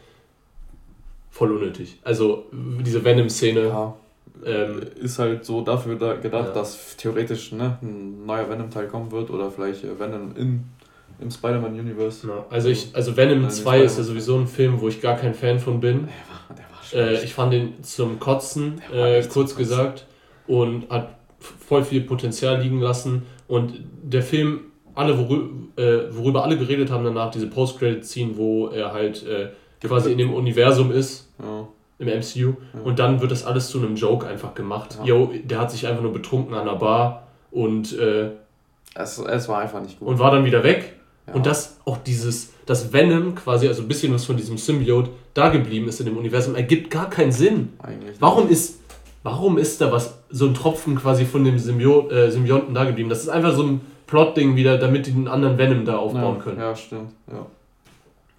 Voll 1.30 1.52
unnötig. 1.52 2.00
Also 2.02 2.46
diese 2.52 3.04
Venom-Szene. 3.04 3.66
Ja 3.68 3.96
ähm, 4.44 4.82
ist 5.00 5.18
halt 5.18 5.44
so 5.44 5.60
dafür 5.60 5.96
da 5.96 6.14
gedacht, 6.14 6.48
ja. 6.48 6.54
dass 6.54 6.96
theoretisch 6.96 7.52
ne, 7.52 7.78
ein 7.82 8.26
neuer 8.26 8.48
Venom-Teil 8.48 8.88
kommen 8.88 9.10
wird 9.12 9.30
oder 9.30 9.50
vielleicht 9.50 9.84
äh, 9.84 9.98
Venom 9.98 10.34
in, 10.36 10.64
im 11.20 11.30
Spider-Man-Universe. 11.30 12.26
Ja. 12.26 12.46
Also, 12.50 12.68
ich, 12.68 12.88
also 12.94 13.16
Venom 13.16 13.48
2 13.48 13.80
ist 13.80 13.98
ja 13.98 14.04
sowieso 14.04 14.36
ein 14.38 14.46
Film, 14.46 14.80
wo 14.80 14.88
ich 14.88 15.00
gar 15.00 15.16
kein 15.16 15.34
Fan 15.34 15.58
von 15.58 15.80
bin. 15.80 16.08
Der 16.50 16.56
war, 16.66 17.00
der 17.00 17.06
war 17.06 17.12
äh, 17.12 17.24
ich 17.24 17.34
fand 17.34 17.52
den 17.52 17.82
zum 17.84 18.18
Kotzen, 18.18 18.80
äh, 18.92 19.22
kurz 19.22 19.54
gesagt, 19.54 20.06
und 20.46 20.90
hat 20.90 21.16
voll 21.38 21.84
viel 21.84 22.00
Potenzial 22.00 22.60
liegen 22.60 22.80
lassen. 22.80 23.22
Und 23.46 23.80
der 24.02 24.22
Film, 24.22 24.60
alle 24.94 25.16
worüber, 25.16 25.80
äh, 25.80 26.08
worüber 26.10 26.44
alle 26.44 26.58
geredet 26.58 26.90
haben 26.90 27.04
danach, 27.04 27.30
diese 27.30 27.46
Post-Credit-Scene, 27.46 28.36
wo 28.36 28.68
er 28.68 28.92
halt 28.92 29.24
äh, 29.26 29.50
quasi 29.86 30.10
in 30.10 30.18
dem 30.18 30.34
Universum 30.34 30.90
ist. 30.90 31.32
Ja 31.38 31.68
im 32.06 32.18
MCU. 32.18 32.54
Ja. 32.74 32.80
Und 32.84 32.98
dann 32.98 33.20
wird 33.20 33.30
das 33.30 33.44
alles 33.44 33.68
zu 33.68 33.78
einem 33.78 33.96
Joke 33.96 34.26
einfach 34.26 34.54
gemacht. 34.54 34.98
Ja. 35.00 35.04
Yo, 35.04 35.32
der 35.44 35.58
hat 35.58 35.70
sich 35.70 35.86
einfach 35.86 36.02
nur 36.02 36.12
betrunken 36.12 36.54
an 36.54 36.66
der 36.66 36.74
Bar 36.74 37.26
und 37.50 37.96
äh, 37.98 38.30
es, 38.94 39.18
es 39.18 39.48
war 39.48 39.58
einfach 39.58 39.80
nicht 39.80 39.98
gut. 39.98 40.08
Und 40.08 40.18
war 40.18 40.30
dann 40.30 40.44
wieder 40.44 40.62
weg. 40.62 40.94
Ja. 41.26 41.34
Und 41.34 41.46
das 41.46 41.78
auch 41.84 41.98
dieses, 41.98 42.52
das 42.66 42.92
Venom 42.92 43.34
quasi, 43.34 43.66
also 43.66 43.82
ein 43.82 43.88
bisschen 43.88 44.12
was 44.12 44.24
von 44.24 44.36
diesem 44.36 44.58
Symbiote 44.58 45.10
da 45.32 45.48
geblieben 45.48 45.88
ist 45.88 46.00
in 46.00 46.06
dem 46.06 46.16
Universum, 46.16 46.54
ergibt 46.54 46.90
gar 46.90 47.08
keinen 47.10 47.32
Sinn. 47.32 47.72
Eigentlich 47.82 48.16
warum 48.20 48.48
ist, 48.48 48.80
warum 49.22 49.58
ist 49.58 49.80
da 49.80 49.90
was, 49.90 50.18
so 50.30 50.46
ein 50.46 50.54
Tropfen 50.54 50.96
quasi 50.96 51.24
von 51.24 51.44
dem 51.44 51.58
Symbio 51.58 52.10
äh, 52.10 52.30
Symbionten 52.30 52.74
da 52.74 52.84
geblieben? 52.84 53.08
Das 53.08 53.20
ist 53.20 53.28
einfach 53.28 53.54
so 53.54 53.62
ein 53.62 53.80
Plot-Ding 54.06 54.54
wieder, 54.54 54.78
damit 54.78 55.06
die 55.06 55.12
einen 55.12 55.28
anderen 55.28 55.58
Venom 55.58 55.84
da 55.84 55.96
aufbauen 55.96 56.36
ja, 56.36 56.42
können. 56.42 56.60
Ja, 56.60 56.76
stimmt. 56.76 57.12
Ja, 57.30 57.46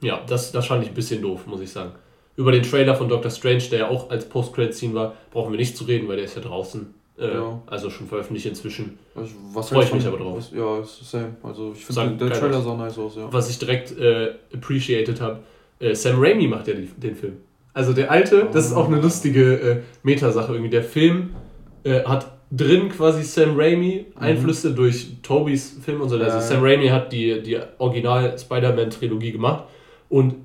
ja 0.02 0.22
das, 0.28 0.52
das 0.52 0.68
fand 0.68 0.84
ich 0.84 0.90
ein 0.90 0.96
bisschen 0.96 1.22
doof, 1.22 1.48
muss 1.48 1.62
ich 1.62 1.72
sagen. 1.72 1.92
Über 2.38 2.52
den 2.52 2.64
Trailer 2.64 2.96
von 2.96 3.08
Doctor 3.08 3.32
Strange, 3.32 3.64
der 3.72 3.80
ja 3.80 3.88
auch 3.90 4.10
als 4.10 4.28
Post-Credit-Scene 4.28 4.94
war, 4.94 5.14
brauchen 5.32 5.52
wir 5.52 5.58
nicht 5.58 5.78
zu 5.78 5.86
reden, 5.86 6.08
weil 6.08 6.18
der 6.18 6.26
ist 6.26 6.36
ja 6.36 6.42
draußen. 6.42 6.94
Äh, 7.18 7.34
ja. 7.34 7.62
Also 7.68 7.90
schon 7.90 8.08
veröffentlicht 8.08 8.46
inzwischen. 8.46 8.98
Also, 9.16 9.34
Freue 9.62 9.86
ich 9.86 9.94
mich 9.94 10.06
aber 10.06 10.18
drauf. 10.18 10.38
Was, 10.38 10.52
ja, 10.52 10.80
ist 10.80 11.10
same. 11.10 11.36
Also 11.44 11.72
ich 11.74 11.86
finde 11.86 12.18
der 12.18 12.38
Trailer 12.38 12.62
sah 12.62 12.76
nice 12.76 12.98
aus, 12.98 13.16
ja. 13.16 13.32
Was 13.32 13.50
ich 13.50 13.58
direkt 13.58 13.98
äh, 13.98 14.34
appreciated 14.54 15.22
habe, 15.22 15.40
äh, 15.80 15.96
Sam 15.96 16.16
Raimi 16.20 16.48
macht 16.48 16.68
ja 16.68 16.74
die, 16.74 16.88
den 16.98 17.16
Film. 17.16 17.38
Also 17.74 17.94
der 17.94 18.12
alte, 18.12 18.48
oh. 18.48 18.54
das 18.54 18.68
ist 18.68 18.74
auch 18.74 18.88
eine 18.88 19.00
lustige 19.00 19.54
äh, 19.54 19.82
Metasache 20.04 20.52
irgendwie. 20.52 20.72
Der 20.72 20.84
Film 20.84 21.36
äh, 21.84 22.04
hat 22.04 22.36
drin 22.52 22.90
quasi 22.90 23.24
Sam 23.24 23.58
Raimi 23.58 24.08
mhm. 24.10 24.22
Einflüsse 24.22 24.74
durch 24.74 25.08
Tobys 25.24 25.78
Film 25.84 26.02
und 26.02 26.10
so. 26.10 26.18
Also 26.18 26.40
Sam 26.40 26.64
Raimi 26.64 26.88
hat 26.88 27.12
die, 27.12 27.42
die 27.42 27.58
Original 27.78 28.38
Spider-Man-Trilogie 28.38 29.32
gemacht 29.32 29.66
und 30.10 30.36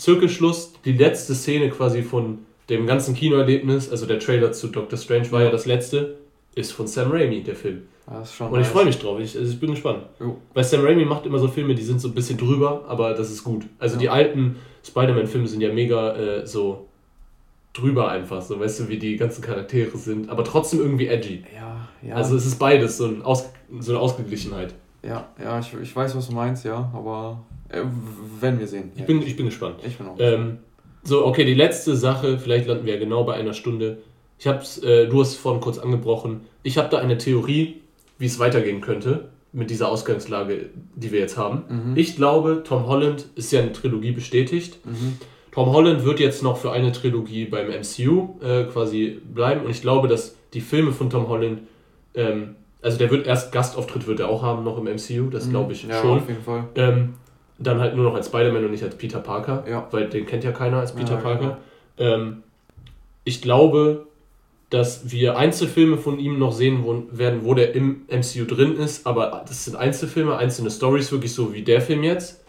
Zirkelschluss, 0.00 0.72
die 0.86 0.92
letzte 0.92 1.34
Szene 1.34 1.68
quasi 1.68 2.02
von 2.02 2.38
dem 2.70 2.86
ganzen 2.86 3.14
Kinoerlebnis, 3.14 3.90
also 3.90 4.06
der 4.06 4.18
Trailer 4.18 4.50
zu 4.52 4.68
Doctor 4.68 4.98
Strange 4.98 5.30
war 5.30 5.42
ja, 5.42 5.50
das 5.50 5.66
letzte, 5.66 6.16
ist 6.54 6.72
von 6.72 6.86
Sam 6.86 7.10
Raimi, 7.10 7.42
der 7.42 7.54
Film. 7.54 7.82
und 8.06 8.22
ich 8.22 8.40
nice. 8.40 8.68
freue 8.68 8.86
mich 8.86 8.98
drauf, 8.98 9.20
ich, 9.20 9.36
also 9.36 9.52
ich 9.52 9.60
bin 9.60 9.72
gespannt. 9.72 10.04
Jo. 10.18 10.38
Weil 10.54 10.64
Sam 10.64 10.84
Raimi 10.84 11.04
macht 11.04 11.26
immer 11.26 11.38
so 11.38 11.48
Filme, 11.48 11.74
die 11.74 11.82
sind 11.82 12.00
so 12.00 12.08
ein 12.08 12.14
bisschen 12.14 12.38
drüber, 12.38 12.84
aber 12.88 13.12
das 13.12 13.30
ist 13.30 13.44
gut. 13.44 13.66
Also 13.78 13.96
ja. 13.96 14.00
die 14.00 14.08
alten 14.08 14.56
Spider-Man-Filme 14.86 15.46
sind 15.46 15.60
ja 15.60 15.72
mega 15.72 16.16
äh, 16.16 16.46
so 16.46 16.86
drüber 17.74 18.10
einfach, 18.10 18.40
so 18.40 18.58
weißt 18.58 18.80
du, 18.80 18.88
wie 18.88 18.98
die 18.98 19.16
ganzen 19.16 19.42
Charaktere 19.42 19.96
sind, 19.98 20.30
aber 20.30 20.44
trotzdem 20.44 20.80
irgendwie 20.80 21.08
edgy. 21.08 21.44
Ja, 21.54 21.88
ja. 22.08 22.14
Also 22.14 22.36
es 22.36 22.46
ist 22.46 22.58
beides, 22.58 22.96
so, 22.96 23.06
ein 23.06 23.22
Aus, 23.22 23.50
so 23.80 23.92
eine 23.92 24.00
Ausgeglichenheit. 24.00 24.74
Ja, 25.02 25.28
ja, 25.42 25.58
ich, 25.58 25.74
ich 25.74 25.94
weiß, 25.94 26.16
was 26.16 26.28
du 26.28 26.34
meinst, 26.34 26.64
ja, 26.64 26.90
aber 26.94 27.42
äh, 27.70 27.82
werden 28.40 28.58
wir 28.58 28.66
sehen. 28.66 28.90
Ich, 28.94 29.00
ja. 29.00 29.06
bin, 29.06 29.22
ich 29.22 29.36
bin 29.36 29.46
gespannt. 29.46 29.76
Ich 29.86 29.96
bin 29.96 30.08
auch 30.08 30.16
ähm, 30.18 30.58
so, 31.02 31.24
okay, 31.26 31.44
die 31.44 31.54
letzte 31.54 31.96
Sache, 31.96 32.38
vielleicht 32.38 32.66
landen 32.66 32.84
wir 32.84 32.94
ja 32.94 32.98
genau 32.98 33.24
bei 33.24 33.34
einer 33.34 33.54
Stunde. 33.54 33.98
Ich 34.38 34.46
hab's, 34.46 34.78
äh, 34.78 35.06
du 35.06 35.20
hast 35.20 35.30
es 35.30 35.36
vorhin 35.36 35.60
kurz 35.60 35.78
angebrochen. 35.78 36.42
Ich 36.62 36.78
habe 36.78 36.88
da 36.88 36.98
eine 36.98 37.18
Theorie, 37.18 37.80
wie 38.18 38.26
es 38.26 38.38
weitergehen 38.38 38.80
könnte 38.80 39.28
mit 39.52 39.70
dieser 39.70 39.88
Ausgangslage, 39.88 40.70
die 40.94 41.10
wir 41.10 41.18
jetzt 41.18 41.36
haben. 41.36 41.64
Mhm. 41.68 41.96
Ich 41.96 42.16
glaube, 42.16 42.62
Tom 42.64 42.86
Holland 42.86 43.26
ist 43.34 43.50
ja 43.52 43.60
eine 43.60 43.72
Trilogie 43.72 44.12
bestätigt. 44.12 44.78
Mhm. 44.84 45.16
Tom 45.52 45.72
Holland 45.72 46.04
wird 46.04 46.20
jetzt 46.20 46.42
noch 46.42 46.56
für 46.56 46.70
eine 46.70 46.92
Trilogie 46.92 47.46
beim 47.46 47.68
MCU 47.68 48.40
äh, 48.40 48.64
quasi 48.64 49.20
bleiben 49.34 49.64
und 49.64 49.70
ich 49.70 49.82
glaube, 49.82 50.06
dass 50.06 50.36
die 50.54 50.60
Filme 50.60 50.92
von 50.92 51.10
Tom 51.10 51.28
Holland, 51.28 51.62
ähm, 52.14 52.54
also 52.82 52.98
der 52.98 53.10
wird 53.10 53.26
erst 53.26 53.50
Gastauftritt 53.50 54.06
wird 54.06 54.20
er 54.20 54.28
auch 54.28 54.42
haben 54.42 54.62
noch 54.62 54.78
im 54.78 54.84
MCU, 54.84 55.28
das 55.28 55.46
mhm. 55.46 55.50
glaube 55.50 55.72
ich 55.72 55.82
ja, 55.82 56.00
schon. 56.00 56.18
Auf 56.18 56.28
jeden 56.28 56.42
Fall. 56.42 56.68
Ähm, 56.76 57.14
dann 57.60 57.78
halt 57.78 57.94
nur 57.94 58.04
noch 58.04 58.14
als 58.14 58.26
Spider-Man 58.26 58.64
und 58.64 58.70
nicht 58.70 58.82
als 58.82 58.96
Peter 58.96 59.20
Parker, 59.20 59.64
ja. 59.68 59.86
weil 59.90 60.08
den 60.08 60.26
kennt 60.26 60.44
ja 60.44 60.50
keiner 60.50 60.78
als 60.78 60.94
Peter 60.94 61.14
ja, 61.14 61.20
Parker. 61.20 61.58
Genau. 61.96 62.14
Ähm, 62.14 62.42
ich 63.24 63.42
glaube, 63.42 64.06
dass 64.70 65.10
wir 65.10 65.36
Einzelfilme 65.36 65.98
von 65.98 66.18
ihm 66.18 66.38
noch 66.38 66.52
sehen 66.52 66.84
werden, 67.10 67.44
wo 67.44 67.54
der 67.54 67.74
im 67.74 68.02
MCU 68.08 68.44
drin 68.46 68.76
ist, 68.76 69.06
aber 69.06 69.44
das 69.46 69.64
sind 69.64 69.76
Einzelfilme, 69.76 70.36
einzelne 70.36 70.70
Stories, 70.70 71.12
wirklich 71.12 71.34
so 71.34 71.52
wie 71.52 71.62
der 71.62 71.80
Film 71.80 72.02
jetzt. 72.02 72.44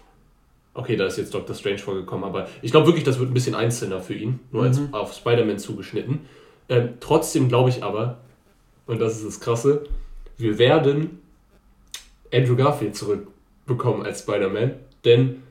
Okay, 0.74 0.96
da 0.96 1.06
ist 1.06 1.18
jetzt 1.18 1.34
Doctor 1.34 1.56
Strange 1.56 1.80
vorgekommen, 1.80 2.24
aber 2.24 2.48
ich 2.62 2.72
glaube 2.72 2.88
wirklich, 2.88 3.04
das 3.04 3.20
wird 3.20 3.30
ein 3.30 3.34
bisschen 3.34 3.56
einzelner 3.56 4.00
für 4.00 4.14
ihn, 4.14 4.40
nur 4.52 4.62
mhm. 4.62 4.68
als 4.68 4.82
auf 4.94 5.14
Spider-Man 5.14 5.60
zugeschnitten. 5.60 6.22
Ähm, 6.70 6.90
trotzdem 7.02 7.50
glaube 7.50 7.70
ich 7.70 7.84
aber, 7.84 8.20
und 8.88 9.02
das 9.02 9.18
ist 9.18 9.26
das 9.26 9.40
Krasse, 9.42 9.84
wir 10.38 10.58
werden 10.58 11.20
Andrew 12.34 12.56
Garfield 12.56 12.96
zurückbekommen 12.96 14.06
als 14.06 14.22
Spider-Man 14.22 14.76
denn 15.06 15.44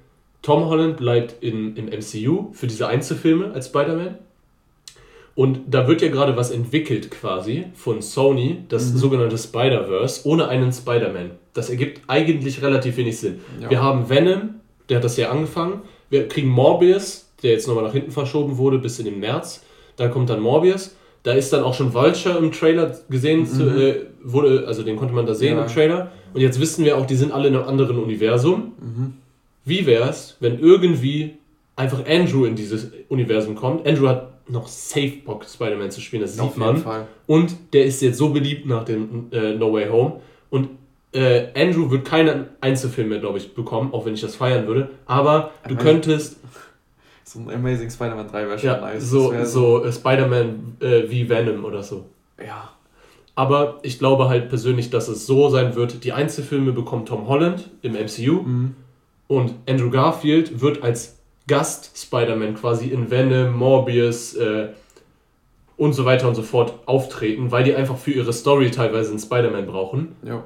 Tom 0.42 0.66
Holland 0.66 0.96
bleibt 0.96 1.42
in, 1.42 1.76
im 1.76 1.86
MCU 1.86 2.52
für 2.52 2.66
diese 2.66 2.88
Einzelfilme 2.88 3.52
als 3.52 3.66
Spider-Man. 3.66 4.18
Und 5.34 5.60
da 5.68 5.86
wird 5.86 6.02
ja 6.02 6.08
gerade 6.08 6.36
was 6.36 6.50
entwickelt 6.50 7.10
quasi 7.10 7.66
von 7.74 8.02
Sony, 8.02 8.64
das 8.68 8.92
mhm. 8.92 8.98
sogenannte 8.98 9.38
Spider-Verse, 9.38 10.26
ohne 10.28 10.48
einen 10.48 10.72
Spider-Man. 10.72 11.32
Das 11.52 11.70
ergibt 11.70 12.02
eigentlich 12.08 12.62
relativ 12.62 12.96
wenig 12.96 13.18
Sinn. 13.18 13.40
Ja. 13.60 13.70
Wir 13.70 13.82
haben 13.82 14.08
Venom, 14.08 14.56
der 14.88 14.96
hat 14.96 15.04
das 15.04 15.16
ja 15.16 15.30
angefangen. 15.30 15.82
Wir 16.08 16.28
kriegen 16.28 16.48
Morbius, 16.48 17.28
der 17.42 17.52
jetzt 17.52 17.68
nochmal 17.68 17.84
nach 17.84 17.92
hinten 17.92 18.10
verschoben 18.10 18.58
wurde 18.58 18.78
bis 18.78 18.98
in 18.98 19.04
den 19.04 19.20
März. 19.20 19.62
Da 19.96 20.08
kommt 20.08 20.30
dann 20.30 20.40
Morbius. 20.40 20.96
Da 21.22 21.32
ist 21.32 21.52
dann 21.52 21.64
auch 21.64 21.74
schon 21.74 21.92
Vulture 21.92 22.38
im 22.38 22.50
Trailer 22.50 22.96
gesehen, 23.10 23.40
mhm. 23.40 23.46
zu, 23.46 23.62
äh, 23.64 24.06
wurde, 24.22 24.64
also 24.66 24.82
den 24.82 24.96
konnte 24.96 25.14
man 25.14 25.26
da 25.26 25.34
sehen 25.34 25.56
ja. 25.56 25.62
im 25.62 25.68
Trailer. 25.68 26.10
Und 26.32 26.40
jetzt 26.40 26.60
wissen 26.60 26.84
wir 26.84 26.96
auch, 26.96 27.06
die 27.06 27.16
sind 27.16 27.32
alle 27.32 27.48
in 27.48 27.56
einem 27.56 27.68
anderen 27.68 27.98
Universum. 27.98 28.72
Mhm. 28.80 29.14
Wie 29.64 29.86
wäre 29.86 30.08
es, 30.08 30.36
wenn 30.40 30.58
irgendwie 30.58 31.36
einfach 31.76 32.06
Andrew 32.06 32.44
in 32.44 32.56
dieses 32.56 32.90
Universum 33.08 33.54
kommt? 33.54 33.86
Andrew 33.86 34.08
hat 34.08 34.48
noch 34.50 34.66
safe 34.68 35.18
Bock, 35.24 35.44
Spider-Man 35.44 35.90
zu 35.90 36.00
spielen, 36.00 36.22
das 36.22 36.34
sieht 36.34 36.42
Auf 36.42 36.56
man. 36.56 36.78
Fall. 36.78 37.06
Und 37.26 37.54
der 37.72 37.84
ist 37.84 38.02
jetzt 38.02 38.18
so 38.18 38.30
beliebt 38.30 38.66
nach 38.66 38.84
dem 38.84 39.26
äh, 39.32 39.54
No 39.54 39.72
Way 39.72 39.88
Home. 39.88 40.20
Und 40.50 40.68
äh, 41.12 41.48
Andrew 41.54 41.90
wird 41.90 42.04
keinen 42.04 42.46
Einzelfilm 42.60 43.08
mehr, 43.08 43.18
glaube 43.18 43.38
ich, 43.38 43.54
bekommen, 43.54 43.92
auch 43.92 44.06
wenn 44.06 44.14
ich 44.14 44.20
das 44.20 44.36
feiern 44.36 44.66
würde. 44.66 44.90
Aber 45.06 45.52
du 45.64 45.74
Amazing. 45.74 45.78
könntest. 45.78 46.40
So 47.22 47.38
ein 47.38 47.48
Amazing 47.48 47.88
Spider-Man 47.88 48.26
3 48.26 48.48
wäre 48.48 48.58
schon 48.58 48.70
ja, 48.70 48.80
nice. 48.80 49.08
So, 49.08 49.32
so, 49.32 49.44
so 49.44 49.84
äh, 49.84 49.92
Spider-Man 49.92 50.78
äh, 50.80 51.02
wie 51.10 51.28
Venom 51.28 51.64
oder 51.64 51.84
so. 51.84 52.06
Ja. 52.44 52.70
Aber 53.36 53.78
ich 53.84 54.00
glaube 54.00 54.28
halt 54.28 54.48
persönlich, 54.48 54.90
dass 54.90 55.06
es 55.06 55.26
so 55.26 55.48
sein 55.48 55.76
wird: 55.76 56.02
die 56.02 56.12
Einzelfilme 56.12 56.72
bekommt 56.72 57.06
Tom 57.06 57.28
Holland 57.28 57.70
im 57.82 57.92
MCU. 57.92 58.42
Mhm. 58.42 58.74
Und 59.30 59.54
Andrew 59.68 59.90
Garfield 59.90 60.60
wird 60.60 60.82
als 60.82 61.20
Gast-Spider-Man 61.46 62.56
quasi 62.56 62.88
in 62.88 63.12
Venom, 63.12 63.56
Morbius 63.56 64.34
äh, 64.34 64.70
und 65.76 65.92
so 65.92 66.04
weiter 66.04 66.26
und 66.26 66.34
so 66.34 66.42
fort 66.42 66.74
auftreten, 66.86 67.52
weil 67.52 67.62
die 67.62 67.72
einfach 67.72 67.96
für 67.96 68.10
ihre 68.10 68.32
Story 68.32 68.72
teilweise 68.72 69.10
einen 69.10 69.20
Spider-Man 69.20 69.66
brauchen. 69.66 70.16
Ja. 70.24 70.42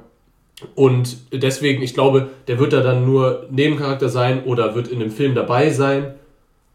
Und 0.75 1.17
deswegen, 1.33 1.81
ich 1.81 1.95
glaube, 1.95 2.29
der 2.47 2.59
wird 2.59 2.73
da 2.73 2.81
dann 2.81 3.07
nur 3.07 3.47
Nebencharakter 3.49 4.07
sein 4.07 4.43
oder 4.43 4.75
wird 4.75 4.89
in 4.89 5.01
einem 5.01 5.09
Film 5.09 5.33
dabei 5.33 5.71
sein. 5.71 6.13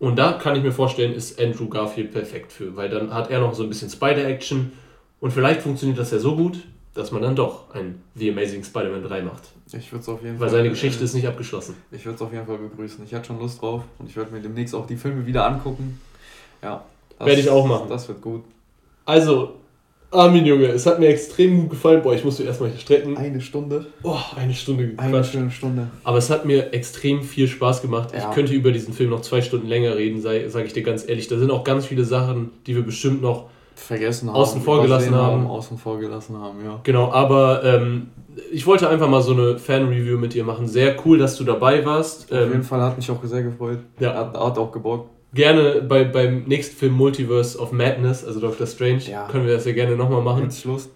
Und 0.00 0.18
da 0.18 0.32
kann 0.32 0.56
ich 0.56 0.64
mir 0.64 0.72
vorstellen, 0.72 1.14
ist 1.14 1.40
Andrew 1.40 1.68
Garfield 1.68 2.10
perfekt 2.10 2.50
für, 2.50 2.74
weil 2.74 2.88
dann 2.88 3.14
hat 3.14 3.30
er 3.30 3.38
noch 3.38 3.54
so 3.54 3.62
ein 3.62 3.68
bisschen 3.68 3.88
Spider-Action 3.88 4.72
und 5.20 5.30
vielleicht 5.30 5.62
funktioniert 5.62 6.00
das 6.00 6.10
ja 6.10 6.18
so 6.18 6.34
gut, 6.34 6.58
dass 6.92 7.12
man 7.12 7.22
dann 7.22 7.36
doch 7.36 7.72
ein 7.72 8.02
The 8.16 8.32
Amazing 8.32 8.64
Spider-Man 8.64 9.04
3 9.04 9.22
macht. 9.22 9.52
Ich 9.72 9.92
würde 9.92 10.02
es 10.02 10.08
auf 10.08 10.22
jeden 10.22 10.34
Weil 10.34 10.38
Fall. 10.38 10.46
Weil 10.46 10.50
seine 10.50 10.70
Geschichte 10.70 11.04
ist 11.04 11.14
nicht 11.14 11.26
abgeschlossen. 11.26 11.76
Ich 11.90 12.04
würde 12.04 12.16
es 12.16 12.22
auf 12.22 12.32
jeden 12.32 12.46
Fall 12.46 12.58
begrüßen. 12.58 13.04
Ich 13.04 13.14
hatte 13.14 13.26
schon 13.26 13.38
Lust 13.38 13.60
drauf 13.60 13.82
und 13.98 14.08
ich 14.08 14.16
werde 14.16 14.32
mir 14.32 14.40
demnächst 14.40 14.74
auch 14.74 14.86
die 14.86 14.96
Filme 14.96 15.26
wieder 15.26 15.46
angucken. 15.46 16.00
Ja. 16.62 16.84
Werde 17.18 17.40
ich 17.40 17.50
auch 17.50 17.66
machen. 17.66 17.88
Das 17.88 18.08
wird 18.08 18.20
gut. 18.20 18.42
Also, 19.04 19.54
Armin 20.10 20.44
Junge, 20.44 20.66
es 20.66 20.86
hat 20.86 20.98
mir 20.98 21.08
extrem 21.08 21.60
gut 21.60 21.70
gefallen. 21.70 22.02
Boah, 22.02 22.14
ich 22.14 22.24
musste 22.24 22.42
erstmal 22.42 22.70
hier 22.70 22.80
strecken. 22.80 23.16
Eine 23.16 23.40
Stunde. 23.40 23.86
Boah, 24.02 24.24
eine 24.36 24.54
Stunde 24.54 24.88
gequatscht. 24.88 25.14
Eine 25.14 25.24
schöne 25.24 25.50
Stunde. 25.50 25.86
Aber 26.02 26.18
es 26.18 26.30
hat 26.30 26.44
mir 26.44 26.72
extrem 26.72 27.22
viel 27.22 27.46
Spaß 27.46 27.82
gemacht. 27.82 28.12
Ja. 28.12 28.28
Ich 28.28 28.34
könnte 28.34 28.52
über 28.52 28.72
diesen 28.72 28.92
Film 28.92 29.10
noch 29.10 29.22
zwei 29.22 29.40
Stunden 29.40 29.68
länger 29.68 29.96
reden, 29.96 30.20
sage 30.20 30.64
ich 30.64 30.72
dir 30.72 30.82
ganz 30.82 31.08
ehrlich. 31.08 31.28
Da 31.28 31.38
sind 31.38 31.50
auch 31.50 31.62
ganz 31.62 31.86
viele 31.86 32.04
Sachen, 32.04 32.50
die 32.66 32.74
wir 32.74 32.82
bestimmt 32.82 33.22
noch 33.22 33.50
vergessen 33.80 34.28
haben, 34.28 34.36
außen 34.36 34.62
vor 34.62 34.82
gelassen 34.82 35.14
haben. 35.14 35.46
Außen 35.46 35.78
vor 35.78 35.98
gelassen 35.98 36.38
haben, 36.38 36.64
ja. 36.64 36.80
Genau, 36.82 37.10
aber 37.10 37.64
ähm, 37.64 38.08
ich 38.52 38.66
wollte 38.66 38.88
einfach 38.88 39.08
mal 39.08 39.22
so 39.22 39.32
eine 39.32 39.58
Fan-Review 39.58 40.18
mit 40.18 40.34
dir 40.34 40.44
machen. 40.44 40.68
Sehr 40.68 40.96
cool, 41.04 41.18
dass 41.18 41.36
du 41.36 41.44
dabei 41.44 41.84
warst. 41.84 42.32
Auf 42.32 42.38
ähm, 42.38 42.50
jeden 42.52 42.62
Fall 42.62 42.80
hat 42.80 42.96
mich 42.96 43.10
auch 43.10 43.22
sehr 43.24 43.42
gefreut. 43.42 43.78
Ja. 43.98 44.14
Hat, 44.14 44.34
hat 44.38 44.58
auch 44.58 44.72
gebockt. 44.72 45.10
gerne 45.34 45.82
bei, 45.82 46.04
beim 46.04 46.44
nächsten 46.44 46.76
Film 46.76 46.94
Multiverse 46.94 47.58
of 47.58 47.72
Madness, 47.72 48.24
also 48.24 48.40
Doctor 48.40 48.66
Strange, 48.66 49.02
ja. 49.10 49.26
können 49.26 49.46
wir 49.46 49.54
das 49.54 49.64
ja 49.64 49.72
gerne 49.72 49.96
nochmal 49.96 50.22
machen. 50.22 50.44
Jetzt 50.44 50.64
Lust. 50.64 50.90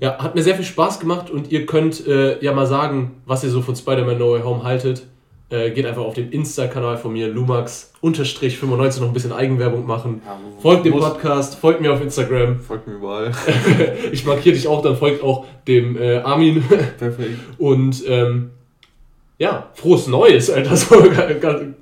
Ja, 0.00 0.18
hat 0.18 0.34
mir 0.34 0.42
sehr 0.42 0.56
viel 0.56 0.64
Spaß 0.64 0.98
gemacht 0.98 1.30
und 1.30 1.52
ihr 1.52 1.64
könnt 1.64 2.06
äh, 2.06 2.42
ja 2.42 2.52
mal 2.52 2.66
sagen, 2.66 3.22
was 3.24 3.44
ihr 3.44 3.50
so 3.50 3.62
von 3.62 3.76
Spider-Man 3.76 4.18
No 4.18 4.32
Way 4.32 4.42
Home 4.42 4.64
haltet. 4.64 5.06
Äh, 5.48 5.70
geht 5.70 5.86
einfach 5.86 6.02
auf 6.02 6.14
den 6.14 6.32
Insta-Kanal 6.32 6.96
von 6.96 7.12
mir, 7.12 7.28
Lumax-95, 7.28 9.00
noch 9.00 9.06
ein 9.06 9.12
bisschen 9.12 9.32
Eigenwerbung 9.32 9.86
machen. 9.86 10.20
Ja, 10.24 10.36
folgt 10.60 10.84
dem 10.84 10.98
Podcast, 10.98 11.54
folgt 11.54 11.80
mir 11.80 11.92
auf 11.92 12.02
Instagram. 12.02 12.58
Folgt 12.66 12.88
mir 12.88 12.94
überall. 12.94 13.30
ich 14.12 14.24
markiere 14.24 14.56
dich 14.56 14.66
auch, 14.66 14.82
dann 14.82 14.96
folgt 14.96 15.22
auch 15.22 15.44
dem 15.68 15.96
äh, 15.96 16.16
Armin. 16.16 16.64
Perfekt. 16.98 17.38
Und 17.58 18.02
ähm, 18.08 18.50
ja, 19.38 19.70
frohes 19.74 20.08
Neues, 20.08 20.50
Alter. 20.50 20.74
So, 20.74 20.96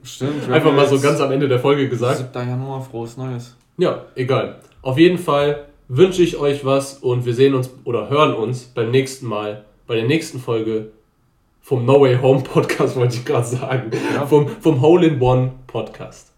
Stimmt. 0.03 0.51
Einfach 0.51 0.73
mal 0.75 0.87
so 0.87 1.01
ganz 1.01 1.19
am 1.21 1.33
Ende 1.33 1.49
der 1.49 1.59
Folge 1.59 1.89
gesagt. 1.89 2.19
7. 2.35 2.49
Januar, 2.49 2.83
frohes 2.83 3.17
Neues. 3.17 3.57
Ja, 3.79 4.05
egal. 4.15 4.57
Auf 4.83 4.99
jeden 4.99 5.17
Fall 5.17 5.65
wünsche 5.89 6.23
ich 6.23 6.37
euch 6.37 6.67
was 6.67 6.99
und 6.99 7.25
wir 7.25 7.33
sehen 7.33 7.55
uns 7.55 7.71
oder 7.85 8.11
hören 8.11 8.35
uns 8.35 8.65
beim 8.65 8.91
nächsten 8.91 9.27
Mal, 9.27 9.65
bei 9.87 9.95
der 9.95 10.05
nächsten 10.05 10.39
Folge 10.39 10.91
vom 11.65 11.87
No 11.87 11.99
Way 12.03 12.19
Home 12.21 12.43
Podcast, 12.43 12.95
wollte 12.95 13.17
ich 13.17 13.25
gerade 13.25 13.47
sagen. 13.47 13.91
Ja. 14.15 14.27
Vom, 14.27 14.49
vom 14.49 14.83
Hole 14.83 15.07
in 15.07 15.21
One 15.21 15.53
Podcast. 15.67 16.34